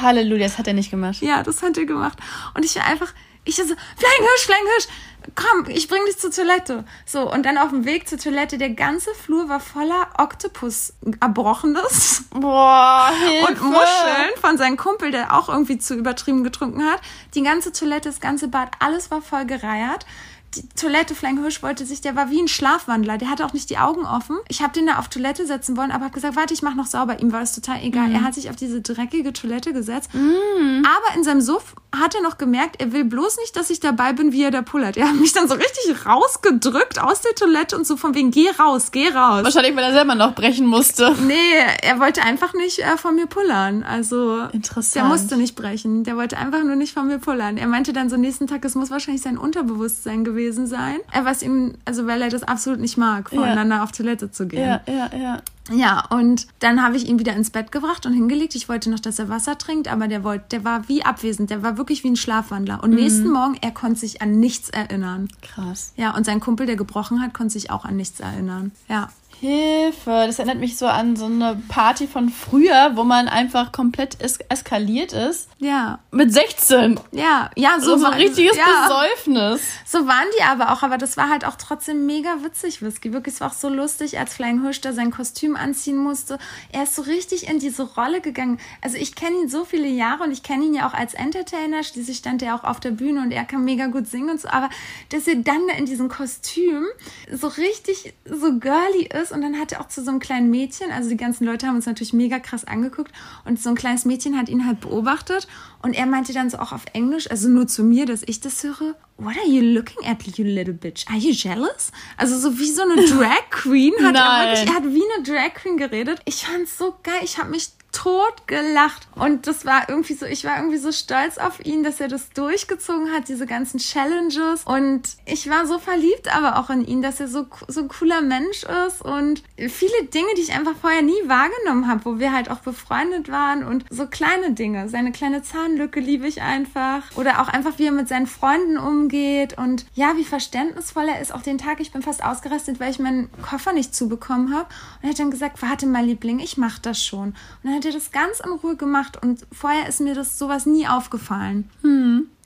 Halleluja, 0.00 0.44
das 0.44 0.58
hat 0.58 0.66
er 0.66 0.74
nicht 0.74 0.90
gemacht. 0.90 1.20
Ja, 1.20 1.42
das 1.42 1.62
hat 1.62 1.76
er 1.76 1.86
gemacht. 1.86 2.18
Und 2.54 2.64
ich 2.64 2.76
war 2.76 2.84
einfach, 2.84 3.12
ich 3.44 3.56
so, 3.56 3.62
Flying 3.62 3.76
Hirsch, 3.76 4.44
Flying 4.44 4.66
Hirsch, 4.66 4.88
komm, 5.34 5.64
ich 5.68 5.88
bring 5.88 6.04
dich 6.06 6.18
zur 6.18 6.30
Toilette. 6.30 6.84
So, 7.06 7.30
und 7.30 7.44
dann 7.44 7.58
auf 7.58 7.70
dem 7.70 7.84
Weg 7.84 8.08
zur 8.08 8.18
Toilette, 8.18 8.58
der 8.58 8.70
ganze 8.70 9.14
Flur 9.14 9.48
war 9.48 9.60
voller 9.60 10.08
Oktopus 10.18 10.92
erbrochenes 11.20 12.24
Boah, 12.30 13.10
Hilfe. 13.18 13.46
und 13.46 13.62
Muscheln 13.62 14.30
von 14.40 14.58
seinem 14.58 14.76
Kumpel, 14.76 15.10
der 15.10 15.34
auch 15.36 15.48
irgendwie 15.48 15.78
zu 15.78 15.94
übertrieben 15.94 16.44
getrunken 16.44 16.84
hat. 16.84 17.00
Die 17.34 17.42
ganze 17.42 17.72
Toilette, 17.72 18.08
das 18.08 18.20
ganze 18.20 18.48
Bad, 18.48 18.70
alles 18.78 19.10
war 19.10 19.22
voll 19.22 19.46
gereiert. 19.46 20.06
Die 20.54 20.66
Toilette, 20.76 21.14
Flying 21.14 21.40
Hirsch 21.42 21.62
wollte 21.62 21.84
sich, 21.84 22.00
der 22.00 22.16
war 22.16 22.30
wie 22.30 22.40
ein 22.40 22.48
Schlafwandler, 22.48 23.18
der 23.18 23.28
hatte 23.28 23.44
auch 23.44 23.52
nicht 23.52 23.68
die 23.68 23.76
Augen 23.78 24.06
offen. 24.06 24.38
Ich 24.48 24.62
habe 24.62 24.72
den 24.72 24.86
da 24.86 24.98
auf 24.98 25.08
Toilette 25.08 25.46
setzen 25.46 25.76
wollen, 25.76 25.90
aber 25.90 26.04
habe 26.04 26.14
gesagt, 26.14 26.36
warte, 26.36 26.54
ich 26.54 26.62
mach 26.62 26.74
noch 26.74 26.86
sauber. 26.86 27.20
Ihm 27.20 27.32
war 27.32 27.42
es 27.42 27.54
total 27.54 27.82
egal. 27.82 28.10
Er 28.10 28.24
hat 28.24 28.34
sich 28.34 28.48
auf 28.48 28.56
diese 28.56 28.80
dreckige 28.80 29.32
Toilette 29.34 29.72
gesetzt. 29.74 30.10
Aber 30.14 31.16
in 31.16 31.22
seinem 31.22 31.42
Suff 31.42 31.74
hat 31.94 32.14
er 32.14 32.22
noch 32.22 32.38
gemerkt, 32.38 32.80
er 32.80 32.92
will 32.92 33.04
bloß 33.04 33.36
nicht, 33.38 33.56
dass 33.56 33.70
ich 33.70 33.80
dabei 33.80 34.12
bin, 34.12 34.32
wie 34.32 34.42
er 34.42 34.50
da 34.50 34.62
pullert. 34.62 34.96
Er 34.96 35.08
hat 35.08 35.16
mich 35.16 35.32
dann 35.32 35.48
so 35.48 35.54
richtig 35.54 36.06
rausgedrückt 36.06 36.98
aus 36.98 37.20
der 37.20 37.34
Toilette 37.34 37.76
und 37.76 37.86
so 37.86 37.96
von 37.96 38.14
wegen, 38.14 38.30
geh 38.30 38.48
raus, 38.58 38.90
geh 38.90 39.08
raus. 39.08 39.44
Wahrscheinlich, 39.44 39.76
weil 39.76 39.84
er 39.84 39.92
selber 39.92 40.14
noch 40.14 40.34
brechen 40.34 40.66
musste. 40.66 41.14
Nee, 41.26 41.34
er 41.82 42.00
wollte 42.00 42.22
einfach 42.22 42.54
nicht 42.54 42.78
äh, 42.78 42.96
von 42.96 43.14
mir 43.14 43.26
pullern. 43.26 43.82
Also 43.82 44.40
Interessant. 44.52 44.94
der 44.94 45.04
musste 45.04 45.36
nicht 45.36 45.56
brechen. 45.56 46.04
Der 46.04 46.16
wollte 46.16 46.38
einfach 46.38 46.62
nur 46.62 46.76
nicht 46.76 46.94
von 46.94 47.06
mir 47.06 47.18
pullern. 47.18 47.58
Er 47.58 47.66
meinte 47.66 47.92
dann 47.92 48.08
so 48.08 48.16
nächsten 48.16 48.46
Tag, 48.46 48.64
es 48.64 48.74
muss 48.74 48.90
wahrscheinlich 48.90 49.22
sein 49.22 49.36
Unterbewusstsein 49.36 50.24
gewesen 50.24 50.37
sein. 50.66 50.98
Äh, 51.12 51.24
was 51.24 51.42
ihm, 51.42 51.74
also 51.84 52.06
weil 52.06 52.22
er 52.22 52.28
das 52.28 52.42
absolut 52.42 52.80
nicht 52.80 52.96
mag, 52.96 53.30
voneinander 53.30 53.82
auf 53.82 53.92
Toilette 53.92 54.30
zu 54.30 54.46
gehen. 54.46 54.60
Ja, 54.60 54.80
ja, 54.86 55.10
ja. 55.16 55.42
Ja, 55.70 56.06
und 56.08 56.46
dann 56.60 56.82
habe 56.82 56.96
ich 56.96 57.06
ihn 57.06 57.18
wieder 57.18 57.34
ins 57.34 57.50
Bett 57.50 57.72
gebracht 57.72 58.06
und 58.06 58.14
hingelegt. 58.14 58.54
Ich 58.54 58.68
wollte 58.68 58.88
noch, 58.90 59.00
dass 59.00 59.18
er 59.18 59.28
Wasser 59.28 59.58
trinkt, 59.58 59.88
aber 59.88 60.08
der 60.08 60.24
wollte, 60.24 60.46
der 60.52 60.64
war 60.64 60.88
wie 60.88 61.04
abwesend, 61.04 61.50
der 61.50 61.62
war 61.62 61.76
wirklich 61.76 62.04
wie 62.04 62.08
ein 62.08 62.16
Schlafwandler. 62.16 62.82
Und 62.82 62.94
nächsten 62.94 63.30
Morgen, 63.30 63.56
er 63.60 63.70
konnte 63.70 64.00
sich 64.00 64.22
an 64.22 64.40
nichts 64.40 64.70
erinnern. 64.70 65.28
Krass. 65.42 65.92
Ja, 65.96 66.16
und 66.16 66.24
sein 66.24 66.40
Kumpel, 66.40 66.66
der 66.66 66.76
gebrochen 66.76 67.20
hat, 67.20 67.34
konnte 67.34 67.52
sich 67.52 67.70
auch 67.70 67.84
an 67.84 67.96
nichts 67.96 68.20
erinnern. 68.20 68.72
Ja. 68.88 69.10
Hilfe, 69.40 70.24
das 70.26 70.40
erinnert 70.40 70.58
mich 70.58 70.76
so 70.76 70.86
an 70.86 71.14
so 71.14 71.26
eine 71.26 71.60
Party 71.68 72.08
von 72.08 72.28
früher, 72.28 72.92
wo 72.94 73.04
man 73.04 73.28
einfach 73.28 73.70
komplett 73.70 74.16
es 74.20 74.38
eskaliert 74.48 75.12
ist. 75.12 75.48
Ja. 75.58 76.00
Mit 76.10 76.32
16. 76.32 76.98
Ja, 77.12 77.48
ja, 77.54 77.78
so, 77.78 77.92
So, 77.92 77.98
so 77.98 78.06
ein 78.06 78.14
richtiges 78.14 78.56
ja. 78.56 78.64
Besäufnis. 78.88 79.60
So 79.86 80.08
waren 80.08 80.26
die 80.36 80.42
aber 80.42 80.72
auch, 80.72 80.82
aber 80.82 80.98
das 80.98 81.16
war 81.16 81.28
halt 81.28 81.44
auch 81.44 81.54
trotzdem 81.54 82.04
mega 82.04 82.42
witzig, 82.42 82.82
Whisky. 82.82 83.12
Wirklich, 83.12 83.36
es 83.36 83.40
war 83.40 83.48
auch 83.48 83.54
so 83.54 83.68
lustig, 83.68 84.18
als 84.18 84.34
Flying 84.34 84.62
Hirsch 84.62 84.80
da 84.80 84.92
sein 84.92 85.12
Kostüm 85.12 85.54
anziehen 85.54 85.98
musste. 85.98 86.38
Er 86.72 86.82
ist 86.82 86.96
so 86.96 87.02
richtig 87.02 87.48
in 87.48 87.60
diese 87.60 87.82
Rolle 87.82 88.20
gegangen. 88.20 88.58
Also 88.82 88.96
ich 88.96 89.14
kenne 89.14 89.36
ihn 89.42 89.48
so 89.48 89.64
viele 89.64 89.88
Jahre 89.88 90.24
und 90.24 90.32
ich 90.32 90.42
kenne 90.42 90.64
ihn 90.64 90.74
ja 90.74 90.88
auch 90.88 90.94
als 90.94 91.14
Entertainer. 91.14 91.84
Schließlich 91.84 92.18
stand 92.18 92.42
er 92.42 92.56
auch 92.56 92.64
auf 92.64 92.80
der 92.80 92.90
Bühne 92.90 93.20
und 93.20 93.30
er 93.30 93.44
kann 93.44 93.64
mega 93.64 93.86
gut 93.86 94.08
singen 94.08 94.30
und 94.30 94.40
so. 94.40 94.48
Aber 94.48 94.68
dass 95.10 95.28
er 95.28 95.36
dann 95.36 95.68
da 95.68 95.74
in 95.74 95.86
diesem 95.86 96.08
Kostüm 96.08 96.86
so 97.30 97.46
richtig 97.46 98.14
so 98.24 98.58
girly 98.58 99.08
ist 99.22 99.27
und 99.32 99.42
dann 99.42 99.58
hat 99.58 99.72
er 99.72 99.80
auch 99.80 99.88
zu 99.88 100.02
so 100.02 100.10
einem 100.10 100.20
kleinen 100.20 100.50
Mädchen, 100.50 100.90
also 100.90 101.08
die 101.08 101.16
ganzen 101.16 101.44
Leute 101.44 101.66
haben 101.66 101.76
uns 101.76 101.86
natürlich 101.86 102.12
mega 102.12 102.38
krass 102.38 102.64
angeguckt 102.64 103.12
und 103.44 103.60
so 103.60 103.70
ein 103.70 103.74
kleines 103.74 104.04
Mädchen 104.04 104.36
hat 104.36 104.48
ihn 104.48 104.66
halt 104.66 104.80
beobachtet 104.80 105.48
und 105.82 105.94
er 105.94 106.06
meinte 106.06 106.32
dann 106.32 106.50
so 106.50 106.58
auch 106.58 106.72
auf 106.72 106.84
Englisch, 106.92 107.30
also 107.30 107.48
nur 107.48 107.66
zu 107.66 107.82
mir, 107.82 108.06
dass 108.06 108.22
ich 108.22 108.40
das 108.40 108.62
höre. 108.62 108.94
What 109.16 109.36
are 109.36 109.48
you 109.48 109.62
looking 109.62 110.06
at, 110.06 110.22
you 110.38 110.44
little 110.44 110.74
bitch? 110.74 111.06
Are 111.08 111.18
you 111.18 111.32
jealous? 111.32 111.90
Also 112.16 112.38
so 112.38 112.58
wie 112.58 112.70
so 112.70 112.82
eine 112.82 112.94
Drag 113.06 113.50
Queen 113.50 113.92
hat 114.02 114.14
er 114.14 114.22
Nein. 114.22 114.48
wirklich, 114.48 114.68
er 114.68 114.74
hat 114.74 114.84
wie 114.84 115.02
eine 115.14 115.22
Drag 115.24 115.54
Queen 115.54 115.76
geredet. 115.76 116.20
Ich 116.24 116.46
fand's 116.46 116.78
so 116.78 116.94
geil. 117.02 117.20
Ich 117.22 117.38
habe 117.38 117.50
mich 117.50 117.70
tot 117.98 118.46
gelacht. 118.46 119.08
Und 119.16 119.48
das 119.48 119.66
war 119.66 119.88
irgendwie 119.88 120.14
so, 120.14 120.24
ich 120.24 120.44
war 120.44 120.56
irgendwie 120.56 120.78
so 120.78 120.92
stolz 120.92 121.36
auf 121.36 121.64
ihn, 121.64 121.82
dass 121.82 122.00
er 122.00 122.06
das 122.06 122.30
durchgezogen 122.30 123.12
hat, 123.12 123.28
diese 123.28 123.44
ganzen 123.44 123.78
Challenges. 123.78 124.62
Und 124.64 125.16
ich 125.26 125.50
war 125.50 125.66
so 125.66 125.80
verliebt 125.80 126.32
aber 126.32 126.58
auch 126.60 126.70
in 126.70 126.86
ihn, 126.86 127.02
dass 127.02 127.18
er 127.18 127.26
so, 127.26 127.46
so 127.66 127.80
ein 127.80 127.88
cooler 127.88 128.20
Mensch 128.20 128.64
ist 128.86 129.02
und 129.02 129.42
viele 129.56 130.04
Dinge, 130.14 130.28
die 130.36 130.42
ich 130.42 130.52
einfach 130.52 130.76
vorher 130.80 131.02
nie 131.02 131.20
wahrgenommen 131.26 131.88
habe, 131.88 132.04
wo 132.04 132.18
wir 132.20 132.32
halt 132.32 132.50
auch 132.50 132.60
befreundet 132.60 133.30
waren 133.30 133.64
und 133.64 133.84
so 133.90 134.06
kleine 134.06 134.52
Dinge. 134.52 134.88
Seine 134.88 135.10
kleine 135.10 135.42
Zahnlücke 135.42 135.98
liebe 135.98 136.28
ich 136.28 136.40
einfach. 136.40 137.02
Oder 137.16 137.40
auch 137.42 137.48
einfach, 137.48 137.78
wie 137.78 137.86
er 137.86 137.92
mit 137.92 138.06
seinen 138.06 138.28
Freunden 138.28 138.78
umgeht 138.78 139.58
und 139.58 139.86
ja, 139.94 140.16
wie 140.16 140.24
verständnisvoll 140.24 141.08
er 141.08 141.20
ist. 141.20 141.34
Auch 141.34 141.42
den 141.42 141.58
Tag, 141.58 141.80
ich 141.80 141.90
bin 141.90 142.02
fast 142.02 142.24
ausgerastet, 142.24 142.78
weil 142.78 142.92
ich 142.92 143.00
meinen 143.00 143.28
Koffer 143.42 143.72
nicht 143.72 143.92
zubekommen 143.94 144.54
habe. 144.54 144.68
Und 144.68 145.04
er 145.04 145.10
hat 145.10 145.18
dann 145.18 145.32
gesagt, 145.32 145.60
warte 145.62 145.86
mal, 145.86 146.04
Liebling, 146.04 146.38
ich 146.38 146.56
mach 146.56 146.78
das 146.78 147.02
schon. 147.02 147.28
Und 147.28 147.36
dann 147.64 147.74
hat 147.74 147.84
er 147.84 147.87
das 147.92 148.10
ganz 148.10 148.40
in 148.40 148.52
Ruhe 148.52 148.76
gemacht 148.76 149.22
und 149.22 149.46
vorher 149.52 149.88
ist 149.88 150.00
mir 150.00 150.14
das 150.14 150.38
sowas 150.38 150.66
nie 150.66 150.86
aufgefallen. 150.86 151.70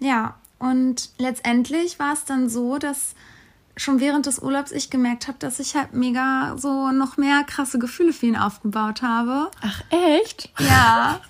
Ja, 0.00 0.34
und 0.58 1.10
letztendlich 1.18 1.98
war 1.98 2.12
es 2.12 2.24
dann 2.24 2.48
so, 2.48 2.78
dass 2.78 3.14
schon 3.76 4.00
während 4.00 4.26
des 4.26 4.38
Urlaubs 4.40 4.72
ich 4.72 4.90
gemerkt 4.90 5.28
habe, 5.28 5.38
dass 5.38 5.58
ich 5.58 5.74
halt 5.74 5.94
mega 5.94 6.56
so 6.56 6.90
noch 6.90 7.16
mehr 7.16 7.44
krasse 7.44 7.78
Gefühle 7.78 8.12
für 8.12 8.26
ihn 8.26 8.36
aufgebaut 8.36 9.02
habe. 9.02 9.50
Ach, 9.62 9.82
echt? 9.90 10.50
Ja. 10.58 11.20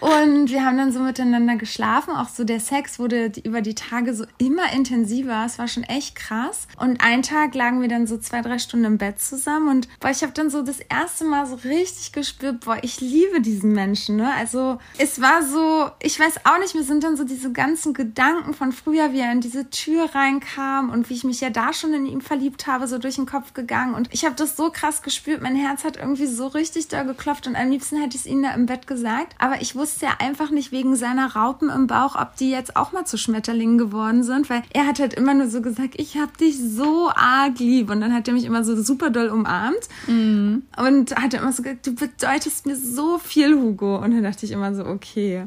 Und 0.00 0.48
wir 0.50 0.64
haben 0.64 0.76
dann 0.76 0.92
so 0.92 1.00
miteinander 1.00 1.56
geschlafen. 1.56 2.14
Auch 2.14 2.28
so 2.28 2.44
der 2.44 2.60
Sex 2.60 2.98
wurde 2.98 3.32
über 3.44 3.60
die 3.60 3.74
Tage 3.74 4.14
so 4.14 4.24
immer 4.38 4.72
intensiver. 4.72 5.44
Es 5.44 5.58
war 5.58 5.68
schon 5.68 5.82
echt 5.84 6.14
krass. 6.14 6.66
Und 6.76 7.02
einen 7.02 7.22
Tag 7.22 7.54
lagen 7.54 7.80
wir 7.80 7.88
dann 7.88 8.06
so 8.06 8.18
zwei, 8.18 8.42
drei 8.42 8.58
Stunden 8.58 8.86
im 8.86 8.98
Bett 8.98 9.20
zusammen. 9.20 9.68
Und 9.68 9.88
boah, 10.00 10.10
ich 10.10 10.22
habe 10.22 10.32
dann 10.32 10.50
so 10.50 10.62
das 10.62 10.80
erste 10.80 11.24
Mal 11.24 11.46
so 11.46 11.56
richtig 11.56 12.12
gespürt, 12.12 12.64
boah, 12.64 12.78
ich 12.82 13.00
liebe 13.00 13.40
diesen 13.40 13.72
Menschen. 13.72 14.16
Ne? 14.16 14.32
Also 14.34 14.78
es 14.98 15.20
war 15.20 15.42
so, 15.42 15.90
ich 16.00 16.18
weiß 16.18 16.46
auch 16.46 16.58
nicht, 16.58 16.74
mir 16.74 16.84
sind 16.84 17.04
dann 17.04 17.16
so 17.16 17.24
diese 17.24 17.52
ganzen 17.52 17.94
Gedanken 17.94 18.54
von 18.54 18.72
früher, 18.72 19.12
wie 19.12 19.20
er 19.20 19.32
in 19.32 19.40
diese 19.40 19.70
Tür 19.70 20.14
reinkam 20.14 20.90
und 20.90 21.10
wie 21.10 21.14
ich 21.14 21.24
mich 21.24 21.40
ja 21.40 21.50
da 21.50 21.72
schon 21.72 21.91
in 21.94 22.06
ihn 22.06 22.20
verliebt 22.20 22.66
habe, 22.66 22.86
so 22.86 22.98
durch 22.98 23.16
den 23.16 23.26
Kopf 23.26 23.54
gegangen. 23.54 23.94
Und 23.94 24.08
ich 24.12 24.24
habe 24.24 24.34
das 24.34 24.56
so 24.56 24.70
krass 24.70 25.02
gespürt. 25.02 25.42
Mein 25.42 25.56
Herz 25.56 25.84
hat 25.84 25.96
irgendwie 25.96 26.26
so 26.26 26.46
richtig 26.46 26.88
da 26.88 27.02
geklopft. 27.02 27.46
Und 27.46 27.56
am 27.56 27.70
liebsten 27.70 27.96
hätte 27.96 28.16
ich 28.16 28.22
es 28.22 28.26
ihnen 28.26 28.42
da 28.42 28.54
im 28.54 28.66
Bett 28.66 28.86
gesagt. 28.86 29.34
Aber 29.38 29.60
ich 29.60 29.74
wusste 29.76 30.06
ja 30.06 30.12
einfach 30.18 30.50
nicht 30.50 30.72
wegen 30.72 30.96
seiner 30.96 31.34
Raupen 31.34 31.70
im 31.70 31.86
Bauch, 31.86 32.16
ob 32.16 32.36
die 32.36 32.50
jetzt 32.50 32.76
auch 32.76 32.92
mal 32.92 33.04
zu 33.04 33.16
Schmetterlingen 33.18 33.78
geworden 33.78 34.22
sind, 34.22 34.50
weil 34.50 34.62
er 34.72 34.86
hat 34.86 35.00
halt 35.00 35.14
immer 35.14 35.34
nur 35.34 35.48
so 35.48 35.62
gesagt, 35.62 35.94
ich 35.96 36.16
hab 36.16 36.36
dich 36.38 36.58
so 36.58 37.10
arg 37.10 37.58
lieb 37.58 37.90
und 37.90 38.00
dann 38.00 38.12
hat 38.14 38.28
er 38.28 38.34
mich 38.34 38.44
immer 38.44 38.64
so 38.64 38.80
super 38.82 39.10
doll 39.10 39.28
umarmt 39.28 39.88
mhm. 40.06 40.62
und 40.76 41.14
hat 41.16 41.34
immer 41.34 41.52
so 41.52 41.62
gesagt, 41.62 41.86
du 41.86 41.94
bedeutest 41.94 42.66
mir 42.66 42.76
so 42.76 43.18
viel, 43.18 43.54
Hugo. 43.54 43.96
Und 43.96 44.12
dann 44.12 44.22
dachte 44.22 44.46
ich 44.46 44.52
immer 44.52 44.74
so, 44.74 44.84
okay. 44.84 45.46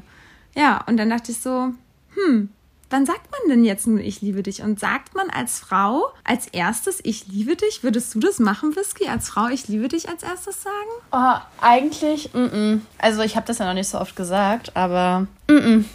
Ja, 0.55 0.83
und 0.87 0.97
dann 0.97 1.09
dachte 1.09 1.31
ich 1.31 1.39
so, 1.39 1.73
hm, 2.15 2.49
Wann 2.89 3.05
sagt 3.05 3.31
man 3.31 3.49
denn 3.49 3.65
jetzt 3.65 3.87
nun, 3.87 3.99
ich 3.99 4.21
liebe 4.21 4.43
dich? 4.43 4.61
Und 4.61 4.79
sagt 4.79 5.15
man 5.15 5.29
als 5.29 5.59
Frau 5.59 6.11
als 6.23 6.47
erstes, 6.47 6.99
ich 7.03 7.27
liebe 7.27 7.55
dich? 7.55 7.83
Würdest 7.83 8.13
du 8.13 8.19
das 8.19 8.39
machen, 8.39 8.75
Whisky? 8.75 9.07
Als 9.07 9.29
Frau, 9.29 9.47
ich 9.47 9.67
liebe 9.67 9.87
dich 9.87 10.07
als 10.07 10.23
erstes 10.23 10.61
sagen? 10.61 10.75
Oh, 11.11 11.41
eigentlich, 11.61 12.33
mm 12.33 12.37
-mm. 12.37 12.79
also 12.99 13.21
ich 13.21 13.35
habe 13.35 13.47
das 13.47 13.57
ja 13.57 13.65
noch 13.65 13.73
nicht 13.73 13.89
so 13.89 13.99
oft 13.99 14.15
gesagt, 14.15 14.75
aber 14.75 15.27
mm 15.49 15.85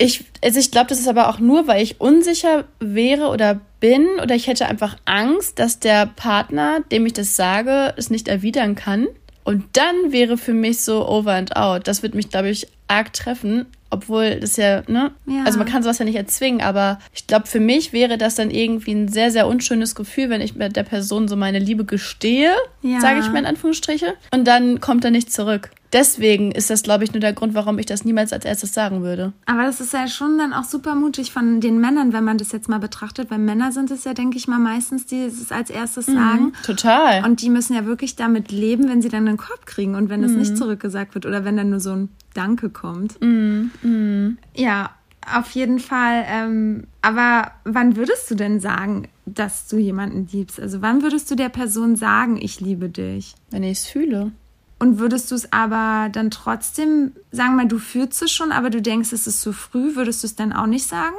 ich, 0.00 0.24
also 0.42 0.58
ich 0.58 0.70
glaube, 0.70 0.88
das 0.88 0.98
ist 0.98 1.08
aber 1.08 1.28
auch 1.28 1.40
nur, 1.40 1.66
weil 1.66 1.82
ich 1.82 2.00
unsicher 2.00 2.64
wäre 2.78 3.28
oder 3.28 3.60
bin 3.80 4.08
oder 4.22 4.34
ich 4.34 4.46
hätte 4.46 4.64
einfach 4.66 4.96
Angst, 5.04 5.58
dass 5.58 5.78
der 5.78 6.06
Partner, 6.06 6.80
dem 6.90 7.04
ich 7.04 7.12
das 7.12 7.36
sage, 7.36 7.92
es 7.98 8.08
nicht 8.08 8.26
erwidern 8.26 8.74
kann. 8.74 9.08
Und 9.44 9.64
dann 9.74 10.10
wäre 10.10 10.38
für 10.38 10.54
mich 10.54 10.80
so 10.80 11.06
over 11.06 11.32
and 11.32 11.54
out. 11.54 11.86
Das 11.86 12.02
wird 12.02 12.14
mich, 12.14 12.30
glaube 12.30 12.48
ich, 12.48 12.66
arg 12.88 13.12
treffen 13.12 13.66
obwohl 13.90 14.36
das 14.40 14.56
ja, 14.56 14.82
ne? 14.86 15.10
Ja. 15.26 15.44
Also 15.44 15.58
man 15.58 15.68
kann 15.68 15.82
sowas 15.82 15.98
ja 15.98 16.04
nicht 16.04 16.16
erzwingen, 16.16 16.60
aber 16.60 16.98
ich 17.12 17.26
glaube, 17.26 17.46
für 17.46 17.60
mich 17.60 17.92
wäre 17.92 18.18
das 18.18 18.36
dann 18.36 18.50
irgendwie 18.50 18.92
ein 18.92 19.08
sehr, 19.08 19.30
sehr 19.30 19.46
unschönes 19.46 19.94
Gefühl, 19.94 20.30
wenn 20.30 20.40
ich 20.40 20.54
mit 20.54 20.76
der 20.76 20.84
Person 20.84 21.28
so 21.28 21.36
meine 21.36 21.58
Liebe 21.58 21.84
gestehe, 21.84 22.52
ja. 22.82 23.00
sage 23.00 23.20
ich 23.20 23.28
mir 23.30 23.40
in 23.40 23.46
Anführungsstriche, 23.46 24.14
und 24.32 24.46
dann 24.46 24.80
kommt 24.80 25.04
er 25.04 25.10
nicht 25.10 25.32
zurück. 25.32 25.70
Deswegen 25.92 26.52
ist 26.52 26.70
das, 26.70 26.82
glaube 26.82 27.04
ich, 27.04 27.12
nur 27.12 27.20
der 27.20 27.32
Grund, 27.32 27.54
warum 27.54 27.78
ich 27.78 27.86
das 27.86 28.04
niemals 28.04 28.32
als 28.32 28.44
erstes 28.44 28.72
sagen 28.72 29.02
würde. 29.02 29.32
Aber 29.46 29.64
das 29.64 29.80
ist 29.80 29.92
ja 29.92 30.06
schon 30.06 30.38
dann 30.38 30.52
auch 30.52 30.64
super 30.64 30.94
mutig 30.94 31.32
von 31.32 31.60
den 31.60 31.80
Männern, 31.80 32.12
wenn 32.12 32.24
man 32.24 32.38
das 32.38 32.52
jetzt 32.52 32.68
mal 32.68 32.78
betrachtet, 32.78 33.30
weil 33.30 33.38
Männer 33.38 33.72
sind 33.72 33.90
es 33.90 34.04
ja, 34.04 34.14
denke 34.14 34.36
ich 34.36 34.46
mal, 34.46 34.58
meistens, 34.58 35.06
die 35.06 35.22
es 35.24 35.50
als 35.50 35.70
erstes 35.70 36.06
mhm, 36.06 36.14
sagen. 36.14 36.52
Total. 36.64 37.24
Und 37.24 37.42
die 37.42 37.50
müssen 37.50 37.74
ja 37.74 37.86
wirklich 37.86 38.14
damit 38.14 38.52
leben, 38.52 38.88
wenn 38.88 39.02
sie 39.02 39.08
dann 39.08 39.26
einen 39.26 39.36
Korb 39.36 39.66
kriegen 39.66 39.96
und 39.96 40.08
wenn 40.08 40.22
es 40.22 40.32
mhm. 40.32 40.38
nicht 40.38 40.56
zurückgesagt 40.56 41.14
wird 41.14 41.26
oder 41.26 41.44
wenn 41.44 41.56
dann 41.56 41.70
nur 41.70 41.80
so 41.80 41.92
ein 41.92 42.08
Danke 42.34 42.70
kommt. 42.70 43.20
Mhm. 43.20 43.70
Mhm. 43.82 44.38
Ja, 44.54 44.90
auf 45.34 45.50
jeden 45.52 45.78
Fall. 45.78 46.24
Ähm, 46.28 46.84
aber 47.02 47.50
wann 47.64 47.96
würdest 47.96 48.30
du 48.30 48.34
denn 48.34 48.60
sagen, 48.60 49.08
dass 49.26 49.68
du 49.68 49.78
jemanden 49.78 50.28
liebst? 50.30 50.60
Also 50.60 50.82
wann 50.82 51.02
würdest 51.02 51.30
du 51.30 51.34
der 51.34 51.48
Person 51.48 51.96
sagen, 51.96 52.38
ich 52.40 52.60
liebe 52.60 52.88
dich? 52.88 53.34
Wenn 53.50 53.62
ich 53.62 53.78
es 53.78 53.86
fühle. 53.86 54.32
Und 54.80 54.98
würdest 54.98 55.30
du 55.30 55.34
es 55.34 55.52
aber 55.52 56.08
dann 56.10 56.30
trotzdem, 56.30 57.12
sagen 57.30 57.50
wir 57.50 57.64
mal, 57.64 57.68
du 57.68 57.78
fühlst 57.78 58.22
es 58.22 58.32
schon, 58.32 58.50
aber 58.50 58.70
du 58.70 58.80
denkst, 58.80 59.12
es 59.12 59.26
ist 59.26 59.42
zu 59.42 59.52
früh, 59.52 59.94
würdest 59.94 60.22
du 60.22 60.26
es 60.26 60.36
dann 60.36 60.54
auch 60.54 60.66
nicht 60.66 60.86
sagen? 60.86 61.14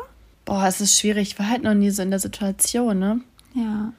Boah, 0.45 0.65
es 0.65 0.81
ist 0.81 0.99
schwierig. 0.99 1.33
Ich 1.33 1.39
war 1.39 1.47
halt 1.47 1.61
noch 1.61 1.75
nie 1.75 1.91
so 1.91 2.01
in 2.01 2.09
der 2.09 2.19
Situation, 2.19 2.97
ne? 2.97 3.21
Ja. 3.53 3.93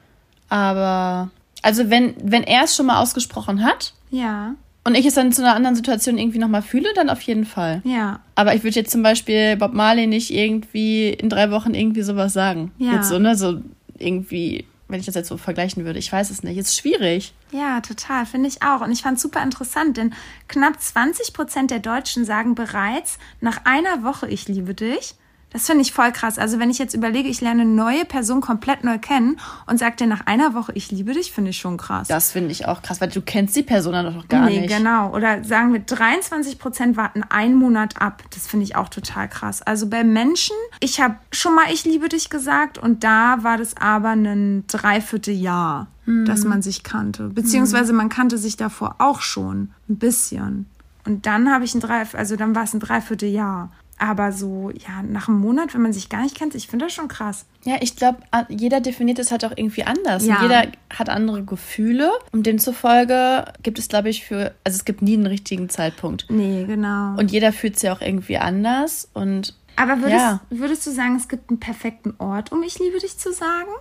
Aber, 0.49 1.31
also 1.61 1.89
wenn, 1.89 2.13
wenn 2.21 2.43
er 2.43 2.65
es 2.65 2.75
schon 2.75 2.87
mal 2.87 2.99
ausgesprochen 2.99 3.63
hat. 3.63 3.93
Ja. 4.11 4.55
Und 4.83 4.95
ich 4.95 5.05
es 5.05 5.13
dann 5.13 5.31
zu 5.31 5.41
einer 5.41 5.55
anderen 5.55 5.77
Situation 5.77 6.17
irgendwie 6.17 6.39
nochmal 6.39 6.61
fühle, 6.61 6.89
dann 6.93 7.09
auf 7.09 7.21
jeden 7.21 7.45
Fall. 7.45 7.81
Ja. 7.85 8.19
Aber 8.35 8.53
ich 8.53 8.63
würde 8.65 8.75
jetzt 8.75 8.91
zum 8.91 9.01
Beispiel 9.01 9.55
Bob 9.55 9.73
Marley 9.73 10.07
nicht 10.07 10.29
irgendwie 10.33 11.09
in 11.09 11.29
drei 11.29 11.51
Wochen 11.51 11.73
irgendwie 11.73 12.01
sowas 12.01 12.33
sagen. 12.33 12.73
Ja. 12.79 12.95
Jetzt 12.95 13.07
so, 13.07 13.17
ne? 13.17 13.37
So 13.37 13.61
irgendwie 13.97 14.65
wenn 14.93 14.99
ich 14.99 15.07
das 15.07 15.15
jetzt 15.15 15.27
so 15.27 15.37
vergleichen 15.37 15.85
würde. 15.85 15.97
Ich 15.97 16.11
weiß 16.11 16.29
es 16.29 16.43
nicht. 16.43 16.55
Ist 16.55 16.77
schwierig. 16.77 17.33
Ja, 17.51 17.81
total. 17.81 18.27
Finde 18.27 18.47
ich 18.47 18.61
auch. 18.61 18.81
Und 18.81 18.91
ich 18.91 19.01
fand 19.01 19.17
es 19.17 19.23
super 19.23 19.41
interessant, 19.41 19.97
denn 19.97 20.13
knapp 20.47 20.79
20 20.79 21.33
Prozent 21.33 21.71
der 21.71 21.79
Deutschen 21.79 22.25
sagen 22.25 22.53
bereits 22.53 23.17
nach 23.41 23.65
einer 23.65 24.03
Woche, 24.03 24.27
ich 24.27 24.47
liebe 24.47 24.75
dich. 24.75 25.15
Das 25.53 25.67
finde 25.67 25.81
ich 25.81 25.93
voll 25.93 26.11
krass. 26.11 26.39
Also 26.39 26.59
wenn 26.59 26.69
ich 26.69 26.79
jetzt 26.79 26.93
überlege, 26.93 27.29
ich 27.29 27.41
lerne 27.41 27.61
eine 27.61 27.71
neue 27.71 28.05
Person 28.05 28.41
komplett 28.41 28.83
neu 28.83 28.97
kennen 28.97 29.39
und 29.67 29.77
sage 29.77 29.95
dir 29.95 30.07
nach 30.07 30.25
einer 30.25 30.53
Woche, 30.53 30.71
ich 30.75 30.91
liebe 30.91 31.13
dich, 31.13 31.31
finde 31.31 31.51
ich 31.51 31.57
schon 31.57 31.77
krass. 31.77 32.07
Das 32.07 32.31
finde 32.31 32.51
ich 32.51 32.67
auch 32.67 32.81
krass, 32.81 32.99
weil 33.01 33.09
du 33.09 33.21
kennst 33.21 33.55
die 33.55 33.63
Person 33.63 33.93
dann 33.93 34.05
doch 34.05 34.15
noch 34.15 34.27
gar 34.27 34.45
nee, 34.45 34.59
nicht. 34.59 34.69
Nee, 34.69 34.77
genau. 34.77 35.13
Oder 35.13 35.43
sagen 35.43 35.73
wir, 35.73 35.79
23 35.79 36.59
Prozent 36.59 36.97
warten 36.97 37.23
einen 37.29 37.55
Monat 37.55 38.01
ab. 38.01 38.23
Das 38.33 38.47
finde 38.47 38.65
ich 38.65 38.75
auch 38.75 38.89
total 38.89 39.29
krass. 39.29 39.61
Also 39.61 39.87
bei 39.87 40.03
Menschen, 40.03 40.55
ich 40.79 40.99
habe 40.99 41.15
schon 41.31 41.55
mal 41.55 41.63
ich 41.71 41.85
liebe 41.85 42.09
dich 42.09 42.29
gesagt 42.29 42.77
und 42.77 43.03
da 43.03 43.43
war 43.43 43.57
das 43.57 43.77
aber 43.77 44.09
ein 44.09 44.65
Dreivierteljahr, 44.67 45.87
mhm. 46.05 46.25
dass 46.25 46.43
man 46.43 46.61
sich 46.61 46.83
kannte. 46.83 47.29
Beziehungsweise 47.29 47.93
man 47.93 48.09
kannte 48.09 48.37
sich 48.37 48.57
davor 48.57 48.95
auch 48.99 49.21
schon 49.21 49.71
ein 49.89 49.97
bisschen. 49.97 50.67
Und 51.05 51.25
dann 51.25 51.51
habe 51.51 51.65
ich 51.65 51.75
ein 51.75 51.81
Dreiviertel, 51.81 52.17
also 52.17 52.35
dann 52.35 52.55
war 52.55 52.63
es 52.63 52.73
ein 52.73 52.79
Dreivierteljahr. 52.79 53.69
Aber 53.99 54.31
so, 54.31 54.71
ja, 54.71 55.01
nach 55.03 55.27
einem 55.27 55.39
Monat, 55.39 55.73
wenn 55.73 55.81
man 55.81 55.93
sich 55.93 56.09
gar 56.09 56.23
nicht 56.23 56.35
kennt, 56.35 56.55
ich 56.55 56.67
finde 56.67 56.85
das 56.85 56.93
schon 56.93 57.07
krass. 57.07 57.45
Ja, 57.63 57.77
ich 57.79 57.95
glaube, 57.95 58.19
jeder 58.49 58.81
definiert 58.81 59.19
es 59.19 59.31
halt 59.31 59.45
auch 59.45 59.53
irgendwie 59.55 59.83
anders. 59.83 60.25
Ja. 60.25 60.41
jeder 60.41 60.67
hat 60.89 61.09
andere 61.09 61.43
Gefühle. 61.43 62.11
Und 62.31 62.45
demzufolge 62.45 63.45
gibt 63.61 63.79
es, 63.79 63.87
glaube 63.87 64.09
ich, 64.09 64.25
für, 64.25 64.53
also 64.63 64.75
es 64.75 64.85
gibt 64.85 65.01
nie 65.01 65.13
einen 65.13 65.27
richtigen 65.27 65.69
Zeitpunkt. 65.69 66.25
Nee, 66.29 66.65
genau. 66.65 67.15
Und 67.17 67.31
jeder 67.31 67.53
fühlt 67.53 67.79
sich 67.79 67.89
auch 67.89 68.01
irgendwie 68.01 68.37
anders. 68.37 69.09
Und 69.13 69.55
aber 69.75 69.97
würdest, 70.01 70.11
ja. 70.11 70.41
würdest 70.49 70.85
du 70.85 70.91
sagen, 70.91 71.15
es 71.15 71.27
gibt 71.27 71.49
einen 71.49 71.59
perfekten 71.59 72.13
Ort, 72.17 72.51
um 72.51 72.61
ich 72.63 72.79
liebe 72.79 72.99
dich 72.99 73.17
zu 73.17 73.31
sagen? 73.31 73.71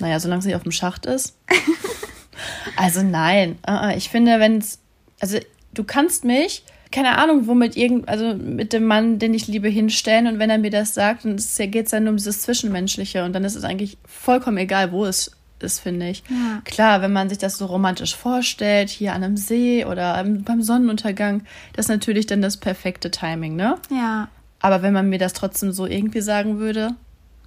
Naja, 0.00 0.18
solange 0.18 0.40
es 0.40 0.46
nicht 0.46 0.56
auf 0.56 0.62
dem 0.62 0.72
Schacht 0.72 1.06
ist. 1.06 1.36
also 2.76 3.02
nein. 3.02 3.58
Uh-uh. 3.68 3.96
Ich 3.96 4.08
finde, 4.08 4.40
wenn 4.40 4.58
es, 4.58 4.80
also 5.20 5.38
du 5.72 5.84
kannst 5.84 6.24
mich 6.24 6.64
keine 6.92 7.18
Ahnung, 7.18 7.46
womit 7.46 7.76
irgend, 7.76 8.08
also 8.08 8.34
mit 8.34 8.72
dem 8.72 8.84
Mann, 8.84 9.18
den 9.18 9.34
ich 9.34 9.48
liebe, 9.48 9.68
hinstellen 9.68 10.26
und 10.26 10.38
wenn 10.38 10.50
er 10.50 10.58
mir 10.58 10.70
das 10.70 10.94
sagt, 10.94 11.24
dann 11.24 11.36
geht 11.70 11.86
es 11.86 11.90
dann 11.90 12.06
um 12.06 12.16
dieses 12.16 12.42
Zwischenmenschliche 12.42 13.24
und 13.24 13.32
dann 13.32 13.44
ist 13.44 13.56
es 13.56 13.64
eigentlich 13.64 13.98
vollkommen 14.06 14.58
egal, 14.58 14.92
wo 14.92 15.04
es 15.04 15.32
ist, 15.62 15.80
finde 15.80 16.08
ich. 16.08 16.22
Ja. 16.28 16.60
Klar, 16.64 17.02
wenn 17.02 17.12
man 17.12 17.28
sich 17.28 17.38
das 17.38 17.56
so 17.56 17.66
romantisch 17.66 18.16
vorstellt, 18.16 18.90
hier 18.90 19.12
an 19.14 19.22
einem 19.22 19.36
See 19.36 19.84
oder 19.84 20.22
beim 20.24 20.62
Sonnenuntergang, 20.62 21.44
das 21.72 21.86
ist 21.86 21.90
natürlich 21.90 22.26
dann 22.26 22.42
das 22.42 22.56
perfekte 22.56 23.10
Timing, 23.10 23.56
ne? 23.56 23.76
Ja. 23.90 24.28
Aber 24.60 24.82
wenn 24.82 24.92
man 24.92 25.08
mir 25.08 25.18
das 25.18 25.32
trotzdem 25.32 25.72
so 25.72 25.86
irgendwie 25.86 26.20
sagen 26.20 26.58
würde, 26.58 26.94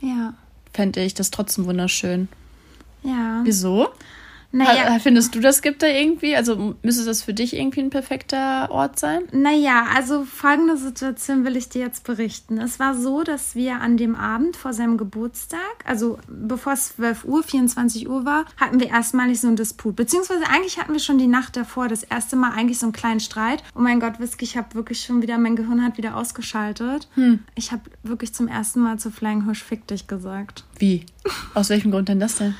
ja. 0.01 0.33
fände 0.73 1.01
ich 1.01 1.13
das 1.13 1.31
trotzdem 1.31 1.65
wunderschön. 1.65 2.27
Ja. 3.03 3.41
Wieso? 3.43 3.89
Naja. 4.55 4.99
Findest 4.99 5.35
du, 5.35 5.41
das 5.41 5.61
gibt 5.61 5.83
da 5.83 5.87
irgendwie? 5.87 6.35
Also 6.35 6.75
müsste 6.81 7.03
das 7.03 7.21
für 7.21 7.33
dich 7.33 7.55
irgendwie 7.55 7.81
ein 7.81 7.89
perfekter 7.89 8.71
Ort 8.71 8.97
sein? 8.97 9.23
Naja, 9.33 9.87
also 9.93 10.23
folgende 10.23 10.77
Situation 10.77 11.43
will 11.43 11.57
ich 11.57 11.67
dir 11.67 11.81
jetzt 11.81 12.05
berichten. 12.05 12.57
Es 12.57 12.79
war 12.79 12.95
so, 12.95 13.23
dass 13.23 13.55
wir 13.55 13.81
an 13.81 13.97
dem 13.97 14.15
Abend 14.15 14.55
vor 14.55 14.71
seinem 14.71 14.97
Geburtstag, 14.97 15.59
also 15.83 16.19
bevor 16.27 16.73
es 16.73 16.95
12 16.95 17.25
Uhr, 17.25 17.43
24 17.43 18.07
Uhr 18.07 18.23
war, 18.23 18.45
hatten 18.55 18.79
wir 18.79 18.87
erstmalig 18.87 19.41
so 19.41 19.47
einen 19.47 19.57
Disput. 19.57 19.97
Beziehungsweise 19.97 20.45
eigentlich 20.47 20.79
hatten 20.79 20.93
wir 20.93 21.01
schon 21.01 21.17
die 21.17 21.27
Nacht 21.27 21.57
davor 21.57 21.89
das 21.89 22.03
erste 22.03 22.37
Mal 22.37 22.51
eigentlich 22.51 22.79
so 22.79 22.85
einen 22.85 22.93
kleinen 22.93 23.19
Streit. 23.19 23.61
Oh 23.75 23.81
mein 23.81 23.99
Gott, 23.99 24.21
Whisky, 24.21 24.45
ich 24.45 24.55
habe 24.55 24.73
wirklich 24.73 25.01
schon 25.01 25.21
wieder, 25.21 25.37
mein 25.37 25.57
Gehirn 25.57 25.83
hat 25.83 25.97
wieder 25.97 26.15
ausgeschaltet. 26.15 27.09
Hm. 27.15 27.39
Ich 27.55 27.73
habe 27.73 27.83
wirklich 28.03 28.33
zum 28.33 28.47
ersten 28.47 28.79
Mal 28.79 28.99
zu 28.99 29.11
Flying 29.11 29.43
Hirsch 29.43 29.63
fick 29.63 29.85
dich 29.87 30.07
gesagt. 30.07 30.63
Wie? 30.79 31.05
Aus 31.53 31.69
welchem 31.69 31.91
Grund 31.91 32.07
denn 32.07 32.21
das 32.21 32.37
denn? 32.37 32.55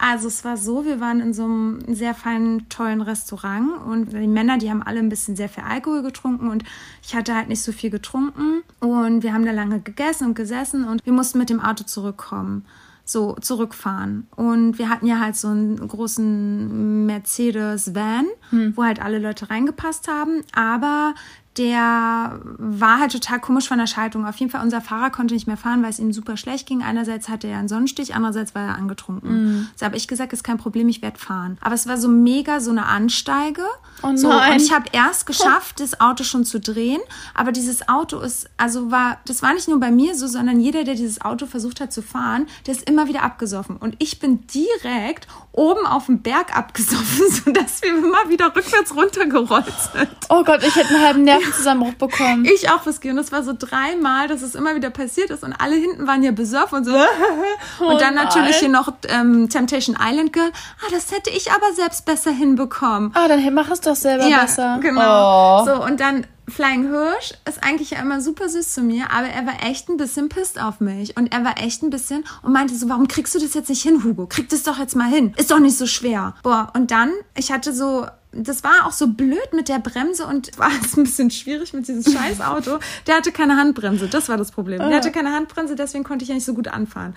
Also 0.00 0.28
es 0.28 0.44
war 0.44 0.56
so, 0.56 0.86
wir 0.86 0.98
waren 0.98 1.20
in 1.20 1.34
so 1.34 1.44
einem 1.44 1.80
sehr 1.88 2.14
feinen, 2.14 2.68
tollen 2.70 3.02
Restaurant 3.02 3.84
und 3.86 4.12
die 4.12 4.26
Männer, 4.26 4.56
die 4.56 4.70
haben 4.70 4.82
alle 4.82 4.98
ein 4.98 5.10
bisschen 5.10 5.36
sehr 5.36 5.50
viel 5.50 5.62
Alkohol 5.62 6.02
getrunken 6.02 6.48
und 6.48 6.64
ich 7.02 7.14
hatte 7.14 7.34
halt 7.34 7.48
nicht 7.48 7.62
so 7.62 7.70
viel 7.70 7.90
getrunken 7.90 8.62
und 8.80 9.22
wir 9.22 9.34
haben 9.34 9.44
da 9.44 9.52
lange 9.52 9.80
gegessen 9.80 10.28
und 10.28 10.34
gesessen 10.34 10.84
und 10.84 11.04
wir 11.04 11.12
mussten 11.12 11.38
mit 11.38 11.50
dem 11.50 11.60
Auto 11.60 11.84
zurückkommen 11.84 12.64
so 13.10 13.34
zurückfahren. 13.40 14.28
Und 14.36 14.78
wir 14.78 14.88
hatten 14.88 15.06
ja 15.06 15.18
halt 15.18 15.36
so 15.36 15.48
einen 15.48 15.76
großen 15.76 17.06
Mercedes-Van, 17.06 18.26
hm. 18.50 18.76
wo 18.76 18.84
halt 18.84 19.02
alle 19.02 19.18
Leute 19.18 19.50
reingepasst 19.50 20.08
haben. 20.08 20.42
Aber 20.54 21.14
der 21.56 22.40
war 22.58 23.00
halt 23.00 23.10
total 23.10 23.40
komisch 23.40 23.66
von 23.66 23.78
der 23.78 23.88
Schaltung. 23.88 24.24
Auf 24.24 24.36
jeden 24.36 24.52
Fall, 24.52 24.62
unser 24.62 24.80
Fahrer 24.80 25.10
konnte 25.10 25.34
nicht 25.34 25.48
mehr 25.48 25.56
fahren, 25.56 25.82
weil 25.82 25.90
es 25.90 25.98
ihm 25.98 26.12
super 26.12 26.36
schlecht 26.36 26.68
ging. 26.68 26.82
Einerseits 26.82 27.28
hatte 27.28 27.48
er 27.48 27.58
einen 27.58 27.66
Sonnenstich, 27.66 28.14
andererseits 28.14 28.54
war 28.54 28.62
er 28.68 28.74
angetrunken. 28.76 29.30
Mhm. 29.30 29.68
So 29.74 29.84
habe 29.84 29.96
ich 29.96 30.06
gesagt, 30.06 30.32
ist 30.32 30.44
kein 30.44 30.58
Problem, 30.58 30.88
ich 30.88 31.02
werde 31.02 31.18
fahren. 31.18 31.58
Aber 31.60 31.74
es 31.74 31.88
war 31.88 31.98
so 31.98 32.08
mega 32.08 32.60
so 32.60 32.70
eine 32.70 32.86
Ansteige. 32.86 33.64
Oh 34.02 34.14
so, 34.14 34.28
nein. 34.28 34.52
und 34.52 34.62
ich 34.62 34.72
habe 34.72 34.86
erst 34.92 35.26
geschafft, 35.26 35.80
das 35.80 36.00
Auto 36.00 36.22
schon 36.22 36.44
zu 36.44 36.60
drehen. 36.60 37.00
Aber 37.34 37.50
dieses 37.50 37.88
Auto 37.88 38.20
ist, 38.20 38.48
also 38.56 38.92
war, 38.92 39.18
das 39.26 39.42
war 39.42 39.52
nicht 39.52 39.68
nur 39.68 39.80
bei 39.80 39.90
mir 39.90 40.14
so, 40.14 40.28
sondern 40.28 40.60
jeder, 40.60 40.84
der 40.84 40.94
dieses 40.94 41.20
Auto 41.20 41.46
versucht 41.46 41.80
hat 41.80 41.92
zu 41.92 42.00
fahren, 42.00 42.46
der 42.66 42.74
ist 42.74 42.88
immer 42.88 43.08
wieder 43.08 43.22
abgesoffen. 43.22 43.76
Und 43.76 43.96
ich 43.98 44.20
bin 44.20 44.46
direkt 44.46 45.26
oben 45.52 45.84
auf 45.86 46.06
dem 46.06 46.22
Berg 46.22 46.56
abgesoffen, 46.56 47.30
sodass 47.44 47.82
wir 47.82 47.90
immer 47.90 48.28
wieder 48.28 48.46
rückwärts 48.54 48.94
runtergerollt 48.94 49.64
sind. 49.92 50.08
Oh 50.28 50.44
Gott, 50.44 50.62
ich 50.62 50.74
hätte 50.76 50.94
einen 50.94 51.04
halben 51.04 51.22
Nervenzusammenbruch 51.24 51.94
bekommen. 51.94 52.44
Ich 52.44 52.70
auch 52.70 52.86
Whisky. 52.86 53.10
Und 53.10 53.16
das 53.16 53.32
war 53.32 53.42
so 53.42 53.52
dreimal, 53.58 54.28
dass 54.28 54.42
es 54.42 54.54
immer 54.54 54.74
wieder 54.74 54.90
passiert 54.90 55.30
ist. 55.30 55.42
Und 55.42 55.52
alle 55.54 55.74
hinten 55.76 56.06
waren 56.06 56.22
ja 56.22 56.30
besoffen 56.32 56.78
und 56.78 56.84
so. 56.84 56.92
und 57.84 58.00
dann 58.00 58.14
nein. 58.14 58.24
natürlich 58.26 58.56
hier 58.56 58.68
noch 58.68 58.92
ähm, 59.08 59.48
Temptation 59.48 59.96
Island 60.00 60.32
Girl. 60.32 60.50
Ah, 60.80 60.90
das 60.90 61.10
hätte 61.10 61.30
ich 61.30 61.50
aber 61.50 61.72
selbst 61.74 62.04
besser 62.04 62.30
hinbekommen. 62.30 63.10
Ah, 63.14 63.28
dann 63.28 63.52
mach 63.52 63.70
es 63.70 63.80
doch 63.80 63.96
selber 63.96 64.26
Ja, 64.26 64.42
besser. 64.42 64.78
genau. 64.80 65.62
Oh. 65.62 65.64
So, 65.64 65.84
und 65.84 65.98
dann 66.00 66.26
Flying 66.50 66.88
Hirsch 66.88 67.32
ist 67.48 67.62
eigentlich 67.62 67.90
ja 67.90 68.00
immer 68.00 68.20
super 68.20 68.48
süß 68.48 68.74
zu 68.74 68.82
mir, 68.82 69.10
aber 69.10 69.28
er 69.28 69.46
war 69.46 69.62
echt 69.64 69.88
ein 69.88 69.96
bisschen 69.96 70.28
pisst 70.28 70.60
auf 70.60 70.80
mich. 70.80 71.16
Und 71.16 71.32
er 71.32 71.44
war 71.44 71.58
echt 71.58 71.82
ein 71.82 71.90
bisschen 71.90 72.24
und 72.42 72.52
meinte 72.52 72.74
so, 72.74 72.88
warum 72.88 73.08
kriegst 73.08 73.34
du 73.34 73.38
das 73.38 73.54
jetzt 73.54 73.68
nicht 73.68 73.82
hin, 73.82 74.04
Hugo? 74.04 74.26
Krieg 74.26 74.48
das 74.48 74.62
doch 74.62 74.78
jetzt 74.78 74.96
mal 74.96 75.08
hin. 75.08 75.34
Ist 75.36 75.50
doch 75.50 75.58
nicht 75.58 75.76
so 75.76 75.86
schwer. 75.86 76.34
Boah, 76.42 76.72
und 76.74 76.90
dann, 76.90 77.12
ich 77.36 77.52
hatte 77.52 77.72
so 77.72 78.06
das 78.32 78.62
war 78.62 78.86
auch 78.86 78.92
so 78.92 79.08
blöd 79.08 79.52
mit 79.52 79.68
der 79.68 79.80
Bremse 79.80 80.26
und 80.26 80.50
war 80.58 80.70
es 80.84 80.96
ein 80.96 81.04
bisschen 81.04 81.30
schwierig 81.30 81.72
mit 81.72 81.88
dieses 81.88 82.12
scheiß 82.12 82.40
Auto. 82.46 82.78
Der 83.06 83.16
hatte 83.16 83.32
keine 83.32 83.56
Handbremse, 83.56 84.08
das 84.08 84.28
war 84.28 84.36
das 84.36 84.52
Problem. 84.52 84.78
Der 84.78 84.96
hatte 84.96 85.10
keine 85.10 85.32
Handbremse, 85.32 85.74
deswegen 85.74 86.04
konnte 86.04 86.22
ich 86.22 86.28
ja 86.28 86.34
nicht 86.34 86.44
so 86.44 86.54
gut 86.54 86.68
anfahren. 86.68 87.14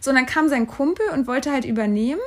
So, 0.00 0.10
und 0.10 0.16
dann 0.16 0.26
kam 0.26 0.48
sein 0.48 0.66
Kumpel 0.66 1.06
und 1.12 1.26
wollte 1.26 1.50
halt 1.50 1.64
übernehmen. 1.64 2.20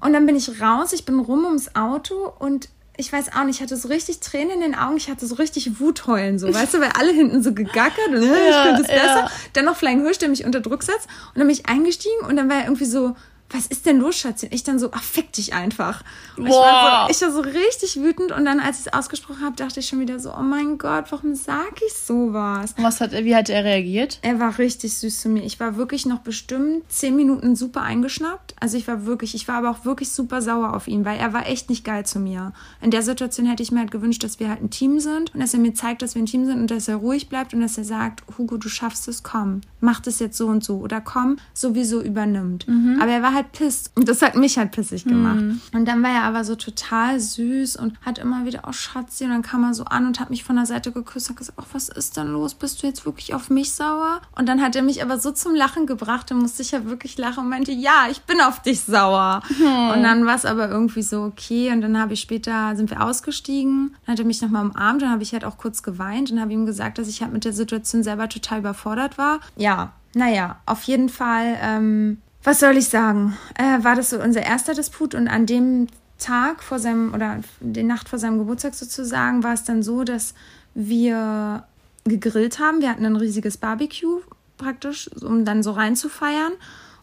Und 0.00 0.12
dann 0.12 0.26
bin 0.26 0.36
ich 0.36 0.60
raus, 0.60 0.92
ich 0.92 1.04
bin 1.04 1.18
rum 1.18 1.44
ums 1.44 1.74
Auto 1.74 2.32
und 2.38 2.68
ich 2.96 3.12
weiß 3.12 3.32
auch 3.34 3.44
nicht, 3.44 3.56
ich 3.56 3.62
hatte 3.62 3.76
so 3.76 3.88
richtig 3.88 4.20
Tränen 4.20 4.50
in 4.56 4.60
den 4.60 4.74
Augen, 4.74 4.96
ich 4.96 5.10
hatte 5.10 5.26
so 5.26 5.34
richtig 5.36 5.80
Wutheulen, 5.80 6.38
so, 6.38 6.52
weißt 6.52 6.74
du, 6.74 6.80
weil 6.80 6.90
alle 6.98 7.12
hinten 7.12 7.42
so 7.42 7.52
gegackert 7.52 8.08
und 8.08 8.14
äh, 8.14 8.18
ich 8.48 8.54
Ja, 8.54 8.62
könnte 8.64 8.82
es 8.82 8.88
ja. 8.88 8.94
besser. 8.94 9.30
Dann 9.52 9.64
noch 9.66 9.76
Flying 9.76 10.02
Hirsch, 10.02 10.18
der 10.18 10.28
mich 10.28 10.44
unter 10.44 10.60
Druck 10.60 10.82
setzt 10.82 11.06
und 11.34 11.38
dann 11.38 11.46
bin 11.46 11.54
ich 11.56 11.66
eingestiegen 11.68 12.20
und 12.28 12.36
dann 12.36 12.48
war 12.48 12.56
er 12.56 12.64
irgendwie 12.64 12.86
so, 12.86 13.14
was 13.50 13.66
ist 13.66 13.86
denn 13.86 14.00
los, 14.00 14.16
Schatzchen? 14.16 14.48
Ich 14.52 14.64
dann 14.64 14.78
so, 14.78 14.90
ach, 14.92 15.02
fick 15.02 15.32
dich 15.32 15.54
einfach. 15.54 16.02
Und 16.36 16.46
ich, 16.46 16.52
war 16.52 17.06
Boah. 17.06 17.06
so, 17.06 17.12
ich 17.12 17.22
war 17.22 17.30
so 17.30 17.48
richtig 17.48 18.02
wütend 18.02 18.32
und 18.32 18.44
dann, 18.44 18.58
als 18.58 18.80
ich 18.80 18.86
es 18.86 18.92
ausgesprochen 18.92 19.44
habe, 19.44 19.54
dachte 19.54 19.80
ich 19.80 19.88
schon 19.88 20.00
wieder 20.00 20.18
so, 20.18 20.32
oh 20.34 20.42
mein 20.42 20.78
Gott, 20.78 21.06
warum 21.10 21.34
sag 21.34 21.80
ich 21.86 21.94
sowas? 21.94 22.74
Und 22.76 22.84
Was 22.84 23.00
hat, 23.00 23.12
wie 23.12 23.36
hat 23.36 23.48
er 23.48 23.64
reagiert? 23.64 24.18
Er 24.22 24.40
war 24.40 24.58
richtig 24.58 24.94
süß 24.94 25.20
zu 25.20 25.28
mir. 25.28 25.44
Ich 25.44 25.60
war 25.60 25.76
wirklich 25.76 26.06
noch 26.06 26.18
bestimmt 26.20 26.90
zehn 26.90 27.14
Minuten 27.14 27.54
super 27.54 27.82
eingeschnappt. 27.82 28.56
Also 28.60 28.76
ich 28.76 28.88
war 28.88 29.06
wirklich, 29.06 29.34
ich 29.34 29.46
war 29.46 29.56
aber 29.56 29.70
auch 29.70 29.84
wirklich 29.84 30.10
super 30.10 30.42
sauer 30.42 30.74
auf 30.74 30.88
ihn, 30.88 31.04
weil 31.04 31.18
er 31.18 31.32
war 31.32 31.46
echt 31.46 31.70
nicht 31.70 31.84
geil 31.84 32.04
zu 32.04 32.18
mir. 32.18 32.52
In 32.82 32.90
der 32.90 33.02
Situation 33.02 33.46
hätte 33.46 33.62
ich 33.62 33.70
mir 33.70 33.80
halt 33.80 33.92
gewünscht, 33.92 34.24
dass 34.24 34.40
wir 34.40 34.48
halt 34.48 34.62
ein 34.62 34.70
Team 34.70 34.98
sind 34.98 35.32
und 35.34 35.40
dass 35.40 35.54
er 35.54 35.60
mir 35.60 35.74
zeigt, 35.74 36.02
dass 36.02 36.14
wir 36.16 36.22
ein 36.22 36.26
Team 36.26 36.46
sind 36.46 36.60
und 36.60 36.70
dass 36.70 36.88
er 36.88 36.96
ruhig 36.96 37.28
bleibt 37.28 37.54
und 37.54 37.60
dass 37.60 37.78
er 37.78 37.84
sagt, 37.84 38.24
Hugo, 38.36 38.56
du 38.56 38.68
schaffst 38.68 39.06
es, 39.06 39.22
komm, 39.22 39.60
mach 39.80 40.00
das 40.00 40.18
jetzt 40.18 40.36
so 40.36 40.48
und 40.48 40.64
so 40.64 40.78
oder 40.78 41.00
komm, 41.00 41.36
sowieso 41.54 42.02
übernimmt. 42.02 42.66
Aber 43.00 43.12
er 43.12 43.22
war 43.22 43.35
halt 43.36 43.52
pisst 43.52 43.92
und 43.94 44.08
das 44.08 44.22
hat 44.22 44.34
mich 44.34 44.58
halt 44.58 44.72
pissig 44.72 45.04
gemacht. 45.04 45.38
Und 45.72 45.84
dann 45.86 46.02
war 46.02 46.10
er 46.10 46.22
aber 46.24 46.42
so 46.44 46.56
total 46.56 47.20
süß 47.20 47.76
und 47.76 47.94
hat 48.04 48.18
immer 48.18 48.44
wieder, 48.44 48.62
oh 48.66 48.72
Schatzi, 48.72 49.24
und 49.24 49.30
dann 49.30 49.42
kam 49.42 49.62
er 49.62 49.74
so 49.74 49.84
an 49.84 50.06
und 50.06 50.18
hat 50.18 50.30
mich 50.30 50.42
von 50.42 50.56
der 50.56 50.66
Seite 50.66 50.90
geküsst 50.90 51.30
und 51.30 51.36
gesagt, 51.36 51.58
oh, 51.60 51.66
was 51.72 51.88
ist 51.88 52.16
denn 52.16 52.28
los? 52.28 52.54
Bist 52.54 52.82
du 52.82 52.86
jetzt 52.88 53.06
wirklich 53.06 53.34
auf 53.34 53.50
mich 53.50 53.72
sauer? 53.72 54.20
Und 54.36 54.48
dann 54.48 54.60
hat 54.60 54.74
er 54.74 54.82
mich 54.82 55.02
aber 55.02 55.18
so 55.18 55.30
zum 55.30 55.54
Lachen 55.54 55.86
gebracht, 55.86 56.30
dann 56.30 56.38
musste 56.38 56.62
ich 56.62 56.72
ja 56.72 56.84
wirklich 56.86 57.16
lachen 57.18 57.44
und 57.44 57.50
meinte, 57.50 57.72
ja, 57.72 58.06
ich 58.10 58.22
bin 58.22 58.40
auf 58.40 58.60
dich 58.62 58.80
sauer. 58.80 59.42
Und 59.60 60.02
dann 60.02 60.26
war 60.26 60.34
es 60.34 60.44
aber 60.44 60.68
irgendwie 60.68 61.02
so 61.02 61.22
okay 61.22 61.70
und 61.72 61.82
dann 61.82 61.98
habe 61.98 62.14
ich 62.14 62.20
später, 62.20 62.74
sind 62.74 62.90
wir 62.90 63.02
ausgestiegen, 63.02 63.94
dann 64.06 64.14
hat 64.14 64.18
er 64.18 64.24
mich 64.24 64.40
nochmal 64.40 64.64
umarmt, 64.64 65.02
dann 65.02 65.10
habe 65.10 65.22
ich 65.22 65.32
halt 65.32 65.44
auch 65.44 65.58
kurz 65.58 65.82
geweint 65.82 66.30
und 66.30 66.40
habe 66.40 66.52
ihm 66.52 66.66
gesagt, 66.66 66.98
dass 66.98 67.08
ich 67.08 67.22
halt 67.22 67.32
mit 67.32 67.44
der 67.44 67.52
Situation 67.52 68.02
selber 68.02 68.28
total 68.28 68.60
überfordert 68.60 69.18
war. 69.18 69.40
Ja, 69.56 69.92
naja, 70.14 70.56
auf 70.64 70.82
jeden 70.84 71.10
Fall, 71.10 71.58
ähm, 71.60 72.22
was 72.46 72.60
soll 72.60 72.76
ich 72.76 72.88
sagen? 72.88 73.36
Äh, 73.56 73.82
war 73.82 73.96
das 73.96 74.10
so 74.10 74.22
unser 74.22 74.40
erster 74.42 74.72
Disput 74.72 75.16
und 75.16 75.26
an 75.26 75.46
dem 75.46 75.88
Tag 76.16 76.62
vor 76.62 76.78
seinem 76.78 77.12
oder 77.12 77.40
die 77.58 77.82
Nacht 77.82 78.08
vor 78.08 78.20
seinem 78.20 78.38
Geburtstag 78.38 78.74
sozusagen 78.74 79.42
war 79.42 79.52
es 79.52 79.64
dann 79.64 79.82
so, 79.82 80.04
dass 80.04 80.32
wir 80.72 81.64
gegrillt 82.04 82.60
haben. 82.60 82.80
Wir 82.80 82.90
hatten 82.90 83.04
ein 83.04 83.16
riesiges 83.16 83.56
Barbecue 83.56 84.20
praktisch, 84.58 85.10
um 85.22 85.44
dann 85.44 85.64
so 85.64 85.72
reinzufeiern. 85.72 86.52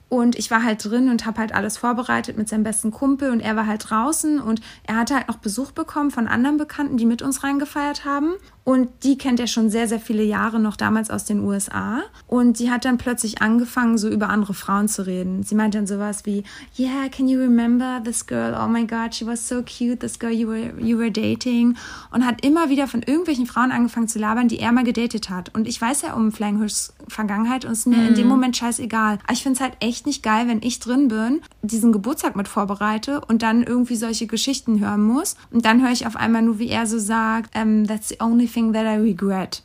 Und 0.07 0.37
ich 0.37 0.49
war 0.49 0.63
halt 0.63 0.85
drin 0.85 1.09
und 1.09 1.25
habe 1.25 1.39
halt 1.39 1.53
alles 1.53 1.75
vorbereitet 1.75 2.37
mit 2.37 2.47
seinem 2.47 2.63
besten 2.63 2.91
Kumpel 2.91 3.29
und 3.29 3.41
er 3.41 3.57
war 3.57 3.67
halt 3.67 3.89
draußen 3.89 4.39
und 4.39 4.61
er 4.83 4.95
hatte 4.95 5.15
halt 5.15 5.27
noch 5.27 5.37
Besuch 5.37 5.71
bekommen 5.71 6.11
von 6.11 6.27
anderen 6.27 6.57
Bekannten, 6.57 6.95
die 6.95 7.05
mit 7.05 7.21
uns 7.21 7.43
reingefeiert 7.43 8.05
haben. 8.05 8.35
Und 8.63 8.89
die 9.03 9.17
kennt 9.17 9.39
er 9.39 9.47
schon 9.47 9.69
sehr, 9.69 9.87
sehr 9.87 9.99
viele 9.99 10.23
Jahre 10.23 10.59
noch 10.59 10.77
damals 10.77 11.09
aus 11.09 11.25
den 11.25 11.41
USA. 11.41 12.01
Und 12.27 12.57
sie 12.57 12.71
hat 12.71 12.85
dann 12.85 12.97
plötzlich 12.97 13.41
angefangen, 13.41 13.97
so 13.97 14.07
über 14.07 14.29
andere 14.29 14.53
Frauen 14.53 14.87
zu 14.87 15.05
reden. 15.05 15.43
Sie 15.43 15.55
meint 15.55 15.75
dann 15.75 15.85
sowas 15.85 16.25
wie, 16.25 16.43
yeah, 16.77 17.09
can 17.09 17.27
you 17.27 17.39
remember 17.39 18.01
this 18.03 18.25
girl? 18.25 18.57
Oh 18.57 18.67
my 18.67 18.85
God, 18.85 19.13
she 19.13 19.25
was 19.25 19.47
so 19.47 19.61
cute, 19.63 19.99
this 19.99 20.17
girl 20.17 20.31
you 20.31 20.47
were, 20.47 20.73
you 20.79 20.97
were 20.97 21.11
dating. 21.11 21.75
Und 22.11 22.25
hat 22.25 22.45
immer 22.45 22.69
wieder 22.69 22.87
von 22.87 23.03
irgendwelchen 23.03 23.47
Frauen 23.47 23.71
angefangen 23.71 24.07
zu 24.07 24.19
labern, 24.19 24.47
die 24.47 24.59
er 24.59 24.71
mal 24.71 24.85
gedatet 24.85 25.29
hat. 25.29 25.53
Und 25.53 25.67
ich 25.67 25.81
weiß 25.81 26.03
ja 26.03 26.13
um 26.13 26.31
Flying 26.31 26.59
Hirschs 26.59 26.93
Vergangenheit 27.07 27.65
und 27.65 27.71
es 27.71 27.79
ist 27.79 27.87
mir 27.87 28.07
in 28.07 28.15
dem 28.15 28.27
Moment 28.27 28.55
scheißegal. 28.55 29.19
Aber 29.23 29.33
ich 29.33 29.43
finde 29.43 29.57
es 29.57 29.61
halt 29.61 29.73
echt 29.81 30.05
nicht 30.05 30.23
geil, 30.23 30.47
wenn 30.47 30.61
ich 30.61 30.79
drin 30.79 31.09
bin, 31.09 31.41
diesen 31.61 31.91
Geburtstag 31.91 32.35
mit 32.35 32.47
vorbereite 32.47 33.21
und 33.21 33.41
dann 33.41 33.63
irgendwie 33.63 33.95
solche 33.95 34.27
Geschichten 34.27 34.79
hören 34.79 35.03
muss. 35.03 35.35
Und 35.51 35.65
dann 35.65 35.81
höre 35.81 35.91
ich 35.91 36.07
auf 36.07 36.15
einmal 36.15 36.41
nur, 36.41 36.59
wie 36.59 36.69
er 36.69 36.85
so 36.85 36.99
sagt, 36.99 37.57
um, 37.57 37.85
that's 37.85 38.09
the 38.09 38.17
only 38.21 38.47
thing 38.53 38.73
that 38.73 38.85
I 38.85 39.01
regret. 39.01 39.63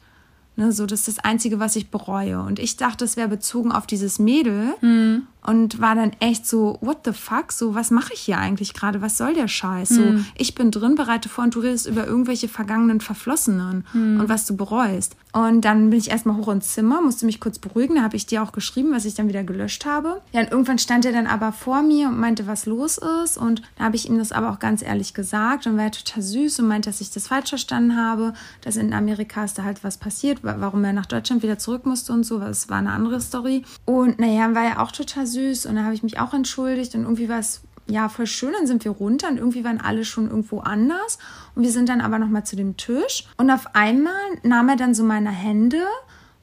Ne, 0.56 0.72
so, 0.72 0.86
das 0.86 1.06
ist 1.06 1.18
das 1.18 1.24
Einzige, 1.24 1.60
was 1.60 1.76
ich 1.76 1.90
bereue. 1.90 2.40
Und 2.42 2.58
ich 2.58 2.76
dachte, 2.76 3.04
es 3.04 3.16
wäre 3.16 3.28
bezogen 3.28 3.70
auf 3.70 3.86
dieses 3.86 4.18
Mädel 4.18 4.74
und 5.46 5.80
war 5.80 5.94
dann 5.94 6.12
echt 6.20 6.46
so, 6.46 6.78
what 6.80 6.98
the 7.04 7.12
fuck? 7.12 7.52
So, 7.52 7.74
was 7.74 7.90
mache 7.90 8.12
ich 8.14 8.20
hier 8.20 8.38
eigentlich 8.38 8.74
gerade? 8.74 9.00
Was 9.00 9.16
soll 9.16 9.34
der 9.34 9.48
Scheiß? 9.48 9.88
So, 9.88 10.02
ich 10.36 10.54
bin 10.54 10.70
drin, 10.70 10.94
bereite 10.94 11.28
vor 11.28 11.44
und 11.44 11.54
du 11.54 11.60
redest 11.60 11.86
über 11.86 12.06
irgendwelche 12.06 12.48
vergangenen 12.48 13.00
Verflossenen 13.00 13.84
und 13.92 14.28
was 14.28 14.46
du 14.46 14.56
bereust. 14.56 15.16
Und 15.32 15.60
dann 15.64 15.90
bin 15.90 15.98
ich 15.98 16.10
erstmal 16.10 16.36
hoch 16.36 16.48
ins 16.48 16.72
Zimmer, 16.72 17.00
musste 17.02 17.26
mich 17.26 17.38
kurz 17.38 17.58
beruhigen. 17.58 17.96
Da 17.96 18.02
habe 18.02 18.16
ich 18.16 18.26
dir 18.26 18.42
auch 18.42 18.50
geschrieben, 18.52 18.90
was 18.92 19.04
ich 19.04 19.14
dann 19.14 19.28
wieder 19.28 19.44
gelöscht 19.44 19.84
habe. 19.84 20.20
Ja, 20.32 20.40
und 20.40 20.50
irgendwann 20.50 20.78
stand 20.78 21.04
er 21.04 21.12
dann 21.12 21.26
aber 21.26 21.52
vor 21.52 21.82
mir 21.82 22.08
und 22.08 22.18
meinte, 22.18 22.46
was 22.46 22.66
los 22.66 22.98
ist. 23.24 23.36
Und 23.36 23.62
da 23.76 23.84
habe 23.84 23.94
ich 23.96 24.08
ihm 24.08 24.18
das 24.18 24.32
aber 24.32 24.50
auch 24.50 24.58
ganz 24.58 24.82
ehrlich 24.82 25.14
gesagt 25.14 25.66
und 25.66 25.76
war 25.76 25.84
er 25.84 25.92
total 25.92 26.22
süß 26.22 26.60
und 26.60 26.68
meinte, 26.68 26.88
dass 26.88 27.00
ich 27.00 27.10
das 27.10 27.28
falsch 27.28 27.50
verstanden 27.50 27.96
habe, 27.96 28.32
dass 28.62 28.76
in 28.76 28.92
Amerika 28.94 29.44
ist 29.44 29.58
da 29.58 29.64
halt 29.64 29.84
was 29.84 29.98
passiert, 29.98 30.42
wa- 30.42 30.56
warum 30.58 30.82
er 30.84 30.92
nach 30.94 31.06
Deutschland 31.06 31.42
wieder 31.42 31.58
zurück 31.58 31.84
musste 31.86 32.12
und 32.14 32.24
so. 32.24 32.38
Das 32.38 32.68
war 32.70 32.78
eine 32.78 32.90
andere 32.92 33.20
Story. 33.20 33.62
Und 33.84 34.18
naja, 34.18 34.54
war 34.54 34.64
er 34.64 34.80
auch 34.82 34.90
total 34.92 35.26
süß 35.28 35.66
und 35.66 35.76
da 35.76 35.84
habe 35.84 35.94
ich 35.94 36.02
mich 36.02 36.18
auch 36.18 36.34
entschuldigt 36.34 36.94
und 36.96 37.02
irgendwie 37.02 37.28
war 37.28 37.38
es 37.38 37.60
ja, 37.90 38.08
voll 38.08 38.26
schön. 38.26 38.52
Dann 38.52 38.66
sind 38.66 38.84
wir 38.84 38.92
runter 38.92 39.28
und 39.28 39.38
irgendwie 39.38 39.64
waren 39.64 39.80
alle 39.80 40.04
schon 40.04 40.28
irgendwo 40.28 40.60
anders. 40.60 41.18
Und 41.54 41.62
wir 41.62 41.70
sind 41.70 41.88
dann 41.88 42.00
aber 42.00 42.18
nochmal 42.18 42.44
zu 42.44 42.54
dem 42.54 42.76
Tisch. 42.76 43.24
Und 43.38 43.50
auf 43.50 43.74
einmal 43.74 44.12
nahm 44.42 44.68
er 44.68 44.76
dann 44.76 44.94
so 44.94 45.04
meine 45.04 45.30
Hände 45.30 45.82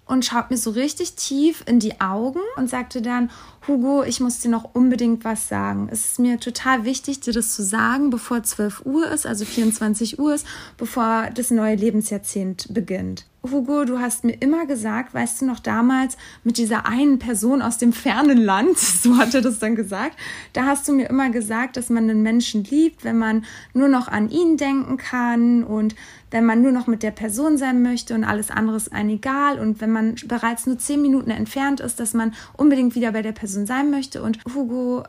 und 0.05 0.25
schaut 0.25 0.51
mir 0.51 0.57
so 0.57 0.71
richtig 0.71 1.15
tief 1.15 1.63
in 1.65 1.79
die 1.79 1.99
Augen 1.99 2.39
und 2.57 2.69
sagte 2.69 3.01
dann, 3.01 3.31
Hugo, 3.67 4.03
ich 4.03 4.19
muss 4.19 4.39
dir 4.39 4.49
noch 4.49 4.75
unbedingt 4.75 5.25
was 5.25 5.47
sagen. 5.47 5.89
Es 5.91 6.05
ist 6.05 6.19
mir 6.19 6.39
total 6.39 6.85
wichtig, 6.85 7.21
dir 7.21 7.33
das 7.33 7.55
zu 7.55 7.63
sagen, 7.63 8.11
bevor 8.11 8.43
12 8.43 8.85
Uhr 8.85 9.09
ist, 9.09 9.25
also 9.25 9.45
24 9.45 10.19
Uhr 10.19 10.35
ist, 10.35 10.45
bevor 10.77 11.29
das 11.33 11.49
neue 11.49 11.75
Lebensjahrzehnt 11.75 12.67
beginnt. 12.73 13.25
Hugo, 13.51 13.85
du 13.85 13.99
hast 13.99 14.23
mir 14.23 14.33
immer 14.33 14.65
gesagt, 14.65 15.13
weißt 15.13 15.41
du 15.41 15.45
noch 15.45 15.59
damals 15.59 16.17
mit 16.43 16.57
dieser 16.57 16.85
einen 16.85 17.19
Person 17.19 17.61
aus 17.61 17.77
dem 17.77 17.93
fernen 17.93 18.37
Land, 18.37 18.77
so 18.77 19.17
hat 19.17 19.33
er 19.33 19.41
das 19.41 19.59
dann 19.59 19.75
gesagt, 19.75 20.17
da 20.53 20.65
hast 20.65 20.87
du 20.87 20.93
mir 20.93 21.09
immer 21.09 21.29
gesagt, 21.29 21.77
dass 21.77 21.89
man 21.89 22.09
einen 22.09 22.23
Menschen 22.23 22.63
liebt, 22.63 23.03
wenn 23.03 23.17
man 23.17 23.45
nur 23.73 23.87
noch 23.87 24.07
an 24.07 24.29
ihn 24.29 24.57
denken 24.57 24.97
kann 24.97 25.63
und 25.63 25.95
wenn 26.31 26.45
man 26.45 26.61
nur 26.61 26.71
noch 26.71 26.87
mit 26.87 27.01
der 27.01 27.11
Person 27.11 27.57
sein 27.57 27.81
möchte 27.81 28.13
und 28.13 28.23
alles 28.23 28.51
andere 28.51 28.75
ist 28.75 28.91
einem 28.91 29.09
egal 29.09 29.57
und 29.57 29.79
wenn 29.79 29.91
man 29.91 30.15
bereits 30.27 30.65
nur 30.65 30.77
zehn 30.77 31.01
Minuten 31.01 31.29
entfernt 31.29 31.79
ist, 31.79 31.99
dass 31.99 32.13
man 32.13 32.33
unbedingt 32.57 32.95
wieder 32.95 33.11
bei 33.13 33.21
der 33.21 33.31
Person 33.31 33.65
sein 33.65 33.89
möchte. 33.89 34.21
Und 34.21 34.39
Hugo, 34.53 35.03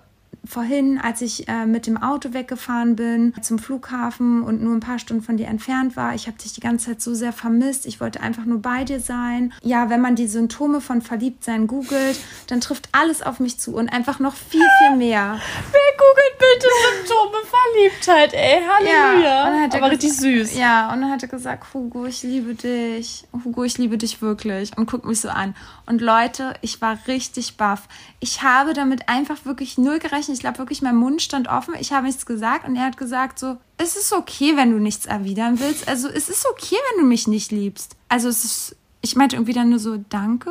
vorhin, 0.46 0.98
als 0.98 1.22
ich 1.22 1.48
äh, 1.48 1.66
mit 1.66 1.86
dem 1.86 1.96
Auto 1.96 2.32
weggefahren 2.32 2.96
bin 2.96 3.34
zum 3.42 3.58
Flughafen 3.58 4.42
und 4.42 4.62
nur 4.62 4.74
ein 4.74 4.80
paar 4.80 4.98
Stunden 4.98 5.22
von 5.22 5.36
dir 5.36 5.46
entfernt 5.46 5.96
war, 5.96 6.14
ich 6.14 6.26
habe 6.26 6.38
dich 6.38 6.52
die 6.52 6.60
ganze 6.60 6.86
Zeit 6.86 7.00
so 7.00 7.14
sehr 7.14 7.32
vermisst. 7.32 7.86
Ich 7.86 8.00
wollte 8.00 8.20
einfach 8.20 8.44
nur 8.44 8.60
bei 8.60 8.84
dir 8.84 9.00
sein. 9.00 9.52
Ja, 9.62 9.90
wenn 9.90 10.00
man 10.00 10.16
die 10.16 10.28
Symptome 10.28 10.80
von 10.80 11.02
Verliebtsein 11.02 11.66
googelt, 11.66 12.18
dann 12.48 12.60
trifft 12.60 12.88
alles 12.92 13.22
auf 13.22 13.40
mich 13.40 13.58
zu 13.58 13.74
und 13.74 13.88
einfach 13.88 14.18
noch 14.18 14.34
viel, 14.34 14.66
viel 14.78 14.96
mehr. 14.96 15.34
Wirklich? 15.34 15.86
googelt 15.96 16.38
bitte 16.38 16.68
Symptome 16.84 17.36
Verliebtheit, 17.46 18.34
ey. 18.34 18.62
Halleluja. 18.66 19.66
er 19.72 19.74
Aber 19.74 19.90
richtig 19.90 20.12
süß. 20.12 20.56
Ja, 20.56 20.92
und 20.92 21.00
dann 21.00 21.10
hat 21.10 21.22
er 21.22 21.28
gesagt, 21.28 21.72
Hugo, 21.72 22.06
ich 22.06 22.22
liebe 22.22 22.54
dich. 22.54 23.24
Hugo, 23.32 23.64
ich 23.64 23.78
liebe 23.78 23.98
dich 23.98 24.22
wirklich. 24.22 24.76
Und 24.76 24.90
guckt 24.90 25.04
mich 25.04 25.20
so 25.20 25.28
an. 25.28 25.54
Und 25.86 26.00
Leute, 26.00 26.54
ich 26.60 26.80
war 26.80 26.98
richtig 27.06 27.56
baff. 27.56 27.88
Ich 28.20 28.42
habe 28.42 28.74
damit 28.74 29.08
einfach 29.08 29.44
wirklich 29.44 29.78
null 29.78 29.98
gerechnet. 29.98 30.35
Ich 30.36 30.40
glaube 30.40 30.58
wirklich, 30.58 30.82
mein 30.82 30.96
Mund 30.96 31.22
stand 31.22 31.48
offen. 31.48 31.74
Ich 31.80 31.92
habe 31.92 32.06
nichts 32.06 32.26
gesagt 32.26 32.68
und 32.68 32.76
er 32.76 32.84
hat 32.84 32.98
gesagt 32.98 33.38
so, 33.38 33.56
es 33.78 33.96
ist 33.96 34.12
okay, 34.12 34.54
wenn 34.54 34.70
du 34.70 34.78
nichts 34.78 35.06
erwidern 35.06 35.58
willst. 35.58 35.88
Also 35.88 36.08
es 36.08 36.28
ist 36.28 36.46
okay, 36.46 36.76
wenn 36.90 37.02
du 37.02 37.08
mich 37.08 37.26
nicht 37.26 37.50
liebst. 37.52 37.96
Also 38.10 38.28
es 38.28 38.44
ist, 38.44 38.76
ich 39.00 39.16
meinte 39.16 39.36
irgendwie 39.36 39.54
dann 39.54 39.70
nur 39.70 39.78
so, 39.78 39.96
danke. 40.10 40.50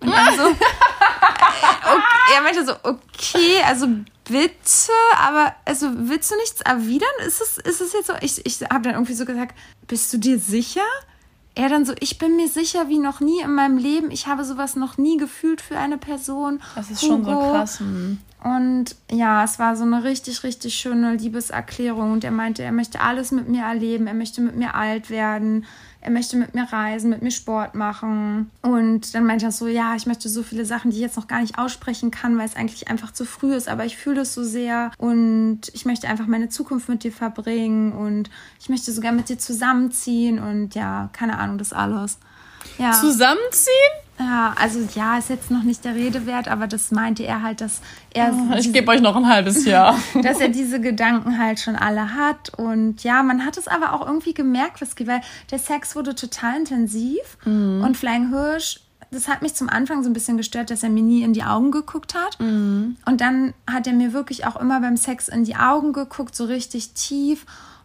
Und 0.00 0.10
dann 0.10 0.36
so, 0.36 0.42
okay, 0.46 2.34
er 2.36 2.42
meinte 2.42 2.66
so, 2.66 2.74
okay, 2.82 3.62
also 3.66 3.86
bitte, 4.24 4.92
aber 5.18 5.54
also 5.64 5.88
willst 5.94 6.30
du 6.30 6.36
nichts 6.36 6.60
erwidern? 6.60 7.08
Ist 7.26 7.40
es, 7.40 7.56
ist 7.56 7.80
es 7.80 7.92
jetzt 7.94 8.08
so? 8.08 8.14
Ich, 8.20 8.44
ich 8.44 8.60
habe 8.68 8.82
dann 8.82 8.92
irgendwie 8.94 9.14
so 9.14 9.24
gesagt, 9.24 9.56
bist 9.86 10.12
du 10.12 10.18
dir 10.18 10.38
sicher? 10.38 10.82
Er 11.54 11.68
dann 11.68 11.84
so, 11.84 11.94
ich 12.00 12.18
bin 12.18 12.36
mir 12.36 12.48
sicher 12.48 12.88
wie 12.88 12.98
noch 12.98 13.20
nie 13.20 13.40
in 13.40 13.54
meinem 13.54 13.76
Leben. 13.76 14.10
Ich 14.10 14.26
habe 14.26 14.44
sowas 14.44 14.74
noch 14.74 14.96
nie 14.96 15.18
gefühlt 15.18 15.60
für 15.60 15.78
eine 15.78 15.98
Person. 15.98 16.62
Das 16.74 16.90
ist 16.90 17.02
schon 17.02 17.24
so 17.24 17.30
Hugo. 17.30 17.52
krass. 17.52 17.80
hm. 17.80 18.18
Und 18.42 18.96
ja, 19.10 19.44
es 19.44 19.60
war 19.60 19.76
so 19.76 19.84
eine 19.84 20.02
richtig, 20.02 20.42
richtig 20.42 20.74
schöne 20.74 21.14
Liebeserklärung. 21.14 22.12
Und 22.12 22.24
er 22.24 22.32
meinte, 22.32 22.62
er 22.62 22.72
möchte 22.72 23.00
alles 23.00 23.30
mit 23.30 23.48
mir 23.48 23.62
erleben. 23.62 24.08
Er 24.08 24.14
möchte 24.14 24.40
mit 24.40 24.56
mir 24.56 24.74
alt 24.74 25.10
werden. 25.10 25.64
Er 26.00 26.10
möchte 26.10 26.36
mit 26.36 26.52
mir 26.52 26.64
reisen, 26.64 27.10
mit 27.10 27.22
mir 27.22 27.30
Sport 27.30 27.76
machen. 27.76 28.50
Und 28.60 29.14
dann 29.14 29.24
meinte 29.24 29.46
er 29.46 29.52
so, 29.52 29.68
ja, 29.68 29.94
ich 29.94 30.06
möchte 30.06 30.28
so 30.28 30.42
viele 30.42 30.64
Sachen, 30.64 30.90
die 30.90 30.96
ich 30.96 31.02
jetzt 31.02 31.16
noch 31.16 31.28
gar 31.28 31.40
nicht 31.40 31.56
aussprechen 31.56 32.10
kann, 32.10 32.36
weil 32.36 32.46
es 32.46 32.56
eigentlich 32.56 32.88
einfach 32.88 33.12
zu 33.12 33.24
früh 33.24 33.54
ist. 33.54 33.68
Aber 33.68 33.84
ich 33.84 33.96
fühle 33.96 34.22
es 34.22 34.34
so 34.34 34.42
sehr. 34.42 34.90
Und 34.98 35.60
ich 35.72 35.84
möchte 35.84 36.08
einfach 36.08 36.26
meine 36.26 36.48
Zukunft 36.48 36.88
mit 36.88 37.04
dir 37.04 37.12
verbringen. 37.12 37.92
Und 37.92 38.28
ich 38.58 38.68
möchte 38.68 38.90
sogar 38.90 39.12
mit 39.12 39.28
dir 39.28 39.38
zusammenziehen. 39.38 40.40
Und 40.40 40.74
ja, 40.74 41.10
keine 41.12 41.38
Ahnung, 41.38 41.58
das 41.58 41.72
alles. 41.72 42.18
Ja. 42.78 42.90
Zusammenziehen? 42.90 43.92
Ja, 44.26 44.54
also 44.60 44.80
ja, 44.94 45.18
ist 45.18 45.30
jetzt 45.30 45.50
noch 45.50 45.62
nicht 45.62 45.84
der 45.84 45.94
Rede 45.94 46.26
wert, 46.26 46.48
aber 46.48 46.66
das 46.66 46.90
meinte 46.90 47.24
er 47.24 47.42
halt, 47.42 47.60
dass 47.60 47.80
er, 48.14 48.32
Ich 48.58 48.72
gebe 48.72 48.90
euch 48.90 49.00
noch 49.00 49.16
ein 49.16 49.26
halbes 49.26 49.64
Jahr. 49.64 49.98
dass 50.22 50.38
er 50.40 50.48
diese 50.48 50.80
Gedanken 50.80 51.38
halt 51.38 51.58
schon 51.60 51.76
alle 51.76 52.14
hat. 52.14 52.52
Und 52.56 53.02
ja, 53.04 53.22
man 53.22 53.44
hat 53.44 53.56
es 53.56 53.68
aber 53.68 53.92
auch 53.92 54.06
irgendwie 54.06 54.34
gemerkt, 54.34 54.80
Whisky, 54.80 55.06
weil 55.06 55.20
der 55.50 55.58
Sex 55.58 55.96
wurde 55.96 56.14
total 56.14 56.58
intensiv 56.58 57.38
und 57.82 57.96
Flying 57.96 58.30
Hirsch. 58.30 58.80
Das 59.10 59.28
hat 59.28 59.42
mich 59.42 59.54
zum 59.54 59.68
Anfang 59.68 60.02
so 60.02 60.08
ein 60.08 60.14
bisschen 60.14 60.36
gestört, 60.38 60.70
dass 60.70 60.82
er 60.82 60.88
mir 60.88 61.02
nie 61.02 61.22
in 61.22 61.32
die 61.34 61.42
Augen 61.42 61.70
geguckt 61.70 62.14
hat. 62.14 62.38
Und 63.04 63.20
dann 63.20 63.52
hat 63.70 63.86
er 63.86 63.92
mir 63.92 64.12
wirklich 64.14 64.46
auch 64.46 64.56
immer 64.56 64.80
beim 64.80 64.96
Sex 64.96 65.28
in 65.28 65.44
die 65.44 65.56
Augen 65.56 65.92
geguckt, 65.92 66.34
so 66.34 66.44
richtig 66.44 66.92
tief. 66.94 67.44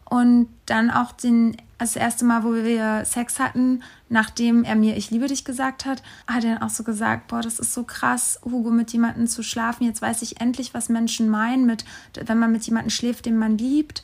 Und 0.10 0.48
dann 0.68 0.90
auch 0.90 1.12
den, 1.12 1.58
das 1.78 1.96
erste 1.96 2.26
Mal, 2.26 2.44
wo 2.44 2.54
wir 2.54 3.06
Sex 3.06 3.40
hatten, 3.40 3.84
nachdem 4.10 4.64
er 4.64 4.76
mir 4.76 4.98
Ich 4.98 5.12
liebe 5.12 5.28
dich 5.28 5.46
gesagt 5.46 5.86
hat, 5.86 6.02
hat 6.28 6.44
er 6.44 6.56
dann 6.56 6.64
auch 6.64 6.70
so 6.70 6.84
gesagt, 6.84 7.28
boah, 7.28 7.42
das 7.42 7.60
ist 7.60 7.74
so 7.74 7.84
krass, 7.84 8.40
Hugo, 8.44 8.72
mit 8.72 8.92
jemandem 8.94 9.28
zu 9.28 9.44
schlafen. 9.44 9.86
Jetzt 9.86 10.02
weiß 10.02 10.22
ich 10.24 10.42
endlich, 10.42 10.74
was 10.74 10.90
Menschen 10.90 11.30
meinen, 11.30 11.66
mit, 11.66 11.86
wenn 12.14 12.40
man 12.40 12.52
mit 12.52 12.64
jemandem 12.66 12.90
schläft, 12.90 13.26
den 13.26 13.38
man 13.38 13.58
liebt. 13.58 14.04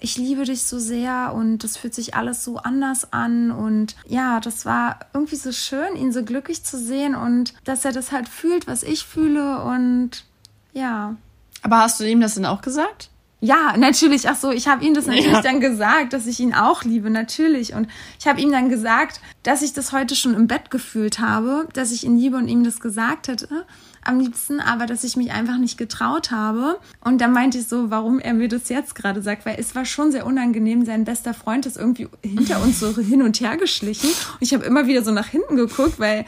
Ich 0.00 0.16
liebe 0.16 0.44
dich 0.44 0.62
so 0.62 0.78
sehr 0.78 1.32
und 1.34 1.64
das 1.64 1.76
fühlt 1.76 1.94
sich 1.94 2.14
alles 2.14 2.44
so 2.44 2.58
anders 2.58 3.12
an. 3.12 3.50
Und 3.50 3.96
ja, 4.06 4.38
das 4.38 4.64
war 4.64 5.00
irgendwie 5.12 5.36
so 5.36 5.50
schön, 5.50 5.96
ihn 5.96 6.12
so 6.12 6.22
glücklich 6.22 6.62
zu 6.64 6.78
sehen 6.78 7.16
und 7.16 7.52
dass 7.64 7.84
er 7.84 7.92
das 7.92 8.12
halt 8.12 8.28
fühlt, 8.28 8.68
was 8.68 8.84
ich 8.84 9.04
fühle. 9.04 9.62
Und 9.64 10.24
ja, 10.72 11.16
Aber 11.62 11.78
hast 11.78 11.98
du 11.98 12.04
ihm 12.04 12.20
das 12.20 12.34
denn 12.34 12.46
auch 12.46 12.60
gesagt? 12.60 13.10
Ja, 13.40 13.76
natürlich. 13.76 14.28
Ach 14.28 14.36
so, 14.36 14.50
ich 14.50 14.66
habe 14.66 14.84
ihm 14.84 14.94
das 14.94 15.06
natürlich 15.06 15.30
Ja. 15.32 15.42
dann 15.42 15.60
gesagt, 15.60 16.12
dass 16.12 16.26
ich 16.26 16.40
ihn 16.40 16.54
auch 16.54 16.82
liebe, 16.82 17.08
natürlich. 17.10 17.72
Und 17.74 17.86
ich 18.18 18.26
habe 18.26 18.40
ihm 18.40 18.50
dann 18.50 18.68
gesagt, 18.68 19.20
dass 19.44 19.62
ich 19.62 19.72
das 19.72 19.92
heute 19.92 20.16
schon 20.16 20.34
im 20.34 20.48
Bett 20.48 20.70
gefühlt 20.70 21.20
habe, 21.20 21.68
dass 21.72 21.92
ich 21.92 22.04
ihn 22.04 22.18
liebe 22.18 22.36
und 22.36 22.48
ihm 22.48 22.64
das 22.64 22.80
gesagt 22.80 23.28
hätte. 23.28 23.64
Am 24.04 24.20
liebsten, 24.20 24.60
aber 24.60 24.86
dass 24.86 25.04
ich 25.04 25.16
mich 25.16 25.32
einfach 25.32 25.58
nicht 25.58 25.76
getraut 25.76 26.30
habe. 26.30 26.78
Und 27.04 27.20
dann 27.20 27.32
meinte 27.32 27.58
ich 27.58 27.68
so, 27.68 27.90
warum 27.90 28.18
er 28.20 28.32
mir 28.32 28.48
das 28.48 28.68
jetzt 28.70 28.94
gerade 28.94 29.22
sagt, 29.22 29.44
weil 29.44 29.56
es 29.58 29.74
war 29.74 29.84
schon 29.84 30.12
sehr 30.12 30.24
unangenehm. 30.26 30.84
Sein 30.86 31.04
bester 31.04 31.34
Freund 31.34 31.66
ist 31.66 31.76
irgendwie 31.76 32.08
hinter 32.22 32.62
uns 32.62 32.80
so 32.80 32.96
hin 32.96 33.22
und 33.22 33.40
her 33.40 33.56
geschlichen. 33.56 34.06
Und 34.08 34.40
ich 34.40 34.54
habe 34.54 34.64
immer 34.64 34.86
wieder 34.86 35.02
so 35.04 35.10
nach 35.12 35.26
hinten 35.28 35.56
geguckt, 35.56 35.98
weil 36.00 36.24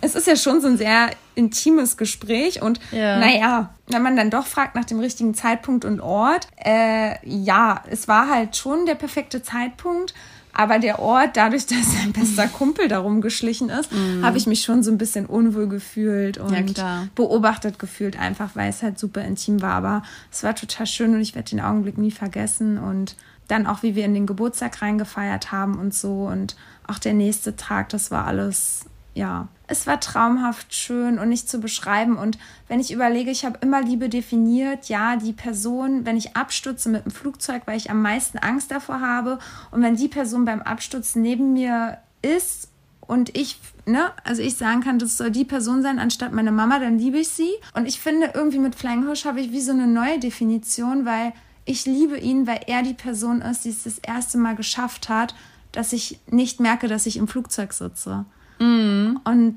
es 0.00 0.14
ist 0.14 0.26
ja 0.26 0.36
schon 0.36 0.60
so 0.60 0.68
ein 0.68 0.76
sehr 0.76 1.10
intimes 1.34 1.96
Gespräch 1.96 2.62
und 2.62 2.80
Ja. 2.92 3.18
naja, 3.18 3.74
wenn 3.88 4.02
man 4.02 4.16
dann 4.16 4.30
doch 4.30 4.46
fragt 4.46 4.74
nach 4.74 4.84
dem 4.84 5.00
richtigen 5.00 5.34
Zeitpunkt 5.34 5.84
und 5.84 6.00
Ort, 6.00 6.48
äh, 6.64 7.14
ja, 7.28 7.82
es 7.90 8.08
war 8.08 8.28
halt 8.28 8.56
schon 8.56 8.86
der 8.86 8.94
perfekte 8.94 9.42
Zeitpunkt, 9.42 10.14
aber 10.52 10.78
der 10.78 10.98
Ort, 10.98 11.36
dadurch, 11.36 11.66
dass 11.66 11.92
sein 11.92 12.12
bester 12.12 12.48
Kumpel 12.48 12.88
darum 12.88 13.20
geschlichen 13.20 13.70
ist, 13.70 13.88
habe 14.22 14.36
ich 14.36 14.46
mich 14.46 14.62
schon 14.62 14.82
so 14.82 14.90
ein 14.90 14.98
bisschen 14.98 15.26
unwohl 15.26 15.68
gefühlt 15.68 16.38
und. 16.38 16.76
Ja, 16.78 17.06
beobachtet 17.14 17.78
gefühlt, 17.78 18.18
einfach 18.18 18.50
weil 18.54 18.68
es 18.70 18.82
halt 18.82 18.98
super 18.98 19.22
intim 19.22 19.62
war. 19.62 19.74
Aber 19.74 20.02
es 20.32 20.42
war 20.42 20.54
total 20.54 20.86
schön 20.86 21.14
und 21.14 21.20
ich 21.20 21.34
werde 21.34 21.50
den 21.50 21.60
Augenblick 21.60 21.98
nie 21.98 22.10
vergessen 22.10 22.78
und 22.78 23.14
dann 23.48 23.66
auch, 23.66 23.82
wie 23.82 23.94
wir 23.94 24.04
in 24.04 24.14
den 24.14 24.26
Geburtstag 24.26 24.82
reingefeiert 24.82 25.50
haben 25.52 25.78
und 25.78 25.94
so 25.94 26.26
und 26.26 26.56
auch 26.86 26.98
der 26.98 27.14
nächste 27.14 27.56
Tag, 27.56 27.88
das 27.90 28.10
war 28.10 28.26
alles, 28.26 28.84
ja, 29.14 29.48
es 29.66 29.86
war 29.86 30.00
traumhaft 30.00 30.74
schön 30.74 31.18
und 31.18 31.28
nicht 31.28 31.48
zu 31.48 31.60
beschreiben. 31.60 32.16
Und 32.16 32.38
wenn 32.68 32.80
ich 32.80 32.92
überlege, 32.92 33.30
ich 33.30 33.44
habe 33.44 33.58
immer 33.60 33.80
Liebe 33.82 34.08
definiert, 34.08 34.88
ja, 34.88 35.16
die 35.16 35.32
Person, 35.32 36.04
wenn 36.06 36.16
ich 36.16 36.36
abstürze 36.36 36.88
mit 36.88 37.04
dem 37.04 37.12
Flugzeug, 37.12 37.62
weil 37.66 37.76
ich 37.76 37.90
am 37.90 38.02
meisten 38.02 38.38
Angst 38.38 38.70
davor 38.70 39.00
habe 39.00 39.38
und 39.70 39.82
wenn 39.82 39.96
die 39.96 40.08
Person 40.08 40.44
beim 40.44 40.62
Absturz 40.62 41.14
neben 41.14 41.52
mir 41.52 41.98
ist 42.22 42.68
und 43.00 43.36
ich, 43.36 43.60
ne, 43.86 44.12
also 44.24 44.42
ich 44.42 44.56
sagen 44.56 44.80
kann, 44.80 44.98
das 44.98 45.16
soll 45.16 45.30
die 45.30 45.44
Person 45.44 45.82
sein, 45.82 45.98
anstatt 45.98 46.32
meine 46.32 46.52
Mama, 46.52 46.78
dann 46.78 46.98
liebe 46.98 47.18
ich 47.18 47.28
sie. 47.28 47.50
Und 47.74 47.86
ich 47.86 48.00
finde, 48.00 48.30
irgendwie 48.34 48.58
mit 48.58 48.74
Flying 48.74 49.04
Hirsch 49.04 49.24
habe 49.24 49.40
ich 49.40 49.52
wie 49.52 49.60
so 49.60 49.72
eine 49.72 49.86
neue 49.86 50.18
Definition, 50.18 51.04
weil 51.04 51.32
ich 51.64 51.86
liebe 51.86 52.18
ihn, 52.18 52.46
weil 52.46 52.60
er 52.66 52.82
die 52.82 52.94
Person 52.94 53.40
ist, 53.42 53.64
die 53.64 53.70
es 53.70 53.84
das 53.84 53.98
erste 53.98 54.38
Mal 54.38 54.56
geschafft 54.56 55.08
hat, 55.08 55.34
dass 55.72 55.92
ich 55.92 56.18
nicht 56.28 56.60
merke, 56.60 56.88
dass 56.88 57.06
ich 57.06 57.16
im 57.16 57.28
Flugzeug 57.28 57.72
sitze. 57.72 58.24
Und 58.60 59.56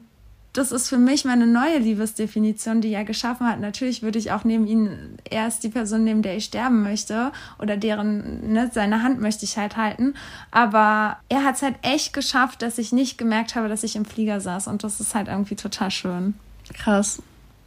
das 0.54 0.72
ist 0.72 0.88
für 0.88 0.98
mich 0.98 1.26
meine 1.26 1.48
neue 1.48 1.80
Liebesdefinition, 1.80 2.80
die 2.80 2.94
er 2.94 3.04
geschaffen 3.04 3.48
hat. 3.48 3.60
Natürlich 3.60 4.04
würde 4.04 4.20
ich 4.20 4.32
auch 4.32 4.44
neben 4.44 4.68
ihm 4.68 5.18
erst 5.30 5.64
die 5.64 5.70
Person 5.70 6.04
nehmen, 6.04 6.22
der 6.22 6.38
ich 6.38 6.46
sterben 6.46 6.84
möchte 6.84 7.32
oder 7.58 7.76
deren, 7.76 8.54
ne, 8.54 8.70
seine 8.72 9.02
Hand 9.02 9.20
möchte 9.20 9.46
ich 9.46 9.58
halt 9.58 9.78
halten. 9.78 10.14
Aber 10.52 11.18
er 11.28 11.44
hat 11.44 11.56
es 11.56 11.64
halt 11.64 11.76
echt 11.82 12.14
geschafft, 12.14 12.62
dass 12.62 12.78
ich 12.78 12.94
nicht 12.94 13.18
gemerkt 13.18 13.56
habe, 13.56 13.68
dass 13.68 13.84
ich 13.84 13.96
im 13.96 14.06
Flieger 14.06 14.40
saß. 14.40 14.68
Und 14.68 14.84
das 14.84 15.00
ist 15.00 15.16
halt 15.16 15.28
irgendwie 15.28 15.56
total 15.56 15.90
schön. 15.90 16.36
Krass. 16.72 17.22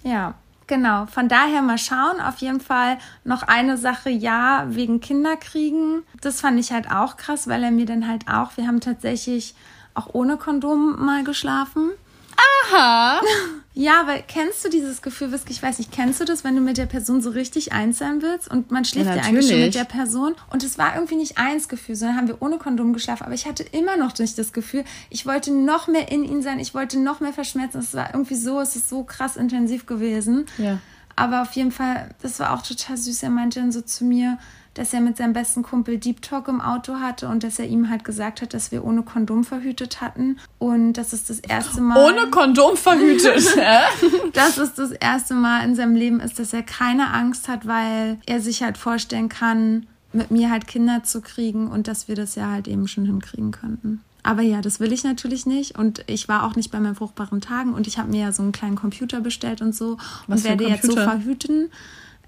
Ja, 0.04 0.34
genau. 0.68 1.06
Von 1.06 1.28
daher 1.28 1.62
mal 1.62 1.78
schauen. 1.78 2.20
Auf 2.20 2.38
jeden 2.38 2.60
Fall 2.60 2.98
noch 3.24 3.42
eine 3.42 3.78
Sache, 3.78 4.10
ja, 4.10 4.64
wegen 4.68 5.00
Kinderkriegen. 5.00 6.04
Das 6.20 6.40
fand 6.40 6.60
ich 6.60 6.70
halt 6.70 6.88
auch 6.88 7.16
krass, 7.16 7.48
weil 7.48 7.64
er 7.64 7.72
mir 7.72 7.86
dann 7.86 8.06
halt 8.06 8.28
auch, 8.28 8.56
wir 8.56 8.68
haben 8.68 8.80
tatsächlich 8.80 9.56
auch 9.96 10.08
ohne 10.12 10.36
Kondom 10.36 11.04
mal 11.04 11.24
geschlafen. 11.24 11.90
Aha. 12.70 13.20
Ja, 13.78 14.06
weil 14.06 14.24
kennst 14.26 14.64
du 14.64 14.70
dieses 14.70 15.02
Gefühl, 15.02 15.32
Whisky, 15.32 15.52
ich 15.52 15.62
weiß 15.62 15.78
nicht, 15.78 15.92
kennst 15.92 16.18
du 16.18 16.24
das, 16.24 16.44
wenn 16.44 16.56
du 16.56 16.62
mit 16.62 16.78
der 16.78 16.86
Person 16.86 17.20
so 17.20 17.28
richtig 17.28 17.74
eins 17.74 17.98
sein 17.98 18.22
willst 18.22 18.50
und 18.50 18.70
man 18.70 18.86
schläft 18.86 19.10
Ja, 19.10 19.16
ja, 19.16 19.22
eigentlich 19.22 19.50
schon 19.50 19.60
mit 19.60 19.74
der 19.74 19.84
Person 19.84 20.34
und 20.50 20.64
es 20.64 20.78
war 20.78 20.94
irgendwie 20.94 21.16
nicht 21.16 21.36
eins 21.36 21.68
Gefühl, 21.68 21.94
sondern 21.94 22.16
haben 22.16 22.26
wir 22.26 22.40
ohne 22.40 22.56
Kondom 22.56 22.94
geschlafen, 22.94 23.24
aber 23.24 23.34
ich 23.34 23.46
hatte 23.46 23.62
immer 23.62 23.98
noch 23.98 24.18
nicht 24.18 24.38
das 24.38 24.54
Gefühl, 24.54 24.82
ich 25.10 25.26
wollte 25.26 25.52
noch 25.52 25.88
mehr 25.88 26.10
in 26.10 26.24
ihn 26.24 26.40
sein, 26.40 26.58
ich 26.58 26.72
wollte 26.72 26.98
noch 26.98 27.20
mehr 27.20 27.34
verschmerzen, 27.34 27.80
es 27.80 27.92
war 27.92 28.14
irgendwie 28.14 28.36
so, 28.36 28.60
es 28.60 28.76
ist 28.76 28.88
so 28.88 29.04
krass 29.04 29.36
intensiv 29.36 29.84
gewesen. 29.84 30.46
Ja. 30.56 30.78
Aber 31.14 31.42
auf 31.42 31.52
jeden 31.52 31.72
Fall, 31.72 32.14
das 32.22 32.40
war 32.40 32.54
auch 32.54 32.62
total 32.62 32.96
süß. 32.96 33.22
Er 33.22 33.30
meinte 33.30 33.60
dann 33.60 33.72
so 33.72 33.80
zu 33.80 34.04
mir, 34.04 34.38
dass 34.76 34.92
er 34.92 35.00
mit 35.00 35.16
seinem 35.16 35.32
besten 35.32 35.62
Kumpel 35.62 35.98
Deep 35.98 36.20
Talk 36.22 36.48
im 36.48 36.60
Auto 36.60 36.96
hatte 36.96 37.28
und 37.28 37.42
dass 37.42 37.58
er 37.58 37.66
ihm 37.66 37.88
halt 37.88 38.04
gesagt 38.04 38.42
hat, 38.42 38.52
dass 38.52 38.70
wir 38.72 38.84
ohne 38.84 39.02
Kondom 39.02 39.42
verhütet 39.42 40.00
hatten. 40.00 40.38
Und 40.58 40.94
das 40.94 41.12
ist 41.12 41.30
das 41.30 41.40
erste 41.40 41.80
Mal. 41.80 42.04
Ohne 42.04 42.30
Kondom 42.30 42.76
verhütet. 42.76 43.42
hä? 43.56 43.80
dass 44.32 44.58
es 44.58 44.74
das 44.74 44.90
erste 44.90 45.34
Mal 45.34 45.64
in 45.64 45.74
seinem 45.74 45.94
Leben 45.94 46.20
ist, 46.20 46.38
dass 46.38 46.52
er 46.52 46.62
keine 46.62 47.12
Angst 47.12 47.48
hat, 47.48 47.66
weil 47.66 48.18
er 48.26 48.40
sich 48.40 48.62
halt 48.62 48.76
vorstellen 48.76 49.28
kann, 49.30 49.86
mit 50.12 50.30
mir 50.30 50.50
halt 50.50 50.66
Kinder 50.66 51.02
zu 51.04 51.20
kriegen 51.22 51.68
und 51.68 51.88
dass 51.88 52.08
wir 52.08 52.14
das 52.14 52.34
ja 52.34 52.50
halt 52.50 52.68
eben 52.68 52.86
schon 52.86 53.06
hinkriegen 53.06 53.50
könnten. 53.50 54.02
Aber 54.22 54.42
ja, 54.42 54.60
das 54.60 54.80
will 54.80 54.92
ich 54.92 55.04
natürlich 55.04 55.46
nicht. 55.46 55.78
Und 55.78 56.02
ich 56.06 56.28
war 56.28 56.44
auch 56.44 56.56
nicht 56.56 56.72
bei 56.72 56.80
meinen 56.80 56.96
fruchtbaren 56.96 57.40
Tagen 57.40 57.72
und 57.72 57.86
ich 57.86 57.96
habe 57.96 58.10
mir 58.10 58.22
ja 58.22 58.32
so 58.32 58.42
einen 58.42 58.52
kleinen 58.52 58.74
Computer 58.74 59.20
bestellt 59.20 59.62
und 59.62 59.74
so 59.74 59.98
Was 60.26 60.40
und 60.40 60.48
werde 60.48 60.68
jetzt 60.68 60.84
so 60.84 60.94
verhüten. 60.94 61.70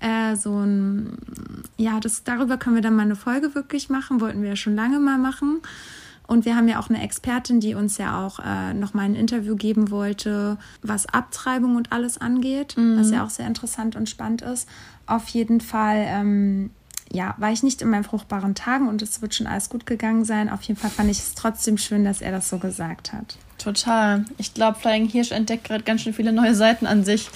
Äh, 0.01 0.37
so 0.37 0.59
ein, 0.59 1.19
ja, 1.77 2.01
das, 2.01 2.25
darüber 2.25 2.57
können 2.57 2.77
wir 2.77 2.83
dann 2.83 2.95
mal 2.95 3.03
eine 3.03 3.17
Folge 3.17 3.55
wirklich 3.55 3.89
machen. 3.89 4.21
Wollten 4.21 4.43
wir 4.43 4.51
ja 4.51 4.57
schon 4.57 4.77
lange 4.77 4.99
mal 5.01 5.19
machen. 5.19 5.61
Und 6.29 6.45
wir 6.45 6.57
haben 6.57 6.69
ja 6.69 6.79
auch 6.79 6.91
eine 6.91 7.03
Expertin, 7.03 7.59
die 7.59 7.75
uns 7.75 7.97
ja 7.97 8.25
auch 8.25 8.39
äh, 8.39 8.75
nochmal 8.75 9.07
ein 9.07 9.15
Interview 9.15 9.57
geben 9.57 9.91
wollte, 9.91 10.59
was 10.83 11.07
Abtreibung 11.07 11.77
und 11.77 11.91
alles 11.91 12.19
angeht, 12.19 12.77
mhm. 12.77 12.99
was 13.01 13.11
ja 13.11 13.25
auch 13.25 13.31
sehr 13.31 13.47
interessant 13.47 13.97
und 13.97 14.11
spannend 14.11 14.43
ist. 14.43 14.69
Auf 15.07 15.29
jeden 15.29 15.63
Fall, 15.63 16.05
ähm, 16.07 16.71
ja, 17.11 17.35
war 17.39 17.51
ich 17.51 17.63
nicht 17.63 17.81
in 17.81 17.89
meinen 17.89 18.05
fruchtbaren 18.05 18.55
Tagen 18.55 18.89
und 18.89 19.01
es 19.01 19.23
wird 19.23 19.35
schon 19.35 19.47
alles 19.47 19.71
gut 19.71 19.87
gegangen 19.87 20.27
sein. 20.27 20.51
Auf 20.51 20.61
jeden 20.63 20.79
Fall 20.79 20.91
fand 20.91 21.11
ich 21.11 21.19
es 21.19 21.35
trotzdem 21.35 21.79
schön, 21.79 22.05
dass 22.05 22.21
er 22.21 22.31
das 22.31 22.51
so 22.51 22.59
gesagt 22.59 23.15
hat. 23.15 23.39
Total. 23.59 24.25
Ich 24.39 24.55
glaube, 24.55 24.79
Flying 24.79 25.09
Hirsch 25.09 25.33
entdeckt 25.33 25.65
gerade 25.65 25.83
ganz 25.83 26.03
schön 26.03 26.15
viele 26.15 26.33
neue 26.33 26.55
Seiten 26.55 26.87
an 26.87 27.05
sich. 27.05 27.29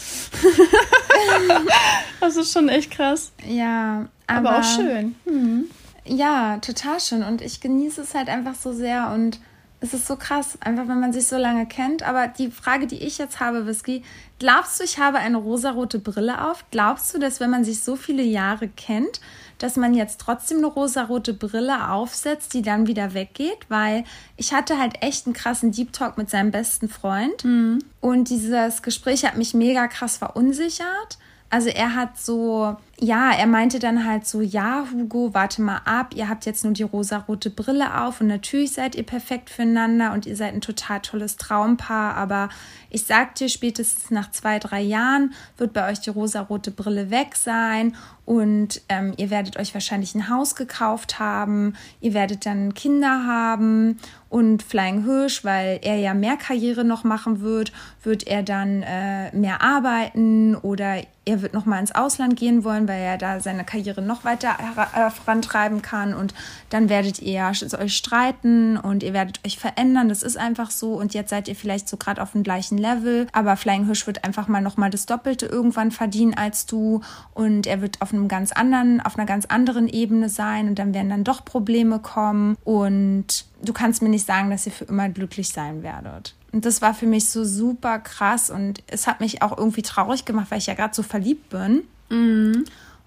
das 2.20 2.36
ist 2.36 2.52
schon 2.52 2.68
echt 2.68 2.92
krass. 2.92 3.32
Ja, 3.46 4.08
aber, 4.28 4.50
aber 4.50 4.58
auch 4.60 4.76
schön. 4.76 5.16
Mhm. 5.24 5.64
Ja, 6.04 6.58
total 6.58 7.00
schön. 7.00 7.22
Und 7.22 7.42
ich 7.42 7.60
genieße 7.60 8.02
es 8.02 8.14
halt 8.14 8.28
einfach 8.28 8.54
so 8.54 8.72
sehr 8.72 9.10
und 9.12 9.40
es 9.82 9.92
ist 9.92 10.06
so 10.06 10.14
krass, 10.14 10.56
einfach 10.60 10.86
wenn 10.86 11.00
man 11.00 11.12
sich 11.12 11.26
so 11.26 11.36
lange 11.36 11.66
kennt. 11.66 12.04
Aber 12.04 12.28
die 12.28 12.52
Frage, 12.52 12.86
die 12.86 12.98
ich 12.98 13.18
jetzt 13.18 13.40
habe, 13.40 13.66
Whisky, 13.66 14.04
glaubst 14.38 14.78
du, 14.78 14.84
ich 14.84 14.98
habe 14.98 15.18
eine 15.18 15.36
rosarote 15.36 15.98
Brille 15.98 16.48
auf? 16.48 16.64
Glaubst 16.70 17.12
du, 17.12 17.18
dass 17.18 17.40
wenn 17.40 17.50
man 17.50 17.64
sich 17.64 17.82
so 17.82 17.96
viele 17.96 18.22
Jahre 18.22 18.68
kennt, 18.68 19.20
dass 19.58 19.76
man 19.76 19.92
jetzt 19.94 20.20
trotzdem 20.20 20.58
eine 20.58 20.68
rosarote 20.68 21.34
Brille 21.34 21.90
aufsetzt, 21.90 22.54
die 22.54 22.62
dann 22.62 22.86
wieder 22.86 23.12
weggeht? 23.12 23.58
Weil 23.68 24.04
ich 24.36 24.54
hatte 24.54 24.78
halt 24.78 25.02
echt 25.02 25.26
einen 25.26 25.34
krassen 25.34 25.72
Deep 25.72 25.92
Talk 25.92 26.16
mit 26.16 26.30
seinem 26.30 26.52
besten 26.52 26.88
Freund. 26.88 27.44
Mhm. 27.44 27.80
Und 28.00 28.30
dieses 28.30 28.82
Gespräch 28.82 29.24
hat 29.24 29.36
mich 29.36 29.52
mega 29.52 29.88
krass 29.88 30.16
verunsichert. 30.16 31.18
Also 31.50 31.70
er 31.70 31.96
hat 31.96 32.18
so, 32.18 32.76
ja, 33.02 33.32
er 33.32 33.48
meinte 33.48 33.80
dann 33.80 34.06
halt 34.06 34.28
so, 34.28 34.40
ja, 34.40 34.86
Hugo, 34.92 35.34
warte 35.34 35.60
mal 35.60 35.80
ab, 35.84 36.14
ihr 36.14 36.28
habt 36.28 36.46
jetzt 36.46 36.62
nur 36.62 36.72
die 36.72 36.84
rosarote 36.84 37.50
Brille 37.50 38.00
auf 38.00 38.20
und 38.20 38.28
natürlich 38.28 38.74
seid 38.74 38.94
ihr 38.94 39.02
perfekt 39.02 39.50
füreinander 39.50 40.12
und 40.12 40.24
ihr 40.24 40.36
seid 40.36 40.54
ein 40.54 40.60
total 40.60 41.00
tolles 41.00 41.36
Traumpaar, 41.36 42.14
aber 42.14 42.48
ich 42.90 43.02
sag 43.02 43.34
dir, 43.34 43.48
spätestens 43.48 44.12
nach 44.12 44.30
zwei, 44.30 44.60
drei 44.60 44.80
Jahren 44.80 45.34
wird 45.56 45.72
bei 45.72 45.90
euch 45.90 45.98
die 45.98 46.10
rosarote 46.10 46.70
Brille 46.70 47.10
weg 47.10 47.34
sein 47.34 47.96
und 48.24 48.80
ähm, 48.88 49.14
ihr 49.16 49.30
werdet 49.30 49.56
euch 49.56 49.74
wahrscheinlich 49.74 50.14
ein 50.14 50.28
Haus 50.28 50.54
gekauft 50.54 51.18
haben, 51.18 51.74
ihr 52.00 52.14
werdet 52.14 52.46
dann 52.46 52.72
Kinder 52.72 53.26
haben 53.26 53.98
und 54.28 54.62
Flying 54.62 55.04
Hirsch, 55.04 55.44
weil 55.44 55.80
er 55.82 55.96
ja 55.96 56.14
mehr 56.14 56.36
Karriere 56.36 56.84
noch 56.84 57.02
machen 57.02 57.40
wird, 57.40 57.72
wird 58.04 58.26
er 58.28 58.44
dann 58.44 58.82
äh, 58.82 59.34
mehr 59.36 59.60
arbeiten 59.60 60.54
oder 60.54 61.02
er 61.24 61.42
wird 61.42 61.52
noch 61.52 61.66
mal 61.66 61.78
ins 61.80 61.94
Ausland 61.94 62.36
gehen 62.36 62.64
wollen, 62.64 62.88
weil 62.92 63.00
er 63.00 63.16
da 63.16 63.40
seine 63.40 63.64
Karriere 63.64 64.02
noch 64.02 64.24
weiter 64.24 64.50
äh, 64.94 65.10
vorantreiben 65.10 65.80
kann 65.80 66.12
und 66.12 66.34
dann 66.68 66.90
werdet 66.90 67.20
ihr 67.20 67.50
euch 67.78 67.96
streiten 67.96 68.76
und 68.76 69.02
ihr 69.02 69.14
werdet 69.14 69.40
euch 69.46 69.58
verändern. 69.58 70.10
Das 70.10 70.22
ist 70.22 70.36
einfach 70.36 70.70
so 70.70 70.94
und 70.94 71.14
jetzt 71.14 71.30
seid 71.30 71.48
ihr 71.48 71.56
vielleicht 71.56 71.88
so 71.88 71.96
gerade 71.96 72.20
auf 72.20 72.32
dem 72.32 72.42
gleichen 72.42 72.76
Level, 72.76 73.26
aber 73.32 73.56
Flying 73.56 73.86
Hirsch 73.86 74.06
wird 74.06 74.24
einfach 74.24 74.46
mal 74.46 74.60
noch 74.60 74.76
mal 74.76 74.90
das 74.90 75.06
Doppelte 75.06 75.46
irgendwann 75.46 75.90
verdienen 75.90 76.34
als 76.34 76.66
du 76.66 77.00
und 77.32 77.66
er 77.66 77.80
wird 77.80 78.02
auf 78.02 78.12
einem 78.12 78.28
ganz 78.28 78.52
anderen, 78.52 79.00
auf 79.00 79.18
einer 79.18 79.26
ganz 79.26 79.46
anderen 79.46 79.88
Ebene 79.88 80.28
sein 80.28 80.68
und 80.68 80.78
dann 80.78 80.92
werden 80.92 81.08
dann 81.08 81.24
doch 81.24 81.44
Probleme 81.46 81.98
kommen 81.98 82.58
und 82.64 83.46
du 83.62 83.72
kannst 83.72 84.02
mir 84.02 84.10
nicht 84.10 84.26
sagen, 84.26 84.50
dass 84.50 84.66
ihr 84.66 84.72
für 84.72 84.84
immer 84.84 85.08
glücklich 85.08 85.48
sein 85.48 85.82
werdet. 85.82 86.34
Und 86.52 86.66
das 86.66 86.82
war 86.82 86.92
für 86.92 87.06
mich 87.06 87.30
so 87.30 87.44
super 87.44 87.98
krass 87.98 88.50
und 88.50 88.82
es 88.86 89.06
hat 89.06 89.20
mich 89.20 89.40
auch 89.40 89.56
irgendwie 89.56 89.80
traurig 89.80 90.26
gemacht, 90.26 90.48
weil 90.50 90.58
ich 90.58 90.66
ja 90.66 90.74
gerade 90.74 90.94
so 90.94 91.02
verliebt 91.02 91.48
bin. 91.48 91.84
Mhm. 92.10 92.64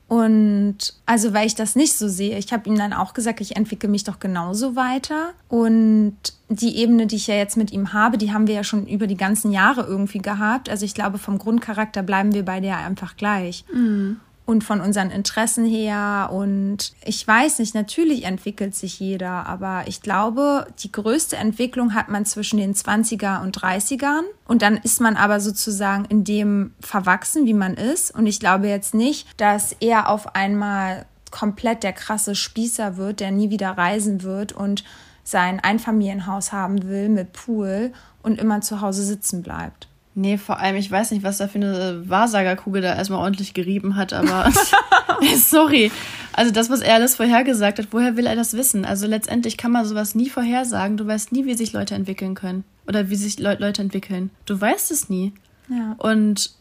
Und 0.07 0.93
also, 1.05 1.33
weil 1.33 1.47
ich 1.47 1.55
das 1.55 1.75
nicht 1.75 1.93
so 1.93 2.07
sehe, 2.07 2.37
ich 2.37 2.53
habe 2.53 2.69
ihm 2.69 2.77
dann 2.77 2.93
auch 2.93 3.13
gesagt, 3.13 3.41
ich 3.41 3.55
entwickle 3.55 3.89
mich 3.89 4.03
doch 4.03 4.19
genauso 4.19 4.75
weiter. 4.75 5.33
Und 5.49 6.15
die 6.49 6.77
Ebene, 6.77 7.07
die 7.07 7.15
ich 7.15 7.27
ja 7.27 7.35
jetzt 7.35 7.57
mit 7.57 7.71
ihm 7.71 7.91
habe, 7.91 8.17
die 8.17 8.31
haben 8.31 8.45
wir 8.45 8.53
ja 8.53 8.63
schon 8.63 8.85
über 8.85 9.07
die 9.07 9.17
ganzen 9.17 9.51
Jahre 9.51 9.81
irgendwie 9.81 10.19
gehabt. 10.19 10.69
Also 10.69 10.85
ich 10.85 10.93
glaube, 10.93 11.17
vom 11.17 11.39
Grundcharakter 11.39 12.03
bleiben 12.03 12.33
wir 12.33 12.45
beide 12.45 12.67
ja 12.67 12.77
einfach 12.77 13.17
gleich. 13.17 13.65
Mhm 13.73 14.19
und 14.45 14.63
von 14.63 14.81
unseren 14.81 15.11
Interessen 15.11 15.65
her. 15.65 16.29
Und 16.31 16.93
ich 17.03 17.27
weiß 17.27 17.59
nicht, 17.59 17.73
natürlich 17.73 18.25
entwickelt 18.25 18.75
sich 18.75 18.99
jeder, 18.99 19.47
aber 19.47 19.83
ich 19.87 20.01
glaube, 20.01 20.67
die 20.79 20.91
größte 20.91 21.35
Entwicklung 21.35 21.93
hat 21.93 22.09
man 22.09 22.25
zwischen 22.25 22.57
den 22.57 22.73
20er 22.73 23.41
und 23.41 23.57
30ern. 23.57 24.23
Und 24.47 24.61
dann 24.61 24.77
ist 24.77 25.01
man 25.01 25.15
aber 25.15 25.39
sozusagen 25.39 26.05
in 26.05 26.23
dem 26.23 26.73
verwachsen, 26.79 27.45
wie 27.45 27.53
man 27.53 27.73
ist. 27.73 28.13
Und 28.13 28.27
ich 28.27 28.39
glaube 28.39 28.67
jetzt 28.67 28.93
nicht, 28.93 29.27
dass 29.37 29.75
er 29.79 30.09
auf 30.09 30.35
einmal 30.35 31.05
komplett 31.31 31.83
der 31.83 31.93
krasse 31.93 32.35
Spießer 32.35 32.97
wird, 32.97 33.19
der 33.19 33.31
nie 33.31 33.49
wieder 33.49 33.71
reisen 33.71 34.23
wird 34.23 34.53
und 34.53 34.83
sein 35.23 35.59
Einfamilienhaus 35.59 36.53
haben 36.53 36.83
will 36.87 37.09
mit 37.09 37.33
Pool 37.33 37.91
und 38.21 38.39
immer 38.39 38.61
zu 38.61 38.79
Hause 38.79 39.03
sitzen 39.03 39.41
bleibt. 39.41 39.87
Nee, 40.17 40.37
vor 40.37 40.59
allem, 40.59 40.77
ich 40.77 40.89
weiß 40.89 41.11
nicht, 41.11 41.23
was 41.23 41.37
da 41.37 41.49
für 41.49 41.57
eine 41.57 42.09
Wahrsagerkugel 42.09 42.81
da 42.81 42.95
erstmal 42.95 43.19
ordentlich 43.19 43.53
gerieben 43.53 43.97
hat, 43.97 44.13
aber 44.13 44.49
sorry. 45.37 45.91
Also 46.31 46.51
das, 46.51 46.69
was 46.69 46.81
er 46.81 46.95
alles 46.95 47.15
vorhergesagt 47.17 47.79
hat, 47.79 47.87
woher 47.91 48.15
will 48.15 48.25
er 48.25 48.35
das 48.35 48.53
wissen? 48.53 48.85
Also 48.85 49.07
letztendlich 49.07 49.57
kann 49.57 49.73
man 49.73 49.85
sowas 49.85 50.15
nie 50.15 50.29
vorhersagen. 50.29 50.95
Du 50.95 51.05
weißt 51.05 51.33
nie, 51.33 51.45
wie 51.45 51.53
sich 51.53 51.73
Leute 51.73 51.95
entwickeln 51.95 52.33
können. 52.33 52.63
Oder 52.87 53.09
wie 53.09 53.15
sich 53.15 53.39
Le 53.39 53.57
Leute 53.59 53.81
entwickeln. 53.81 54.31
Du 54.45 54.59
weißt 54.59 54.89
es 54.91 55.09
nie. 55.09 55.33
Ja. 55.69 55.95
Und 55.97 56.51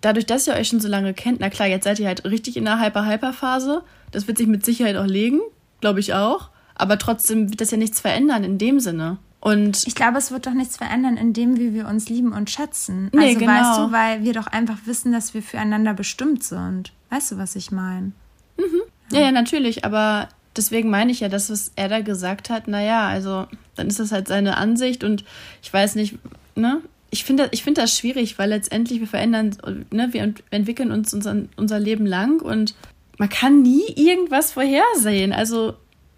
dadurch, 0.00 0.26
dass 0.26 0.46
ihr 0.46 0.54
euch 0.54 0.68
schon 0.68 0.80
so 0.80 0.88
lange 0.88 1.12
kennt, 1.12 1.40
na 1.40 1.50
klar, 1.50 1.68
jetzt 1.68 1.84
seid 1.84 1.98
ihr 1.98 2.06
halt 2.06 2.24
richtig 2.24 2.56
in 2.56 2.64
der 2.64 2.80
Hyper-Hyper-Phase. 2.80 3.82
Das 4.10 4.26
wird 4.26 4.38
sich 4.38 4.46
mit 4.46 4.64
Sicherheit 4.64 4.96
auch 4.96 5.06
legen, 5.06 5.40
glaube 5.80 6.00
ich 6.00 6.14
auch. 6.14 6.50
Aber 6.74 6.98
trotzdem 6.98 7.50
wird 7.50 7.60
das 7.60 7.70
ja 7.70 7.78
nichts 7.78 8.00
verändern 8.00 8.44
in 8.44 8.58
dem 8.58 8.80
Sinne. 8.80 9.18
Und 9.46 9.86
ich 9.86 9.94
glaube, 9.94 10.18
es 10.18 10.32
wird 10.32 10.48
doch 10.48 10.54
nichts 10.54 10.76
verändern, 10.76 11.16
in 11.16 11.32
dem, 11.32 11.56
wie 11.56 11.72
wir 11.72 11.86
uns 11.86 12.08
lieben 12.08 12.32
und 12.32 12.50
schätzen. 12.50 13.10
Nee, 13.14 13.28
also 13.28 13.38
genau. 13.38 13.52
weißt 13.52 13.78
du, 13.78 13.92
weil 13.92 14.24
wir 14.24 14.32
doch 14.32 14.48
einfach 14.48 14.78
wissen, 14.86 15.12
dass 15.12 15.34
wir 15.34 15.42
füreinander 15.42 15.94
bestimmt 15.94 16.42
sind. 16.42 16.92
Weißt 17.10 17.30
du, 17.30 17.38
was 17.38 17.54
ich 17.54 17.70
meine? 17.70 18.10
Mhm. 18.56 18.82
Ja. 19.12 19.20
ja, 19.20 19.24
ja, 19.26 19.30
natürlich. 19.30 19.84
Aber 19.84 20.28
deswegen 20.56 20.90
meine 20.90 21.12
ich 21.12 21.20
ja, 21.20 21.28
dass 21.28 21.48
was 21.48 21.70
er 21.76 21.88
da 21.88 22.00
gesagt 22.00 22.50
hat, 22.50 22.66
naja, 22.66 23.06
also 23.06 23.46
dann 23.76 23.86
ist 23.86 24.00
das 24.00 24.10
halt 24.10 24.26
seine 24.26 24.56
Ansicht 24.56 25.04
und 25.04 25.24
ich 25.62 25.72
weiß 25.72 25.94
nicht, 25.94 26.18
ne? 26.56 26.80
Ich 27.10 27.22
finde 27.22 27.48
ich 27.52 27.62
find 27.62 27.78
das 27.78 27.96
schwierig, 27.96 28.40
weil 28.40 28.48
letztendlich 28.48 28.98
wir 28.98 29.06
verändern, 29.06 29.56
ne, 29.92 30.08
wir 30.10 30.34
entwickeln 30.50 30.90
uns 30.90 31.14
unser, 31.14 31.36
unser 31.54 31.78
Leben 31.78 32.04
lang 32.04 32.42
und 32.42 32.74
man 33.16 33.28
kann 33.28 33.62
nie 33.62 33.84
irgendwas 33.94 34.50
vorhersehen. 34.50 35.32
Also, 35.32 35.74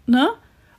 ne? 0.07 0.29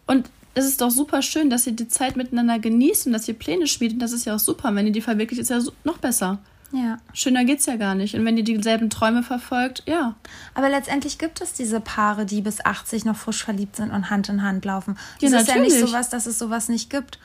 Und 0.09 0.29
es 0.55 0.65
ist 0.65 0.81
doch 0.81 0.91
super 0.91 1.23
schön, 1.23 1.51
dass 1.51 1.67
ihr 1.67 1.73
die 1.73 1.89
Zeit 1.89 2.17
miteinander 2.17 2.59
genießt 2.59 3.07
und 3.07 3.13
dass 3.13 3.29
ihr 3.29 3.35
Pläne. 3.35 3.65
Und 3.65 3.99
das 3.99 4.13
ist 4.13 4.25
ja 4.25 4.35
auch 4.35 4.41
super. 4.41 4.75
Wenn 4.75 4.87
ihr 4.87 4.93
die 4.93 5.01
verwirklicht, 5.01 5.41
ist 5.41 5.51
ja 5.51 5.61
noch 5.85 5.99
besser. 5.99 6.39
Ja. 6.73 6.99
Schöner 7.13 7.45
geht's 7.45 7.67
ja 7.67 7.77
gar 7.77 7.95
nicht. 7.95 8.15
Und 8.15 8.25
wenn 8.25 8.37
ihr 8.37 8.45
dieselben 8.45 8.91
Träume 8.91 9.23
verfolgt, 9.23 9.83
ja. 9.87 10.15
Aber 10.55 10.69
letztendlich 10.69 11.19
gibt 11.19 11.41
es 11.41 11.53
diese 11.53 11.81
Paare, 11.81 12.27
die 12.27 12.43
bis 12.43 12.65
80 12.65 13.05
noch 13.05 13.17
frisch 13.17 13.45
verliebt 13.45 13.77
sind 13.77 13.91
und 13.91 14.11
Hand 14.11 14.29
in 14.29 14.43
Hand 14.43 14.65
laufen. 14.65 14.97
Das 15.21 15.31
ja, 15.31 15.39
ist 15.39 15.49
natürlich. 15.49 15.73
ja 15.73 15.81
nicht 15.81 15.89
sowas, 15.89 16.09
dass 16.11 16.27
es 16.27 16.39
sowas 16.39 16.69
nicht 16.69 16.91
gibt. 16.91 17.19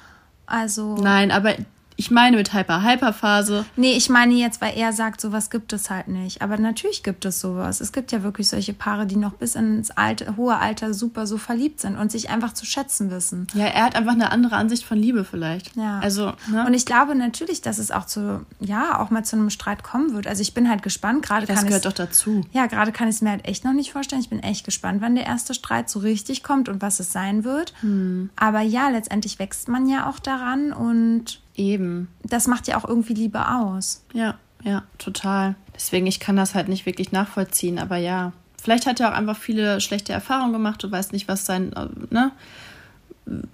Also. 0.48 0.96
Nein, 0.98 1.32
aber 1.32 1.56
ich 1.98 2.12
meine 2.12 2.38
mit 2.38 2.54
Hyper-Hyper-Phase. 2.54 3.66
Nee, 3.76 3.94
ich 3.94 4.10
meine 4.10 4.34
jetzt, 4.34 4.62
weil 4.62 4.78
er 4.78 4.92
sagt, 4.94 5.22
sowas 5.22 5.50
gibt 5.50 5.72
es 5.74 5.90
halt 5.90 6.08
nicht. 6.08 6.42
Aber 6.42 6.58
natürlich 6.58 7.04
gibt 7.04 7.26
es 7.26 7.40
sowas. 7.40 7.80
Es 7.82 7.92
gibt 7.92 8.12
ja 8.12 8.24
wirklich 8.24 8.48
solche 8.48 8.74
Paare, 8.74 9.06
die 9.06 9.16
noch 9.16 9.34
bis 9.34 9.56
ins 9.56 9.92
alte, 9.92 10.36
hohe 10.36 10.58
Alter 10.58 10.94
super 10.94 11.26
so 11.26 11.38
verliebt 11.38 11.80
sind 11.80 11.98
und 11.98 12.12
sich 12.12 12.30
einfach 12.30 12.54
zu 12.54 12.66
schätzen 12.66 13.12
wissen. 13.12 13.48
Ja, 13.54 13.66
er 13.66 13.86
hat 13.86 13.96
einfach 13.96 14.14
eine 14.14 14.32
andere 14.32 14.56
Ansicht 14.56 14.84
von 14.84 14.98
Liebe 14.98 15.24
vielleicht. 15.24 15.76
Ja. 15.76 16.00
Also, 16.00 16.34
ne? 16.52 16.66
Und 16.66 16.74
ich 16.74 16.86
glaube 16.86 17.16
natürlich, 17.16 17.62
dass 17.62 17.78
es 17.78 17.92
auch 17.92 18.06
zu, 18.06 18.46
ja, 18.60 19.00
auch 19.00 19.10
mal 19.10 19.24
zu 19.24 19.38
einem 19.38 19.50
Streit 19.50 19.84
kommen 19.84 20.14
wird. 20.14 20.28
Also 20.28 20.42
ich 20.42 20.54
bin 20.54 20.70
halt 20.70 20.84
gespannt. 20.84 21.26
Gerade 21.26 21.46
das 21.46 21.66
gehört 21.66 21.86
doch 21.86 21.94
dazu. 21.94 22.42
Ja, 22.52 22.66
gerade 22.66 22.92
kann 22.92 23.08
ich 23.08 23.16
es 23.16 23.22
mir 23.22 23.30
halt 23.30 23.46
echt 23.46 23.64
noch 23.64 23.74
nicht 23.74 23.94
vorstellen. 23.94 24.22
Ich 24.22 24.30
bin 24.30 24.42
echt 24.42 24.66
gespannt, 24.66 25.02
wann 25.02 25.16
der 25.16 25.26
erste 25.26 25.54
Streit 25.54 25.90
so 25.90 26.00
richtig 26.00 26.44
kommt 26.44 26.68
und 26.68 26.82
was 26.82 27.00
es 27.00 27.12
sein 27.12 27.44
wird. 27.44 27.74
Hm. 27.80 28.30
Aber 28.36 28.62
ja, 28.62 28.90
letztendlich 28.90 29.40
wächst 29.40 29.70
man 29.70 29.88
ja 29.88 30.10
auch 30.10 30.20
daran 30.20 30.74
und 30.74 31.40
Eben. 31.56 32.10
Das 32.24 32.48
macht 32.48 32.68
ja 32.68 32.78
auch 32.78 32.88
irgendwie 32.88 33.14
Liebe 33.14 33.48
aus. 33.48 34.04
Ja, 34.14 34.36
ja, 34.64 34.84
total. 34.98 35.56
Deswegen, 35.76 36.08
ich 36.08 36.20
kann 36.20 36.36
das 36.36 36.56
halt 36.56 36.68
nicht 36.68 36.86
wirklich 36.86 37.12
nachvollziehen, 37.12 37.80
aber 37.80 37.98
ja. 37.98 38.34
Vielleicht 38.62 38.88
hat 38.88 39.00
er 39.00 39.10
auch 39.10 39.14
einfach 39.14 39.38
viele 39.38 39.80
schlechte 39.80 40.12
Erfahrungen 40.12 40.54
gemacht. 40.54 40.84
Du 40.84 40.92
weißt 40.92 41.14
nicht, 41.14 41.28
was 41.28 41.46
sein, 41.46 41.72
ne? 42.10 42.32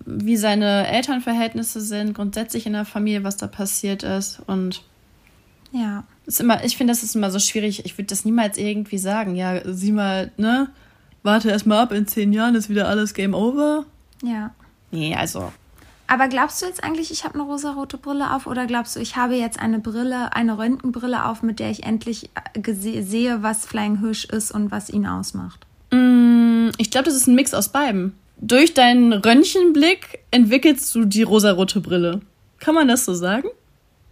Wie 0.06 0.38
seine 0.38 0.88
Elternverhältnisse 0.88 1.82
sind, 1.82 2.14
grundsätzlich 2.14 2.66
in 2.66 2.74
der 2.74 2.86
Familie, 2.86 3.24
was 3.24 3.38
da 3.38 3.48
passiert 3.48 4.04
ist. 4.04 4.42
Und 4.48 4.84
ja. 5.72 6.06
Ist 6.26 6.40
immer, 6.40 6.64
ich 6.64 6.78
finde, 6.78 6.94
das 6.94 7.04
ist 7.04 7.16
immer 7.16 7.32
so 7.32 7.40
schwierig. 7.40 7.86
Ich 7.86 7.98
würde 7.98 8.08
das 8.08 8.26
niemals 8.26 8.58
irgendwie 8.58 8.98
sagen. 8.98 9.36
Ja, 9.36 9.62
sieh 9.66 9.92
mal, 9.92 10.32
ne? 10.38 10.70
Warte 11.24 11.50
erst 11.50 11.68
mal 11.68 11.82
ab, 11.82 11.92
in 11.92 12.08
zehn 12.08 12.34
Jahren 12.34 12.56
ist 12.56 12.70
wieder 12.70 12.88
alles 12.88 13.14
Game 13.14 13.34
Over. 13.34 13.86
Ja. 14.24 14.52
Nee, 14.92 15.16
also 15.16 15.52
aber 16.12 16.28
glaubst 16.28 16.62
du 16.62 16.66
jetzt 16.66 16.84
eigentlich, 16.84 17.10
ich 17.10 17.24
habe 17.24 17.36
eine 17.36 17.44
rosarote 17.44 17.98
Brille 17.98 18.36
auf 18.36 18.46
oder 18.46 18.66
glaubst 18.66 18.98
du, 18.98 19.00
ich 19.00 19.16
habe 19.16 19.36
jetzt 19.36 19.58
eine 19.62 19.80
Brille, 19.80 20.34
eine 20.36 20.58
Röntgenbrille 20.58 21.24
auf, 21.26 21.42
mit 21.42 21.60
der 21.60 21.72
ich 21.72 21.84
endlich 21.84 22.30
äh, 22.54 23.02
sehe, 23.02 23.44
was 23.44 23.66
Flying 23.66 24.02
Hirsch 24.02 24.26
ist 24.26 24.52
und 24.52 24.72
was 24.72 24.90
ihn 24.90 25.08
ausmacht? 25.08 25.66
Mm, 25.92 26.72
ich 26.78 26.92
glaube, 26.92 27.06
das 27.06 27.16
ist 27.16 27.28
ein 27.28 27.36
Mix 27.36 27.54
aus 27.54 27.70
beiden. 27.70 28.12
durch 28.42 28.74
deinen 28.74 29.14
Röntgenblick 29.14 30.20
entwickelst 30.32 30.94
du 30.94 31.06
die 31.06 31.24
rosarote 31.24 31.80
Brille. 31.80 32.20
Kann 32.60 32.76
man 32.76 32.90
das 32.90 33.06
so 33.06 33.14
sagen? 33.14 33.48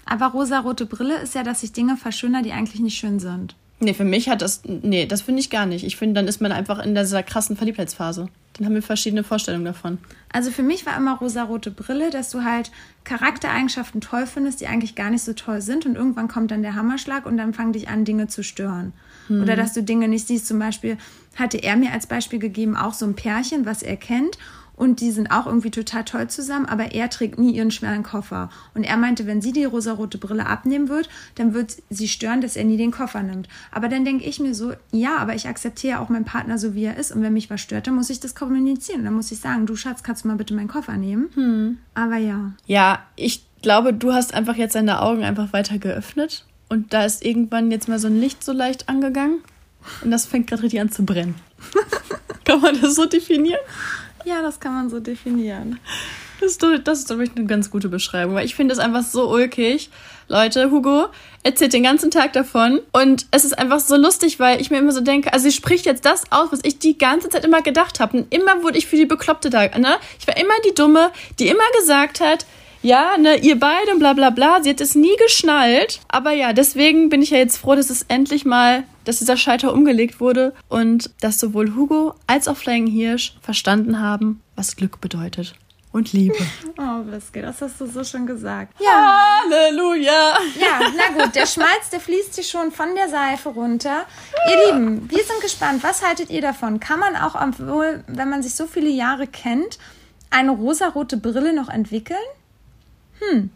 Aber 0.06 0.28
rosarote 0.28 0.86
Brille 0.86 1.18
ist 1.18 1.36
ja, 1.36 1.44
dass 1.44 1.64
ich 1.64 1.74
Dinge 1.74 1.98
verschönere, 1.98 2.44
die 2.44 2.54
eigentlich 2.54 2.80
nicht 2.80 2.98
schön 2.98 3.20
sind. 3.20 3.58
Nee, 3.82 3.94
für 3.94 4.06
mich 4.06 4.30
hat 4.30 4.42
das. 4.42 4.62
Nee, 4.64 5.06
das 5.06 5.22
finde 5.22 5.42
ich 5.42 5.50
gar 5.50 5.66
nicht. 5.66 5.84
Ich 5.84 5.98
finde, 5.98 6.16
dann 6.16 6.30
ist 6.30 6.40
man 6.40 6.54
einfach 6.54 6.80
in 6.80 6.96
dieser 6.96 7.24
krassen 7.24 7.58
Verliebtheitsphase. 7.58 8.30
Haben 8.64 8.76
wir 8.76 8.82
verschiedene 8.82 9.24
Vorstellungen 9.24 9.66
davon. 9.66 10.00
Also 10.32 10.52
für 10.52 10.64
mich 10.64 10.86
war 10.86 10.98
immer 10.98 11.18
rosarote 11.18 11.72
Brille, 11.72 12.10
dass 12.10 12.30
du 12.30 12.44
halt 12.44 12.72
Charaktereigenschaften 13.04 14.02
toll 14.02 14.28
findest, 14.28 14.62
die 14.62 14.68
eigentlich 14.68 14.96
gar 14.96 15.10
nicht 15.10 15.24
so 15.24 15.34
toll 15.34 15.62
sind. 15.62 15.86
Und 15.86 15.96
irgendwann 15.96 16.28
kommt 16.28 16.52
dann 16.52 16.62
der 16.62 16.76
Hammerschlag 16.76 17.26
und 17.26 17.38
dann 17.38 17.54
fangen 17.54 17.74
dich 17.74 17.88
an, 17.88 18.06
Dinge 18.06 18.28
zu 18.28 18.44
stören. 18.44 18.94
Hm. 19.28 19.42
Oder 19.42 19.56
dass 19.56 19.74
du 19.74 19.82
Dinge 19.82 20.08
nicht 20.08 20.28
siehst. 20.28 20.48
Zum 20.48 20.60
Beispiel 20.60 20.98
hatte 21.36 21.58
er 21.58 21.78
mir 21.78 21.94
als 21.94 22.08
Beispiel 22.08 22.40
gegeben, 22.40 22.76
auch 22.76 22.94
so 22.94 23.06
ein 23.06 23.16
Pärchen, 23.16 23.66
was 23.66 23.82
er 23.82 23.96
kennt 23.96 24.38
und 24.80 25.02
die 25.02 25.12
sind 25.12 25.30
auch 25.30 25.46
irgendwie 25.46 25.72
total 25.72 26.06
toll 26.06 26.30
zusammen, 26.30 26.66
aber 26.66 26.94
er 26.94 27.10
trägt 27.10 27.38
nie 27.38 27.52
ihren 27.52 27.70
schweren 27.70 28.02
Koffer. 28.02 28.50
Und 28.74 28.86
er 28.86 28.96
meinte, 28.96 29.28
wenn 29.28 29.42
sie 29.42 29.52
die 29.52 29.66
rosarote 29.66 30.18
Brille 30.18 30.46
abnehmen 30.46 30.88
wird, 30.88 31.10
dann 31.36 31.54
wird 31.54 31.76
sie 31.90 32.08
stören, 32.08 32.40
dass 32.40 32.56
er 32.56 32.64
nie 32.64 32.78
den 32.78 32.92
Koffer 32.92 33.22
nimmt. 33.22 33.50
Aber 33.72 33.90
dann 33.90 34.06
denke 34.06 34.24
ich 34.24 34.40
mir 34.40 34.56
so, 34.56 34.72
ja, 34.92 35.18
aber 35.18 35.36
ich 35.36 35.50
akzeptiere 35.50 36.00
auch 36.00 36.08
meinen 36.08 36.24
Partner 36.24 36.58
so, 36.58 36.76
wie 36.76 36.86
er 36.86 36.96
ist. 36.96 37.12
Und 37.12 37.22
wenn 37.22 37.34
mich 37.34 37.50
was 37.50 37.60
stört, 37.60 37.88
dann 37.88 37.96
muss 37.96 38.10
ich 38.10 38.22
das 38.22 38.36
kommunizieren. 38.36 39.04
Dann 39.04 39.14
muss 39.16 39.34
ich 39.34 39.40
sagen, 39.40 39.66
du 39.66 39.76
Schatz, 39.76 40.02
kannst 40.02 40.24
du 40.24 40.30
mal 40.30 40.38
bitte 40.38 40.54
meinen 40.54 40.70
Koffer 40.70 40.96
nehmen? 40.96 41.30
Hm. 41.34 41.78
Aber 41.94 42.16
ja. 42.16 42.54
Ja, 42.66 43.04
ich 43.18 43.44
glaube, 43.62 43.94
du 43.94 44.14
hast 44.14 44.34
einfach 44.34 44.56
jetzt 44.56 44.76
deine 44.76 45.02
Augen 45.02 45.26
einfach 45.26 45.52
weiter 45.52 45.78
geöffnet. 45.78 46.46
Und 46.70 46.94
da 46.94 47.04
ist 47.04 47.26
irgendwann 47.26 47.70
jetzt 47.70 47.90
mal 47.90 48.00
so 48.00 48.08
ein 48.08 48.18
Licht 48.18 48.46
so 48.46 48.54
leicht 48.54 48.88
angegangen. 48.88 49.40
Und 50.04 50.12
das 50.12 50.26
fängt 50.26 50.48
gerade 50.48 50.64
richtig 50.64 50.80
an 50.80 50.90
zu 50.90 51.04
brennen. 51.04 51.36
Kann 52.46 52.62
man 52.62 52.80
das 52.82 52.96
so 52.96 53.06
definieren? 53.06 53.60
Ja, 54.26 54.42
das 54.42 54.60
kann 54.60 54.74
man 54.74 54.90
so 54.90 55.00
definieren. 55.00 55.80
Das 56.40 56.52
ist, 56.52 56.66
das 56.84 57.00
ist, 57.00 57.08
glaube 57.08 57.26
ich, 57.26 57.32
eine 57.36 57.46
ganz 57.46 57.70
gute 57.70 57.90
Beschreibung, 57.90 58.36
weil 58.36 58.46
ich 58.46 58.56
finde 58.56 58.74
es 58.74 58.80
einfach 58.80 59.04
so 59.04 59.30
ulkig. 59.30 59.90
Leute, 60.30 60.72
Hugo 60.72 61.08
erzählt 61.44 61.74
den 61.74 61.84
ganzen 61.84 62.12
Tag 62.12 62.34
davon 62.34 62.80
und 62.92 63.26
es 63.32 63.44
ist 63.44 63.58
einfach 63.58 63.80
so 63.80 63.96
lustig, 63.96 64.40
weil 64.40 64.62
ich 64.62 64.70
mir 64.70 64.78
immer 64.78 64.92
so 64.92 65.02
denke, 65.02 65.34
also 65.34 65.50
sie 65.50 65.56
spricht 65.56 65.86
jetzt 65.86 66.06
das 66.06 66.32
aus, 66.32 66.52
was 66.52 66.60
ich 66.64 66.80
die 66.80 66.98
ganze 66.98 67.30
Zeit 67.30 67.44
immer 67.44 67.62
gedacht 67.62 68.00
habe. 68.00 68.18
Und 68.18 68.34
immer 68.34 68.62
wurde 68.62 68.78
ich 68.78 68.86
für 68.88 68.96
die 68.96 69.06
Bekloppte 69.06 69.50
da, 69.50 69.68
ne? 69.78 69.98
Ich 70.20 70.28
war 70.28 70.38
immer 70.38 70.54
die 70.66 70.76
Dumme, 70.76 71.12
die 71.40 71.48
immer 71.48 71.64
gesagt 71.80 72.22
hat, 72.22 72.46
ja, 72.82 73.18
ne, 73.18 73.38
ihr 73.38 73.60
beide 73.60 73.92
und 73.92 74.00
bla 74.00 74.14
bla 74.14 74.30
bla. 74.30 74.64
Sie 74.64 74.70
hat 74.70 74.82
es 74.82 74.96
nie 74.96 75.16
geschnallt. 75.18 76.00
Aber 76.08 76.32
ja, 76.32 76.54
deswegen 76.54 77.10
bin 77.10 77.22
ich 77.22 77.32
ja 77.32 77.38
jetzt 77.38 77.58
froh, 77.58 77.76
dass 77.76 77.90
es 77.90 78.04
endlich 78.04 78.46
mal, 78.46 78.84
dass 79.06 79.20
dieser 79.20 79.38
Scheiter 79.38 79.74
umgelegt 79.74 80.20
wurde 80.20 80.54
und 80.70 81.12
dass 81.22 81.40
sowohl 81.40 81.76
Hugo 81.76 82.14
als 82.28 82.48
auch 82.48 82.58
Flying 82.58 82.88
Hirsch 82.88 83.36
verstanden 83.42 84.00
haben, 84.00 84.42
was 84.56 84.76
Glück 84.76 85.02
bedeutet. 85.02 85.56
Und 85.92 86.14
Liebe. 86.14 86.38
Oh, 86.78 87.12
Wiske, 87.12 87.42
das 87.42 87.62
hast 87.62 87.82
du 87.82 87.88
so 87.88 88.06
schon 88.06 88.26
gesagt. 88.26 88.74
Ja. 88.80 89.22
Halleluja. 89.44 90.38
Ja, 90.58 90.80
na 90.96 91.24
gut, 91.24 91.36
der 91.36 91.46
Schmalz, 91.46 91.90
der 91.92 92.00
fließt 92.00 92.36
hier 92.36 92.44
schon 92.44 92.72
von 92.72 92.96
der 92.96 93.10
Seife 93.10 93.50
runter. 93.50 94.06
Ihr 94.50 94.66
Lieben, 94.68 95.10
wir 95.10 95.24
sind 95.24 95.42
gespannt. 95.42 95.84
Was 95.84 96.02
haltet 96.06 96.30
ihr 96.30 96.42
davon? 96.42 96.80
Kann 96.80 97.00
man 97.00 97.18
auch, 97.18 97.36
obwohl, 97.36 98.04
wenn 98.08 98.30
man 98.30 98.42
sich 98.44 98.56
so 98.56 98.66
viele 98.66 98.90
Jahre 98.90 99.28
kennt, 99.28 99.78
eine 100.30 100.52
rosarote 100.52 101.18
Brille 101.18 101.54
noch 101.54 101.68
entwickeln? 101.68 102.18
Hm, 103.20 103.50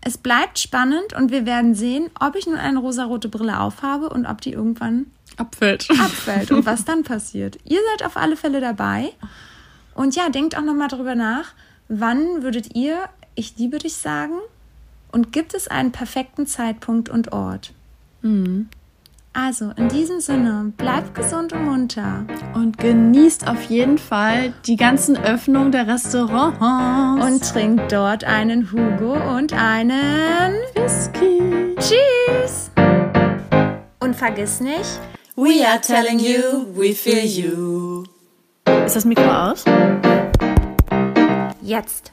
es 0.00 0.18
bleibt 0.18 0.58
spannend 0.58 1.12
und 1.14 1.30
wir 1.30 1.44
werden 1.44 1.74
sehen, 1.74 2.10
ob 2.18 2.36
ich 2.36 2.46
nun 2.46 2.56
eine 2.56 2.78
rosarote 2.78 3.28
Brille 3.28 3.60
aufhabe 3.60 4.08
und 4.08 4.26
ob 4.26 4.40
die 4.40 4.52
irgendwann 4.52 5.06
abfällt. 5.36 5.88
abfällt 5.90 6.50
und 6.50 6.66
was 6.66 6.84
dann 6.84 7.02
passiert. 7.02 7.58
Ihr 7.64 7.80
seid 7.90 8.06
auf 8.06 8.16
alle 8.16 8.36
Fälle 8.36 8.60
dabei. 8.60 9.12
Und 9.94 10.14
ja, 10.14 10.28
denkt 10.28 10.56
auch 10.56 10.62
nochmal 10.62 10.88
darüber 10.88 11.14
nach, 11.14 11.52
wann 11.88 12.42
würdet 12.42 12.76
ihr 12.76 13.08
ich 13.38 13.56
liebe 13.56 13.78
dich 13.78 13.96
sagen? 13.96 14.34
Und 15.12 15.32
gibt 15.32 15.54
es 15.54 15.68
einen 15.68 15.92
perfekten 15.92 16.46
Zeitpunkt 16.46 17.08
und 17.08 17.32
Ort? 17.32 17.72
Mhm. 18.20 18.68
Also, 19.40 19.70
in 19.76 19.88
diesem 19.88 20.18
Sinne, 20.18 20.72
bleibt 20.76 21.14
gesund 21.14 21.52
und 21.52 21.64
munter. 21.64 22.26
Und 22.54 22.76
genießt 22.76 23.46
auf 23.46 23.62
jeden 23.70 23.96
Fall 23.96 24.52
die 24.66 24.74
ganzen 24.74 25.16
Öffnungen 25.16 25.70
der 25.70 25.86
Restaurants. 25.86 27.24
Und 27.24 27.48
trinkt 27.48 27.92
dort 27.92 28.24
einen 28.24 28.72
Hugo 28.72 29.12
und 29.36 29.52
einen 29.52 30.54
Whisky. 30.74 31.76
Tschüss! 31.76 32.72
Und 34.00 34.16
vergiss 34.16 34.60
nicht, 34.60 34.98
We 35.36 35.64
are 35.64 35.80
telling 35.80 36.18
you, 36.18 36.66
we 36.74 36.92
feel 36.92 37.24
you. 37.24 38.04
Ist 38.84 38.96
das 38.96 39.04
Mikro 39.04 39.30
aus? 39.30 39.64
Jetzt. 41.62 42.12